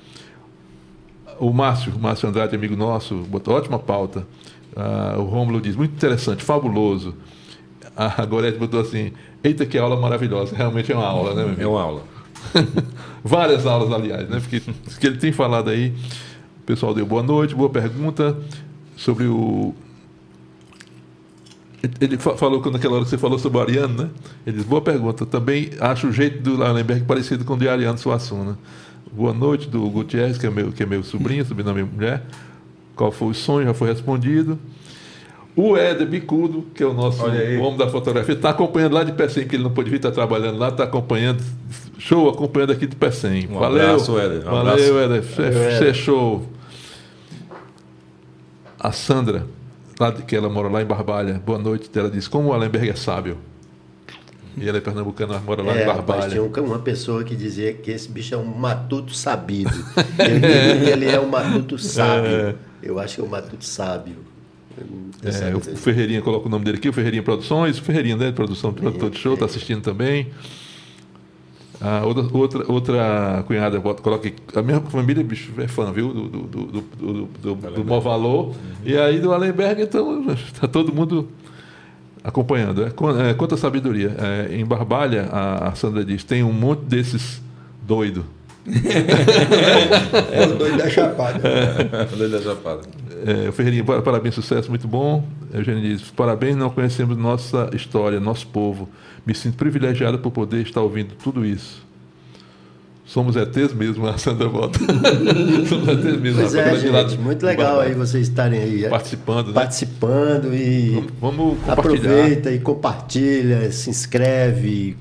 O 1.39 1.53
Márcio, 1.53 1.97
Márcio 1.97 2.27
Andrade, 2.27 2.53
amigo 2.57 2.75
nosso, 2.75 3.15
botou 3.15 3.55
ótima 3.55 3.79
pauta. 3.79 4.27
Ah, 4.75 5.15
o 5.17 5.23
Rômulo 5.23 5.59
diz, 5.59 5.75
muito 5.75 5.93
interessante, 5.93 6.43
fabuloso. 6.43 7.15
A 7.95 8.25
Gorete 8.25 8.57
botou 8.57 8.79
assim, 8.79 9.11
eita 9.43 9.65
que 9.65 9.77
aula 9.77 9.99
maravilhosa. 9.99 10.55
Realmente 10.55 10.91
é 10.91 10.95
uma 10.95 11.05
aula, 11.05 11.31
né, 11.31 11.41
meu 11.41 11.45
amigo? 11.47 11.61
É 11.61 11.67
uma 11.67 11.81
aula. 11.81 12.03
Várias 13.23 13.65
aulas, 13.65 13.91
aliás, 13.91 14.29
né? 14.29 14.39
Porque 14.39 14.61
que 14.99 15.07
ele 15.07 15.17
tem 15.17 15.31
falado 15.31 15.69
aí. 15.69 15.93
O 16.61 16.65
pessoal 16.65 16.93
deu 16.93 17.05
boa 17.05 17.23
noite, 17.23 17.55
boa 17.55 17.69
pergunta 17.69 18.37
sobre 18.95 19.25
o. 19.25 19.73
Ele 22.01 22.17
falou 22.17 22.61
naquela 22.71 22.95
hora 22.95 23.03
que 23.05 23.09
você 23.09 23.17
falou 23.17 23.39
sobre 23.39 23.57
o 23.57 23.61
Ariano, 23.61 24.03
né? 24.03 24.09
Ele 24.45 24.57
disse, 24.57 24.67
boa 24.67 24.81
pergunta. 24.81 25.25
Também 25.25 25.71
acho 25.79 26.07
o 26.07 26.11
jeito 26.11 26.41
do 26.41 26.63
Allenberg 26.63 27.05
parecido 27.05 27.45
com 27.45 27.53
o 27.53 27.57
de 27.57 27.69
Ariano 27.69 27.97
Suassuna. 27.97 28.57
Boa 29.11 29.33
noite 29.33 29.67
do 29.67 29.89
Gutierrez, 29.89 30.37
que 30.37 30.45
é 30.45 30.49
meu, 30.49 30.71
que 30.71 30.83
é 30.83 30.85
meu 30.85 31.03
sobrinho, 31.03 31.43
da 31.43 31.73
minha 31.73 31.85
mulher. 31.85 32.23
Qual 32.99 33.13
foi 33.13 33.29
o 33.29 33.33
sonho? 33.33 33.65
Já 33.65 33.73
foi 33.73 33.87
respondido. 33.87 34.59
O 35.55 35.77
Éder 35.77 36.05
Bicudo, 36.05 36.65
que 36.75 36.83
é 36.83 36.85
o 36.85 36.93
nosso 36.93 37.25
homem 37.25 37.77
da 37.77 37.87
fotografia, 37.87 38.35
está 38.35 38.49
acompanhando 38.49 38.91
lá 38.91 39.05
de 39.05 39.13
Pecém, 39.13 39.47
que 39.47 39.55
ele 39.55 39.63
não 39.63 39.71
pôde 39.71 39.89
vir, 39.89 39.95
está 39.95 40.11
trabalhando 40.11 40.57
lá, 40.57 40.67
está 40.67 40.83
acompanhando, 40.83 41.41
show, 41.97 42.27
acompanhando 42.27 42.73
aqui 42.73 42.85
de 42.85 42.97
Pecém. 42.97 43.47
Um 43.49 43.57
Valeu, 43.57 43.91
abraço, 43.91 44.19
Éder. 44.19 44.39
Um 44.45 44.51
Valeu, 44.51 44.99
Éder. 44.99 45.23
Você 45.23 45.87
é 45.87 45.93
show. 45.93 46.45
A 48.77 48.91
Sandra, 48.91 49.47
lá 49.97 50.11
de, 50.11 50.23
que 50.23 50.35
ela 50.35 50.49
mora 50.49 50.67
lá 50.67 50.81
em 50.81 50.85
Barbalha, 50.85 51.41
boa 51.45 51.57
noite. 51.57 51.89
Ela 51.97 52.11
diz: 52.11 52.27
Como 52.27 52.49
o 52.49 52.53
Allenberg 52.53 52.89
é 52.89 52.95
sábio. 52.95 53.37
E 54.57 54.67
ela 54.67 54.77
é 54.77 54.81
pernambucana, 54.81 55.39
mora 55.39 55.63
lá 55.63 55.73
é, 55.73 55.83
em 55.83 55.85
Barbalha. 55.85 56.21
Rapaz, 56.23 56.33
tinha 56.33 56.63
uma 56.65 56.79
pessoa 56.79 57.23
que 57.23 57.33
dizia 57.33 57.71
que 57.71 57.91
esse 57.91 58.09
bicho 58.09 58.35
é 58.35 58.37
um 58.37 58.43
matuto 58.43 59.13
sabido. 59.15 59.71
ele, 60.19 60.89
ele 60.89 61.05
é 61.05 61.17
um 61.17 61.29
matuto 61.29 61.77
sábio. 61.77 62.29
É. 62.29 62.68
Eu 62.81 62.99
acho 62.99 63.15
que 63.15 63.21
é 63.21 63.23
um 63.23 63.27
matuto 63.27 63.65
sábio. 63.65 64.15
É, 65.23 65.55
o 65.55 65.59
Ferreirinha 65.59 66.21
coloca 66.21 66.47
o 66.47 66.49
nome 66.49 66.63
dele 66.63 66.77
aqui, 66.77 66.87
o 66.87 66.93
Ferreirinha 66.93 67.23
Produções, 67.23 67.77
o 67.77 67.81
Ferreirinha, 67.81 68.15
né, 68.15 68.27
de 68.27 68.33
produção, 68.33 68.71
produtor 68.71 69.09
de 69.09 69.17
show, 69.17 69.33
está 69.33 69.45
assistindo 69.45 69.81
também. 69.81 70.27
A 71.81 72.05
outra, 72.05 72.37
outra, 72.37 72.71
outra 72.71 73.43
cunhada 73.47 73.79
coloca 73.79 74.27
aqui, 74.27 74.35
a 74.53 74.61
minha 74.61 74.81
família, 74.81 75.23
bicho, 75.23 75.53
é 75.57 75.67
fã, 75.67 75.91
viu, 75.91 76.13
do, 76.13 76.27
do, 76.27 76.41
do, 76.41 76.71
do, 76.71 77.25
do, 77.25 77.83
do 77.83 78.01
Valor. 78.01 78.47
Uhum. 78.47 78.53
E 78.83 78.97
aí 78.97 79.19
do 79.19 79.33
Allenberg, 79.33 79.81
então, 79.81 80.29
está 80.31 80.67
todo 80.67 80.93
mundo 80.93 81.29
acompanhando. 82.21 82.83
É, 82.83 83.29
é, 83.29 83.33
quanta 83.33 83.55
sabedoria. 83.55 84.13
É, 84.17 84.55
em 84.55 84.65
Barbalha, 84.65 85.29
a, 85.31 85.69
a 85.69 85.75
Sandra 85.75 86.03
diz, 86.03 86.23
tem 86.23 86.43
um 86.43 86.51
monte 86.51 86.81
desses 86.81 87.41
doido. 87.81 88.25
É 90.31 90.45
o 90.45 90.55
doido 90.57 90.77
da 90.77 90.89
chapada. 90.89 91.39
Doido 92.17 92.31
da 92.37 92.41
Chapada. 92.41 92.81
É, 93.25 93.49
o 93.49 93.51
Ferreirinha, 93.53 93.83
pa- 93.83 94.01
parabéns, 94.01 94.35
sucesso, 94.35 94.69
muito 94.69 94.87
bom. 94.87 95.23
Eugênio 95.53 95.81
diz, 95.81 96.03
parabéns, 96.11 96.55
não 96.55 96.69
conhecemos 96.69 97.17
nossa 97.17 97.69
história, 97.73 98.19
nosso 98.19 98.47
povo. 98.47 98.87
Me 99.25 99.33
sinto 99.35 99.57
privilegiado 99.57 100.19
por 100.19 100.31
poder 100.31 100.61
estar 100.61 100.81
ouvindo 100.81 101.13
tudo 101.21 101.45
isso. 101.45 101.87
Somos 103.05 103.35
ETs 103.35 103.73
mesmo, 103.73 104.05
a 104.07 104.17
Sandra 104.19 104.47
volta. 104.47 104.77
Somos 105.67 105.87
ETs 105.87 106.21
mesmo. 106.21 106.39
Pois 106.41 106.53
é, 106.55 106.75
gente, 106.77 107.17
muito 107.17 107.43
legal 107.45 107.79
aí 107.79 107.93
vocês 107.95 108.27
estarem 108.27 108.59
aí 108.61 108.85
é, 108.85 108.89
Participando, 108.89 109.47
né? 109.47 109.53
participando 109.53 110.53
e 110.53 110.91
Vamos, 110.91 111.11
vamos 111.19 111.59
compartilhar. 111.59 112.11
aproveita 112.11 112.51
e 112.51 112.59
compartilha, 112.59 113.71
se 113.71 113.89
inscreve 113.89 114.95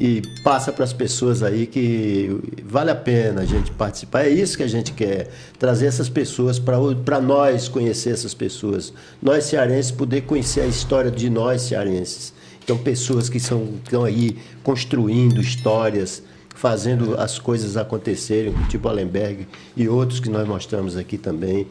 e, 0.00 0.22
passa 0.44 0.72
para 0.72 0.84
as 0.84 0.92
pessoas 0.92 1.42
aí 1.42 1.66
que 1.66 2.38
vale 2.64 2.90
a 2.90 2.94
pena 2.94 3.40
a 3.40 3.44
gente 3.44 3.70
participar. 3.72 4.24
É 4.26 4.28
isso 4.28 4.56
que 4.56 4.62
a 4.62 4.68
gente 4.68 4.92
quer, 4.92 5.28
trazer 5.58 5.86
essas 5.86 6.08
pessoas 6.08 6.58
para 6.58 7.20
nós 7.20 7.68
conhecer 7.68 8.10
essas 8.10 8.34
pessoas. 8.34 8.92
Nós 9.20 9.44
cearenses 9.44 9.90
poder 9.90 10.22
conhecer 10.22 10.60
a 10.60 10.66
história 10.66 11.10
de 11.10 11.28
nós 11.28 11.62
cearenses. 11.62 12.32
Então 12.62 12.76
pessoas 12.76 13.28
que 13.28 13.40
são 13.40 13.66
que 13.66 13.84
estão 13.84 14.04
aí 14.04 14.36
construindo 14.62 15.40
histórias, 15.40 16.22
fazendo 16.54 17.18
as 17.18 17.38
coisas 17.38 17.76
acontecerem, 17.76 18.52
tipo 18.68 18.88
Allenberg 18.88 19.48
e 19.76 19.88
outros 19.88 20.20
que 20.20 20.28
nós 20.28 20.46
mostramos 20.46 20.96
aqui 20.96 21.16
também. 21.16 21.66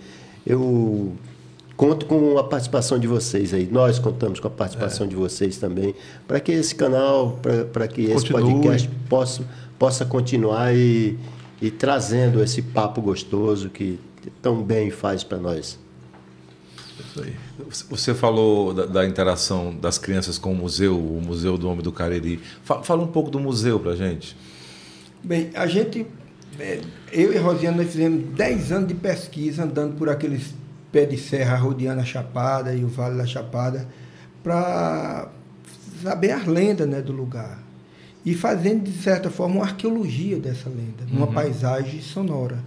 Eu 0.46 1.14
conto 1.78 2.06
com 2.08 2.38
a 2.38 2.44
participação 2.44 2.98
de 3.00 3.08
vocês 3.08 3.54
aí. 3.54 3.70
Nós 3.72 4.00
contamos 4.00 4.40
com 4.40 4.48
a 4.48 4.52
participação 4.52 5.08
de 5.08 5.16
vocês 5.16 5.58
também, 5.58 5.94
para 6.28 6.40
que 6.40 6.52
esse 6.52 6.74
canal, 6.76 7.40
para 7.72 7.88
que 7.88 8.02
esse 8.02 8.28
Continue. 8.30 8.54
podcast 8.56 8.90
possa, 9.08 9.44
possa 9.80 10.04
continuar 10.06 10.76
e, 10.76 11.18
e 11.62 11.70
trazendo 11.72 12.44
esse 12.44 12.62
papo 12.64 13.00
gostoso 13.02 13.70
que 13.70 14.00
tão 14.42 14.62
bem 14.64 14.90
faz 14.92 15.24
para 15.24 15.38
nós. 15.38 15.80
Isso 17.00 17.22
aí. 17.24 17.34
Você 17.92 18.14
falou 18.16 18.74
da, 18.74 18.86
da 18.88 19.06
interação 19.06 19.76
das 19.80 20.00
crianças 20.00 20.40
com 20.40 20.52
o 20.52 20.56
museu, 20.56 20.98
o 20.98 21.22
Museu 21.24 21.58
do 21.58 21.70
Homem 21.70 21.84
do 21.84 21.92
Cariri. 21.92 22.40
Fa- 22.64 22.82
Fala 22.82 23.04
um 23.04 23.08
pouco 23.08 23.30
do 23.30 23.40
museu 23.40 23.80
pra 23.80 23.96
gente. 23.96 24.36
Bem, 25.24 25.52
a 25.54 25.68
gente, 25.68 26.08
é, 26.60 26.82
eu 27.12 27.32
e 27.34 27.38
Rosiana, 27.38 27.78
nós 27.78 27.92
fizemos 27.92 28.24
10 28.36 28.72
anos 28.72 28.88
de 28.88 28.96
pesquisa 28.96 29.64
andando 29.64 29.96
por 29.96 30.10
aqueles 30.10 30.54
pés 30.92 31.10
de 31.10 31.18
serra 31.18 31.56
rodeando 31.58 32.02
a 32.02 32.06
Chapada 32.06 32.74
e 32.74 32.84
o 32.84 32.88
Vale 32.88 33.18
da 33.18 33.26
Chapada 33.26 33.88
para 34.44 35.30
saber 36.02 36.32
as 36.32 36.46
lendas 36.46 36.88
né, 36.88 37.02
do 37.02 37.12
lugar. 37.12 37.64
E 38.26 38.34
fazendo, 38.34 38.84
de 38.84 38.92
certa 38.92 39.30
forma, 39.30 39.56
uma 39.56 39.66
arqueologia 39.66 40.38
dessa 40.38 40.70
lenda, 40.70 41.06
numa 41.10 41.28
paisagem 41.28 42.02
sonora. 42.02 42.60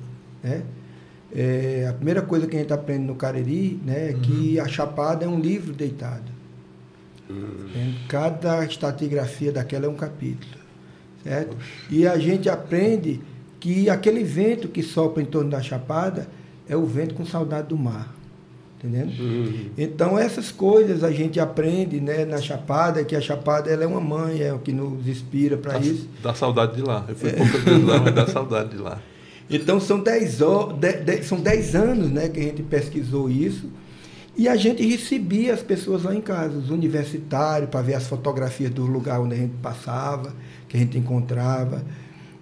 Né? 0.42 0.62
É, 1.34 1.86
a 1.88 1.92
primeira 1.92 2.22
coisa 2.22 2.46
que 2.46 2.56
a 2.56 2.60
gente 2.60 2.72
aprende 2.72 3.04
no 3.04 3.14
Cariri 3.14 3.80
né, 3.84 4.10
é 4.10 4.12
que 4.14 4.58
a 4.58 4.66
Chapada 4.66 5.24
é 5.24 5.28
um 5.28 5.38
livro 5.38 5.72
deitado. 5.72 6.40
Entende? 7.28 7.98
Cada 8.08 8.64
estratigrafia 8.64 9.52
daquela 9.52 9.86
é 9.86 9.88
um 9.88 9.94
capítulo. 9.94 10.60
Certo? 11.22 11.56
E 11.90 12.06
a 12.06 12.18
gente 12.18 12.48
aprende 12.48 13.20
que 13.60 13.90
aquele 13.90 14.24
vento 14.24 14.68
que 14.68 14.82
sopra 14.82 15.22
em 15.22 15.26
torno 15.26 15.50
da 15.50 15.60
chapada 15.60 16.26
é 16.70 16.76
o 16.76 16.86
vento 16.86 17.14
com 17.14 17.26
saudade 17.26 17.68
do 17.68 17.76
mar. 17.76 18.14
Entendendo? 18.78 19.12
Então 19.76 20.18
essas 20.18 20.50
coisas 20.50 21.04
a 21.04 21.10
gente 21.12 21.38
aprende 21.38 22.00
né, 22.00 22.24
na 22.24 22.38
chapada, 22.40 23.04
que 23.04 23.14
a 23.14 23.20
chapada 23.20 23.68
ela 23.70 23.84
é 23.84 23.86
uma 23.86 24.00
mãe, 24.00 24.40
é 24.40 24.54
o 24.54 24.58
que 24.58 24.72
nos 24.72 25.06
inspira 25.06 25.58
para 25.58 25.78
isso. 25.78 26.08
dá 26.22 26.32
saudade 26.32 26.76
de 26.76 26.82
lá. 26.82 27.04
Eu 27.06 27.14
fui 27.14 27.30
poucas 27.30 27.60
vezes 27.62 27.84
lá, 27.84 27.98
mas 28.00 28.14
dá 28.14 28.26
saudade 28.26 28.70
de 28.70 28.76
lá. 28.78 28.98
Então 29.52 29.80
são 29.80 29.98
10 30.00 30.40
ho- 30.42 30.72
de- 30.74 30.98
de- 31.02 31.24
são 31.24 31.40
10 31.40 31.74
anos 31.74 32.08
né, 32.08 32.28
que 32.28 32.38
a 32.38 32.42
gente 32.44 32.62
pesquisou 32.62 33.28
isso. 33.28 33.68
E 34.36 34.46
a 34.48 34.54
gente 34.54 34.80
recebia 34.86 35.52
as 35.52 35.60
pessoas 35.60 36.04
lá 36.04 36.14
em 36.14 36.20
casa, 36.20 36.56
os 36.56 36.70
universitários, 36.70 37.68
para 37.68 37.82
ver 37.82 37.94
as 37.94 38.06
fotografias 38.06 38.70
do 38.70 38.86
lugar 38.86 39.20
onde 39.20 39.34
a 39.34 39.38
gente 39.38 39.54
passava, 39.60 40.32
que 40.68 40.76
a 40.76 40.80
gente 40.80 40.96
encontrava, 40.96 41.82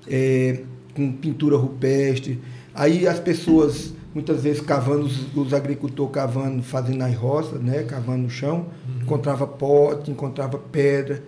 é, 0.06 0.60
com 0.94 1.10
pintura 1.10 1.56
rupestre. 1.56 2.38
Aí 2.74 3.08
as 3.08 3.18
pessoas, 3.18 3.94
muitas 4.14 4.42
vezes 4.42 4.60
cavando, 4.60 5.06
os, 5.06 5.36
os 5.36 5.54
agricultores 5.54 6.12
cavando, 6.12 6.62
fazendo 6.62 6.98
nas 6.98 7.14
roças, 7.14 7.60
né, 7.60 7.82
cavando 7.84 8.22
no 8.24 8.30
chão, 8.30 8.66
encontrava 9.02 9.46
pote, 9.46 10.10
encontrava 10.10 10.58
pedra, 10.58 11.22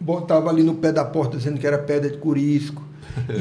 botava 0.00 0.50
ali 0.50 0.62
no 0.62 0.74
pé 0.74 0.92
da 0.92 1.04
porta 1.04 1.36
dizendo 1.36 1.58
que 1.58 1.66
era 1.66 1.78
pedra 1.78 2.10
de 2.10 2.18
curisco. 2.18 2.82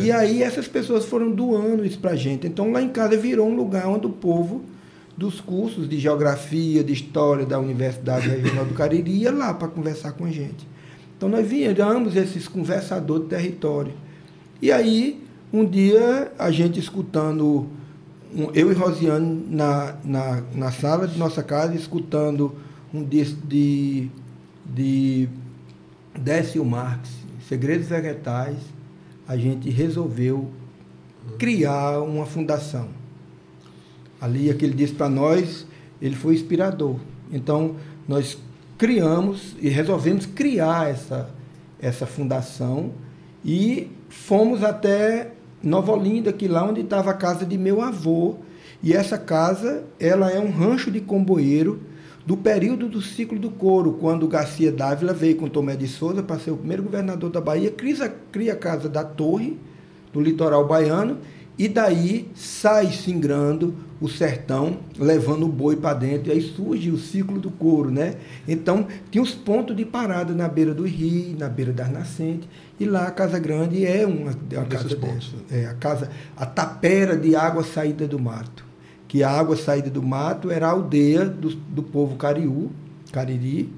E 0.03 0.11
aí 0.11 0.43
essas 0.43 0.67
pessoas 0.67 1.05
foram 1.05 1.31
doando 1.31 1.85
isso 1.85 1.97
pra 1.97 2.13
gente. 2.13 2.45
Então 2.45 2.73
lá 2.73 2.81
em 2.81 2.89
casa 2.89 3.15
virou 3.15 3.47
um 3.47 3.55
lugar 3.55 3.87
onde 3.87 4.05
o 4.05 4.09
povo 4.09 4.65
dos 5.15 5.39
cursos 5.39 5.87
de 5.87 5.97
geografia, 5.99 6.83
de 6.83 6.91
história 6.91 7.45
da 7.45 7.59
Universidade 7.59 8.27
Regional 8.27 8.65
do 8.65 8.73
Cariri 8.73 9.11
ia 9.11 9.31
lá 9.31 9.53
para 9.53 9.67
conversar 9.67 10.13
com 10.13 10.25
a 10.25 10.29
gente. 10.29 10.67
Então 11.15 11.29
nós 11.29 11.47
viramos 11.47 12.15
esses 12.15 12.47
conversadores 12.47 13.23
do 13.23 13.29
território. 13.29 13.93
E 14.61 14.71
aí, 14.71 15.23
um 15.53 15.65
dia, 15.65 16.31
a 16.37 16.49
gente 16.49 16.79
escutando, 16.79 17.67
eu 18.53 18.71
e 18.71 18.73
Rosiane 18.73 19.45
na, 19.49 19.95
na, 20.03 20.43
na 20.53 20.71
sala 20.71 21.07
de 21.07 21.17
nossa 21.17 21.43
casa, 21.43 21.75
escutando 21.75 22.55
um 22.93 23.03
disco 23.03 23.45
de, 23.45 24.09
de 24.65 25.27
Décio 26.17 26.63
Marx, 26.63 27.09
Segredos 27.47 27.87
Vegetais, 27.87 28.57
a 29.27 29.35
gente 29.35 29.69
resolveu 29.69 30.49
criar 31.37 31.99
uma 31.99 32.25
fundação. 32.25 32.89
Ali, 34.19 34.49
aquele 34.49 34.73
disse 34.73 34.93
para 34.93 35.09
nós, 35.09 35.65
ele 36.01 36.15
foi 36.15 36.35
inspirador. 36.35 36.97
Então, 37.31 37.75
nós 38.07 38.37
criamos 38.77 39.55
e 39.61 39.69
resolvemos 39.69 40.25
criar 40.25 40.89
essa, 40.89 41.29
essa 41.81 42.05
fundação 42.05 42.91
e 43.43 43.89
fomos 44.09 44.63
até 44.63 45.31
Nova 45.63 45.91
Olinda, 45.91 46.33
que 46.33 46.47
lá 46.47 46.63
onde 46.63 46.81
estava 46.81 47.11
a 47.11 47.13
casa 47.13 47.45
de 47.45 47.57
meu 47.57 47.81
avô. 47.81 48.35
E 48.83 48.93
essa 48.93 49.17
casa, 49.17 49.83
ela 49.99 50.31
é 50.31 50.39
um 50.39 50.51
rancho 50.51 50.89
de 50.89 50.99
comboeiro 50.99 51.79
do 52.25 52.37
período 52.37 52.87
do 52.87 53.01
ciclo 53.01 53.39
do 53.39 53.49
couro, 53.49 53.93
quando 53.99 54.27
Garcia 54.27 54.71
Dávila 54.71 55.13
veio 55.13 55.35
com 55.35 55.47
Tomé 55.47 55.75
de 55.75 55.87
Souza 55.87 56.21
para 56.21 56.39
ser 56.39 56.51
o 56.51 56.57
primeiro 56.57 56.83
governador 56.83 57.29
da 57.29 57.41
Bahia, 57.41 57.71
cria, 57.71 58.13
cria 58.31 58.53
a 58.53 58.55
casa 58.55 58.87
da 58.87 59.03
Torre, 59.03 59.59
no 60.13 60.21
litoral 60.21 60.67
baiano, 60.67 61.17
e 61.61 61.67
daí 61.67 62.27
sai 62.33 62.91
singrando 62.91 63.75
o 64.01 64.09
sertão, 64.09 64.79
levando 64.97 65.45
o 65.45 65.47
boi 65.47 65.75
para 65.75 65.93
dentro, 65.93 66.29
e 66.29 66.31
aí 66.31 66.41
surge 66.41 66.89
o 66.89 66.97
ciclo 66.97 67.39
do 67.39 67.51
couro, 67.51 67.91
né? 67.91 68.15
Então, 68.47 68.87
tinha 69.11 69.21
os 69.21 69.35
pontos 69.35 69.75
de 69.75 69.85
parada 69.85 70.33
na 70.33 70.47
beira 70.47 70.73
do 70.73 70.87
rio, 70.87 71.37
na 71.37 71.47
beira 71.47 71.71
das 71.71 71.91
nascentes, 71.91 72.49
e 72.79 72.85
lá 72.85 73.05
a 73.05 73.11
Casa 73.11 73.37
Grande 73.37 73.85
é 73.85 74.07
uma, 74.07 74.31
é 74.49 74.57
uma 74.57 74.65
casa 74.65 74.95
pontos. 74.95 75.35
dessa. 75.47 75.63
É 75.63 75.67
a 75.67 75.75
casa, 75.75 76.09
a 76.35 76.47
tapera 76.47 77.15
de 77.15 77.35
água 77.35 77.63
saída 77.63 78.07
do 78.07 78.17
mato. 78.17 78.65
Que 79.07 79.21
a 79.21 79.29
água 79.29 79.55
saída 79.55 79.91
do 79.91 80.01
mato 80.01 80.49
era 80.49 80.65
a 80.65 80.71
aldeia 80.71 81.25
do, 81.25 81.49
do 81.49 81.83
povo 81.83 82.15
cariú, 82.15 82.71
cariri, 83.11 83.71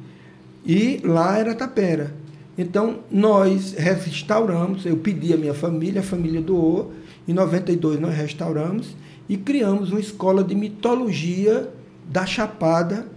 e 0.66 1.02
lá 1.04 1.38
era 1.38 1.52
a 1.52 1.56
tapera. 1.56 2.14
Então, 2.58 3.00
nós 3.12 3.74
restauramos, 3.74 4.86
eu 4.86 4.96
pedi 4.96 5.34
à 5.34 5.38
minha 5.38 5.54
família, 5.54 6.00
a 6.00 6.04
família 6.04 6.40
doou, 6.40 6.94
em 7.28 7.34
92 7.34 8.00
nós 8.00 8.14
restauramos 8.16 8.96
e 9.30 9.38
criamos 9.38 9.92
uma 9.92 10.00
escola 10.00 10.44
de 10.44 10.54
mitologia 10.56 11.70
da 12.10 12.26
Chapada 12.26 13.08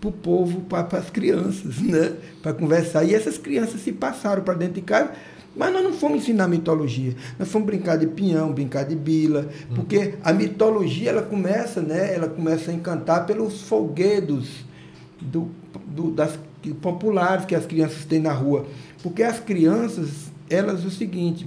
para 0.00 0.08
o 0.08 0.12
povo, 0.12 0.60
para 0.62 0.98
as 0.98 1.10
crianças, 1.10 1.78
né? 1.82 2.12
para 2.42 2.52
conversar. 2.52 3.04
E 3.04 3.14
essas 3.14 3.38
crianças 3.38 3.80
se 3.80 3.92
passaram 3.92 4.42
para 4.42 4.54
dentro 4.54 4.74
de 4.74 4.82
casa, 4.82 5.10
mas 5.56 5.72
nós 5.72 5.82
não 5.82 5.92
fomos 5.92 6.22
ensinar 6.22 6.46
mitologia. 6.48 7.14
Nós 7.38 7.48
fomos 7.50 7.66
brincar 7.66 7.96
de 7.96 8.06
pinhão, 8.06 8.52
brincar 8.52 8.84
de 8.84 8.94
bila, 8.94 9.48
porque 9.74 10.14
a 10.22 10.32
mitologia 10.32 11.10
ela 11.10 11.22
começa, 11.22 11.80
né? 11.80 12.14
ela 12.14 12.28
começa 12.28 12.70
a 12.70 12.74
encantar 12.74 13.26
pelos 13.26 13.62
folguedos 13.62 14.64
do, 15.20 15.48
do- 15.86 16.10
das 16.12 16.38
populares 16.80 17.44
que 17.44 17.54
as 17.54 17.66
crianças 17.66 18.04
têm 18.04 18.20
na 18.20 18.32
rua. 18.32 18.66
Porque 19.02 19.22
as 19.22 19.40
crianças, 19.40 20.30
elas 20.50 20.84
o 20.84 20.90
seguinte, 20.90 21.46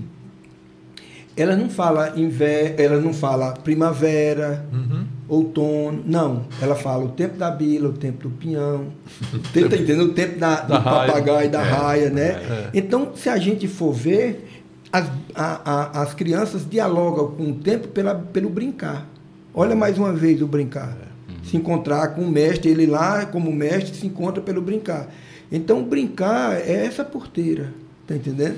elas 1.36 1.58
não 1.58 1.70
falam 1.70 2.18
inver, 2.18 2.76
elas 2.78 3.04
não 3.04 3.14
falam 3.14 3.54
primavera, 3.64 4.66
Uhum. 4.72 5.06
outono, 5.28 6.04
não. 6.06 6.46
Ela 6.62 6.76
fala 6.76 7.06
o 7.06 7.10
tempo 7.10 7.38
da 7.38 7.50
bila, 7.50 7.90
o 7.90 7.94
tempo 7.94 8.28
do 8.28 8.36
pinhão, 8.36 8.88
tenta 9.54 9.76
entender 9.76 10.02
o 10.02 10.14
tempo 10.14 10.38
da, 10.40 10.56
Da 10.62 10.78
do 10.78 10.84
raia. 10.84 11.08
papagaio, 11.12 11.50
da 11.50 11.62
É, 11.62 11.70
raia, 11.70 12.10
né? 12.10 12.28
é. 12.30 12.70
Então, 12.74 13.12
se 13.16 13.30
a 13.30 13.38
gente 13.38 13.68
for 13.68 13.94
ver, 13.94 14.48
as, 14.92 15.08
a- 15.34 15.62
a- 15.64 16.02
as 16.02 16.14
crianças 16.14 16.66
dialogam 16.70 17.32
com 17.32 17.52
o 17.52 17.54
tempo 17.56 17.88
pela, 17.88 18.14
pelo 18.16 18.50
brincar. 18.50 19.08
Olha 19.54 19.76
mais 19.76 19.98
uma 19.98 20.12
vez 20.14 20.42
o 20.42 20.48
brincar. 20.48 20.98
se 21.44 21.58
encontrar 21.58 22.10
com 22.10 22.22
o 22.22 22.30
mestre, 22.30 22.70
ele 22.70 22.86
lá 22.86 23.26
como 23.26 23.52
mestre 23.52 23.96
se 23.98 24.06
encontra 24.06 24.42
pelo 24.44 24.62
brincar. 24.62 25.10
Então 25.52 25.84
brincar 25.84 26.54
é 26.56 26.86
essa 26.86 27.04
porteira, 27.04 27.74
tá 28.06 28.16
entendendo? 28.16 28.56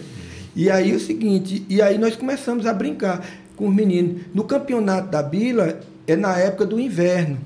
E 0.55 0.69
aí 0.69 0.93
o 0.95 0.99
seguinte, 0.99 1.65
e 1.69 1.81
aí 1.81 1.97
nós 1.97 2.15
começamos 2.15 2.65
a 2.65 2.73
brincar 2.73 3.25
com 3.55 3.67
os 3.67 3.73
meninos. 3.75 4.21
No 4.33 4.43
campeonato 4.43 5.09
da 5.09 5.21
Bila 5.23 5.79
é 6.07 6.15
na 6.15 6.37
época 6.37 6.65
do 6.65 6.79
inverno. 6.79 7.37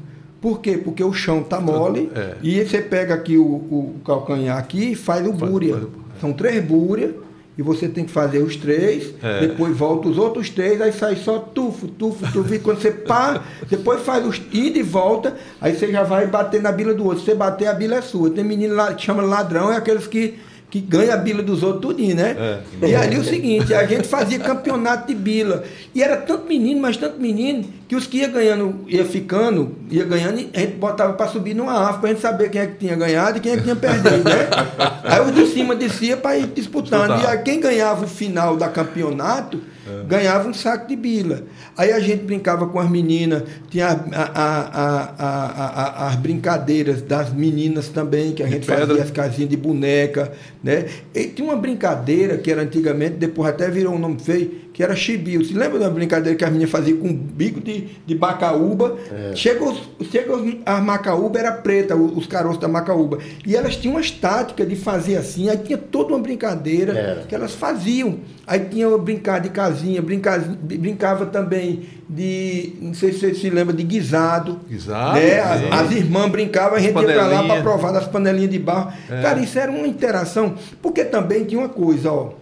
Por 0.42 0.60
quê? 0.62 0.78
Porque 0.78 1.04
o 1.04 1.12
chão 1.14 1.42
tá 1.44 1.60
mole 1.60 2.12
É. 2.16 2.36
e 2.44 2.64
você 2.64 2.80
pega 2.82 3.14
aqui 3.16 3.38
o, 3.38 3.44
o 3.44 3.96
calcanhar 4.06 4.58
aqui 4.58 4.92
e 4.92 4.96
faz 4.96 5.26
o 5.26 5.34
Faz- 5.34 5.52
búria. 5.52 5.76
faz 5.76 5.88
São 6.22 6.32
três 6.34 6.64
búrias 6.64 7.12
e 7.58 7.62
você 7.64 7.88
tem 7.88 8.06
que 8.06 8.12
fazer 8.12 8.38
os 8.44 8.56
três, 8.56 9.14
É. 9.22 9.40
depois 9.48 9.76
volta 9.76 10.08
os 10.08 10.18
outros 10.18 10.48
três, 10.50 10.80
aí 10.80 10.94
sai 10.94 11.16
só 11.16 11.40
tufo, 11.40 11.88
tufo, 11.88 12.32
tufo. 12.32 12.54
E 12.54 12.60
quando 12.60 12.80
você 12.80 12.92
pá, 12.92 13.44
depois 13.68 14.02
faz 14.04 14.26
os 14.28 14.40
ida 14.54 14.78
e 14.78 14.84
volta, 14.84 15.36
aí 15.60 15.76
você 15.76 15.92
já 15.92 16.04
vai 16.04 16.28
bater 16.28 16.62
na 16.62 16.72
bila 16.72 16.94
do 16.94 17.04
outro. 17.06 17.20
Se 17.20 17.26
você 17.26 17.36
bater, 17.36 17.68
a 17.68 17.74
bila 17.74 17.96
é 17.96 18.02
sua. 18.02 18.30
Tem 18.30 18.44
menino 18.44 18.76
lá 18.76 18.94
que 18.94 19.04
chama 19.04 19.24
ladrão, 19.24 19.72
é 19.72 19.76
aqueles 19.76 20.06
que, 20.06 20.36
que 20.70 20.82
ganha 20.82 21.14
a 21.14 21.18
bila 21.18 21.42
dos 21.42 21.64
outros 21.64 21.82
tudinho, 21.82 22.16
né? 22.16 22.62
É. 22.82 22.88
E 22.90 22.96
ali 22.96 23.18
o 23.18 23.24
seguinte, 23.24 23.74
a 23.74 23.86
gente 23.86 24.08
fazia 24.08 24.38
campeonato 24.38 25.08
de 25.08 25.16
bila. 25.16 25.64
E 25.96 26.04
era 26.04 26.18
tanto 26.18 26.46
menino, 26.46 26.82
mas 26.82 26.98
tanto 26.98 27.20
menino, 27.22 27.64
que 27.88 27.96
os 27.96 28.06
que 28.06 28.18
ia 28.18 28.28
ganhando, 28.28 28.84
ia 28.86 29.06
ficando, 29.06 29.78
ia 29.90 30.04
ganhando, 30.04 30.50
a 30.54 30.60
gente 30.60 30.74
botava 30.74 31.14
para 31.14 31.28
subir 31.28 31.54
numa 31.54 31.72
árvore 31.72 32.00
pra 32.00 32.10
gente 32.10 32.22
saber 32.22 32.50
quem 32.50 32.62
é 32.62 32.68
que 32.68 32.76
tinha 32.76 32.96
ganhado 32.98 33.38
e 33.38 33.42
quem 33.42 33.54
é 33.54 33.58
que 33.58 33.64
tinha 33.64 33.76
perdido, 33.78 34.24
né? 34.26 34.50
Aí 35.06 35.22
os 35.22 35.34
de 35.34 35.48
cima 35.48 35.74
descia 35.74 36.18
para 36.18 36.38
ir 36.38 36.48
disputando. 36.48 37.14
Disputar. 37.14 37.24
E 37.24 37.38
aí 37.38 37.44
quem 37.44 37.60
ganhava 37.60 38.04
o 38.04 38.08
final 38.08 38.58
da 38.58 38.68
campeonato 38.68 39.62
ganhava 40.08 40.48
um 40.48 40.54
saco 40.54 40.88
de 40.88 40.96
bila. 40.96 41.44
Aí 41.78 41.92
a 41.92 42.00
gente 42.00 42.24
brincava 42.24 42.68
com 42.68 42.80
as 42.80 42.90
meninas, 42.90 43.44
tinha 43.70 43.88
a- 43.88 43.92
a- 43.92 44.70
a- 44.74 45.14
a- 45.18 46.04
a- 46.06 46.08
as 46.08 46.16
brincadeiras 46.16 47.02
das 47.02 47.32
meninas 47.34 47.90
também, 47.90 48.32
que 48.34 48.42
a 48.44 48.46
De 48.46 48.54
gente 48.54 48.66
pedra. 48.68 48.88
fazia 48.88 49.04
as 49.04 49.12
casinhas 49.12 49.50
de 49.50 49.58
boneca, 49.58 50.32
né? 50.64 50.86
E 51.14 51.26
tinha 51.26 51.48
uma 51.48 51.58
brincadeira 51.58 52.38
que 52.38 52.52
era 52.52 52.62
antigamente, 52.62 53.16
depois 53.16 53.50
até 53.50 53.70
virou 53.70 53.94
um 53.94 54.00
nome 54.00 54.18
feio, 54.20 54.52
que 54.78 54.84
era 54.84 54.96
chibio. 54.96 55.44
Você 55.44 55.56
lembra 55.58 55.80
da 55.80 55.90
brincadeira 55.90 56.38
que 56.38 56.46
as 56.46 56.52
meninas 56.52 56.70
faziam 56.70 57.00
com 57.00 57.12
bico 57.12 57.60
de, 57.60 57.88
de 58.06 58.14
macaúba? 58.14 58.96
Chega, 59.34 59.64
os, 59.66 59.82
chega 60.12 60.36
os, 60.36 60.56
as 60.64 60.84
macaúba 60.84 61.40
era 61.40 61.52
preta, 61.52 61.96
os, 61.96 62.16
os 62.16 62.28
caroços 62.28 62.62
da 62.62 62.68
macaúba. 62.68 63.18
E 63.44 63.56
elas 63.56 63.76
tinham 63.76 63.96
umas 63.96 64.12
táticas 64.12 64.70
de 64.70 64.76
fazer 64.76 65.18
assim, 65.18 65.50
aí 65.50 65.58
tinha 65.58 65.80
toda 65.80 66.14
uma 66.14 66.20
brincadeira 66.20 66.94
Era. 66.96 67.22
que 67.24 67.34
elas 67.34 67.56
faziam. 67.56 68.20
Aí 68.46 68.60
tinha 68.70 68.96
brincar 69.00 69.40
de 69.40 69.50
casinha, 69.50 70.00
brinca, 70.00 70.38
brincava 70.38 71.26
também 71.26 71.88
de, 72.08 72.74
não 72.80 72.94
sei 72.94 73.14
se 73.14 73.20
você 73.22 73.34
se 73.34 73.50
lembra, 73.50 73.74
de 73.74 73.82
guisado. 73.82 74.60
Guisado, 74.70 75.18
Né? 75.18 75.40
As, 75.40 75.86
as 75.88 75.92
irmãs 75.92 76.30
brincavam, 76.30 76.78
a 76.78 76.80
gente 76.80 76.96
ia 76.96 77.02
pra 77.04 77.26
lá 77.26 77.38
panelinha. 77.38 77.54
para 77.56 77.64
provar 77.64 77.94
das 77.94 78.08
panelinhas 78.08 78.52
de 78.52 78.60
barro. 78.60 78.94
É. 79.10 79.24
Cara, 79.24 79.40
isso 79.40 79.58
era 79.58 79.72
uma 79.72 79.88
interação. 79.88 80.54
Porque 80.84 81.04
também 81.04 81.46
tinha 81.46 81.60
uma 81.62 81.70
coisa, 81.70 82.12
ó. 82.12 82.34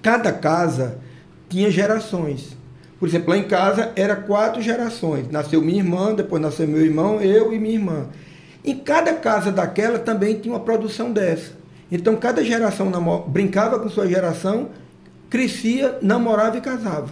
Cada 0.00 0.32
casa 0.32 1.11
tinha 1.52 1.70
gerações. 1.70 2.56
Por 2.98 3.08
exemplo, 3.08 3.30
lá 3.30 3.36
em 3.36 3.44
casa 3.44 3.92
era 3.94 4.16
quatro 4.16 4.62
gerações. 4.62 5.30
Nasceu 5.30 5.60
minha 5.60 5.78
irmã, 5.78 6.14
depois 6.14 6.40
nasceu 6.40 6.66
meu 6.66 6.80
irmão, 6.80 7.20
eu 7.20 7.52
e 7.52 7.58
minha 7.58 7.74
irmã. 7.74 8.06
Em 8.64 8.76
cada 8.76 9.12
casa 9.14 9.52
daquela 9.52 9.98
também 9.98 10.38
tinha 10.38 10.54
uma 10.54 10.60
produção 10.60 11.12
dessa. 11.12 11.52
Então 11.90 12.16
cada 12.16 12.42
geração 12.42 12.88
namo- 12.88 13.24
brincava 13.28 13.78
com 13.78 13.88
sua 13.88 14.06
geração, 14.06 14.70
crescia, 15.28 15.98
namorava 16.00 16.56
e 16.56 16.60
casava. 16.60 17.10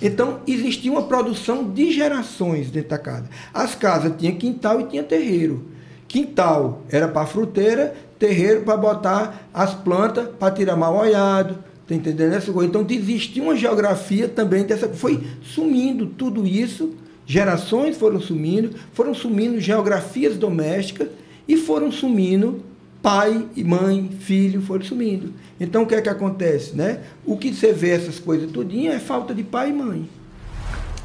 Então 0.00 0.40
existia 0.46 0.90
uma 0.90 1.02
produção 1.02 1.70
de 1.70 1.92
gerações 1.92 2.70
dentro 2.70 2.90
da 2.90 2.98
casa. 2.98 3.28
As 3.52 3.74
casas 3.74 4.12
tinham 4.16 4.36
quintal 4.36 4.80
e 4.80 4.84
tinha 4.84 5.02
terreiro. 5.02 5.66
Quintal 6.08 6.82
era 6.88 7.08
para 7.08 7.26
fruteira, 7.26 7.94
terreiro 8.18 8.62
para 8.62 8.76
botar 8.76 9.48
as 9.52 9.74
plantas 9.74 10.28
para 10.38 10.54
tirar 10.54 10.76
mal 10.76 10.96
olhado. 10.96 11.58
Tá 11.86 11.94
entendendo 11.94 12.32
essa 12.32 12.50
coisa? 12.52 12.68
Então 12.68 12.86
existia 12.88 13.42
uma 13.42 13.54
geografia 13.56 14.26
também 14.28 14.64
dessa. 14.64 14.88
Foi 14.88 15.20
sumindo 15.42 16.06
tudo 16.06 16.46
isso, 16.46 16.94
gerações 17.26 17.96
foram 17.96 18.20
sumindo, 18.20 18.70
foram 18.92 19.14
sumindo 19.14 19.60
geografias 19.60 20.36
domésticas 20.36 21.08
e 21.46 21.56
foram 21.56 21.92
sumindo 21.92 22.62
pai 23.02 23.44
e 23.54 23.62
mãe, 23.62 24.08
filho, 24.18 24.62
foram 24.62 24.82
sumindo. 24.82 25.34
Então 25.60 25.82
o 25.82 25.86
que 25.86 25.94
é 25.94 26.00
que 26.00 26.08
acontece, 26.08 26.74
né? 26.74 27.00
O 27.26 27.36
que 27.36 27.52
você 27.52 27.70
vê 27.72 27.90
essas 27.90 28.18
coisas 28.18 28.50
tudinho 28.50 28.90
é 28.90 28.98
falta 28.98 29.34
de 29.34 29.42
pai 29.42 29.68
e 29.68 29.72
mãe. 29.74 30.08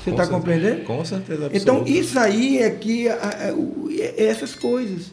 Você 0.02 0.12
está 0.12 0.26
compreendendo? 0.28 0.84
Com 0.86 1.04
certeza 1.04 1.50
Então, 1.54 1.80
absoluta. 1.80 1.92
isso 1.92 2.18
aí 2.18 2.60
é 2.60 2.70
que 2.70 3.08
o- 3.58 3.90
é 3.92 4.14
essas 4.28 4.56
coisas, 4.56 5.12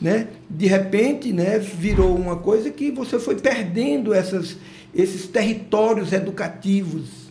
né? 0.00 0.26
De 0.50 0.66
repente, 0.66 1.32
né, 1.32 1.56
virou 1.60 2.16
uma 2.16 2.34
coisa 2.34 2.68
que 2.68 2.90
você 2.90 3.20
foi 3.20 3.36
perdendo 3.36 4.12
essas, 4.12 4.56
esses 4.94 5.26
territórios 5.26 6.12
educativos, 6.12 7.30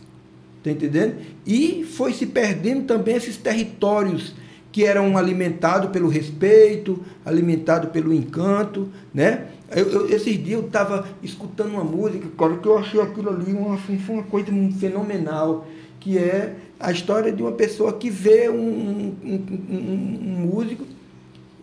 tá 0.62 0.70
entendendo? 0.70 1.16
E 1.46 1.84
foi 1.84 2.12
se 2.12 2.26
perdendo 2.26 2.84
também 2.84 3.16
esses 3.16 3.36
territórios 3.36 4.34
que 4.70 4.84
eram 4.84 5.16
alimentados 5.16 5.90
pelo 5.90 6.08
respeito, 6.08 7.02
alimentados 7.24 7.90
pelo 7.90 8.12
encanto, 8.12 8.88
né? 9.12 9.46
Eu, 9.70 9.88
eu- 9.88 10.08
esses 10.10 10.34
dias 10.42 10.60
eu 10.60 10.66
estava 10.66 11.06
escutando 11.22 11.70
uma 11.70 11.84
música, 11.84 12.26
cara, 12.36 12.56
que 12.56 12.66
eu 12.68 12.76
achei 12.78 13.00
aquilo 13.00 13.30
ali 13.30 13.52
uma, 13.52 13.76
foi 13.78 13.98
uma 14.08 14.22
coisa 14.24 14.48
fenomenal, 14.78 15.66
que 16.00 16.18
é 16.18 16.54
a 16.78 16.90
história 16.92 17.32
de 17.32 17.40
uma 17.42 17.52
pessoa 17.52 17.92
que 17.92 18.10
vê 18.10 18.48
um- 18.48 19.14
um- 19.24 19.46
um- 19.70 20.18
um 20.26 20.50
músico, 20.52 20.84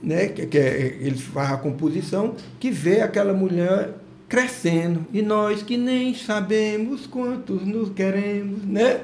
né, 0.02 0.28
que, 0.28 0.46
que 0.48 0.58
é- 0.58 0.98
ele 1.02 1.18
faz 1.18 1.52
a 1.52 1.58
composição, 1.58 2.34
que 2.60 2.72
vê 2.72 3.02
aquela 3.02 3.34
mulher 3.34 3.94
crescendo 4.32 5.06
e 5.12 5.22
nós 5.22 5.62
que 5.62 5.76
nem 5.76 6.16
sabemos 6.16 7.06
quantos 7.06 7.68
nos 7.68 7.90
queremos, 7.90 8.64
né? 8.64 9.02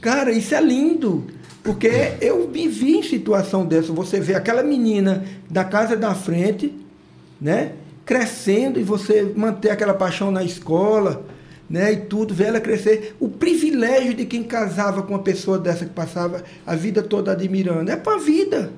Cara, 0.00 0.32
isso 0.32 0.56
é 0.56 0.60
lindo, 0.60 1.24
porque 1.62 1.88
eu 2.20 2.48
me 2.48 2.66
vi 2.66 2.96
em 2.96 3.02
situação 3.04 3.64
dessa. 3.64 3.92
Você 3.92 4.18
vê 4.18 4.34
aquela 4.34 4.64
menina 4.64 5.24
da 5.48 5.62
casa 5.62 5.96
da 5.96 6.16
frente, 6.16 6.74
né? 7.40 7.74
Crescendo 8.04 8.80
e 8.80 8.82
você 8.82 9.32
manter 9.36 9.70
aquela 9.70 9.94
paixão 9.94 10.32
na 10.32 10.42
escola, 10.42 11.24
né? 11.70 11.92
E 11.92 11.98
tudo, 11.98 12.34
ver 12.34 12.48
ela 12.48 12.60
crescer. 12.60 13.14
O 13.20 13.28
privilégio 13.28 14.14
de 14.14 14.24
quem 14.24 14.42
casava 14.42 15.00
com 15.04 15.12
uma 15.12 15.22
pessoa 15.22 15.60
dessa 15.60 15.84
que 15.84 15.92
passava 15.92 16.42
a 16.66 16.74
vida 16.74 17.04
toda 17.04 17.30
admirando. 17.30 17.88
É 17.88 17.94
para 17.94 18.16
a 18.16 18.18
vida. 18.18 18.72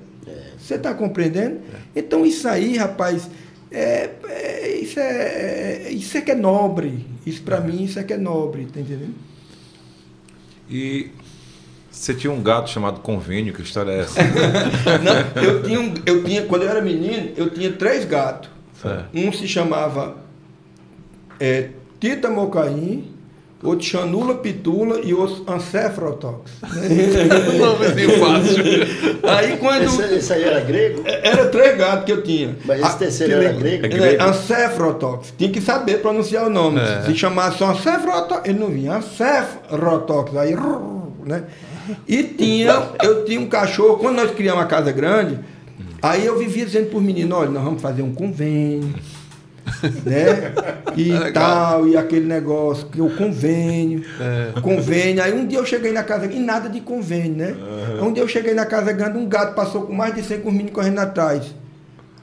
Você 0.59 0.75
está 0.75 0.93
compreendendo? 0.93 1.61
Então 1.97 2.27
isso 2.27 2.47
aí, 2.47 2.77
rapaz, 2.77 3.27
é, 3.71 4.11
é- 4.29 4.79
isso, 4.81 4.99
é, 5.01 5.85
é- 5.87 5.91
isso 5.93 6.17
é 6.17 6.21
que 6.21 6.31
é 6.31 6.35
nobre. 6.35 7.07
Isso 7.27 7.43
para 7.43 7.61
mim, 7.61 7.85
isso 7.85 7.99
é 7.99 8.03
que 8.03 8.13
é 8.13 8.17
nobre, 8.19 8.67
tá 8.67 8.81
entendendo? 8.81 9.15
E 10.71 11.11
você 11.91 12.15
tinha 12.15 12.33
um 12.33 12.43
gato 12.43 12.71
chamado 12.71 13.01
Convênio, 13.01 13.53
que 13.53 13.63
história 13.63 13.91
é 13.93 14.01
essa? 14.01 14.21
Não, 15.03 15.43
eu 15.43 15.63
tinha, 15.63 15.81
um- 15.81 15.95
eu 16.07 16.25
tinha, 16.25 16.43
quando 16.45 16.63
eu 16.63 16.69
era 16.71 16.81
menino, 16.81 17.31
eu 17.37 17.51
tinha 17.51 17.73
três 17.73 18.05
gatos. 18.05 18.51
É. 18.85 19.05
Um 19.13 19.33
se 19.33 19.49
chamava 19.49 20.17
é, 21.41 21.71
Tita 22.01 22.31
Mocaim, 22.31 23.13
outro 23.63 23.85
Chanula 23.87 24.35
Pitula 24.37 25.01
e 25.03 25.13
outro 25.13 25.45
Ancefrotox. 25.53 26.51
Nomezinho 27.59 28.19
fácil. 28.19 28.65
Aí 29.23 29.57
quando. 29.57 29.85
Esse, 29.85 30.15
esse 30.15 30.33
aí 30.33 30.45
era 30.45 30.61
grego? 30.61 31.03
Era 31.07 31.47
três 31.47 31.77
gatos 31.77 32.05
que 32.05 32.13
eu 32.13 32.23
tinha. 32.23 32.57
Mas 32.65 32.81
esse 32.81 32.89
Ah, 32.89 32.95
terceiro 32.95 33.33
era 33.35 33.53
le- 33.53 33.59
grego? 33.59 33.87
É 33.87 33.89
grego? 33.89 34.23
Ancefrotox. 34.25 35.35
Tinha 35.37 35.51
que 35.51 35.61
saber 35.61 36.01
pronunciar 36.01 36.47
o 36.47 36.51
nome. 36.51 36.81
É. 36.81 37.03
Se 37.03 37.15
chamasse 37.15 37.63
Ancefrotox, 37.65 38.49
ele 38.49 38.59
não 38.59 38.69
vinha. 38.69 38.95
Ancefrotox. 38.97 40.37
Aí, 40.37 40.55
né? 41.25 41.45
E 42.07 42.23
tinha, 42.23 42.89
eu 43.03 43.25
tinha 43.25 43.41
um 43.41 43.47
cachorro, 43.47 43.97
quando 43.97 44.17
nós 44.17 44.31
criamos 44.33 44.61
uma 44.63 44.69
casa 44.69 44.93
grande, 44.93 45.39
aí 46.03 46.25
eu 46.27 46.39
vivia 46.39 46.67
dizendo 46.67 46.91
para 46.91 46.99
os 46.99 47.03
meninos, 47.03 47.37
olha, 47.39 47.51
nós 47.51 47.65
vamos 47.65 47.81
fazer 47.81 48.03
um 48.03 48.13
convênio. 48.13 48.95
né? 50.05 50.53
E 50.97 51.13
É 51.13 51.31
tal, 51.33 51.89
e 51.89 51.97
aquele 51.97 52.27
negócio, 52.27 52.87
que 52.87 53.01
o 53.01 53.11
convênio, 53.11 54.05
convênio. 54.63 55.23
Aí 55.23 55.33
um 55.33 55.47
dia 55.47 55.59
eu 55.59 55.67
cheguei 55.67 55.93
na 55.93 56.03
casa, 56.03 56.27
e 56.27 56.39
nada 56.39 56.69
de 56.69 56.81
convênio, 56.81 57.37
né? 57.37 57.55
Aí 57.95 58.01
Um 58.03 58.13
dia 58.13 58.23
eu 58.23 58.29
cheguei 58.29 58.55
na 58.55 58.67
casa 58.67 58.93
grande, 58.93 59.19
um 59.19 59.27
gato 59.27 59.55
passou 59.55 59.83
com 59.83 59.93
mais 59.93 60.15
de 60.15 60.23
100 60.23 60.41
com 60.41 60.49
os 60.49 60.55
meninos 60.55 60.73
correndo 60.75 60.99
atrás. 60.99 61.43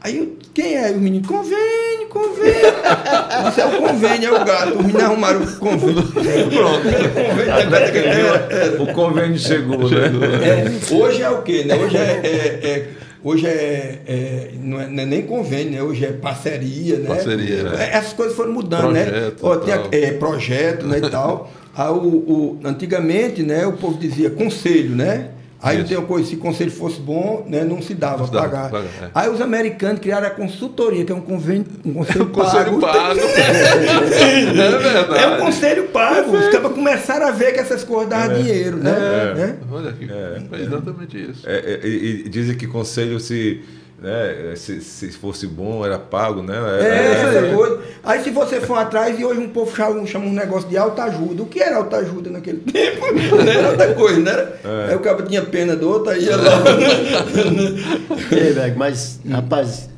Aí 0.02 0.18
eu, 0.20 0.36
quem 0.54 0.76
é? 0.76 0.92
Os 0.92 0.98
meninos, 0.98 1.28
convênio, 1.28 2.08
convênio. 2.10 2.54
Isso 3.50 3.62
é 3.62 3.66
o 3.66 3.72
convênio, 3.82 4.36
é 4.36 4.42
o 4.42 4.46
gato. 4.46 4.70
Os 4.78 4.86
meninos 4.86 5.04
arrumaram 5.04 5.42
o 5.42 5.56
convênio. 5.58 6.04
Pronto. 6.14 6.82
Convênio, 6.84 8.84
o 8.84 8.94
convênio 8.94 9.40
chegou, 9.40 9.90
né? 9.90 10.08
é, 10.44 10.94
hoje 10.94 11.22
é 11.22 11.30
o 11.30 11.42
quê? 11.42 11.64
Né? 11.66 11.76
Hoje 11.76 11.98
é, 11.98 12.02
é- 12.02 12.70
é- 12.70 12.88
hoje 13.26 13.46
é, 13.48 14.00
é- 14.08 14.50
não, 14.62 14.80
é, 14.80 14.88
não 14.88 15.04
é 15.04 15.06
nem 15.06 15.22
convênio, 15.24 15.72
né? 15.74 15.84
Hoje 15.84 16.06
é 16.06 16.12
parceria, 16.14 16.98
né? 17.00 17.08
Parceria, 17.08 17.64
né? 17.64 17.90
Essas 17.92 18.14
coisas 18.14 18.36
foram 18.36 18.54
mudando, 18.54 18.92
né? 18.92 19.04
Projeto, 19.06 19.38
Ó, 19.42 19.56
tinha- 19.58 19.84
é, 19.92 20.12
projeto, 20.12 20.86
né, 20.88 21.00
e 21.00 21.10
tal. 21.10 21.52
Aí, 21.76 21.90
o, 21.92 21.98
o- 21.98 22.60
antigamente, 22.64 23.44
né, 23.44 23.66
o 23.68 23.74
povo 23.74 23.98
dizia 23.98 24.30
conselho, 24.30 24.96
né? 24.96 25.30
Aí 25.66 25.80
Isso. 25.80 25.88
tem 25.88 25.98
uma 25.98 26.06
coisa, 26.06 26.30
se 26.30 26.36
o 26.36 26.38
conselho 26.38 26.70
fosse 26.70 27.00
bom, 27.00 27.44
né, 27.50 27.64
não 27.64 27.82
se 27.82 27.96
dava 27.96 28.20
Não 28.20 28.28
se 28.28 28.32
dava, 28.32 28.48
pagar. 28.48 28.70
pagar, 28.70 28.86
é. 29.02 29.10
Aí 29.16 29.30
os 29.30 29.42
americanos 29.42 30.00
criaram 30.00 30.28
a 30.28 30.30
consultoria, 30.30 31.04
que 31.04 31.12
é 31.12 31.16
um, 31.16 31.22
convênio, 31.22 31.66
um 31.84 31.94
conselho 31.96 32.24
O 32.26 32.30
conselho 32.30 32.80
pago. 32.80 33.20
é 33.20 34.78
verdade. 34.78 35.24
É 35.24 35.28
um 35.28 35.38
conselho 35.40 35.88
pago. 35.88 36.38
Os 36.38 36.50
caras 36.50 36.72
começaram 36.72 37.28
a 37.28 37.32
ver 37.32 37.52
que 37.54 37.60
essas 37.60 37.84
coisas 37.84 38.10
davam 38.10 38.36
dinheiro, 38.44 38.78
né? 38.78 38.92
É. 38.92 39.34
né? 39.34 39.58
Olha 39.72 39.90
aqui. 39.90 40.08
É 40.08 40.62
exatamente 40.62 41.32
isso. 41.32 41.50
É, 41.50 41.58
é, 41.58 41.88
e, 41.88 42.26
e 42.26 42.30
dizem 42.30 42.56
que 42.56 42.68
conselho 42.68 43.20
se, 43.20 43.64
né, 44.06 44.56
se, 44.56 44.82
se 44.82 45.11
fosse 45.11 45.48
bom 45.48 45.84
era 45.86 45.98
pago, 45.98 46.41
né? 46.44 46.56
É, 46.82 47.11
essa 47.11 47.56
coisa. 47.56 47.82
Aí 48.03 48.23
se 48.23 48.30
você 48.30 48.61
for 48.61 48.77
atrás, 48.77 49.19
e 49.19 49.26
hoje 49.26 49.40
um 49.40 49.49
povo 49.49 49.76
chama, 49.76 50.06
chama 50.06 50.26
um 50.27 50.34
negócio 50.34 50.69
de 50.69 50.77
alta 50.77 51.06
ajuda. 51.06 51.41
O 51.44 51.45
que 51.48 51.60
era 51.61 51.77
alta 51.77 51.98
ajuda 51.98 52.30
naquele 52.30 52.60
tempo? 52.60 53.06
Não 53.36 53.52
era 53.52 53.69
outra 53.72 53.94
coisa, 53.95 54.19
né? 54.19 54.48
Aí 54.90 54.95
o 54.95 54.99
cara 54.99 55.23
tinha 55.23 55.41
pena 55.44 55.76
do 55.76 55.90
outro, 55.90 56.11
aí 56.11 56.23
ia 56.23 56.36
lá. 56.38 56.52
Ei, 58.32 58.53
Berg, 58.53 58.77
mas, 58.77 59.19
rapaz, 59.30 59.90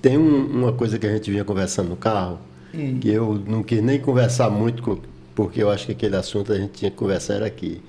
tem 0.00 0.16
um- 0.16 0.46
uma 0.46 0.72
coisa 0.72 0.98
que 0.98 1.06
a 1.06 1.10
gente 1.12 1.30
vinha 1.30 1.44
conversando 1.44 1.88
no 1.90 1.96
carro, 1.96 2.38
que 3.00 3.10
eu 3.10 3.40
não 3.46 3.62
quis 3.62 3.82
nem 3.82 3.98
conversar 4.00 4.48
muito, 4.50 4.82
com- 4.82 4.98
porque 5.34 5.62
eu 5.62 5.70
acho 5.70 5.86
que 5.86 5.92
aquele 5.92 6.16
assunto 6.16 6.52
a 6.52 6.56
gente 6.56 6.72
tinha 6.72 6.90
que 6.90 6.96
conversar 6.96 7.34
era 7.34 7.46
aqui. 7.46 7.82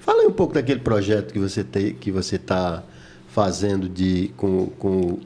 Fala 0.00 0.22
aí 0.22 0.26
um 0.28 0.32
pouco 0.32 0.54
daquele 0.54 0.80
projeto 0.80 1.32
que 1.32 1.38
você 1.38 1.62
tem, 1.62 1.92
que 1.92 2.10
você 2.10 2.36
está 2.36 2.82
fazendo 3.28 3.88
de, 3.88 4.30
com, 4.36 4.66
com 4.78 5.18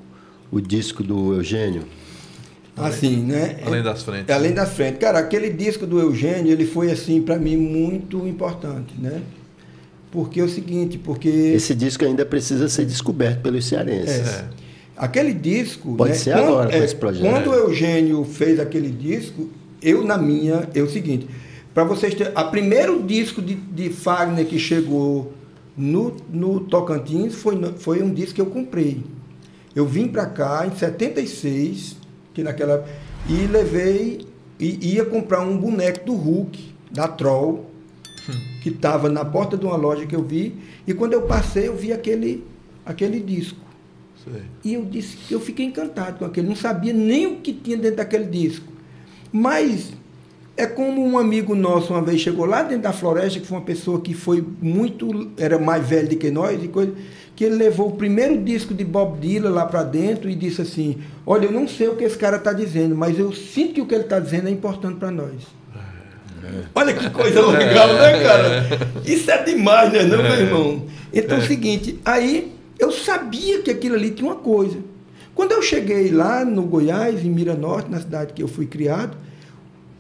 o 0.50 0.60
disco 0.60 1.02
do 1.02 1.34
Eugênio. 1.34 1.84
Assim, 2.76 3.16
né? 3.16 3.58
Além 3.64 3.82
das 3.82 4.02
frentes. 4.02 4.28
É, 4.28 4.32
Além 4.32 4.52
das 4.52 4.72
frentes. 4.72 4.98
Cara, 4.98 5.18
aquele 5.18 5.50
disco 5.50 5.86
do 5.86 6.00
Eugênio, 6.00 6.50
ele 6.50 6.66
foi, 6.66 6.90
assim, 6.90 7.20
para 7.20 7.36
mim, 7.36 7.56
muito 7.56 8.26
importante, 8.26 8.94
né? 8.98 9.20
Porque 10.10 10.40
é 10.40 10.42
o 10.44 10.48
seguinte, 10.48 10.98
porque... 10.98 11.28
Esse 11.28 11.74
disco 11.74 12.04
ainda 12.04 12.24
precisa 12.24 12.68
ser 12.68 12.84
descoberto 12.84 13.40
pelos 13.40 13.64
cearenses. 13.66 14.28
É. 14.28 14.44
Aquele 14.96 15.32
disco. 15.32 15.96
Pode 15.96 16.12
né, 16.12 16.16
ser 16.16 16.32
quando- 16.32 16.48
agora 16.48 16.70
com 16.70 16.76
é, 16.76 16.84
esse 16.84 16.94
projeto. 16.94 17.30
Quando 17.30 17.50
o 17.50 17.54
Eugênio 17.54 18.24
fez 18.24 18.60
aquele 18.60 18.90
disco, 18.90 19.48
eu 19.82 20.04
na 20.04 20.18
minha, 20.18 20.68
é 20.74 20.82
o 20.82 20.88
seguinte, 20.88 21.26
para 21.72 21.84
vocês 21.84 22.14
terem. 22.14 22.32
A 22.34 22.44
primeiro 22.44 23.02
disco 23.02 23.40
de, 23.40 23.54
de 23.54 23.88
Fagner 23.88 24.46
que 24.46 24.58
chegou 24.58 25.32
no, 25.76 26.16
no 26.30 26.60
Tocantins 26.60 27.34
foi, 27.34 27.56
foi 27.78 28.02
um 28.02 28.12
disco 28.12 28.34
que 28.34 28.40
eu 28.40 28.46
comprei. 28.46 29.02
Eu 29.74 29.86
vim 29.86 30.08
para 30.08 30.26
cá 30.26 30.66
em 30.66 30.76
76, 30.76 31.96
que 32.34 32.42
naquela. 32.42 32.86
E 33.28 33.46
levei. 33.46 34.26
E 34.60 34.94
ia 34.94 35.04
comprar 35.04 35.40
um 35.40 35.56
boneco 35.56 36.06
do 36.06 36.14
Hulk, 36.14 36.72
da 36.90 37.08
Troll, 37.08 37.66
que 38.62 38.68
estava 38.68 39.08
na 39.08 39.24
porta 39.24 39.56
de 39.56 39.66
uma 39.66 39.74
loja 39.76 40.06
que 40.06 40.14
eu 40.14 40.22
vi. 40.22 40.54
E 40.86 40.94
quando 40.94 41.14
eu 41.14 41.22
passei, 41.22 41.66
eu 41.66 41.76
vi 41.76 41.92
aquele, 41.92 42.44
aquele 42.86 43.18
disco. 43.18 43.58
Sei. 44.22 44.42
E 44.62 44.74
eu 44.74 44.84
disse 44.84 45.32
eu 45.32 45.40
fiquei 45.40 45.66
encantado 45.66 46.18
com 46.20 46.24
aquele, 46.24 46.46
não 46.46 46.54
sabia 46.54 46.92
nem 46.92 47.26
o 47.26 47.36
que 47.38 47.52
tinha 47.52 47.76
dentro 47.76 47.96
daquele 47.96 48.26
disco. 48.26 48.66
Mas 49.32 49.92
é 50.56 50.66
como 50.66 51.04
um 51.04 51.18
amigo 51.18 51.54
nosso 51.54 51.92
uma 51.92 52.02
vez 52.02 52.20
chegou 52.20 52.44
lá 52.44 52.62
dentro 52.62 52.82
da 52.82 52.92
floresta, 52.92 53.40
que 53.40 53.46
foi 53.46 53.58
uma 53.58 53.64
pessoa 53.64 54.00
que 54.00 54.14
foi 54.14 54.44
muito, 54.60 55.30
era 55.36 55.58
mais 55.58 55.86
velho 55.86 56.08
do 56.08 56.16
que 56.16 56.30
nós, 56.30 56.62
e 56.62 56.68
coisa, 56.68 56.92
que 57.34 57.44
ele 57.44 57.56
levou 57.56 57.88
o 57.88 57.92
primeiro 57.92 58.42
disco 58.42 58.74
de 58.74 58.84
Bob 58.84 59.18
Dylan 59.18 59.50
lá 59.50 59.64
para 59.64 59.82
dentro 59.82 60.28
e 60.28 60.34
disse 60.34 60.60
assim: 60.60 60.98
Olha, 61.26 61.46
eu 61.46 61.52
não 61.52 61.66
sei 61.66 61.88
o 61.88 61.96
que 61.96 62.04
esse 62.04 62.18
cara 62.18 62.36
está 62.36 62.52
dizendo, 62.52 62.94
mas 62.94 63.18
eu 63.18 63.32
sinto 63.32 63.74
que 63.74 63.80
o 63.80 63.86
que 63.86 63.94
ele 63.94 64.04
está 64.04 64.20
dizendo 64.20 64.48
é 64.48 64.50
importante 64.50 64.96
para 64.96 65.10
nós. 65.10 65.34
Olha 66.74 66.92
que 66.92 67.08
coisa 67.10 67.46
legal, 67.46 67.88
né, 67.94 68.22
cara? 68.22 68.66
Isso 69.06 69.30
é 69.30 69.42
demais, 69.42 69.92
né, 69.92 70.02
não, 70.02 70.22
meu 70.22 70.32
irmão? 70.32 70.86
Então 71.12 71.38
é 71.38 71.40
o 71.40 71.46
seguinte, 71.46 71.98
aí 72.04 72.52
eu 72.78 72.90
sabia 72.90 73.62
que 73.62 73.70
aquilo 73.70 73.94
ali 73.94 74.10
tinha 74.10 74.28
uma 74.28 74.38
coisa. 74.40 74.78
Quando 75.34 75.52
eu 75.52 75.62
cheguei 75.62 76.10
lá 76.10 76.44
no 76.44 76.62
Goiás, 76.62 77.24
em 77.24 77.30
Mira 77.30 77.54
Norte, 77.54 77.90
na 77.90 78.00
cidade 78.00 78.32
que 78.32 78.42
eu 78.42 78.48
fui 78.48 78.66
criado, 78.66 79.16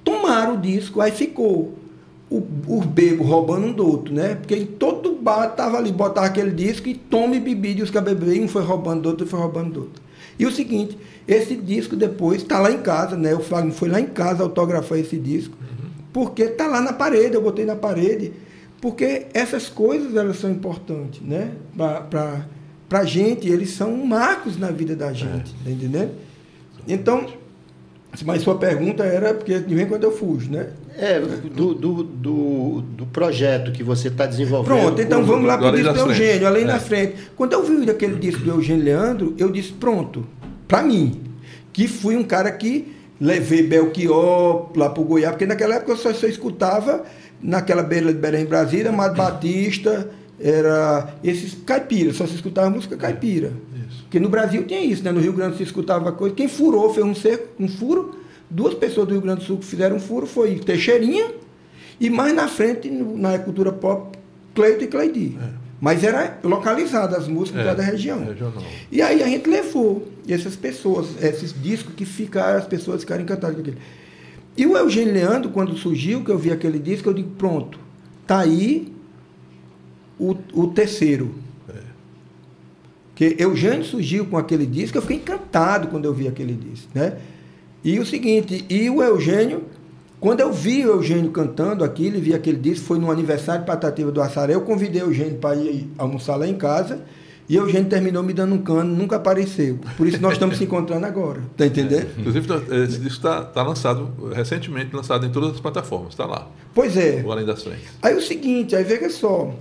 tomaram 0.04 0.54
o 0.54 0.58
disco, 0.58 1.00
aí 1.00 1.12
ficou 1.12 1.74
o, 2.30 2.46
o 2.66 2.80
bebo 2.80 3.22
roubando 3.24 3.66
um 3.66 3.72
do 3.72 3.86
outro, 3.86 4.14
né? 4.14 4.36
Porque 4.36 4.56
em 4.56 4.66
todo 4.66 5.14
bar 5.14 5.48
tava 5.48 5.76
ali, 5.76 5.92
botava 5.92 6.26
aquele 6.26 6.50
disco 6.50 6.88
e 6.88 6.94
tome 6.94 7.38
bebida, 7.38 7.80
e 7.80 7.82
os 7.82 7.90
caras 7.90 8.14
beberam, 8.14 8.44
um 8.44 8.48
foi 8.48 8.62
roubando 8.62 9.02
do 9.02 9.08
outro, 9.10 9.26
foi 9.26 9.38
roubando 9.38 9.72
do 9.72 9.80
outro. 9.80 10.02
E 10.38 10.46
o 10.46 10.50
seguinte, 10.50 10.96
esse 11.28 11.54
disco 11.54 11.94
depois 11.94 12.42
está 12.42 12.58
lá 12.58 12.70
em 12.70 12.78
casa, 12.78 13.16
né? 13.16 13.34
O 13.34 13.40
Fagner 13.40 13.74
foi 13.74 13.88
lá 13.88 14.00
em 14.00 14.06
casa 14.06 14.42
autografar 14.42 14.98
esse 14.98 15.16
disco, 15.16 15.56
porque 16.12 16.42
está 16.42 16.66
lá 16.66 16.80
na 16.80 16.92
parede, 16.92 17.34
eu 17.34 17.42
botei 17.42 17.64
na 17.64 17.76
parede, 17.76 18.32
porque 18.80 19.26
essas 19.34 19.68
coisas 19.68 20.16
elas 20.16 20.38
são 20.38 20.50
importantes, 20.50 21.20
né? 21.20 21.52
Para 21.76 22.46
a 22.90 23.04
gente, 23.04 23.48
eles 23.48 23.70
são 23.70 23.94
marcos 24.04 24.58
na 24.58 24.70
vida 24.70 24.96
da 24.96 25.12
gente, 25.12 25.54
tá 25.62 25.70
entendendo? 25.70 26.12
Então, 26.88 27.26
mas 28.24 28.42
sua 28.42 28.56
pergunta 28.56 29.04
era, 29.04 29.32
porque 29.32 29.58
de 29.58 29.74
vez 29.74 29.86
em 29.86 29.88
quando 29.90 30.04
eu 30.04 30.12
fujo, 30.12 30.50
né? 30.50 30.68
É, 30.98 31.18
do, 31.20 31.74
do, 31.74 32.02
do, 32.04 32.80
do 32.82 33.06
projeto 33.06 33.72
que 33.72 33.82
você 33.82 34.08
está 34.08 34.26
desenvolvendo. 34.26 34.78
Pronto, 34.78 35.00
então 35.00 35.24
vamos 35.24 35.46
lá 35.46 35.56
para 35.56 35.68
o 35.68 35.72
disco 35.72 35.88
do 35.92 35.94
da 35.94 36.04
frente. 36.04 36.20
Eugênio, 36.22 36.46
além 36.46 36.64
É. 36.64 36.66
da 36.66 36.78
frente. 36.78 37.14
Quando 37.34 37.54
eu 37.54 37.64
vi 37.64 37.90
aquele 37.90 38.16
disco 38.16 38.42
do 38.42 38.50
Eugênio 38.50 38.84
Leandro, 38.84 39.34
eu 39.38 39.50
disse, 39.50 39.72
pronto, 39.72 40.26
para 40.68 40.82
mim, 40.82 41.22
que 41.72 41.88
fui 41.88 42.14
um 42.16 42.22
cara 42.24 42.50
que 42.52 42.94
levei 43.18 43.62
Belchior 43.62 44.70
lá 44.76 44.90
para 44.90 45.00
o 45.02 45.04
Goiás, 45.06 45.32
porque 45.32 45.46
naquela 45.46 45.76
época 45.76 45.92
eu 45.92 45.96
só, 45.96 46.12
só 46.12 46.26
escutava 46.26 47.04
naquela 47.40 47.82
beira 47.82 48.12
de 48.12 48.18
Belém, 48.18 48.44
Brasília, 48.44 48.90
Amado 48.90 49.16
Batista, 49.16 50.10
era 50.38 51.14
esses 51.24 51.54
caipiras, 51.64 52.16
só 52.16 52.26
se 52.26 52.34
escutava 52.34 52.68
música 52.68 52.96
caipira. 52.96 53.52
Porque 54.12 54.20
no 54.20 54.28
Brasil 54.28 54.62
tinha 54.64 54.78
isso, 54.78 55.02
né? 55.02 55.10
No 55.10 55.20
Rio 55.20 55.32
Grande 55.32 55.56
se 55.56 55.62
escutava 55.62 56.12
coisa. 56.12 56.34
Quem 56.34 56.46
furou, 56.46 56.92
fez 56.92 57.06
um 57.06 57.14
cerco, 57.14 57.46
um 57.58 57.66
furo. 57.66 58.14
Duas 58.50 58.74
pessoas 58.74 59.08
do 59.08 59.12
Rio 59.14 59.22
Grande 59.22 59.40
do 59.40 59.46
Sul 59.46 59.56
que 59.56 59.64
fizeram 59.64 59.96
um 59.96 59.98
furo 59.98 60.26
foi 60.26 60.56
Teixeirinha 60.56 61.30
e 61.98 62.10
mais 62.10 62.34
na 62.34 62.46
frente, 62.46 62.90
no- 62.90 63.16
na 63.16 63.38
cultura 63.38 63.72
pop, 63.72 64.18
Cleito 64.54 64.84
e 64.84 64.86
Cleidi. 64.86 65.38
Mas 65.80 66.04
era 66.04 66.38
localizado 66.44 67.16
as 67.16 67.26
músicas 67.26 67.66
É, 67.66 67.74
da 67.74 67.82
região. 67.82 68.22
regional. 68.22 68.62
E 68.90 69.00
aí 69.00 69.22
a 69.22 69.26
gente 69.26 69.48
levou 69.48 70.06
essas 70.28 70.56
pessoas, 70.56 71.06
esses 71.24 71.54
discos 71.62 71.94
que 71.94 72.04
ficaram, 72.04 72.58
as 72.58 72.66
pessoas 72.66 73.00
ficaram 73.00 73.22
encantadas 73.22 73.56
com 73.56 73.62
aquilo. 73.62 73.78
E 74.58 74.66
o 74.66 74.76
Eugênio 74.76 75.14
Leandro, 75.14 75.48
quando 75.50 75.74
surgiu, 75.78 76.22
que 76.22 76.30
eu 76.30 76.36
vi 76.36 76.50
aquele 76.52 76.78
disco, 76.78 77.08
eu 77.08 77.14
digo, 77.14 77.30
pronto, 77.38 77.78
tá 78.26 78.40
aí 78.40 78.92
o, 80.18 80.36
o 80.52 80.66
terceiro. 80.66 81.34
Porque 83.14 83.36
Eugênio 83.38 83.84
surgiu 83.84 84.24
com 84.26 84.36
aquele 84.38 84.64
disco, 84.66 84.96
eu 84.96 85.02
fiquei 85.02 85.18
encantado 85.18 85.88
quando 85.88 86.04
eu 86.06 86.14
vi 86.14 86.26
aquele 86.26 86.54
disco, 86.54 86.88
né? 86.94 87.14
E 87.84 87.98
o 87.98 88.06
seguinte, 88.06 88.64
e 88.70 88.88
o 88.88 89.02
Eugênio, 89.02 89.64
quando 90.20 90.40
eu 90.40 90.52
vi 90.52 90.84
o 90.86 90.92
Eugênio 90.92 91.30
cantando 91.30 91.84
aquilo, 91.84 92.18
vi 92.20 92.32
aquele 92.32 92.56
disco, 92.58 92.86
foi 92.86 92.98
no 92.98 93.10
aniversário 93.10 93.62
de 93.62 93.66
Patativa 93.66 94.10
do 94.10 94.22
Açaré, 94.22 94.54
eu 94.54 94.62
convidei 94.62 95.02
o 95.02 95.06
Eugênio 95.06 95.34
para 95.36 95.56
ir 95.56 95.88
almoçar 95.98 96.36
lá 96.36 96.46
em 96.46 96.54
casa, 96.54 97.00
e 97.48 97.58
o 97.58 97.64
Eugênio 97.64 97.88
terminou 97.90 98.22
me 98.22 98.32
dando 98.32 98.54
um 98.54 98.58
cano, 98.62 98.94
nunca 98.96 99.16
apareceu. 99.16 99.78
Por 99.96 100.06
isso 100.06 100.22
nós 100.22 100.34
estamos 100.34 100.56
se 100.56 100.64
encontrando 100.64 101.04
agora, 101.04 101.40
tá 101.56 101.66
entendendo? 101.66 102.06
Inclusive, 102.16 102.46
tá- 102.46 102.62
esse 102.76 102.98
disco 102.98 103.08
está 103.16 103.42
tá 103.42 103.62
lançado, 103.62 104.10
recentemente 104.32 104.94
lançado 104.94 105.26
em 105.26 105.30
todas 105.30 105.50
as 105.50 105.60
plataformas. 105.60 106.10
Está 106.10 106.24
lá, 106.24 106.48
Pois 106.72 106.96
é. 106.96 107.22
o 107.26 107.30
Além 107.32 107.44
das 107.44 107.62
Frentes. 107.62 107.88
Aí 108.00 108.14
o 108.16 108.22
seguinte, 108.22 108.74
aí 108.74 108.84
veja 108.84 109.10
só. 109.10 109.52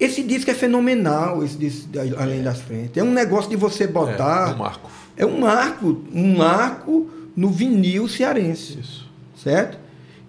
Esse 0.00 0.22
disco 0.22 0.50
é 0.50 0.54
fenomenal, 0.54 1.44
esse 1.44 1.56
disco 1.58 1.88
Além 2.18 2.42
das 2.42 2.60
Frentes. 2.60 2.96
É 2.96 3.02
um 3.04 3.12
negócio 3.12 3.50
de 3.50 3.56
você 3.56 3.86
botar. 3.86 4.48
É 4.48 4.54
um 4.54 4.58
marco. 4.58 4.90
É 5.18 5.26
um 5.26 5.40
marco, 5.40 6.02
um 6.14 6.36
marco 6.36 7.10
no 7.36 7.50
vinil 7.50 8.08
cearense, 8.08 8.78
Isso. 8.80 9.06
certo? 9.36 9.78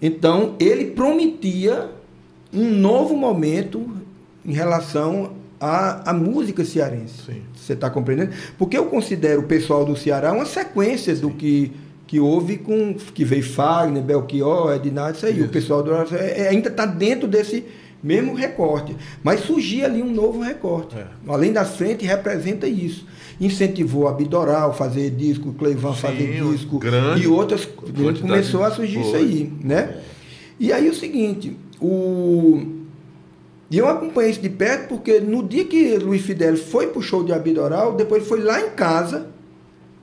Então, 0.02 0.56
ele 0.60 0.88
prometia 0.88 1.90
um 2.54 2.70
novo 2.70 3.16
momento 3.16 3.90
em 4.46 4.52
relação 4.52 5.32
à, 5.60 6.10
à 6.10 6.14
música 6.14 6.66
cearense. 6.66 7.24
Sim. 7.26 7.42
Você 7.56 7.74
está 7.74 7.90
compreendendo? 7.90 8.34
Porque 8.58 8.78
eu 8.78 8.88
considero 8.88 9.42
o 9.42 9.44
pessoal 9.44 9.86
do 9.86 9.96
Ceará 9.96 10.34
uma 10.34 10.46
sequência 10.46 11.16
do 11.16 11.30
que, 11.30 11.72
que 12.08 12.20
houve 12.20 12.58
com. 12.58 12.94
que 13.14 13.24
veio 13.24 13.44
Fagner, 13.44 14.04
Belchior, 14.04 14.74
Ednardo, 14.74 15.16
isso 15.18 15.26
aí. 15.26 15.40
O 15.40 15.44
Isso. 15.44 15.50
pessoal 15.50 15.82
do 15.84 15.94
é- 15.94 16.42
é- 16.42 16.48
ainda 16.50 16.68
está 16.70 16.86
dentro 16.86 17.28
desse 17.28 17.64
mesmo 18.04 18.34
recorte. 18.34 18.96
Mas 19.24 19.42
surgia 19.42 19.86
ali 19.86 20.02
um 20.02 20.12
novo 20.12 20.42
recorte. 20.42 20.96
É. 20.98 21.06
Além 21.28 21.52
das 21.54 21.76
frentes, 21.76 22.08
representa 22.08 22.68
isso. 22.68 23.06
Incentivou 23.40 24.08
a 24.08 24.14
Bidoral 24.14 24.74
fazer 24.74 25.10
disco, 25.12 25.54
Cleivan 25.54 25.94
fazer 25.94 26.42
disco 26.42 26.78
grande 26.80 27.24
e 27.24 27.28
outras. 27.28 27.66
Começou 27.66 28.64
a 28.64 28.70
de- 28.70 28.76
surgir 28.76 29.02
isso 29.02 29.16
aí, 29.16 29.52
né? 29.64 29.98
E 30.60 30.72
aí 30.72 30.88
o 30.90 30.94
seguinte, 30.94 31.56
o 31.80 32.62
e 33.70 33.78
eu 33.78 33.88
acompanhei 33.88 34.32
isso 34.32 34.42
de 34.42 34.50
perto 34.50 34.90
porque 34.90 35.20
no 35.22 35.42
dia 35.48 35.64
que 35.66 35.96
Luiz 35.98 36.22
Fidel 36.24 36.58
foi 36.58 36.88
pro 36.88 37.02
show 37.02 37.24
de 37.24 37.32
Abidoral, 37.32 37.94
depois 37.96 38.28
foi 38.28 38.42
lá 38.42 38.60
em 38.62 38.72
casa, 38.72 39.28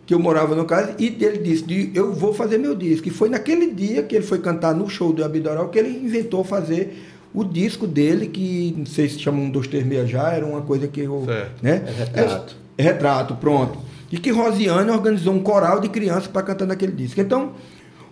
que 0.07 0.15
eu 0.15 0.19
morava 0.19 0.55
no 0.57 0.65
casa, 0.65 0.95
e 0.99 1.15
ele 1.20 1.37
disse, 1.39 1.65
de- 1.65 1.91
eu 1.95 2.15
vou 2.15 2.33
fazer 2.33 2.57
meu 2.57 2.75
disco. 2.75 3.07
E 3.09 3.11
foi 3.11 3.29
naquele 3.29 3.70
dia 3.70 4.03
que 4.03 4.16
ele 4.16 4.25
foi 4.25 4.39
cantar 4.39 4.75
no 4.75 4.89
show 4.89 5.12
do 5.12 5.23
Abidoral 5.23 5.69
que 5.69 5.79
ele 5.79 5.91
inventou 5.91 6.43
fazer 6.43 6.97
o 7.33 7.45
disco 7.45 7.87
dele, 7.87 8.27
que 8.27 8.75
não 8.77 8.87
sei 8.87 9.09
se 9.09 9.19
chama 9.19 9.39
um 9.39 9.51
236 9.51 10.11
já, 10.11 10.33
era 10.33 10.47
uma 10.47 10.63
coisa 10.63 10.89
que 10.89 11.01
eu. 11.01 11.25
Certo. 11.27 11.63
Né? 11.63 11.85
É 11.87 11.91
retrato. 11.91 12.57
É, 12.77 12.83
é 12.83 12.85
retrato, 12.85 13.35
pronto. 13.37 13.79
E 14.11 14.19
que 14.19 14.31
Rosiane 14.31 14.91
organizou 14.91 15.35
um 15.35 15.43
coral 15.43 15.81
de 15.81 15.89
crianças 15.89 16.27
para 16.27 16.43
cantar 16.43 16.67
naquele 16.67 16.93
disco. 16.93 17.21
Então, 17.21 17.53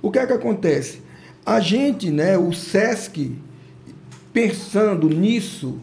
o 0.03 0.11
que 0.11 0.19
é 0.19 0.27
que 0.27 0.33
acontece? 0.33 1.01
A 1.45 1.61
gente, 1.61 2.11
né, 2.11 2.37
o 2.37 2.53
SESC, 2.53 3.33
pensando 4.33 5.09
nisso, 5.09 5.81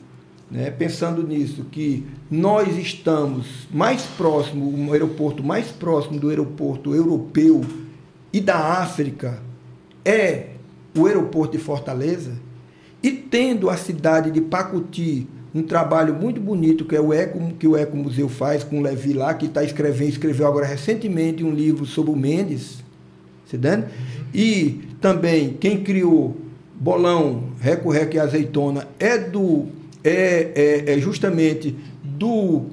né, 0.51 0.69
pensando 0.69 1.25
nisso, 1.25 1.65
que 1.71 2.05
nós 2.29 2.77
estamos 2.77 3.67
mais 3.71 4.03
próximo, 4.03 4.71
um 4.71 4.91
aeroporto 4.91 5.43
mais 5.43 5.71
próximo 5.71 6.19
do 6.19 6.29
aeroporto 6.29 6.93
europeu 6.93 7.61
e 8.31 8.39
da 8.39 8.57
África 8.57 9.41
é 10.05 10.49
o 10.95 11.07
aeroporto 11.07 11.57
de 11.57 11.63
Fortaleza, 11.63 12.33
e 13.03 13.11
tendo 13.11 13.69
a 13.69 13.75
cidade 13.75 14.31
de 14.31 14.41
Pacuti 14.41 15.27
um 15.53 15.61
trabalho 15.61 16.15
muito 16.15 16.41
bonito 16.41 16.85
que 16.85 16.95
é 16.95 17.01
o 17.01 17.13
Eco, 17.13 17.39
que 17.59 17.67
o 17.67 17.77
Eco 17.77 17.95
Museu 17.95 18.27
faz 18.27 18.63
com 18.63 18.79
o 18.79 18.81
Levi 18.81 19.13
lá, 19.13 19.33
que 19.35 19.45
está 19.45 19.63
escrevendo, 19.63 20.09
escreveu 20.09 20.47
agora 20.47 20.65
recentemente 20.65 21.43
um 21.43 21.51
livro 21.51 21.85
sobre 21.85 22.11
o 22.11 22.15
Mendes, 22.15 22.83
se 23.45 23.55
dando? 23.55 23.85
E 24.33 24.81
também 24.99 25.55
quem 25.59 25.83
criou 25.83 26.35
Bolão, 26.79 27.49
Reco 27.59 27.91
Reco 27.91 28.15
e 28.15 28.19
Azeitona 28.19 28.87
é 28.97 29.17
do 29.17 29.67
é, 30.03 30.83
é, 30.87 30.93
é 30.93 30.99
justamente 30.99 31.75
do, 32.03 32.65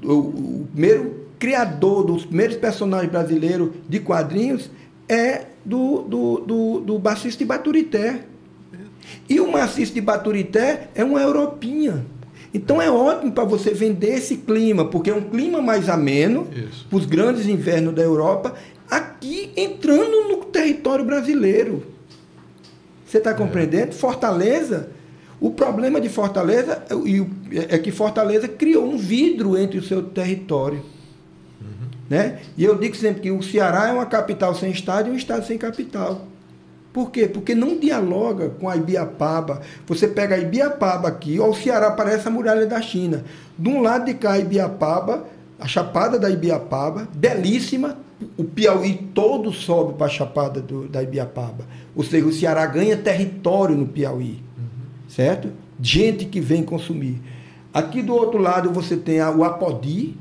do 0.00 0.18
o 0.18 0.68
primeiro 0.72 1.24
criador 1.38 2.04
dos 2.04 2.24
primeiros 2.24 2.56
personagens 2.56 3.10
brasileiros 3.10 3.70
de 3.88 4.00
quadrinhos 4.00 4.70
é 5.08 5.42
do, 5.64 6.02
do, 6.02 6.38
do, 6.40 6.80
do 6.80 6.98
bassista 6.98 7.38
de 7.38 7.44
Baturité. 7.44 8.20
E 9.28 9.40
o 9.40 9.50
maciço 9.50 9.92
de 9.92 10.00
Baturité 10.00 10.88
é 10.94 11.04
uma 11.04 11.20
europinha. 11.20 12.04
Então 12.52 12.80
é 12.80 12.90
ótimo 12.90 13.32
para 13.32 13.44
você 13.44 13.74
vender 13.74 14.14
esse 14.14 14.36
clima, 14.36 14.84
porque 14.84 15.10
é 15.10 15.14
um 15.14 15.22
clima 15.22 15.60
mais 15.60 15.88
ameno 15.88 16.46
para 16.88 16.96
os 16.96 17.04
grandes 17.04 17.46
invernos 17.46 17.94
da 17.94 18.02
Europa, 18.02 18.54
aqui 18.88 19.50
entrando 19.56 20.28
no 20.28 20.36
território 20.44 21.04
brasileiro. 21.04 21.84
Você 23.04 23.18
está 23.18 23.34
compreendendo? 23.34 23.92
Fortaleza, 23.92 24.88
o 25.40 25.50
problema 25.50 26.00
de 26.00 26.08
Fortaleza 26.08 26.84
é 26.88 27.74
é 27.74 27.78
que 27.78 27.92
Fortaleza 27.92 28.48
criou 28.48 28.84
um 28.84 28.96
vidro 28.96 29.58
entre 29.58 29.78
o 29.78 29.82
seu 29.82 30.02
território. 30.02 30.82
Né? 32.08 32.40
E 32.56 32.64
eu 32.64 32.76
digo 32.76 32.94
sempre 32.94 33.22
que 33.22 33.30
o 33.30 33.42
Ceará 33.42 33.88
é 33.88 33.92
uma 33.92 34.06
capital 34.06 34.54
sem 34.54 34.70
estado 34.70 35.08
e 35.08 35.12
um 35.12 35.16
estado 35.16 35.46
sem 35.46 35.56
capital. 35.56 36.26
Por 36.94 37.10
quê? 37.10 37.26
Porque 37.26 37.54
não 37.56 37.76
dialoga 37.78 38.50
com 38.50 38.68
a 38.68 38.76
Ibiapaba. 38.76 39.60
Você 39.86 40.06
pega 40.08 40.36
a 40.36 40.38
Ibiapaba 40.38 41.08
aqui, 41.08 41.40
ó, 41.40 41.48
o 41.50 41.54
Ceará 41.54 41.90
parece 41.90 42.28
a 42.28 42.30
muralha 42.30 42.66
da 42.66 42.80
China. 42.80 43.24
De 43.58 43.68
um 43.68 43.82
lado 43.82 44.04
de 44.06 44.14
cá, 44.14 44.32
a 44.34 44.38
Ibiapaba, 44.38 45.24
a 45.58 45.66
chapada 45.66 46.18
da 46.20 46.30
Ibiapaba, 46.30 47.08
belíssima. 47.12 47.98
O 48.38 48.44
Piauí 48.44 48.94
todo 49.12 49.52
sobe 49.52 49.94
para 49.94 50.06
a 50.06 50.08
chapada 50.10 50.60
do- 50.60 50.86
da 50.86 51.02
Ibiapaba. 51.02 51.64
Ou 51.96 52.04
seja, 52.04 52.24
o 52.26 52.32
Ceará 52.32 52.64
ganha 52.64 52.96
território 52.96 53.76
no 53.76 53.88
Piauí. 53.88 54.40
Certo? 55.08 55.48
Gente 55.82 56.24
que 56.24 56.40
vem 56.40 56.62
consumir. 56.62 57.20
Aqui 57.72 58.02
do 58.02 58.14
outro 58.14 58.38
lado 58.40 58.70
você 58.70 58.96
tem 58.96 59.20
o 59.20 59.42
Apodi, 59.42 60.16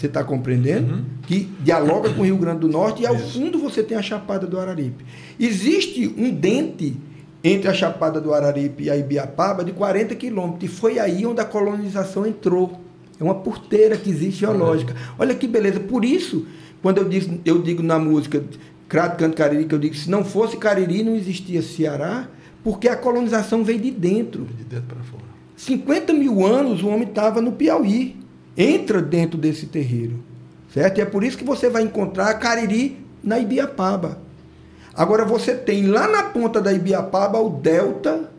você 0.00 0.06
está 0.06 0.24
compreendendo? 0.24 1.04
Que 1.26 1.50
dialoga 1.60 2.08
com 2.14 2.22
o 2.22 2.24
Rio 2.24 2.38
Grande 2.38 2.60
do 2.60 2.68
Norte 2.68 3.02
e 3.02 3.06
ao 3.06 3.18
fundo 3.18 3.58
você 3.58 3.82
tem 3.82 3.98
a 3.98 4.02
Chapada 4.02 4.46
do 4.46 4.58
Araripe. 4.58 5.04
Existe 5.38 6.12
um 6.16 6.30
dente 6.30 6.96
entre 7.44 7.68
a 7.68 7.74
Chapada 7.74 8.18
do 8.18 8.32
Araripe 8.32 8.84
e 8.84 8.90
a 8.90 8.96
Ibiapaba 8.96 9.62
de 9.62 9.72
40 9.72 10.14
quilômetros. 10.14 10.64
E 10.64 10.74
foi 10.74 10.98
aí 10.98 11.26
onde 11.26 11.42
a 11.42 11.44
colonização 11.44 12.26
entrou. 12.26 12.80
É 13.20 13.24
uma 13.24 13.34
porteira 13.34 13.94
que 13.98 14.08
existe 14.08 14.40
geológica. 14.40 14.96
Olha 15.18 15.34
que 15.34 15.46
beleza. 15.46 15.78
Por 15.78 16.02
isso, 16.02 16.46
quando 16.80 16.98
eu, 16.98 17.40
eu 17.44 17.60
digo 17.60 17.82
na 17.82 17.98
música 17.98 18.42
Crato 18.88 19.18
Canto 19.18 19.36
Cariri, 19.36 19.66
que 19.66 19.74
eu 19.74 19.78
digo 19.78 19.94
se 19.94 20.08
não 20.10 20.24
fosse 20.24 20.56
Cariri 20.56 21.02
não 21.02 21.14
existia 21.14 21.60
Ceará, 21.60 22.26
porque 22.64 22.88
a 22.88 22.96
colonização 22.96 23.62
veio 23.62 23.80
de 23.80 23.90
dentro. 23.90 24.44
De 24.44 24.64
dentro 24.64 24.86
para 24.86 25.04
fora. 25.04 25.24
50 25.56 26.14
mil 26.14 26.46
anos 26.46 26.82
o 26.82 26.88
homem 26.88 27.06
estava 27.06 27.42
no 27.42 27.52
Piauí. 27.52 28.19
Entra 28.56 29.00
dentro 29.00 29.38
desse 29.38 29.66
terreiro. 29.66 30.16
Certo? 30.72 30.98
E 30.98 31.00
é 31.00 31.04
por 31.04 31.24
isso 31.24 31.36
que 31.36 31.44
você 31.44 31.68
vai 31.68 31.82
encontrar 31.82 32.32
Cariri 32.34 32.96
na 33.22 33.38
Ibiapaba. 33.38 34.18
Agora 34.94 35.24
você 35.24 35.54
tem 35.54 35.86
lá 35.86 36.08
na 36.08 36.24
ponta 36.24 36.60
da 36.60 36.72
Ibiapaba 36.72 37.38
o 37.40 37.50
delta, 37.50 38.30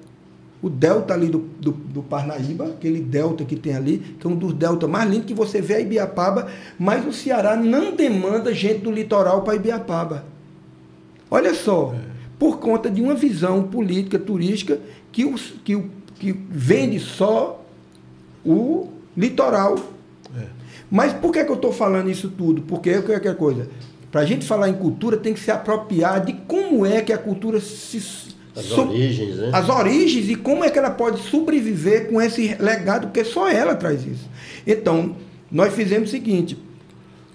o 0.61 0.69
delta 0.69 1.13
ali 1.13 1.27
do, 1.27 1.39
do, 1.39 1.71
do 1.71 2.03
Parnaíba, 2.03 2.65
aquele 2.65 3.01
delta 3.01 3.43
que 3.43 3.55
tem 3.55 3.73
ali, 3.73 3.97
que 4.19 4.27
é 4.27 4.29
um 4.29 4.35
dos 4.35 4.53
deltas 4.53 4.89
mais 4.89 5.09
lindos 5.09 5.25
que 5.25 5.33
você 5.33 5.61
vê 5.61 5.75
a 5.75 5.79
Ibiapaba, 5.79 6.47
mas 6.77 7.05
o 7.05 7.13
Ceará 7.13 7.55
não 7.55 7.95
demanda 7.95 8.53
gente 8.53 8.79
do 8.79 8.91
litoral 8.91 9.41
para 9.41 9.55
Ibiapaba. 9.55 10.25
Olha 11.29 11.53
só, 11.53 11.95
por 12.37 12.59
conta 12.59 12.89
de 12.89 13.01
uma 13.01 13.15
visão 13.15 13.63
política, 13.63 14.19
turística, 14.19 14.79
que, 15.11 15.25
os, 15.25 15.53
que, 15.63 15.81
que 16.19 16.31
vende 16.31 16.99
só 16.99 17.63
o 18.45 18.89
litoral. 19.15 19.75
É. 20.37 20.45
Mas 20.89 21.13
por 21.13 21.31
que, 21.31 21.43
que 21.43 21.49
eu 21.49 21.55
estou 21.55 21.71
falando 21.71 22.09
isso 22.09 22.29
tudo? 22.29 22.61
Porque 22.63 22.95
o 22.97 23.03
que 23.03 23.11
é 23.11 23.15
é 23.15 23.33
coisa? 23.33 23.69
Para 24.11 24.21
a 24.21 24.25
gente 24.25 24.45
falar 24.45 24.67
em 24.67 24.73
cultura, 24.73 25.15
tem 25.15 25.33
que 25.33 25.39
se 25.39 25.49
apropriar 25.49 26.25
de 26.25 26.33
como 26.33 26.85
é 26.85 27.01
que 27.01 27.13
a 27.13 27.17
cultura 27.17 27.61
se. 27.61 28.31
As 28.53 28.65
so- 28.65 28.81
origens, 28.81 29.37
né? 29.37 29.51
As 29.53 29.69
origens 29.69 30.29
e 30.29 30.35
como 30.35 30.65
é 30.65 30.69
que 30.69 30.77
ela 30.77 30.89
pode 30.89 31.21
sobreviver 31.21 32.09
com 32.09 32.21
esse 32.21 32.55
legado, 32.59 33.07
porque 33.07 33.23
só 33.23 33.47
ela 33.49 33.73
traz 33.73 34.05
isso. 34.05 34.29
Então, 34.67 35.15
nós 35.49 35.73
fizemos 35.73 36.09
o 36.09 36.11
seguinte: 36.11 36.57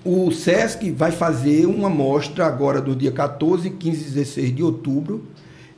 o 0.05 0.31
SESC 0.31 0.91
vai 0.91 1.11
fazer 1.11 1.65
uma 1.65 1.89
mostra 1.89 2.45
agora 2.45 2.83
do 2.83 2.95
dia 2.95 3.11
14, 3.11 3.71
15 3.71 4.01
e 4.01 4.05
16 4.11 4.55
de 4.55 4.63
outubro, 4.63 5.25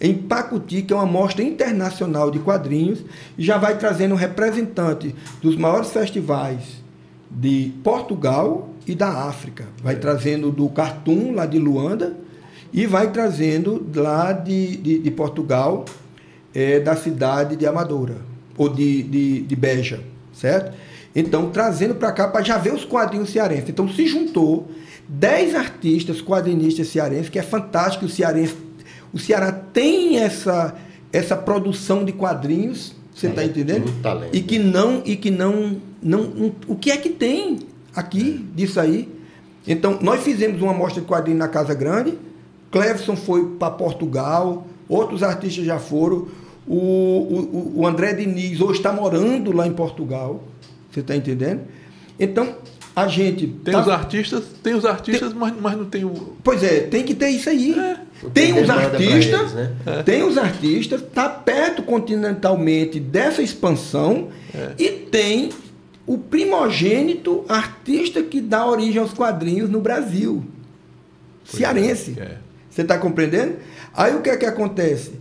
em 0.01 0.15
Pacuti, 0.15 0.83
que 0.83 0.93
é 0.93 0.97
uma 0.97 1.07
mostra 1.07 1.45
internacional 1.45 2.29
de 2.29 2.41
quadrinhos, 2.41 3.05
e 3.39 3.45
já 3.45 3.57
vai 3.57 3.79
trazendo 3.79 4.15
um 4.15 4.19
representante 4.19 5.15
dos 5.41 5.55
maiores 5.55 5.91
festivais 5.91 6.88
de 7.31 7.73
Portugal 7.83 8.71
e 8.87 8.95
da 8.95 9.09
África. 9.29 9.67
Vai 9.83 9.97
trazendo 9.97 10.51
do 10.51 10.69
Cartoon, 10.69 11.33
lá 11.33 11.47
de 11.47 11.59
Luanda, 11.59 12.17
e 12.73 12.87
vai 12.87 13.11
trazendo 13.11 13.87
lá 13.95 14.33
de, 14.33 14.77
de, 14.77 14.99
de 14.99 15.11
Portugal, 15.11 15.85
eh, 16.55 16.81
da 16.81 16.97
cidade 16.97 17.57
de 17.57 17.67
Amadora, 17.67 18.17
ou 18.57 18.69
de, 18.69 19.03
de, 19.03 19.41
de 19.43 19.57
Beja, 19.57 20.01
certo? 20.33 20.77
Então, 21.15 21.51
trazendo 21.51 21.95
para 21.95 22.13
cá 22.13 22.29
para 22.29 22.43
já 22.43 22.59
ver 22.59 22.73
os 22.73 22.85
quadrinhos 22.85 23.31
cearenses. 23.31 23.69
Então, 23.69 23.89
se 23.89 24.07
juntou 24.07 24.69
10 25.09 25.55
artistas 25.55 26.21
quadrinistas 26.21 26.89
cearenses, 26.89 27.29
que 27.29 27.39
é 27.39 27.43
fantástico 27.43 28.05
o 28.05 28.09
cearense. 28.09 28.55
O 29.13 29.19
Ceará 29.19 29.51
tem 29.51 30.19
essa, 30.19 30.75
essa 31.11 31.35
produção 31.35 32.05
de 32.05 32.13
quadrinhos, 32.13 32.95
você 33.15 33.29
está 33.29 33.43
É, 33.43 33.47
entendendo? 33.47 33.91
E 34.33 34.41
que 34.43 34.59
não, 34.59 35.03
e 35.05 35.17
que 35.17 35.31
não, 35.31 35.79
não, 36.03 36.25
não- 36.25 36.53
O 36.67 36.75
que 36.77 36.91
é 36.91 36.97
que 36.97 37.09
tem 37.11 37.59
aqui 37.95 38.45
disso 38.55 38.79
aí? 38.81 39.09
Então, 39.67 39.99
nós 40.01 40.23
fizemos 40.23 40.63
uma 40.63 40.73
mostra 40.73 41.01
de 41.01 41.07
quadrinhos 41.07 41.39
na 41.39 41.49
Casa 41.49 41.75
Grande. 41.75 42.15
Cleveson 42.71 43.17
foi 43.17 43.45
para 43.59 43.71
Portugal, 43.71 44.67
outros 44.89 45.23
artistas 45.23 45.65
já 45.65 45.79
foram. 45.79 46.29
O, 46.67 46.75
o, 46.77 47.73
o 47.77 47.87
André 47.87 48.13
Diniz 48.13 48.61
hoje 48.61 48.79
está 48.79 48.93
morando 48.93 49.53
lá 49.53 49.67
em 49.67 49.73
Portugal. 49.73 50.45
Você 50.91 51.01
está 51.01 51.17
entendendo? 51.17 51.61
Então, 52.21 52.55
a 52.95 53.09
gente. 53.09 53.47
Tem 53.47 53.73
tá- 53.73 53.81
os 53.83 53.89
artistas, 53.89 54.45
tem 54.63 54.75
os 54.75 54.85
artistas, 54.85 55.33
mas, 55.33 55.53
mas 55.61 55.77
não 55.77 55.85
tem 55.87 56.05
o. 56.05 56.13
Pois 56.45 56.63
é, 56.63 56.81
tem 56.81 57.05
que 57.05 57.15
ter 57.15 57.29
isso 57.31 57.49
aí. 57.49 57.75
Não 58.23 58.31
Tem 58.31 58.53
tem 58.53 58.63
os 58.63 58.69
artistas, 58.71 59.41
eles, 59.41 59.53
né? 59.55 60.03
tem 60.05 60.23
os 60.25 60.37
artistas, 60.37 61.01
está 61.03 61.29
perto 61.29 61.83
continentalmente 61.85 62.99
dessa 62.99 63.41
expansão 63.43 64.29
É. 64.55 64.73
e 64.79 64.89
tem 64.89 65.51
o 66.09 66.17
primogênito 66.19 67.45
artista 67.49 68.23
que 68.23 68.41
dá 68.41 68.67
origem 68.67 69.01
aos 69.01 69.13
quadrinhos 69.13 69.69
no 69.71 69.81
Brasil. 69.81 70.43
Cearense. 71.45 72.17
É. 72.19 72.39
Você 72.71 72.83
está 72.83 72.99
compreendendo? 72.99 73.57
Aí 73.95 74.15
o 74.17 74.21
que 74.23 74.31
é 74.31 74.37
que 74.37 74.47
acontece? 74.47 75.13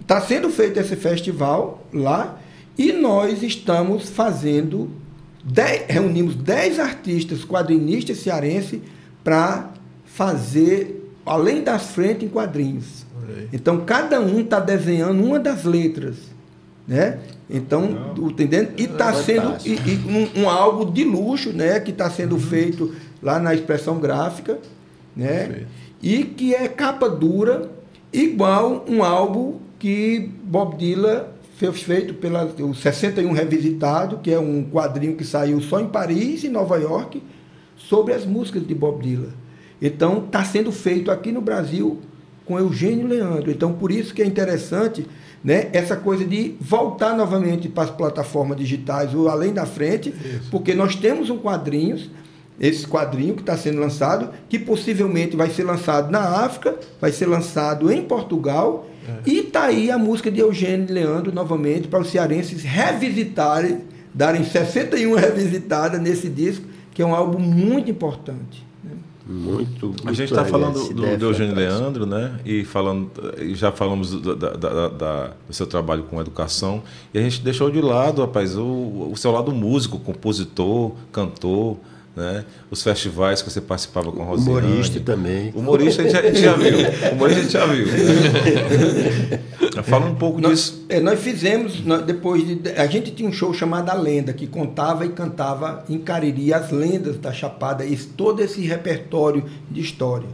Está 0.00 0.20
sendo 0.20 0.50
feito 0.50 0.78
esse 0.80 0.96
festival 0.96 1.86
lá 1.92 2.38
e 2.78 2.92
nós 2.92 3.42
estamos 3.42 4.08
fazendo, 4.10 4.90
dez- 5.44 5.84
reunimos 5.88 6.34
10 6.34 6.78
artistas 6.78 7.44
quadrinistas 7.44 8.18
cearenses 8.18 8.80
para 9.22 9.70
fazer, 10.04 11.12
além 11.26 11.62
das 11.62 11.90
frentes, 11.90 12.24
em 12.24 12.28
quadrinhos. 12.28 13.04
Então, 13.52 13.84
cada 13.84 14.20
um 14.20 14.40
está 14.40 14.58
desenhando 14.58 15.22
uma 15.24 15.38
das 15.38 15.64
letras. 15.64 16.16
Né? 16.88 17.18
Então, 17.50 18.14
o- 18.18 18.30
entendendo? 18.30 18.70
E 18.76 18.84
está 18.84 19.12
sendo 19.12 19.56
e- 19.66 19.72
e 19.74 20.00
um, 20.36 20.42
um 20.42 20.48
algo 20.48 20.90
de 20.90 21.02
luxo, 21.04 21.52
né? 21.52 21.80
Que 21.80 21.90
está 21.90 22.08
sendo 22.08 22.38
feito 22.38 22.94
lá 23.22 23.38
na 23.40 23.52
expressão 23.54 23.98
gráfica, 23.98 24.58
né? 25.16 25.44
Perfeito. 25.46 25.66
E 26.02 26.24
que 26.24 26.54
é 26.54 26.68
capa 26.68 27.08
dura, 27.08 27.70
igual 28.12 28.84
um 28.88 29.02
álbum 29.02 29.56
que 29.78 30.30
Bob 30.44 30.76
Dylan 30.76 31.24
fez 31.56 31.82
feito 31.82 32.14
pela 32.14 32.44
o 32.60 32.74
61 32.74 33.32
Revisitado, 33.32 34.18
que 34.22 34.30
é 34.32 34.38
um 34.38 34.62
quadrinho 34.64 35.16
que 35.16 35.24
saiu 35.24 35.60
só 35.60 35.80
em 35.80 35.86
Paris 35.88 36.44
e 36.44 36.48
Nova 36.48 36.76
York, 36.78 37.22
sobre 37.76 38.14
as 38.14 38.24
músicas 38.24 38.66
de 38.66 38.74
Bob 38.74 39.02
Dylan. 39.02 39.32
Então, 39.82 40.24
está 40.24 40.44
sendo 40.44 40.70
feito 40.70 41.10
aqui 41.10 41.32
no 41.32 41.40
Brasil 41.40 41.98
com 42.46 42.58
Eugênio 42.58 43.06
Leandro. 43.06 43.50
Então, 43.50 43.72
por 43.72 43.90
isso 43.90 44.14
que 44.14 44.22
é 44.22 44.26
interessante 44.26 45.06
né, 45.42 45.68
essa 45.72 45.96
coisa 45.96 46.24
de 46.24 46.54
voltar 46.60 47.16
novamente 47.16 47.68
para 47.68 47.84
as 47.84 47.90
plataformas 47.90 48.58
digitais, 48.58 49.14
ou 49.14 49.28
além 49.28 49.52
da 49.52 49.64
frente, 49.64 50.10
isso. 50.10 50.50
porque 50.50 50.74
nós 50.74 50.94
temos 50.94 51.30
um 51.30 51.38
quadrinhos, 51.38 52.10
esse 52.60 52.86
quadrinho 52.86 53.34
que 53.34 53.40
está 53.40 53.56
sendo 53.56 53.80
lançado, 53.80 54.30
que 54.48 54.58
possivelmente 54.58 55.34
vai 55.34 55.48
ser 55.48 55.64
lançado 55.64 56.10
na 56.10 56.44
África, 56.44 56.76
vai 57.00 57.10
ser 57.10 57.26
lançado 57.26 57.90
em 57.90 58.02
Portugal, 58.02 58.86
é. 59.08 59.30
e 59.30 59.38
está 59.38 59.64
aí 59.64 59.90
a 59.90 59.96
música 59.96 60.30
de 60.30 60.40
Eugênio 60.40 60.92
Leandro 60.92 61.32
novamente 61.32 61.88
para 61.88 62.00
os 62.00 62.10
cearenses 62.10 62.62
revisitarem, 62.62 63.82
darem 64.12 64.44
61 64.44 65.14
revisitadas 65.16 66.00
nesse 66.00 66.28
disco, 66.28 66.66
que 66.92 67.00
é 67.00 67.06
um 67.06 67.14
álbum 67.14 67.38
muito 67.38 67.90
importante. 67.90 68.69
Muito, 69.30 69.86
muito 69.86 70.08
A 70.08 70.12
gente 70.12 70.32
está 70.32 70.44
falando 70.44 70.92
do, 70.92 71.16
do 71.16 71.26
Eugênio 71.26 71.54
Leandro, 71.54 72.04
né? 72.04 72.40
E 72.44 72.64
falando, 72.64 73.10
já 73.54 73.70
falamos 73.70 74.10
do, 74.10 74.34
da, 74.34 74.50
da, 74.50 74.88
da, 74.88 75.30
do 75.46 75.54
seu 75.54 75.66
trabalho 75.66 76.02
com 76.02 76.20
educação. 76.20 76.82
E 77.14 77.18
a 77.18 77.22
gente 77.22 77.40
deixou 77.40 77.70
de 77.70 77.80
lado, 77.80 78.22
rapaz, 78.22 78.56
o, 78.56 79.10
o 79.12 79.14
seu 79.16 79.30
lado 79.30 79.52
músico, 79.52 80.00
compositor, 80.00 80.92
cantor 81.12 81.76
né? 82.20 82.44
Os 82.70 82.82
festivais 82.82 83.40
que 83.40 83.50
você 83.50 83.60
participava 83.60 84.12
com 84.12 84.22
a 84.22 84.24
Rosiane. 84.26 84.50
Humorista 84.50 85.00
também. 85.00 85.52
Humorista 85.56 86.02
a 86.02 86.04
gente, 86.04 86.12
já, 86.12 86.20
a 86.20 86.22
gente 86.22 86.40
já 86.40 86.52
viu. 86.52 86.78
Humorista 87.12 87.40
a 87.40 87.42
gente 87.42 87.52
já 87.52 87.66
viu. 87.66 87.86
Fala 89.84 90.06
um 90.06 90.14
pouco 90.14 90.40
nós, 90.40 90.50
disso. 90.52 90.86
É, 90.88 91.00
nós 91.00 91.18
fizemos, 91.18 91.84
nós, 91.84 92.04
depois 92.04 92.46
de. 92.46 92.70
A 92.72 92.86
gente 92.86 93.10
tinha 93.12 93.28
um 93.28 93.32
show 93.32 93.54
chamado 93.54 93.88
A 93.88 93.94
Lenda, 93.94 94.32
que 94.32 94.46
contava 94.46 95.06
e 95.06 95.08
cantava 95.08 95.84
em 95.88 95.98
Cariri 95.98 96.52
as 96.52 96.70
lendas 96.70 97.16
da 97.16 97.32
Chapada, 97.32 97.84
esse, 97.84 98.08
todo 98.08 98.42
esse 98.42 98.60
repertório 98.60 99.44
de 99.70 99.80
história. 99.80 100.28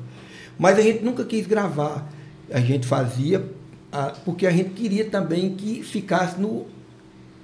Mas 0.58 0.78
a 0.78 0.82
gente 0.82 1.04
nunca 1.04 1.24
quis 1.24 1.46
gravar. 1.46 2.10
A 2.50 2.60
gente 2.60 2.86
fazia 2.86 3.44
a, 3.92 4.12
porque 4.24 4.46
a 4.46 4.50
gente 4.50 4.70
queria 4.70 5.04
também 5.04 5.54
que 5.54 5.82
ficasse 5.82 6.40
no, 6.40 6.66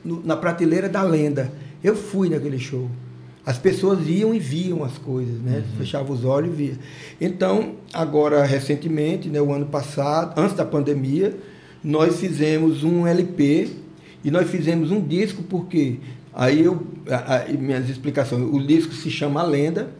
no, 0.04 0.24
na 0.24 0.36
prateleira 0.36 0.88
da 0.88 1.02
lenda. 1.02 1.52
Eu 1.82 1.94
fui 1.94 2.28
naquele 2.28 2.58
show 2.58 2.88
as 3.44 3.58
pessoas 3.58 4.06
iam 4.08 4.32
e 4.32 4.38
viam 4.38 4.84
as 4.84 4.96
coisas, 4.98 5.40
né? 5.40 5.58
Uhum. 5.58 5.78
Fechava 5.78 6.12
os 6.12 6.24
olhos 6.24 6.52
e 6.52 6.56
via. 6.56 6.78
Então, 7.20 7.74
agora 7.92 8.44
recentemente, 8.44 9.28
né, 9.28 9.40
o 9.40 9.52
ano 9.52 9.66
passado, 9.66 10.38
antes 10.40 10.56
da 10.56 10.64
pandemia, 10.64 11.36
nós 11.82 12.20
fizemos 12.20 12.84
um 12.84 13.06
LP 13.06 13.68
e 14.24 14.30
nós 14.30 14.48
fizemos 14.48 14.92
um 14.92 15.00
disco 15.00 15.42
porque 15.42 15.98
aí 16.32 16.62
eu 16.62 16.86
a, 17.08 17.38
a, 17.38 17.48
minhas 17.48 17.88
explicações, 17.88 18.42
o 18.42 18.64
disco 18.64 18.94
se 18.94 19.10
chama 19.10 19.40
A 19.40 19.44
Lenda, 19.44 19.90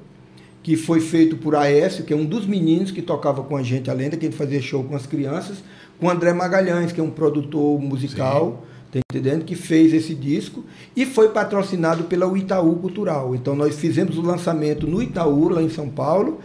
que 0.63 0.77
foi 0.77 1.01
feito 1.01 1.37
por 1.37 1.57
Aécio, 1.57 2.05
que 2.05 2.13
é 2.13 2.17
um 2.17 2.25
dos 2.25 2.47
meninos 2.47 2.93
que 2.93 3.03
tocava 3.03 3.43
com 3.43 3.57
a 3.57 3.65
gente 3.65 3.91
a 3.91 3.93
lenda, 3.93 4.17
que 4.17 4.27
ele 4.27 4.35
fazia 4.35 4.63
show 4.63 4.85
com 4.85 4.95
as 4.95 5.07
crianças, 5.07 5.57
com 5.99 6.09
André 6.09 6.33
Magalhães, 6.33 6.93
que 6.93 7.01
é 7.01 7.03
um 7.03 7.11
produtor 7.11 7.81
musical. 7.81 8.63
Sim 8.65 8.72
Tá 8.93 9.01
entendendo? 9.11 9.47
Que 9.47 9.55
fez 9.55 9.95
esse 9.95 10.15
disco 10.15 10.63
e 10.95 11.07
foi 11.07 11.31
patrocinado 11.31 12.05
pela 12.05 12.37
Itaú 12.37 12.77
Cultural. 12.77 13.35
Então 13.35 13.57
nós 13.57 13.75
fizemos 13.75 14.19
o 14.19 14.23
lançamento 14.23 14.87
no 14.87 15.03
Itaú, 15.03 15.49
lá 15.49 15.63
em 15.63 15.71
São 15.71 15.89
Paulo, 15.89 16.41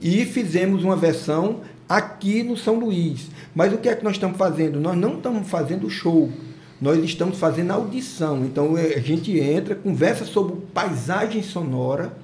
e 0.00 0.24
fizemos 0.24 0.82
uma 0.82 0.96
versão 0.96 1.60
aqui 1.86 2.42
no 2.42 2.56
São 2.56 2.78
Luís. 2.78 3.28
Mas 3.54 3.74
o 3.74 3.76
que 3.76 3.86
é 3.86 3.94
que 3.94 4.02
nós 4.02 4.14
estamos 4.14 4.38
fazendo? 4.38 4.80
Nós 4.80 4.96
não 4.96 5.16
estamos 5.16 5.46
fazendo 5.46 5.90
show. 5.90 6.32
Nós 6.80 6.98
estamos 7.04 7.36
fazendo 7.38 7.72
audição. 7.72 8.46
Então 8.46 8.78
é, 8.78 8.94
a 8.94 9.00
gente 9.00 9.38
entra, 9.38 9.74
conversa 9.74 10.24
sobre 10.24 10.56
paisagem 10.72 11.42
sonora, 11.42 12.16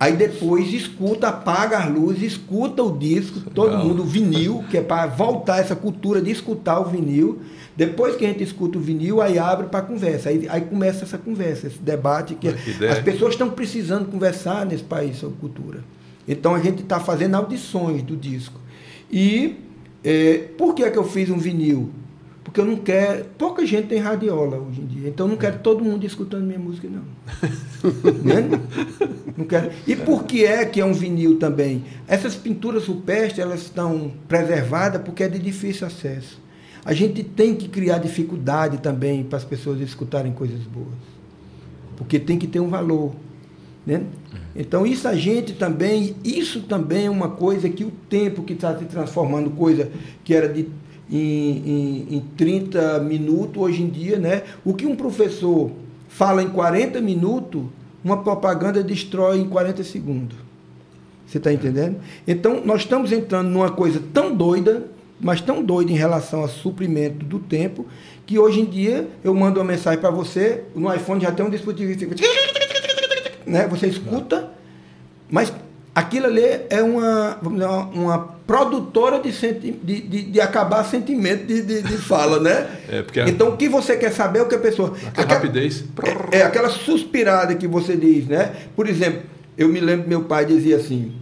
aí 0.00 0.16
depois 0.16 0.72
escuta, 0.72 1.28
apaga 1.28 1.76
as 1.76 1.92
luzes, 1.92 2.32
escuta 2.32 2.82
o 2.82 2.96
disco, 2.96 3.50
todo 3.50 3.76
mundo, 3.76 4.02
o 4.02 4.06
vinil, 4.06 4.64
que 4.70 4.78
é 4.78 4.80
para 4.80 5.06
voltar 5.06 5.58
essa 5.58 5.76
cultura 5.76 6.22
de 6.22 6.30
escutar 6.30 6.80
o 6.80 6.86
vinil. 6.86 7.40
Depois 7.76 8.16
que 8.16 8.24
a 8.24 8.28
gente 8.28 8.42
escuta 8.42 8.78
o 8.78 8.80
vinil, 8.80 9.20
aí 9.20 9.38
abre 9.38 9.66
para 9.66 9.82
conversa. 9.82 10.30
Aí, 10.30 10.48
aí 10.48 10.62
começa 10.62 11.04
essa 11.04 11.18
conversa, 11.18 11.66
esse 11.66 11.78
debate 11.78 12.34
que, 12.34 12.50
que 12.50 12.86
as 12.86 12.98
pessoas 13.00 13.34
estão 13.34 13.50
precisando 13.50 14.10
conversar 14.10 14.64
nesse 14.64 14.84
país 14.84 15.18
sobre 15.18 15.36
cultura. 15.38 15.84
Então 16.26 16.54
a 16.54 16.60
gente 16.60 16.82
está 16.82 16.98
fazendo 16.98 17.34
audições 17.34 18.02
do 18.02 18.16
disco. 18.16 18.58
E 19.12 19.56
é, 20.02 20.48
por 20.56 20.74
que, 20.74 20.82
é 20.82 20.90
que 20.90 20.98
eu 20.98 21.04
fiz 21.04 21.28
um 21.28 21.38
vinil? 21.38 21.90
Porque 22.50 22.60
eu 22.60 22.64
não 22.64 22.76
quero. 22.78 23.26
Pouca 23.38 23.64
gente 23.64 23.86
tem 23.86 24.00
radiola 24.00 24.58
hoje 24.58 24.80
em 24.80 24.86
dia. 24.86 25.08
Então 25.08 25.26
eu 25.26 25.30
não 25.30 25.36
quero 25.36 25.60
todo 25.60 25.84
mundo 25.84 26.04
escutando 26.04 26.44
minha 26.44 26.58
música, 26.58 26.88
não. 26.88 27.02
né? 28.24 28.60
não 29.36 29.44
quero. 29.44 29.70
E 29.86 29.94
por 29.94 30.24
que 30.24 30.44
é 30.44 30.64
que 30.64 30.80
é 30.80 30.84
um 30.84 30.92
vinil 30.92 31.38
também? 31.38 31.84
Essas 32.08 32.34
pinturas 32.34 32.86
rupestres 32.86 33.38
elas 33.38 33.62
estão 33.62 34.12
preservadas 34.26 35.00
porque 35.00 35.22
é 35.22 35.28
de 35.28 35.38
difícil 35.38 35.86
acesso. 35.86 36.40
A 36.84 36.92
gente 36.92 37.22
tem 37.22 37.54
que 37.54 37.68
criar 37.68 37.98
dificuldade 37.98 38.78
também 38.78 39.22
para 39.22 39.38
as 39.38 39.44
pessoas 39.44 39.80
escutarem 39.80 40.32
coisas 40.32 40.58
boas. 40.62 40.88
Porque 41.96 42.18
tem 42.18 42.36
que 42.36 42.48
ter 42.48 42.58
um 42.58 42.68
valor. 42.68 43.14
Né? 43.86 44.02
Então, 44.56 44.84
isso 44.84 45.06
a 45.06 45.14
gente 45.14 45.52
também, 45.52 46.16
isso 46.24 46.62
também 46.62 47.06
é 47.06 47.10
uma 47.10 47.28
coisa 47.28 47.68
que 47.68 47.84
o 47.84 47.92
tempo 48.08 48.42
que 48.42 48.54
está 48.54 48.76
se 48.76 48.86
transformando, 48.86 49.50
coisa 49.50 49.88
que 50.24 50.34
era 50.34 50.48
de 50.48 50.68
em, 51.10 52.06
em, 52.10 52.16
em 52.16 52.20
30 52.36 53.00
minutos, 53.00 53.62
hoje 53.62 53.82
em 53.82 53.88
dia, 53.88 54.18
né? 54.18 54.42
O 54.64 54.74
que 54.74 54.86
um 54.86 54.94
professor 54.94 55.70
fala 56.08 56.42
em 56.42 56.48
40 56.48 57.00
minutos, 57.00 57.64
uma 58.02 58.22
propaganda 58.22 58.82
destrói 58.82 59.38
em 59.38 59.48
40 59.48 59.82
segundos. 59.84 60.36
Você 61.26 61.38
está 61.38 61.52
entendendo? 61.52 61.96
Então, 62.26 62.62
nós 62.64 62.82
estamos 62.82 63.12
entrando 63.12 63.48
numa 63.48 63.70
coisa 63.70 64.02
tão 64.12 64.34
doida 64.34 64.88
mas 65.20 65.40
tão 65.40 65.62
doido 65.62 65.90
em 65.90 65.96
relação 65.96 66.40
ao 66.40 66.48
suprimento 66.48 67.24
do 67.24 67.38
tempo, 67.38 67.86
que 68.24 68.38
hoje 68.38 68.60
em 68.60 68.64
dia 68.64 69.06
eu 69.22 69.34
mando 69.34 69.60
uma 69.60 69.66
mensagem 69.66 70.00
para 70.00 70.10
você, 70.10 70.64
no 70.74 70.92
iPhone 70.92 71.20
já 71.20 71.30
tem 71.30 71.44
um 71.44 71.50
dispositivo 71.50 71.98
fica. 71.98 72.16
Né? 73.44 73.66
Você 73.68 73.86
escuta, 73.86 74.50
mas 75.30 75.52
aquilo 75.94 76.26
ali 76.26 76.44
é 76.70 76.82
uma, 76.82 77.38
vamos 77.42 77.58
dizer, 77.58 77.70
uma, 77.70 77.84
uma 77.86 78.18
produtora 78.46 79.20
de, 79.20 79.32
senti 79.32 79.72
de, 79.72 80.00
de, 80.00 80.22
de, 80.22 80.40
acabar 80.40 80.84
sentimento 80.84 81.46
de, 81.46 81.62
de, 81.62 81.82
de 81.82 81.96
fala, 81.98 82.40
né? 82.40 82.68
É, 82.90 83.02
porque 83.02 83.20
então 83.20 83.50
o 83.50 83.56
que 83.56 83.68
você 83.68 83.96
quer 83.96 84.12
saber 84.12 84.40
é 84.40 84.42
o 84.42 84.48
que 84.48 84.54
a 84.54 84.58
pessoa. 84.58 84.94
Aquela, 85.06 85.34
rapidez. 85.34 85.84
É, 86.32 86.38
é 86.38 86.42
aquela 86.42 86.68
suspirada 86.68 87.54
que 87.54 87.66
você 87.66 87.96
diz, 87.96 88.26
né? 88.26 88.52
Por 88.74 88.88
exemplo, 88.88 89.22
eu 89.56 89.68
me 89.68 89.78
lembro 89.78 90.08
meu 90.08 90.24
pai 90.24 90.44
dizia 90.44 90.76
assim, 90.76 91.12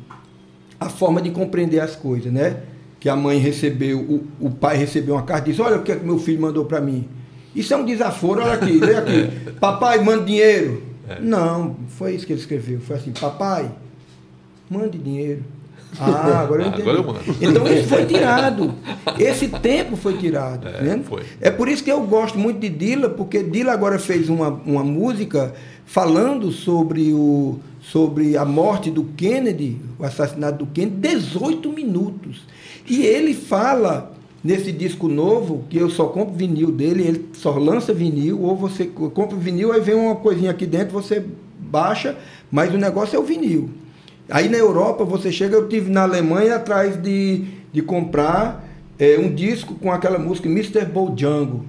a 0.78 0.89
forma 0.89 1.20
de 1.20 1.31
compreender 1.31 1.81
as 1.81 1.95
coisas, 1.95 2.32
né? 2.32 2.57
que 3.01 3.09
a 3.09 3.15
mãe 3.15 3.39
recebeu, 3.39 4.01
o, 4.01 4.27
o 4.40 4.51
pai 4.51 4.77
recebeu 4.77 5.15
uma 5.15 5.23
carta 5.23 5.49
e 5.49 5.53
disse, 5.53 5.62
olha 5.62 5.77
o 5.77 5.82
que, 5.82 5.93
é 5.93 5.97
que 5.97 6.05
meu 6.05 6.19
filho 6.19 6.40
mandou 6.40 6.65
para 6.65 6.81
mim. 6.81 7.09
Isso 7.55 7.73
é 7.73 7.77
um 7.77 7.85
desaforo, 7.85 8.43
olha 8.43 8.55
aqui, 8.55 8.78
lê 8.78 8.97
aqui. 8.97 9.31
Papai, 9.61 10.03
manda 10.03 10.24
dinheiro. 10.24 10.82
É. 11.09 11.20
Não, 11.20 11.77
foi 11.89 12.15
isso 12.15 12.27
que 12.27 12.32
ele 12.32 12.40
escreveu. 12.40 12.81
Foi 12.81 12.97
assim, 12.97 13.12
papai, 13.12 13.70
mande 14.70 14.99
dinheiro. 14.99 15.43
Ah, 15.99 16.40
agora 16.40 16.62
eu 16.62 16.69
entendi. 16.69 16.82
Agora 16.82 16.99
eu 16.99 17.05
mando. 17.05 17.20
Então 17.40 17.66
isso 17.66 17.89
foi 17.89 18.05
tirado. 18.07 18.74
Esse 19.19 19.49
tempo 19.49 19.97
foi 19.97 20.16
tirado. 20.19 20.69
É, 20.69 20.82
né? 20.82 21.01
foi. 21.03 21.23
é 21.40 21.51
por 21.51 21.69
isso 21.69 21.82
que 21.82 21.90
eu 21.90 22.03
gosto 22.03 22.39
muito 22.39 22.61
de 22.61 22.69
Dila, 22.69 23.09
porque 23.09 23.43
Dila 23.43 23.73
agora 23.73 23.99
fez 23.99 24.28
uma, 24.28 24.49
uma 24.49 24.85
música 24.85 25.55
falando 25.86 26.53
sobre, 26.53 27.12
o, 27.12 27.59
sobre 27.81 28.36
a 28.36 28.45
morte 28.45 28.90
do 28.90 29.05
Kennedy, 29.05 29.78
o 29.99 30.05
assassinato 30.05 30.65
do 30.65 30.66
Kennedy, 30.66 30.97
18 30.97 31.73
minutos. 31.73 32.43
E 32.86 33.05
ele 33.05 33.35
fala 33.35 34.12
nesse 34.45 34.70
disco 34.70 35.09
novo, 35.09 35.65
que 35.69 35.78
eu 35.78 35.90
só 35.90 36.07
compro 36.07 36.35
vinil 36.35 36.70
dele, 36.70 37.03
ele 37.03 37.28
só 37.32 37.51
lança 37.53 37.93
vinil, 37.93 38.40
ou 38.43 38.55
você 38.57 38.85
compra 38.86 39.36
vinil, 39.36 39.73
aí 39.73 39.81
vem 39.81 39.95
uma 39.95 40.16
coisinha 40.16 40.51
aqui 40.51 40.66
dentro, 40.66 40.93
você 40.93 41.24
baixa, 41.59 42.16
mas 42.51 42.73
o 42.73 42.78
negócio 42.78 43.16
é 43.16 43.19
o 43.19 43.24
vinil. 43.24 43.69
Aí 44.31 44.49
na 44.49 44.59
Europa, 44.59 45.05
você 45.05 45.33
chega, 45.33 45.57
eu 45.57 45.69
tive 45.69 45.91
na 45.91 46.03
Alemanha 46.03 46.57
atrás 46.57 47.01
de, 47.01 47.45
de 47.73 47.83
comprar 47.83 48.69
é, 48.99 49.19
um 49.19 49.35
disco 49.35 49.75
com 49.75 49.91
aquela 49.91 50.19
música 50.19 50.49
Mr. 50.49 50.85
Bojango, 50.85 51.65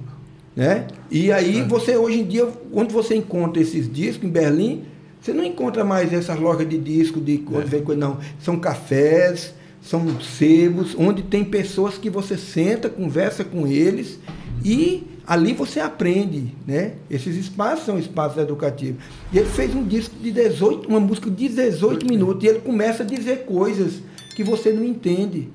né? 0.56 0.88
E 1.10 1.32
aí 1.32 1.62
você, 1.62 1.96
hoje 1.96 2.20
em 2.20 2.26
dia, 2.26 2.48
onde 2.74 2.94
você 2.94 3.16
encontra 3.16 3.62
esses 3.62 3.92
discos, 3.92 4.28
em 4.28 4.32
Berlim, 4.32 4.84
você 5.22 5.34
não 5.34 5.44
encontra 5.44 5.84
mais 5.84 6.12
essas 6.12 6.40
lojas 6.40 6.68
de 6.68 6.78
disco, 6.78 7.20
de 7.20 7.44
onde 7.48 7.64
é. 7.64 7.66
vem 7.66 7.82
coisa, 7.82 8.00
não. 8.00 8.18
São 8.42 8.58
cafés, 8.60 9.54
são 9.82 10.20
sebos, 10.20 10.96
onde 10.98 11.24
tem 11.24 11.44
pessoas 11.44 11.98
que 11.98 12.10
você 12.10 12.38
senta, 12.38 12.90
conversa 12.90 13.44
com 13.44 13.68
eles 13.68 14.20
e 14.64 15.04
ali 15.30 15.54
você 15.54 15.80
aprende, 15.80 16.56
né? 16.66 16.94
Esses 17.08 17.36
espaços 17.36 17.86
são 17.86 18.00
espaços 18.00 18.40
educativos. 18.40 19.04
E 19.32 19.38
ele 19.38 19.48
fez 19.48 19.76
um 19.76 19.84
disco 19.84 20.16
de 20.20 20.32
18, 20.32 20.90
uma 20.90 21.00
música 21.00 21.30
de 21.30 21.48
18 21.48 22.04
minutos, 22.08 22.44
e 22.44 22.48
ele 22.48 22.62
começa 22.62 23.04
a 23.04 23.06
dizer 23.06 23.46
coisas 23.46 24.02
que 24.36 24.44
você 24.44 24.74
não 24.74 24.84
entende. 24.84 25.48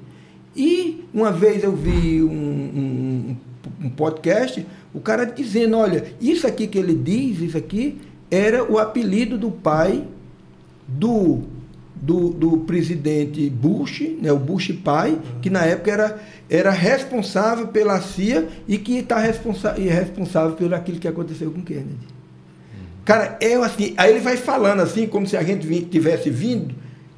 E 0.55 1.05
uma 1.12 1.32
vez 1.32 1.64
eu 1.64 1.74
vi 1.74 2.22
um, 2.22 3.36
um, 3.82 3.90
podcast, 3.90 4.64
o 4.94 5.01
cara 5.01 5.24
dizendo, 5.24 5.76
olha, 5.76 6.05
isso 6.20 6.46
aqui 6.46 6.68
que 6.68 6.78
ele 6.78 6.94
diz, 6.94 7.40
isso 7.40 7.59
aqui, 7.59 7.98
era 8.30 8.62
o 8.70 8.78
apelido 8.78 9.36
do 9.36 9.51
pai 9.51 10.06
do, 10.86 11.42
do, 12.05 12.28
do 12.28 12.59
presidente 12.59 13.48
Bush, 13.48 14.02
né, 14.20 14.31
o 14.31 14.39
Bush 14.39 14.72
pai, 14.85 15.18
que 15.40 15.48
na 15.48 15.64
época 15.64 15.90
era, 15.90 16.20
era 16.51 16.70
responsável 16.70 17.68
pela 17.68 17.98
CIA 18.02 18.47
e 18.68 18.76
que 18.76 18.98
está 18.98 19.18
responsa 19.18 19.72
responsável 19.72 20.55
pelo 20.55 20.74
aquilo 20.74 20.98
que 20.98 21.09
aconteceu 21.09 21.51
com 21.51 21.62
Kennedy. 21.62 22.14
Cara, 23.06 23.39
eu 23.40 23.62
assim, 23.62 23.94
aí 23.97 24.10
ele 24.10 24.20
vai 24.20 24.36
falando 24.36 24.81
assim, 24.81 25.06
como 25.06 25.26
se 25.26 25.35
a 25.35 25.43
gente 25.43 25.66
tivesse 25.86 26.28
vindo 26.28 26.74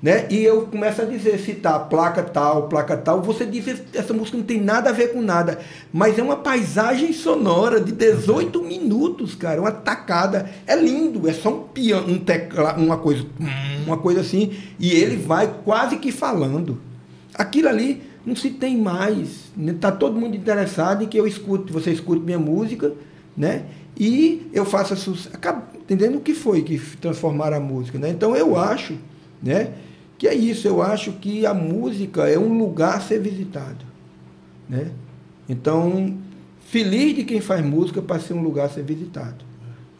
né? 0.07 0.25
E 0.31 0.45
eu 0.45 0.69
começo 0.69 1.03
a 1.03 1.05
dizer, 1.05 1.37
citar 1.41 1.89
placa 1.89 2.23
tal, 2.23 2.69
placa 2.69 2.97
tal. 2.97 3.21
Você 3.23 3.45
diz, 3.45 3.83
essa 3.93 4.15
música 4.15 4.39
não 4.39 4.45
tem 4.45 4.61
nada 4.61 4.91
a 4.91 4.93
ver 4.93 5.13
com 5.13 5.21
nada. 5.21 5.59
Mas 5.93 6.17
é 6.17 6.23
uma 6.23 6.37
paisagem 6.37 7.13
sonora 7.13 7.81
de 7.81 7.91
18 7.91 8.63
minutos, 8.63 9.35
cara. 9.35 9.61
Uma 9.61 9.73
tacada. 9.73 10.49
É 10.65 10.77
lindo, 10.77 11.29
é 11.29 11.33
só 11.33 11.49
um 11.49 11.63
piano, 11.65 12.13
um 12.13 12.21
teclado, 12.21 12.81
uma 12.81 12.97
coisa, 12.99 13.27
uma 13.85 13.97
coisa 13.97 14.21
assim. 14.21 14.53
E 14.79 14.93
ele 14.93 15.17
vai 15.17 15.53
quase 15.65 15.97
que 15.97 16.13
falando. 16.13 16.81
Aquilo 17.35 17.69
ali 17.69 18.01
não 18.25 18.37
se 18.37 18.51
tem 18.51 18.79
mais. 18.79 19.51
Está 19.59 19.91
todo 19.91 20.21
mundo 20.21 20.37
interessado 20.37 21.03
em 21.03 21.09
que 21.09 21.19
eu 21.19 21.27
escute, 21.27 21.73
você 21.73 21.91
escute 21.91 22.23
minha 22.23 22.39
música, 22.39 22.93
né? 23.37 23.65
E 23.99 24.49
eu 24.53 24.65
faça 24.65 24.95
sucesso. 24.95 25.37
Entendendo 25.75 26.19
o 26.19 26.21
que 26.21 26.33
foi 26.33 26.63
que 26.63 26.79
transformaram 27.01 27.57
a 27.57 27.61
música, 27.61 27.99
né? 27.99 28.09
Então 28.09 28.37
eu 28.37 28.57
acho, 28.57 28.95
né? 29.43 29.73
Que 30.19 30.27
é 30.27 30.35
isso, 30.35 30.67
eu 30.67 30.83
acho 30.83 31.13
que 31.13 31.45
a 31.45 31.53
música 31.53 32.29
é 32.29 32.39
um 32.39 32.57
lugar 32.57 32.97
a 32.97 33.01
ser 33.01 33.21
visitado. 33.21 33.85
Né? 34.69 34.91
Então, 35.49 36.17
feliz 36.61 37.15
de 37.15 37.25
quem 37.25 37.41
faz 37.41 37.65
música 37.65 38.01
para 38.01 38.19
ser 38.19 38.33
um 38.35 38.43
lugar 38.43 38.67
a 38.67 38.69
ser 38.69 38.83
visitado. 38.83 39.45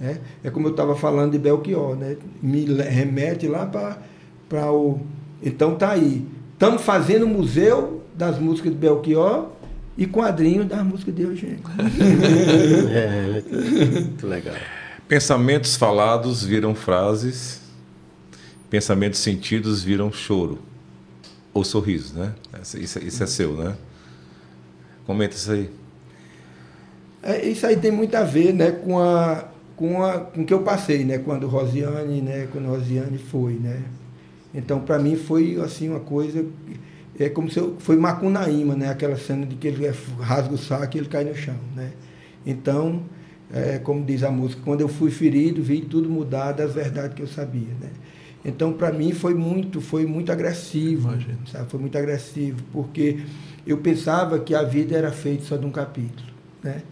Né? 0.01 0.19
É 0.43 0.51
como 0.51 0.69
eu 0.69 0.71
estava 0.71 0.97
falando 0.97 1.33
de 1.33 1.39
Belchior, 1.39 1.97
né? 1.97 2.17
me 2.43 2.65
remete 2.65 3.47
lá 3.47 3.67
para 4.49 4.73
o. 4.73 5.01
Então 5.43 5.75
tá 5.75 5.91
aí. 5.91 6.27
Estamos 6.53 6.83
fazendo 6.83 7.27
museu 7.27 8.03
das 8.15 8.39
músicas 8.39 8.73
de 8.73 8.79
Belchior 8.79 9.49
e 9.99 10.07
quadrinho 10.07 10.65
das 10.65 10.83
músicas 10.83 11.15
de 11.15 11.23
Eugênio. 11.23 11.61
é, 12.91 13.43
muito 14.01 14.27
legal. 14.27 14.55
Pensamentos 15.07 15.77
falados 15.77 16.43
viram 16.43 16.75
frases 16.75 17.66
pensamentos 18.71 19.21
sentidos 19.21 19.83
viram 19.83 20.13
choro 20.13 20.59
ou 21.53 21.65
sorriso, 21.65 22.15
né? 22.19 22.35
Isso, 22.75 22.99
isso 22.99 23.23
é 23.23 23.27
seu, 23.27 23.57
né? 23.57 23.77
Comenta 25.07 25.35
isso 25.35 25.51
aí. 25.53 25.71
É, 27.23 27.47
isso 27.47 27.67
aí 27.67 27.77
tem 27.77 27.91
muito 27.91 28.15
a 28.15 28.23
ver, 28.23 28.53
né, 28.53 28.71
com 28.71 28.99
a 28.99 29.49
com 29.77 30.03
a 30.03 30.21
com 30.21 30.45
que 30.45 30.55
eu 30.55 30.63
passei, 30.63 31.05
né, 31.05 31.19
quando 31.19 31.47
Rosiane, 31.47 32.23
né, 32.23 32.49
quando 32.53 32.67
Rosiane 32.67 33.19
foi, 33.19 33.55
né? 33.55 33.83
Então, 34.55 34.81
para 34.81 34.99
mim 34.99 35.17
foi 35.17 35.61
assim 35.61 35.89
uma 35.89 36.01
coisa 36.01 36.47
é 37.19 37.29
como 37.29 37.51
se 37.51 37.59
eu, 37.59 37.77
foi 37.79 37.97
Macunaíma, 37.97 38.75
né, 38.75 38.91
aquela 38.91 39.17
cena 39.17 39.47
de 39.47 39.57
que 39.57 39.67
ele 39.67 39.91
rasga 40.21 40.55
o 40.55 40.59
saco 40.59 40.97
e 40.97 41.01
ele 41.01 41.09
cai 41.09 41.25
no 41.25 41.35
chão, 41.35 41.57
né? 41.75 41.93
Então, 42.45 43.03
é, 43.53 43.79
como 43.79 44.05
diz 44.05 44.23
a 44.23 44.31
música, 44.31 44.61
quando 44.65 44.83
eu 44.83 44.89
fui 44.89 45.11
ferido, 45.11 45.63
vi 45.63 45.81
tudo 45.81 46.09
mudar 46.09 46.53
das 46.53 46.75
verdades 46.75 47.15
que 47.15 47.23
eu 47.23 47.27
sabia, 47.27 47.73
né? 47.81 47.91
Então, 48.47 48.73
para 48.73 48.93
mim, 48.93 49.11
foi 49.11 49.35
muito, 49.35 49.81
foi 49.81 50.07
muito 50.07 50.31
agressivo. 50.31 51.11
Sabe? 51.51 51.69
Foi 51.69 51.81
muito 51.81 51.99
agressivo, 51.99 52.63
porque 52.73 53.19
eu 53.67 53.79
pensava 53.79 54.39
que 54.39 54.55
a 54.55 54.63
vida 54.63 54.97
era 54.97 55.11
feita 55.11 55.43
só 55.43 55.57
de 55.57 55.67
um 55.67 55.71
capítulo. 55.73 56.29
Né? 56.63 56.83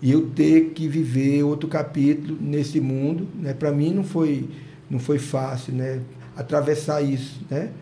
E 0.00 0.10
eu 0.10 0.30
ter 0.30 0.70
que 0.70 0.88
viver 0.88 1.42
outro 1.42 1.68
capítulo 1.68 2.38
nesse 2.40 2.80
mundo, 2.80 3.28
né? 3.34 3.52
para 3.52 3.70
mim 3.70 3.92
não 3.92 4.04
foi, 4.04 4.48
não 4.88 4.98
foi 4.98 5.18
fácil 5.18 5.74
né? 5.74 6.00
atravessar 6.34 7.02
isso. 7.02 7.42
Né? 7.50 7.72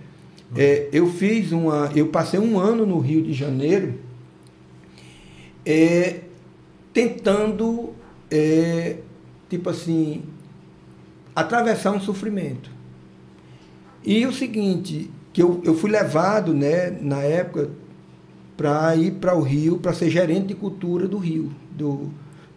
É, 0.56 0.88
eu 0.92 1.08
fiz 1.08 1.52
uma. 1.52 1.92
Eu 1.94 2.08
passei 2.08 2.40
um 2.40 2.58
ano 2.58 2.84
no 2.84 2.98
Rio 2.98 3.22
de 3.22 3.32
Janeiro 3.32 3.94
é, 5.64 6.22
tentando, 6.92 7.92
é, 8.28 8.96
tipo 9.48 9.70
assim, 9.70 10.24
atravessar 11.34 11.92
um 11.92 12.00
sofrimento. 12.00 12.73
E 14.04 14.26
o 14.26 14.32
seguinte, 14.32 15.10
que 15.32 15.42
eu, 15.42 15.62
eu 15.64 15.74
fui 15.74 15.90
levado, 15.90 16.52
né, 16.52 16.90
na 17.00 17.22
época, 17.22 17.70
para 18.56 18.94
ir 18.96 19.12
para 19.12 19.34
o 19.34 19.40
Rio, 19.40 19.78
para 19.78 19.92
ser 19.92 20.10
gerente 20.10 20.48
de 20.48 20.54
cultura 20.54 21.08
do 21.08 21.18
Rio, 21.18 21.50
do, 21.72 22.10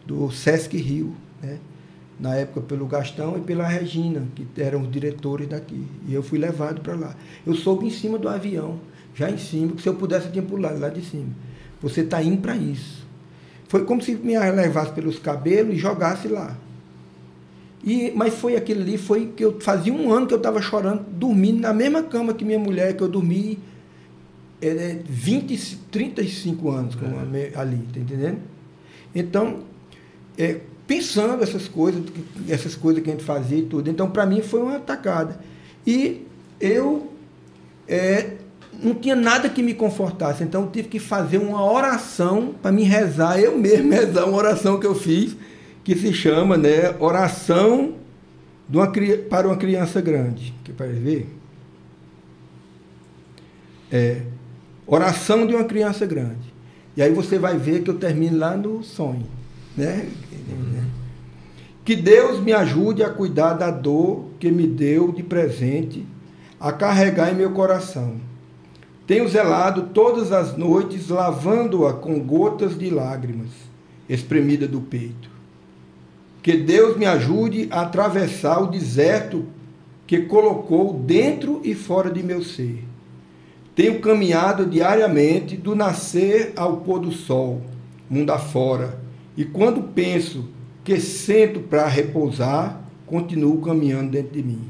do 0.06 0.30
Sesc 0.30 0.76
Rio, 0.78 1.16
né? 1.42 1.58
na 2.20 2.36
época 2.36 2.62
pelo 2.62 2.86
Gastão 2.88 3.38
e 3.38 3.42
pela 3.42 3.68
Regina, 3.68 4.28
que 4.36 4.46
eram 4.62 4.82
os 4.82 4.92
diretores 4.92 5.48
daqui. 5.48 5.86
E 6.08 6.14
eu 6.14 6.24
fui 6.24 6.40
levado 6.40 6.82
para 6.82 6.96
lá. 6.96 7.16
Eu 7.46 7.56
soube 7.56 7.86
em 7.86 7.92
cima 7.92 8.18
do 8.18 8.28
avião, 8.28 8.80
já 9.16 9.30
em 9.30 9.38
cima, 9.38 9.74
que 9.74 9.82
se 9.82 9.90
eu 9.90 9.96
pudesse, 9.96 10.28
eu 10.28 10.32
tinha 10.32 10.44
pulado 10.44 10.80
lá 10.80 10.90
de 10.90 11.04
cima. 11.04 11.30
Você 11.82 12.02
está 12.02 12.22
indo 12.22 12.42
para 12.42 12.56
isso. 12.56 13.06
Foi 13.68 13.86
como 13.86 14.02
se 14.02 14.16
me 14.16 14.38
levasse 14.38 14.92
pelos 14.94 15.20
cabelos 15.20 15.76
e 15.76 15.78
jogasse 15.78 16.28
lá. 16.28 16.58
E, 17.84 18.12
mas 18.16 18.34
foi 18.34 18.56
aquele 18.56 18.82
ali, 18.82 18.98
foi 18.98 19.28
que 19.36 19.44
eu 19.44 19.60
fazia 19.60 19.94
um 19.94 20.12
ano 20.12 20.28
que 20.28 20.34
eu 20.34 20.38
estava 20.38 20.62
chorando, 20.62 21.06
dormindo 21.12 21.62
na 21.62 21.74
mesma 21.74 22.04
cama 22.04 22.34
que 22.34 22.44
minha 22.44 22.60
mulher, 22.60 22.96
que 22.96 23.04
eu 23.04 23.08
dormi 23.08 23.60
é, 24.62 25.00
20, 25.08 25.78
35 25.92 26.70
anos 26.70 26.96
com 26.96 27.06
a, 27.06 27.62
ali, 27.62 27.78
tá 27.94 28.00
entendendo? 28.00 28.40
Então, 29.14 29.60
é, 30.38 30.60
pensando 30.86 31.44
essas 31.44 31.68
coisas, 31.68 32.04
essas 32.50 32.76
coisas 32.76 33.04
que 33.04 33.10
a 33.10 33.14
gente 33.14 33.24
fazia 33.24 33.60
e 33.60 33.64
tudo. 33.64 33.90
Então, 33.90 34.10
para 34.10 34.26
mim, 34.26 34.42
foi 34.42 34.62
uma 34.62 34.78
atacada. 34.78 35.40
E 35.86 36.26
eu 36.60 37.12
é, 37.88 38.32
não 38.82 38.96
tinha 38.96 39.16
nada 39.16 39.50
que 39.50 39.62
me 39.62 39.74
confortasse. 39.74 40.44
Então, 40.44 40.64
eu 40.64 40.72
tive 40.72 40.88
que 40.88 41.00
fazer 41.00 41.38
uma 41.38 41.64
oração 41.64 42.56
para 42.62 42.72
me 42.72 42.84
rezar, 42.84 43.40
eu 43.40 43.58
mesmo 43.58 43.92
rezar 43.94 44.26
uma 44.26 44.38
oração 44.38 44.80
que 44.80 44.88
eu 44.88 44.96
fiz 44.96 45.36
que 45.88 45.96
se 45.96 46.12
chama 46.12 46.58
né, 46.58 46.94
Oração 47.00 47.94
uma, 48.70 48.92
para 49.30 49.48
uma 49.48 49.56
Criança 49.56 50.02
Grande. 50.02 50.54
Que 50.62 50.74
para 50.74 50.88
ver? 50.88 51.30
É, 53.90 54.24
oração 54.86 55.48
de 55.48 55.56
uma 55.56 55.64
criança 55.64 56.06
grande. 56.06 56.54
E 56.98 57.02
aí 57.02 57.14
você 57.14 57.40
vai 57.40 57.58
ver 57.58 57.84
que 57.84 57.90
eu 57.90 57.98
termino 57.98 58.38
lá 58.38 58.58
no 58.58 58.84
sonho. 58.84 59.26
Né? 59.78 60.10
Que 61.86 61.96
Deus 61.96 62.44
me 62.44 62.52
ajude 62.52 63.02
a 63.02 63.10
cuidar 63.10 63.54
da 63.54 63.72
dor 63.72 64.26
que 64.42 64.52
me 64.52 64.68
deu 64.68 65.14
de 65.14 65.24
presente, 65.24 66.06
a 66.60 66.74
carregar 66.74 67.32
em 67.32 67.36
meu 67.38 67.52
coração. 67.52 68.18
Tenho 69.06 69.26
zelado 69.30 69.84
todas 69.94 70.34
as 70.34 70.58
noites, 70.58 71.08
lavando-a 71.08 71.94
com 71.94 72.20
gotas 72.20 72.78
de 72.78 72.90
lágrimas, 72.90 73.52
espremida 74.10 74.68
do 74.68 74.82
peito. 74.82 75.37
Que 76.48 76.56
Deus 76.56 76.96
me 76.96 77.06
ajude 77.06 77.68
a 77.70 77.82
atravessar 77.82 78.62
o 78.64 78.68
deserto 78.68 79.44
que 80.08 80.22
colocou 80.22 80.94
dentro 80.94 81.60
e 81.62 81.76
fora 81.76 82.10
de 82.10 82.24
meu 82.24 82.42
ser. 82.42 82.86
Tenho 83.76 84.00
caminhado 84.00 84.66
diariamente 84.66 85.58
do 85.58 85.76
nascer 85.76 86.54
ao 86.56 86.78
pôr 86.78 87.00
do 87.00 87.12
sol, 87.12 87.62
mundo 88.10 88.32
afora, 88.32 88.98
e 89.36 89.44
quando 89.44 89.94
penso 89.94 90.46
que 90.86 91.02
sento 91.02 91.60
para 91.60 91.86
repousar, 91.86 92.82
continuo 93.06 93.60
caminhando 93.60 94.12
dentro 94.12 94.32
de 94.32 94.42
mim. 94.42 94.62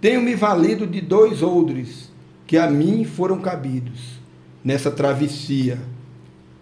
Tenho 0.00 0.20
me 0.20 0.34
valido 0.34 0.84
de 0.84 1.00
dois 1.00 1.44
odres 1.44 2.10
que 2.44 2.58
a 2.58 2.68
mim 2.68 3.04
foram 3.04 3.40
cabidos 3.40 4.18
nessa 4.64 4.90
travessia, 4.90 5.78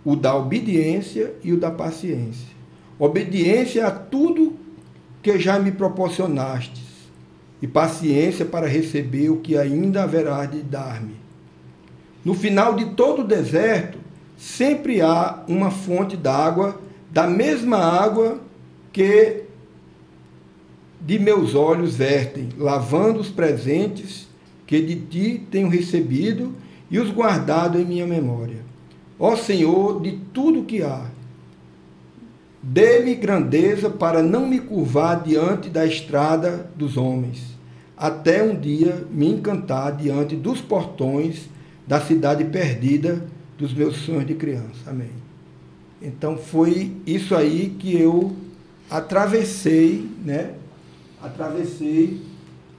o 0.05 0.15
da 0.15 0.37
obediência 0.37 1.33
e 1.43 1.55
o 1.55 1.59
da 1.59 1.71
paciência 1.71 2.60
obediência 3.01 3.87
a 3.87 3.91
tudo 3.91 4.53
que 5.23 5.39
já 5.39 5.59
me 5.59 5.73
proporcionastes, 5.73 6.91
e 7.63 7.67
paciência 7.67 8.45
para 8.45 8.67
receber 8.67 9.31
o 9.31 9.39
que 9.39 9.57
ainda 9.57 10.03
haverá 10.03 10.45
de 10.45 10.63
dar-me. 10.63 11.15
No 12.25 12.35
final 12.35 12.75
de 12.75 12.87
todo 12.95 13.23
o 13.23 13.27
deserto, 13.27 13.99
sempre 14.37 15.01
há 15.01 15.43
uma 15.49 15.71
fonte 15.71 16.17
d'água, 16.17 16.81
da 17.11 17.27
mesma 17.27 17.79
água 17.79 18.41
que 18.93 19.43
de 21.01 21.19
meus 21.19 21.55
olhos 21.55 21.97
vertem, 21.97 22.51
lavando 22.59 23.21
os 23.21 23.29
presentes 23.29 24.29
que 24.67 24.81
de 24.81 24.97
ti 24.97 25.47
tenho 25.51 25.69
recebido 25.69 26.55
e 26.91 26.99
os 26.99 27.11
guardado 27.11 27.79
em 27.79 27.85
minha 27.85 28.07
memória. 28.07 28.59
Ó 29.19 29.37
Senhor, 29.37 30.01
de 30.01 30.13
tudo 30.33 30.65
que 30.65 30.83
há, 30.83 31.07
Dê-me 32.63 33.15
grandeza 33.15 33.89
para 33.89 34.23
não 34.23 34.47
me 34.47 34.61
curvar 34.61 35.23
diante 35.23 35.71
da 35.71 35.87
estrada 35.87 36.71
dos 36.77 36.97
homens, 36.97 37.57
até 37.97 38.43
um 38.43 38.55
dia 38.59 39.05
me 39.11 39.29
encantar 39.29 39.97
diante 39.97 40.37
dos 40.37 40.61
portões 40.61 41.49
da 41.87 42.01
cidade 42.01 42.45
perdida 42.45 43.23
dos 43.59 43.73
meus 43.73 43.97
sonhos 43.97 44.27
de 44.27 44.35
criança. 44.35 44.89
Amém. 44.89 45.11
Então 46.03 46.37
foi 46.37 46.93
isso 47.07 47.35
aí 47.35 47.75
que 47.79 47.99
eu 47.99 48.33
atravessei, 48.91 50.07
né? 50.25 50.53
Atravessei. 51.23 52.21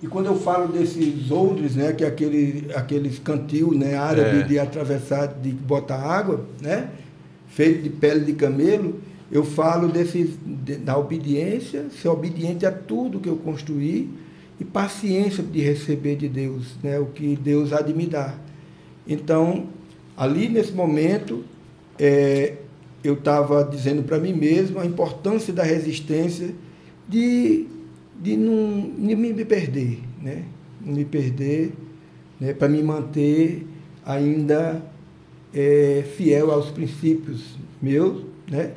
E 0.01 0.07
quando 0.07 0.25
eu 0.27 0.35
falo 0.35 0.67
desses 0.71 1.29
odres, 1.29 1.75
né, 1.75 1.93
que 1.93 2.03
é 2.03 2.07
aquele, 2.07 2.71
aqueles 2.73 3.19
cantil, 3.19 3.71
né, 3.73 3.95
árabe 3.95 4.39
É. 4.39 4.43
de 4.43 4.57
atravessar, 4.57 5.27
de 5.27 5.51
botar 5.51 5.97
água, 5.99 6.43
né, 6.59 6.89
feito 7.47 7.83
de 7.83 7.89
pele 7.89 8.25
de 8.25 8.33
camelo, 8.33 8.99
eu 9.31 9.43
falo 9.43 9.87
desses, 9.87 10.31
de- 10.45 10.75
da 10.77 10.97
obediência, 10.97 11.85
ser 11.89 12.09
obediente 12.09 12.65
a 12.65 12.71
tudo 12.71 13.19
que 13.19 13.29
eu 13.29 13.37
construí 13.37 14.09
e 14.59 14.65
paciência 14.65 15.43
de 15.43 15.59
receber 15.61 16.15
de 16.15 16.27
Deus, 16.29 16.75
né, 16.83 16.99
o 16.99 17.07
que 17.07 17.35
Deus 17.35 17.73
há 17.73 17.81
de 17.81 17.93
me 17.93 18.05
dar. 18.05 18.39
Então, 19.07 19.67
ali 20.15 20.47
nesse 20.49 20.71
momento, 20.73 21.43
é, 21.99 22.55
eu 23.03 23.13
estava 23.15 23.63
dizendo 23.63 24.03
para 24.03 24.19
mim 24.19 24.33
mesmo 24.33 24.79
a 24.79 24.85
importância 24.85 25.51
da 25.53 25.63
resistência 25.63 26.53
de, 27.07 27.67
de 28.21 28.37
não, 28.37 28.91
de 28.97 29.15
me 29.15 29.33
me 29.33 29.45
perder, 29.45 29.99
né? 30.21 30.43
Não 30.85 30.93
me 30.93 31.05
perder, 31.05 31.73
né? 32.39 32.53
para 32.53 32.69
me 32.69 32.81
manter 32.83 33.65
ainda 34.05 34.81
é, 35.53 36.03
fiel 36.15 36.51
aos 36.51 36.69
princípios 36.69 37.55
meus, 37.81 38.23
né? 38.49 38.71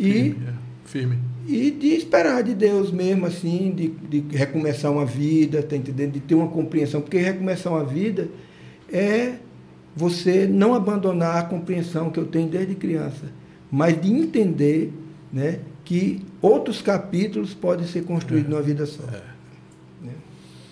E, 0.00 0.12
Firme. 0.12 0.36
é. 0.48 0.52
Firme. 0.86 1.18
e 1.46 1.70
de 1.70 1.88
esperar 1.88 2.42
de 2.42 2.54
Deus 2.54 2.90
mesmo, 2.90 3.26
assim, 3.26 3.72
de, 3.76 3.88
de 3.88 4.36
recomeçar 4.36 4.90
uma 4.90 5.04
vida, 5.04 5.62
tá 5.62 5.76
entendendo? 5.76 6.12
De 6.12 6.20
ter 6.20 6.34
uma 6.34 6.48
compreensão, 6.48 7.00
porque 7.00 7.18
recomeçar 7.18 7.72
uma 7.72 7.84
vida 7.84 8.28
é 8.90 9.34
você 9.94 10.46
não 10.46 10.74
abandonar 10.74 11.36
a 11.36 11.42
compreensão 11.42 12.10
que 12.10 12.18
eu 12.18 12.26
tenho 12.26 12.48
desde 12.48 12.74
criança, 12.74 13.26
mas 13.70 14.00
de 14.00 14.10
entender, 14.10 14.92
né, 15.32 15.60
que 15.84 16.22
outros 16.40 16.80
capítulos 16.80 17.52
podem 17.52 17.86
ser 17.86 18.04
construídos 18.04 18.48
numa 18.48 18.62
vida 18.62 18.86
só. 18.86 19.02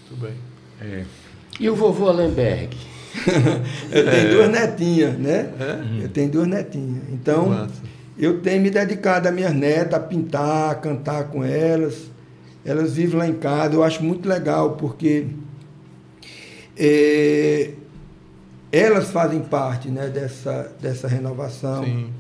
Tudo 0.08 0.20
bem. 0.22 0.32
É. 0.80 1.04
E 1.60 1.68
o 1.68 1.76
vovô 1.76 2.08
Allenberg? 2.08 2.74
Eu 3.90 4.10
tenho 4.10 4.30
duas 4.30 4.50
netinhas, 4.50 5.18
né? 5.18 5.50
É? 5.58 6.04
Eu 6.04 6.08
tenho 6.08 6.30
duas 6.30 6.46
netinhas. 6.46 7.02
Então, 7.10 7.48
Massa. 7.48 7.82
Eu 8.18 8.40
tenho 8.40 8.60
me 8.60 8.70
dedicado 8.70 9.28
às 9.28 9.34
minhas 9.34 9.54
netas, 9.54 9.94
a 9.94 10.00
pintar, 10.00 10.72
a 10.72 10.74
cantar 10.74 11.24
com 11.28 11.44
elas. 11.44 12.10
Elas 12.64 12.94
vivem 12.94 13.16
lá 13.16 13.28
em 13.28 13.34
casa. 13.34 13.74
Eu 13.74 13.84
acho 13.84 14.02
muito 14.02 14.28
legal, 14.28 14.72
porque 14.72 15.26
eh, 16.76 17.70
elas 18.72 19.10
fazem 19.10 19.40
parte 19.40 19.88
né, 19.88 20.08
dessa, 20.08 20.72
dessa 20.80 21.06
renovação. 21.06 21.84
Sim. 21.84 22.10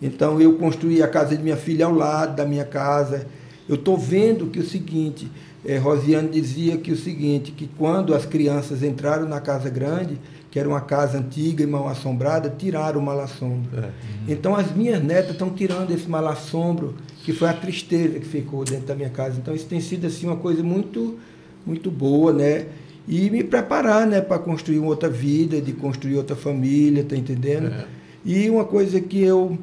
Então 0.00 0.38
eu 0.40 0.58
construí 0.58 1.02
a 1.02 1.08
casa 1.08 1.34
de 1.34 1.42
minha 1.42 1.56
filha 1.56 1.86
ao 1.86 1.94
lado 1.94 2.36
da 2.36 2.44
minha 2.44 2.64
casa. 2.64 3.26
Eu 3.66 3.76
estou 3.76 3.96
vendo 3.96 4.48
que 4.48 4.58
o 4.58 4.64
seguinte, 4.64 5.30
eh, 5.64 5.78
Rosiane 5.78 6.28
dizia 6.28 6.76
que 6.76 6.92
o 6.92 6.96
seguinte, 6.96 7.50
que 7.50 7.66
quando 7.78 8.14
as 8.14 8.26
crianças 8.26 8.82
entraram 8.82 9.26
na 9.26 9.40
casa 9.40 9.70
grande, 9.70 10.18
que 10.56 10.60
era 10.60 10.66
uma 10.70 10.80
casa 10.80 11.18
antiga 11.18 11.62
e 11.62 11.66
mal 11.66 11.86
assombrada, 11.86 12.48
tiraram 12.48 12.98
o 12.98 13.04
mal 13.04 13.20
assombro. 13.20 13.78
É. 13.78 13.90
Então 14.26 14.56
as 14.56 14.74
minhas 14.74 15.04
netas 15.04 15.32
estão 15.32 15.50
tirando 15.50 15.90
esse 15.90 16.08
mal 16.08 16.26
assombro, 16.26 16.94
que 17.24 17.34
foi 17.34 17.50
a 17.50 17.52
tristeza 17.52 18.18
que 18.18 18.24
ficou 18.24 18.64
dentro 18.64 18.86
da 18.86 18.94
minha 18.94 19.10
casa. 19.10 19.36
Então 19.38 19.54
isso 19.54 19.66
tem 19.66 19.82
sido 19.82 20.06
assim 20.06 20.24
uma 20.24 20.36
coisa 20.36 20.62
muito 20.62 21.18
muito 21.66 21.90
boa, 21.90 22.32
né? 22.32 22.68
E 23.06 23.28
me 23.28 23.44
preparar, 23.44 24.06
né, 24.06 24.22
para 24.22 24.38
construir 24.38 24.78
uma 24.78 24.88
outra 24.88 25.10
vida, 25.10 25.60
de 25.60 25.74
construir 25.74 26.16
outra 26.16 26.34
família, 26.34 27.04
tá 27.04 27.14
entendendo? 27.14 27.66
É. 27.66 27.84
E 28.24 28.48
uma 28.48 28.64
coisa 28.64 28.98
que 28.98 29.22
eu 29.22 29.58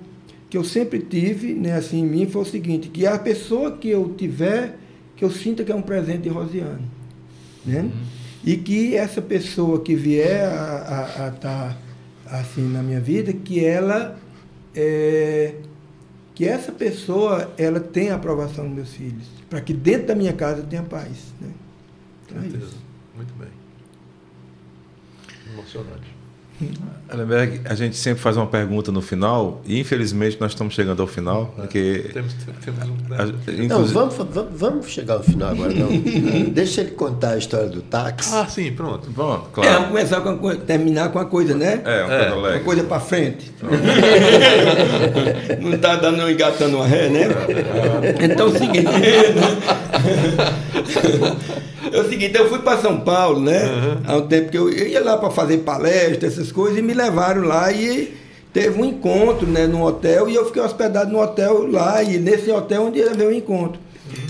que 0.47 0.55
eu 0.55 0.63
sempre 0.63 0.99
tive, 0.99 1.55
né, 1.55 1.75
assim 1.75 2.01
em 2.01 2.05
mim 2.05 2.27
foi 2.27 2.43
o 2.43 2.45
seguinte, 2.45 2.89
que 2.89 3.07
a 3.07 3.17
pessoa 3.17 3.71
que 3.77 3.89
eu 3.89 4.13
tiver, 4.15 4.77
que 5.15 5.25
eu 5.25 5.31
sinta 5.31 5.63
que 5.63 5.71
é 5.71 5.75
um 5.75 5.81
presente 5.81 6.21
de 6.21 6.29
Rosiane, 6.29 6.85
né? 7.65 7.89
E 8.43 8.57
que 8.57 8.95
essa 8.95 9.21
pessoa 9.21 9.81
que 9.81 9.95
vier 9.95 10.45
a 10.45 11.31
estar 11.33 11.77
assim 12.25 12.67
na 12.67 12.81
minha 12.81 12.99
vida, 12.99 13.31
que 13.31 13.63
ela 13.63 14.17
é, 14.75 15.55
que 16.35 16.45
essa 16.47 16.71
pessoa 16.71 17.53
ela 17.57 17.79
tenha 17.79 18.13
a 18.13 18.15
aprovação 18.15 18.65
dos 18.65 18.75
meus 18.75 18.93
filhos, 18.93 19.27
para 19.49 19.61
que 19.61 19.73
dentro 19.73 20.07
da 20.07 20.15
minha 20.15 20.33
casa 20.33 20.63
tenha 20.63 20.83
paz, 20.83 21.33
né? 21.39 21.49
Então 22.25 22.41
é 22.41 22.47
isso. 22.47 22.77
Muito 23.15 23.33
bem. 23.35 23.49
Emocionante. 25.53 26.12
A 27.67 27.75
gente 27.75 27.95
sempre 27.97 28.21
faz 28.21 28.37
uma 28.37 28.47
pergunta 28.47 28.91
no 28.91 29.01
final, 29.01 29.61
e 29.65 29.79
infelizmente 29.79 30.37
nós 30.39 30.51
estamos 30.51 30.73
chegando 30.73 31.01
ao 31.01 31.07
final, 31.07 31.53
porque. 31.55 32.09
Temos, 32.13 32.33
temos 32.63 32.89
um. 32.89 33.13
a- 33.13 33.25
né? 33.25 33.33
Não, 33.47 33.63
inclusive- 33.65 33.93
vamos, 33.93 34.15
vamos, 34.15 34.51
vamos 34.59 34.87
chegar 34.89 35.15
ao 35.15 35.23
final 35.23 35.49
agora, 35.51 35.73
não. 35.73 35.89
Deixa 36.53 36.81
ele 36.81 36.91
contar 36.91 37.31
a 37.31 37.37
história 37.37 37.67
do 37.67 37.81
táxi. 37.81 38.33
Ah, 38.33 38.47
sim, 38.47 38.71
pronto. 38.71 39.09
Bom, 39.11 39.33
É, 39.33 39.37
vamos 39.37 39.47
claro. 39.53 39.87
começar 39.87 40.21
com 40.21 40.29
a 40.29 40.37
coisa, 40.37 40.59
terminar 40.61 41.09
com 41.09 41.19
a 41.19 41.25
coisa, 41.25 41.55
né? 41.55 41.81
É, 41.85 42.03
uma 42.03 42.13
É. 42.13 42.29
coisa 42.29 42.49
Uma 42.53 42.59
coisa 42.59 42.83
para 42.85 42.99
frente. 42.99 43.51
Não 45.61 45.73
está 45.73 45.95
dando 45.95 46.29
engatando 46.29 46.77
uma 46.77 46.87
ré, 46.87 47.09
né? 47.09 47.27
Então 48.23 48.47
é 48.47 48.49
o 48.49 48.57
seguinte. 48.57 48.87
É 51.91 51.99
o 51.99 52.09
seguinte, 52.09 52.35
eu 52.35 52.49
fui 52.49 52.59
para 52.59 52.77
São 52.79 53.01
Paulo, 53.01 53.39
né? 53.39 53.61
Há 54.05 54.17
um 54.17 54.27
tempo 54.27 54.49
que 54.49 54.57
eu, 54.57 54.69
eu 54.69 54.87
ia 54.87 55.03
lá 55.03 55.17
para 55.17 55.29
fazer 55.29 55.59
palestra, 55.59 56.27
essas 56.27 56.51
coisas, 56.51 56.79
e 56.79 56.81
me 56.81 56.93
levaram 56.93 57.43
lá 57.43 57.71
e 57.71 58.15
teve 58.51 58.79
um 58.79 58.85
encontro, 58.85 59.47
né, 59.47 59.65
no 59.65 59.83
hotel, 59.83 60.29
e 60.29 60.35
eu 60.35 60.45
fiquei 60.45 60.61
hospedado 60.61 61.11
no 61.11 61.19
hotel 61.19 61.67
lá, 61.69 62.03
e 62.03 62.19
nesse 62.19 62.51
hotel 62.51 62.83
onde 62.83 62.99
ia 62.99 63.09
haver 63.09 63.27
o 63.27 63.33
encontro. 63.33 63.79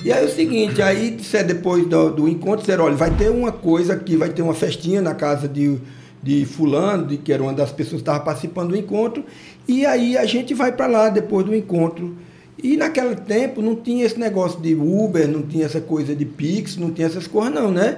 E 0.04 0.12
aí 0.12 0.24
é 0.24 0.26
o 0.26 0.30
seguinte, 0.30 0.82
aí 0.82 1.12
disseram 1.12 1.48
depois 1.48 1.86
do, 1.86 2.10
do 2.10 2.28
encontro, 2.28 2.62
disseram, 2.62 2.86
olha, 2.86 2.96
vai 2.96 3.12
ter 3.12 3.30
uma 3.30 3.52
coisa 3.52 3.94
aqui, 3.94 4.16
vai 4.16 4.30
ter 4.30 4.42
uma 4.42 4.54
festinha 4.54 5.02
na 5.02 5.14
casa 5.14 5.48
de, 5.48 5.78
de 6.22 6.46
fulano, 6.46 7.06
de, 7.06 7.18
que 7.18 7.34
era 7.34 7.44
uma 7.44 7.54
das 7.54 7.72
pessoas 7.72 8.02
que 8.02 8.10
estava 8.10 8.20
participando 8.22 8.70
do 8.70 8.78
encontro, 8.78 9.24
e 9.68 9.86
aí 9.86 10.18
a 10.18 10.26
gente 10.26 10.54
vai 10.54 10.72
para 10.72 10.88
lá 10.88 11.10
depois 11.10 11.46
do 11.46 11.56
encontro. 11.56 12.16
E 12.62 12.78
naquele 12.78 13.16
tempo 13.16 13.62
não 13.62 13.76
tinha 13.76 14.06
esse 14.06 14.20
negócio 14.20 14.60
de 14.62 14.74
Uber, 14.76 15.28
não 15.28 15.42
tinha 15.42 15.66
essa 15.66 15.82
coisa 15.82 16.16
de 16.16 16.24
Pix, 16.26 16.78
não 16.78 16.92
tinha 16.92 17.08
essas 17.08 17.28
coisas 17.28 17.54
não, 17.54 17.72
né? 17.72 17.98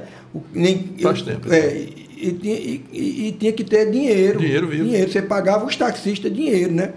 Nem, 0.53 0.93
Faz 1.01 1.19
eu- 1.19 1.25
tempo, 1.25 1.51
É, 1.53 1.75
e, 1.75 2.27
e 2.29 2.31
tinha, 2.33 2.55
e- 2.55 2.85
e- 2.91 3.27
e 3.27 3.31
tinha 3.33 3.51
que 3.51 3.63
ter 3.63 3.89
dinheiro. 3.91 4.39
Dinheiro 4.39 4.67
vivo. 4.67 4.83
Dinheiro, 4.85 5.11
você 5.11 5.21
pagava 5.21 5.65
os 5.65 5.75
taxistas 5.75 6.33
dinheiro, 6.33 6.71
né? 6.73 6.93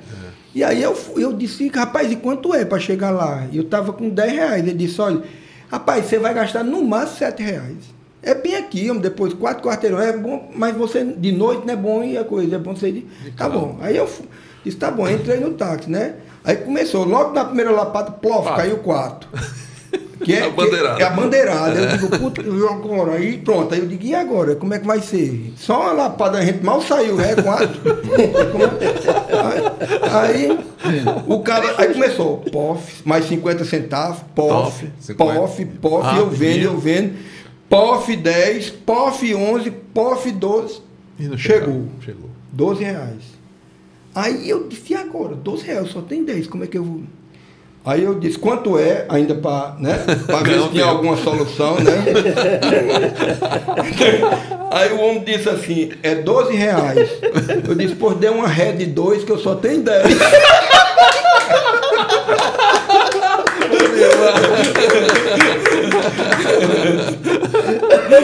E 0.54 0.64
aí 0.64 0.82
eu, 0.82 0.96
eu 1.16 1.32
disse, 1.32 1.68
rapaz, 1.68 2.10
e 2.10 2.16
quanto 2.16 2.54
é 2.54 2.64
para 2.64 2.78
chegar 2.80 3.10
lá? 3.10 3.46
E 3.52 3.56
eu 3.58 3.62
estava 3.64 3.92
com 3.92 4.08
10 4.08 4.32
reais. 4.32 4.62
Ele 4.66 4.72
disse, 4.74 5.00
olha, 5.00 5.22
rapaz, 5.70 6.06
você 6.06 6.18
vai 6.18 6.32
gastar 6.34 6.64
no 6.64 6.82
máximo 6.82 7.18
7 7.18 7.42
reais. 7.42 7.76
É 8.22 8.34
bem 8.34 8.56
aqui, 8.56 8.92
depois 8.98 9.32
quatro 9.34 9.62
quarteirões, 9.62 10.06
é 10.08 10.16
bom, 10.16 10.50
mas 10.56 10.74
você 10.76 11.04
de 11.04 11.30
noite 11.32 11.64
não 11.66 11.72
é 11.74 11.76
bom 11.76 12.02
e 12.02 12.16
a 12.18 12.24
coisa, 12.24 12.56
é 12.56 12.58
bom 12.58 12.74
você 12.74 12.88
ir. 12.88 13.06
Tá 13.36 13.48
bom. 13.48 13.78
Aí 13.80 13.96
eu 13.96 14.08
disse, 14.64 14.76
tá 14.76 14.90
bom, 14.90 15.08
entrei 15.08 15.38
no 15.38 15.52
táxi, 15.52 15.88
né? 15.88 16.14
Aí 16.48 16.56
começou, 16.56 17.04
logo 17.04 17.32
na 17.34 17.44
primeira 17.44 17.70
lapada, 17.70 18.10
plof, 18.10 18.48
Pá. 18.48 18.56
caiu 18.56 18.78
quatro. 18.78 19.28
Que 20.24 20.34
é, 20.34 20.46
A 20.46 20.50
bandeirada. 20.50 20.96
que 20.96 21.02
é 21.02 21.06
a 21.06 21.10
bandeirada. 21.10 21.80
Eu 21.80 21.86
digo, 21.96 22.18
puta, 22.18 22.42
e 22.42 22.66
agora? 22.66 23.12
Aí 23.12 23.38
pronto, 23.38 23.72
aí 23.72 23.78
eu 23.80 23.86
digo, 23.86 24.04
e 24.04 24.14
agora? 24.16 24.56
Como 24.56 24.74
é 24.74 24.78
que 24.80 24.86
vai 24.86 25.00
ser? 25.00 25.54
Só 25.56 25.80
uma 25.80 25.92
lapada, 25.92 26.38
a 26.38 26.44
gente 26.44 26.62
mal 26.62 26.82
saiu, 26.82 27.14
né? 27.14 27.36
Quatro. 27.36 27.80
aí, 30.10 30.58
aí 30.84 31.02
o 31.24 31.40
cara, 31.40 31.72
aí 31.78 31.92
começou, 31.92 32.38
POF, 32.38 33.02
mais 33.04 33.26
50 33.26 33.64
centavos, 33.64 34.18
POF, 34.34 34.86
POF, 35.16 35.64
POF, 35.64 36.06
Ah, 36.06 36.16
eu 36.18 36.28
vendo, 36.28 36.64
eu 36.64 36.76
vendo, 36.78 37.14
POF 37.68 38.16
10, 38.16 38.70
POF 38.70 39.34
11, 39.34 39.70
POF 39.70 40.32
12, 40.32 40.80
E 41.20 41.28
não 41.28 41.38
chegou. 41.38 41.86
Chegou. 42.04 42.28
12 42.52 42.82
reais. 42.82 43.37
Aí 44.18 44.50
eu 44.50 44.66
disse, 44.66 44.94
e 44.94 44.96
agora? 44.96 45.36
12 45.36 45.64
reais, 45.64 45.90
só 45.90 46.00
tem 46.00 46.24
10, 46.24 46.48
como 46.48 46.64
é 46.64 46.66
que 46.66 46.76
eu 46.76 46.82
vou? 46.82 47.02
Aí 47.84 48.02
eu 48.02 48.18
disse, 48.18 48.36
quanto 48.36 48.76
é, 48.76 49.06
ainda 49.08 49.36
para 49.36 49.76
né, 49.78 49.94
pra 50.26 50.38
ver 50.38 50.60
se 50.60 50.68
tinha 50.70 50.82
tempo. 50.82 50.88
alguma 50.88 51.16
solução, 51.16 51.76
né? 51.76 52.02
Aí 54.72 54.92
o 54.92 55.00
homem 55.00 55.22
disse 55.22 55.48
assim, 55.48 55.92
é 56.02 56.16
12 56.16 56.52
reais. 56.52 57.08
Eu 57.68 57.76
disse, 57.76 57.94
pô, 57.94 58.12
dê 58.12 58.28
uma 58.28 58.48
ré 58.48 58.72
de 58.72 58.86
2 58.86 59.22
que 59.22 59.30
eu 59.30 59.38
só 59.38 59.54
tenho 59.54 59.82
10. 59.82 60.02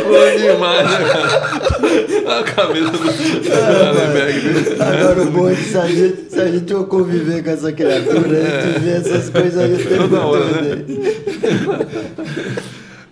Bom 0.05 0.37
demais, 0.39 0.91
né, 0.91 0.99
cara? 1.13 2.39
A 2.39 2.43
cabeça 2.45 2.91
do 2.91 2.99
viu? 2.99 4.83
Agora 4.83 5.23
o 5.23 5.31
bom 5.31 5.49
é 5.49 5.55
que 5.55 5.65
se 5.65 5.79
a 5.79 5.87
gente, 5.87 6.31
se 6.31 6.41
a 6.41 6.49
gente 6.49 6.73
for 6.73 6.87
conviver 6.87 7.45
com 7.45 7.51
essa 7.51 7.73
criatura, 7.73 8.39
a 8.39 8.67
gente 8.67 8.81
vê 8.81 8.91
essas 8.93 9.31
coisas 9.31 9.59
aí 9.59 9.75
o 9.75 9.79
tempo 9.79 10.09
Toda 10.09 10.27
hora, 10.27 10.45
né? 10.45 10.63
né? 10.63 10.85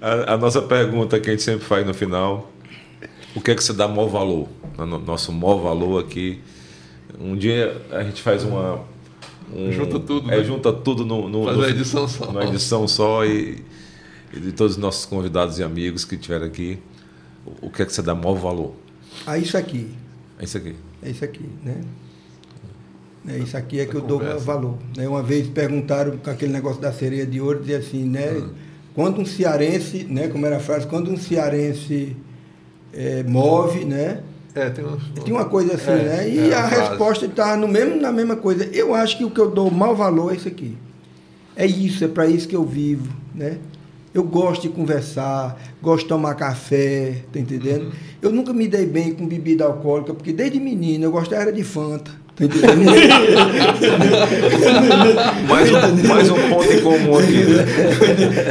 A, 0.00 0.34
a 0.34 0.36
nossa 0.36 0.60
pergunta 0.60 1.20
que 1.20 1.30
a 1.30 1.32
gente 1.32 1.44
sempre 1.44 1.64
faz 1.64 1.86
no 1.86 1.94
final: 1.94 2.50
o 3.36 3.40
que 3.40 3.50
é 3.50 3.54
que 3.54 3.62
você 3.62 3.72
dá 3.72 3.86
maior 3.86 4.08
valor? 4.08 4.48
No 4.78 4.98
nosso 4.98 5.32
maior 5.32 5.58
valor 5.58 6.02
aqui. 6.02 6.40
Um 7.20 7.36
dia 7.36 7.76
a 7.90 8.02
gente 8.02 8.20
faz 8.22 8.42
uma, 8.42 8.80
um- 9.54 9.72
Junta 9.72 9.98
tudo, 10.00 10.30
É, 10.32 10.38
né? 10.38 10.44
junta 10.44 10.72
tudo 10.72 11.04
no, 11.04 11.28
no, 11.28 11.44
Faz 11.44 11.56
no- 11.56 11.62
uma 11.62 11.70
edição 11.70 12.08
só. 12.08 12.24
Uma 12.30 12.44
edição 12.44 12.88
só 12.88 13.24
e, 13.24 13.62
e 14.32 14.40
de 14.40 14.52
todos 14.52 14.72
os 14.76 14.78
nossos 14.78 15.04
convidados 15.04 15.58
e 15.58 15.62
amigos 15.62 16.04
que 16.04 16.14
estiveram 16.14 16.46
aqui, 16.46 16.78
o, 17.46 17.66
o 17.66 17.70
que 17.70 17.82
é 17.82 17.86
que 17.86 17.92
você 17.92 18.02
dá 18.02 18.14
maior 18.14 18.34
valor? 18.34 18.72
Ah, 19.26 19.36
isso 19.38 19.56
aqui. 19.56 19.88
É 20.38 20.44
isso 20.44 20.56
aqui. 20.56 20.74
É 21.02 21.10
isso 21.10 21.24
aqui, 21.24 21.44
né? 21.64 21.76
É 23.28 23.38
isso 23.38 23.56
aqui 23.56 23.78
é 23.78 23.86
que 23.86 23.94
eu 23.94 24.00
dou 24.00 24.18
conversa. 24.18 24.40
valor. 24.44 24.78
Né? 24.96 25.06
Uma 25.06 25.22
vez 25.22 25.46
perguntaram 25.48 26.16
com 26.18 26.28
aquele 26.30 26.52
negócio 26.52 26.80
da 26.80 26.92
sereia 26.92 27.24
de 27.24 27.40
ouro, 27.40 27.60
dizia 27.60 27.78
assim, 27.78 28.02
né? 28.04 28.42
Quando 28.94 29.20
um 29.20 29.24
cearense, 29.24 30.04
né? 30.04 30.26
Como 30.28 30.44
era 30.44 30.56
a 30.56 30.60
frase, 30.60 30.86
quando 30.88 31.10
um 31.10 31.16
cearense 31.16 32.16
eh, 32.92 33.22
move, 33.22 33.84
né? 33.84 34.22
É, 34.54 34.68
tem 34.70 34.84
uma, 34.84 34.98
Tinha 35.24 35.36
uma 35.36 35.44
coisa 35.46 35.74
assim, 35.74 35.90
É, 35.90 36.02
né? 36.02 36.28
E 36.28 36.50
é, 36.50 36.54
a 36.54 36.68
frase. 36.68 36.90
resposta 36.90 37.26
está 37.26 37.56
no 37.56 37.66
mesmo, 37.66 38.00
na 38.00 38.12
mesma 38.12 38.36
coisa. 38.36 38.64
Eu 38.66 38.94
acho 38.94 39.16
que 39.16 39.24
o 39.24 39.30
que 39.30 39.40
eu 39.40 39.50
dou 39.50 39.70
mau 39.70 39.96
valor 39.96 40.32
é 40.32 40.36
isso 40.36 40.48
aqui. 40.48 40.76
É 41.56 41.66
isso, 41.66 42.04
é 42.04 42.08
para 42.08 42.26
isso 42.26 42.46
que 42.48 42.56
eu 42.56 42.64
vivo, 42.64 43.12
né? 43.34 43.58
Eu 44.14 44.22
gosto 44.22 44.62
de 44.62 44.68
conversar, 44.68 45.58
gosto 45.80 46.02
de 46.02 46.08
tomar 46.08 46.34
café, 46.34 47.22
tá 47.32 47.38
entendendo? 47.40 47.84
Uhum. 47.86 47.92
Eu 48.20 48.30
nunca 48.30 48.52
me 48.52 48.68
dei 48.68 48.84
bem 48.84 49.14
com 49.14 49.26
bebida 49.26 49.64
alcoólica, 49.64 50.12
porque 50.12 50.32
desde 50.34 50.60
menino 50.60 51.04
eu 51.04 51.10
gostava 51.10 51.42
era 51.42 51.52
de 51.52 51.64
Fanta, 51.64 52.10
tá 52.36 52.44
entendendo? 52.44 52.84
Mais 55.48 55.70
um, 55.70 56.08
mais 56.08 56.30
um 56.30 56.48
ponto 56.48 56.72
em 56.72 56.80
comum 56.80 57.18
aqui, 57.18 57.44
né? 57.44 57.64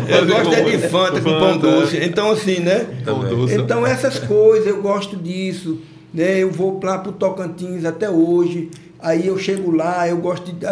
eu 0.08 0.26
gosto 0.28 0.54
é 0.54 0.62
de 0.64 0.78
Fanta 0.88 1.22
com 1.22 1.30
pão 1.32 1.58
doce. 1.58 1.98
Então 1.98 2.32
assim, 2.32 2.60
né? 2.60 2.86
Então 3.54 3.86
essas 3.86 4.20
coisas 4.20 4.68
eu 4.68 4.82
gosto 4.82 5.16
disso, 5.16 5.80
né? 6.14 6.40
Eu 6.40 6.52
vou 6.52 6.80
lá 6.84 7.00
pro 7.00 7.12
Tocantins 7.12 7.86
até 7.86 8.10
hoje. 8.10 8.70
Aí 9.00 9.28
eu 9.28 9.38
chego 9.38 9.76
lá, 9.76 10.08
eu 10.08 10.18
gosto 10.18 10.52
de. 10.52 10.66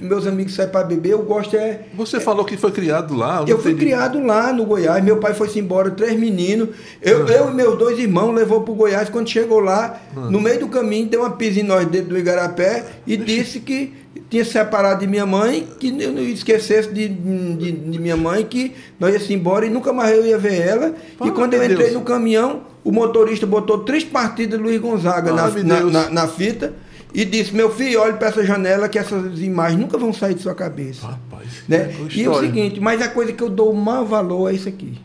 Meus 0.00 0.26
amigos 0.26 0.54
saem 0.54 0.68
para 0.68 0.84
beber, 0.84 1.10
eu 1.12 1.22
gosto 1.22 1.56
é. 1.56 1.80
Você 1.94 2.20
falou 2.20 2.44
que 2.44 2.56
foi 2.56 2.70
criado 2.70 3.14
lá. 3.14 3.44
Eu 3.46 3.56
não 3.56 3.62
fui 3.62 3.74
criado 3.74 4.20
lá 4.24 4.52
no 4.52 4.64
Goiás, 4.64 5.02
meu 5.02 5.16
pai 5.18 5.34
foi-se 5.34 5.58
embora, 5.58 5.90
três 5.90 6.18
meninos. 6.18 6.68
Eu, 7.00 7.26
eu 7.28 7.50
e 7.50 7.54
meus 7.54 7.78
dois 7.78 7.98
irmãos 7.98 8.32
levou 8.34 8.60
para 8.62 8.72
o 8.72 8.74
Goiás. 8.74 9.08
Quando 9.08 9.28
chegou 9.28 9.60
lá, 9.60 9.98
no 10.14 10.40
meio 10.40 10.60
do 10.60 10.68
caminho, 10.68 11.06
deu 11.08 11.20
uma 11.20 11.30
pisa 11.30 11.60
em 11.60 11.62
nós 11.62 11.86
dentro 11.86 12.10
do 12.10 12.18
Igarapé 12.18 12.84
e 13.06 13.16
disse 13.16 13.60
que 13.60 13.94
tinha 14.30 14.44
separado 14.44 15.00
de 15.00 15.06
minha 15.06 15.24
mãe, 15.26 15.66
que 15.78 15.88
eu 16.02 16.12
não 16.12 16.22
esquecesse 16.22 16.92
de, 16.92 17.08
de, 17.08 17.72
de 17.72 17.98
minha 17.98 18.16
mãe, 18.16 18.44
que 18.44 18.72
nós 18.98 19.12
íamos 19.14 19.30
embora 19.30 19.66
e 19.66 19.70
nunca 19.70 19.92
mais 19.92 20.16
eu 20.16 20.26
ia 20.26 20.36
ver 20.38 20.60
ela. 20.60 20.94
Fala, 21.18 21.30
e 21.30 21.34
quando 21.34 21.54
eu 21.54 21.62
entrei 21.62 21.76
Deus. 21.90 21.92
no 21.92 22.00
caminhão, 22.00 22.62
o 22.82 22.90
motorista 22.90 23.46
botou 23.46 23.78
três 23.80 24.02
partidas 24.04 24.58
de 24.58 24.64
Luiz 24.64 24.80
Gonzaga 24.80 25.32
na, 25.32 25.48
na, 25.48 25.80
na- 25.92 26.10
na 26.10 26.26
fita 26.28 26.72
e 27.16 27.24
disse: 27.24 27.54
Meu 27.54 27.70
filho, 27.74 28.02
olhe 28.02 28.12
para 28.12 28.28
essa 28.28 28.44
janela 28.44 28.90
que 28.90 28.98
essas 28.98 29.40
imagens 29.40 29.80
nunca 29.80 29.96
vão 29.96 30.12
sair 30.12 30.34
de 30.34 30.42
sua 30.42 30.54
cabeça. 30.54 31.06
Rapaz. 31.06 31.48
Né? 31.66 31.88
que 32.10 32.20
E 32.20 32.24
é 32.24 32.30
o 32.30 32.38
seguinte, 32.38 32.78
mas 32.78 33.00
a 33.00 33.08
coisa 33.08 33.32
que 33.32 33.42
eu 33.42 33.48
dou 33.48 33.72
o 33.72 33.74
maior 33.74 34.04
valor 34.04 34.50
é 34.50 34.54
isso 34.54 34.68
aqui. 34.68 35.00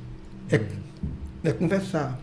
É, 0.51 0.59
é 1.45 1.53
conversar. 1.53 2.19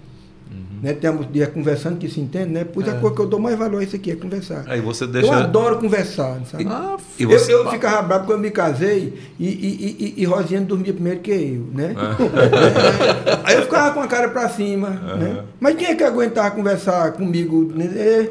Né? 0.83 0.93
Temos 0.93 1.27
dia 1.33 1.47
conversando 1.47 1.97
que 1.99 2.09
se 2.09 2.21
entende, 2.21 2.51
né? 2.51 2.65
Pois 2.65 2.89
a 2.89 2.95
coisa 2.95 3.17
que 3.17 3.23
eu 3.23 3.27
dou 3.27 3.41
mais 3.41 3.59
valor 3.59 3.81
é 3.81 3.85
isso 3.85 3.97
aqui, 3.97 4.13
é 4.13 4.17
conversar. 4.17 4.65
Aí 4.69 4.81
você 4.81 5.05
Eu 5.05 5.09
deixa. 5.09 5.35
adoro 5.37 5.79
conversar, 5.79 6.41
sabe? 6.51 6.67
Ah, 6.69 6.97
E 7.19 7.25
Eu, 7.25 7.31
você- 7.31 7.53
eu 7.53 7.69
ficava 7.71 8.03
bravo 8.03 8.27
quando 8.27 8.39
eu 8.39 8.43
me 8.43 8.51
casei 8.51 9.15
e, 9.41 9.47
e, 9.49 10.15
e, 10.17 10.23
e 10.23 10.25
Rosiane 10.25 10.65
dormia 10.67 10.93
primeiro 10.93 11.21
que 11.21 11.31
eu, 11.33 11.67
né? 11.75 11.95
Aí 13.45 13.57
eu 13.57 13.63
ficava 13.63 13.93
com 13.95 14.01
a 14.01 14.07
cara 14.07 14.29
pra 14.29 14.49
cima, 14.49 14.91
né? 14.91 15.45
Mas 15.61 15.75
quem 15.77 15.89
é 15.89 15.95
que 15.95 16.05
aguentava 16.05 16.51
conversar 16.53 17.13
comigo? 17.13 17.73
né? 17.75 17.85
É, 17.97 18.31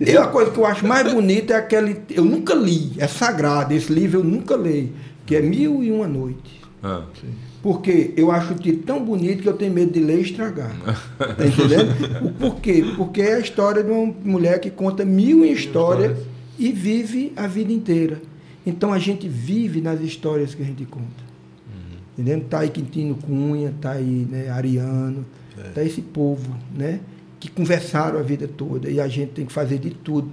e 0.00 0.16
a 0.16 0.26
coisa 0.26 0.50
que 0.50 0.58
eu 0.58 0.66
acho 0.66 0.86
mais 0.86 1.12
bonita 1.12 1.54
é 1.54 1.56
aquele... 1.56 2.00
Eu 2.10 2.24
nunca 2.24 2.54
li, 2.54 2.92
é 2.98 3.06
sagrado, 3.08 3.74
esse 3.74 3.92
livro 3.92 4.20
eu 4.20 4.24
nunca 4.24 4.54
li, 4.56 4.92
que 5.26 5.34
é 5.34 5.40
Mil 5.42 5.82
e 5.82 5.90
Uma 5.90 6.06
Noite. 6.06 6.60
Ah, 6.82 7.02
Porque 7.62 8.12
eu 8.16 8.30
acho 8.30 8.52
o 8.52 8.56
título 8.56 8.82
tão 8.84 9.04
bonito 9.04 9.42
que 9.42 9.48
eu 9.48 9.56
tenho 9.56 9.72
medo 9.72 9.92
de 9.92 10.00
ler 10.00 10.18
e 10.18 10.22
estragar. 10.22 10.72
Tá 11.18 11.46
entendendo? 11.46 12.26
O 12.26 12.32
porquê? 12.32 12.84
Porque 12.96 13.20
é 13.20 13.34
a 13.34 13.40
história 13.40 13.82
de 13.82 13.90
uma 13.90 14.14
mulher 14.24 14.60
que 14.60 14.70
conta 14.70 15.04
mil 15.04 15.44
histórias 15.44 16.16
e 16.58 16.70
vive 16.72 17.32
a 17.36 17.46
vida 17.46 17.72
inteira. 17.72 18.20
Então 18.64 18.92
a 18.92 18.98
gente 18.98 19.28
vive 19.28 19.80
nas 19.80 20.00
histórias 20.00 20.54
que 20.54 20.62
a 20.62 20.66
gente 20.66 20.84
conta. 20.84 21.28
Entendendo? 22.18 22.44
Tá 22.48 22.60
aí 22.60 22.68
Quintino 22.68 23.14
Cunha, 23.14 23.72
tá 23.80 23.92
aí 23.92 24.26
né, 24.28 24.50
Ariano, 24.50 25.24
tá 25.72 25.84
esse 25.84 26.02
povo, 26.02 26.56
né? 26.74 26.98
Que 27.38 27.48
conversaram 27.48 28.18
a 28.18 28.22
vida 28.22 28.48
toda. 28.48 28.90
E 28.90 29.00
a 29.00 29.06
gente 29.06 29.30
tem 29.30 29.46
que 29.46 29.52
fazer 29.52 29.78
de 29.78 29.90
tudo 29.90 30.28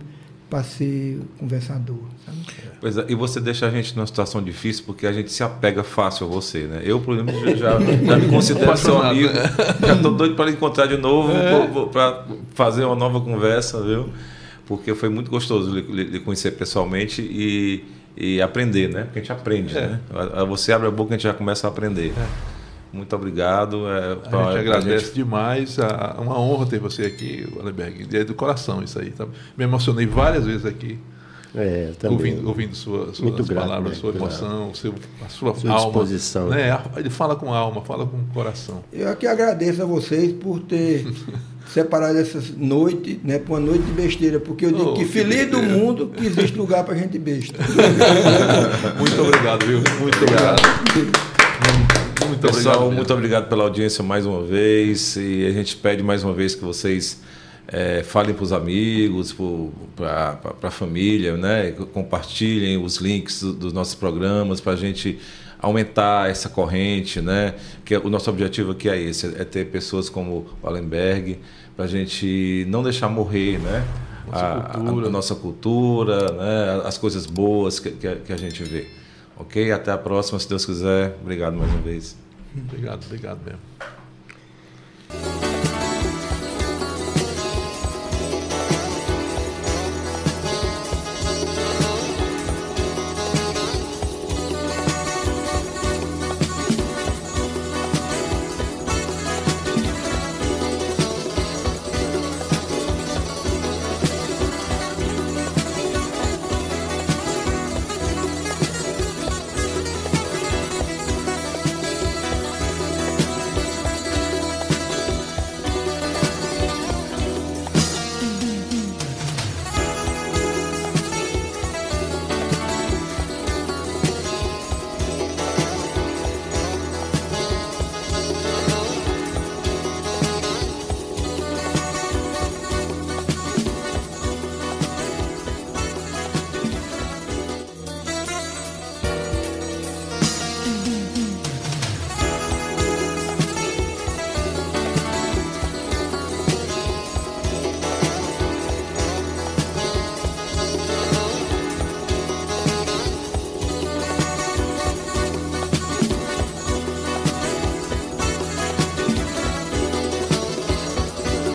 para 0.49 0.64
ser 0.64 1.19
conversador. 1.38 1.99
Sabe? 2.26 2.39
Pois 2.86 2.98
é, 2.99 3.06
e 3.10 3.16
você 3.16 3.40
deixa 3.41 3.66
a 3.66 3.70
gente 3.72 3.95
numa 3.95 4.06
situação 4.06 4.44
difícil 4.44 4.84
porque 4.86 5.07
a 5.07 5.12
gente 5.12 5.32
se 5.32 5.41
apega 5.41 5.84
fácil 5.84 6.28
a 6.28 6.30
você, 6.30 6.66
né? 6.68 6.82
Eu, 6.84 6.99
por 6.99 7.16
exemplo, 7.16 7.34
já, 7.57 7.80
já 7.80 7.80
me 8.16 8.28
considero 8.30 8.78
seu 8.78 9.02
amigo. 9.02 9.34
Já 9.84 9.95
estou 9.95 10.14
doido 10.14 10.36
para 10.36 10.52
encontrar 10.52 10.86
de 10.86 10.95
novo, 10.98 11.88
para 11.88 12.26
fazer 12.53 12.86
uma 12.86 12.95
nova 12.95 13.20
conversa, 13.20 13.82
viu? 13.82 14.10
Porque 14.68 14.94
foi 14.94 15.10
muito 15.10 15.32
gostoso 15.32 15.72
lhe, 15.74 16.20
conhecer 16.20 16.52
pessoalmente 16.52 17.24
e, 17.24 17.84
e 18.16 18.40
aprender, 18.40 18.88
né? 18.90 19.06
Porque 19.06 19.18
a 19.18 19.22
gente 19.24 19.32
aprende, 19.32 19.76
É. 19.76 19.82
né? 19.88 19.99
A- 20.14 20.41
a- 20.41 20.45
Você 20.45 20.72
abre 20.72 20.88
a 20.88 20.91
boca 20.91 21.10
e 21.12 21.16
a 21.16 21.18
gente 21.18 21.24
já 21.24 21.34
começa 21.34 21.66
a 21.66 21.72
aprender. 21.72 22.14
Muito 22.94 23.16
obrigado. 23.16 23.88
É, 23.90 24.14
A 24.14 24.16
pra- 24.16 24.44
gente 24.44 24.52
pra 24.52 24.60
agradece 24.60 25.06
gente- 25.07 25.16
demais. 25.16 25.78
É 25.80 26.22
uma 26.22 26.40
honra 26.40 26.66
ter 26.68 26.80
você 26.80 27.02
aqui, 27.03 27.48
Wallenberg. 27.56 28.07
É 28.16 28.24
do 28.24 28.34
coração 28.36 28.84
isso 28.84 28.99
aí. 28.99 29.10
Tá? 29.10 29.26
Me 29.57 29.64
emocionei 29.64 30.06
várias 30.06 30.45
vezes 30.45 30.66
aqui, 30.66 30.98
É, 31.56 31.91
também. 31.99 32.18
ouvindo, 32.18 32.48
ouvindo 32.48 32.76
sua, 32.76 33.06
suas 33.06 33.19
Muito 33.19 33.44
grato, 33.45 33.68
palavras, 33.68 33.94
né? 33.94 33.98
sua 33.99 34.11
emoção, 34.15 34.73
seu, 34.73 34.94
a 35.26 35.30
sua, 35.30 35.56
Sua 35.56 35.72
alma. 35.72 35.86
disposição. 35.86 36.48
Né? 36.49 36.77
Ele 36.98 37.10
fala 37.10 37.36
com 37.36 37.53
alma, 37.53 37.82
fala 37.82 38.06
com 38.06 38.18
coração. 38.34 38.84
Eu 38.91 39.10
aqui 39.10 39.26
agradeço 39.27 39.82
a 39.82 39.86
vocês 39.86 40.32
por 40.34 40.60
ter 40.60 41.06
separado 41.73 42.18
essas 42.19 42.52
noites, 42.56 43.18
né, 43.23 43.40
para 43.40 43.53
uma 43.53 43.60
noite 43.60 43.84
de 43.84 43.91
besteira, 43.94 44.40
porque 44.40 44.65
eu 44.65 44.72
digo 44.72 44.90
Oh, 44.90 44.94
que 44.94 45.06
que 45.06 45.11
feliz 45.11 45.49
do 45.49 45.57
besteira. 45.60 45.77
mundo 45.77 46.07
que 46.15 46.26
existe 46.26 46.57
lugar 46.57 46.84
para 46.84 46.95
gente 46.95 47.18
besta. 47.18 47.57
Muito 48.99 49.22
obrigado, 49.22 49.65
viu? 49.65 49.80
Muito 49.99 50.18
obrigado. 50.18 50.61
Muito 52.27 52.41
Pessoal, 52.41 52.76
obrigado. 52.76 52.95
muito 52.95 53.14
obrigado 53.14 53.49
pela 53.49 53.64
audiência 53.64 54.03
mais 54.03 54.26
uma 54.26 54.41
vez. 54.44 55.15
E 55.15 55.45
a 55.48 55.52
gente 55.52 55.76
pede 55.77 56.03
mais 56.03 56.23
uma 56.23 56.34
vez 56.34 56.53
que 56.56 56.64
vocês 56.64 57.19
eh, 57.68 58.04
falem 58.04 58.34
para 58.34 58.44
os 58.44 58.54
amigos, 58.54 59.36
para 59.96 60.40
a 60.64 60.72
família, 60.72 61.36
né? 61.38 61.72
compartilhem 61.94 62.78
os 62.84 62.98
links 62.98 63.42
do- 63.42 63.54
dos 63.54 63.74
nossos 63.74 63.96
programas 63.96 64.62
para 64.62 64.74
a 64.74 64.76
gente 64.76 65.20
aumentar 65.60 66.30
essa 66.30 66.50
corrente. 66.50 67.22
Né? 67.22 67.56
Que 67.84 67.96
o 67.98 68.10
nosso 68.10 68.30
objetivo 68.30 68.72
aqui 68.72 68.90
é 68.90 69.00
esse: 69.02 69.28
é 69.40 69.44
ter 69.44 69.66
pessoas 69.66 70.10
como 70.10 70.46
o 70.62 70.68
Allenberg, 70.68 71.40
para 71.76 71.86
a 71.86 71.88
gente 71.88 72.66
não 72.70 72.84
deixar 72.84 73.10
morrer. 73.10 73.60
Né? 73.60 73.86
Nossa 74.28 74.46
a, 74.46 74.58
a- 74.58 74.70
cultura. 74.80 75.08
a 75.08 75.10
nossa 75.10 75.36
cultura, 75.36 76.32
né? 76.34 76.82
as 76.86 76.98
coisas 76.98 77.26
boas 77.26 77.80
que, 77.80 77.92
que 77.92 78.08
a- 78.08 78.16
que 78.16 78.34
a 78.34 78.38
gente 78.38 78.64
vê. 78.64 78.88
Ok? 79.38 79.72
Até 79.72 79.92
a 79.92 79.98
próxima, 79.98 80.40
se 80.40 80.48
Deus 80.48 80.66
quiser. 80.66 81.18
Obrigado 81.22 81.56
mais 81.58 81.70
uma 81.72 81.82
vez. 81.82 82.16
Obrigado, 82.56 83.04
obrigado 83.06 83.40
mesmo. 83.44 85.44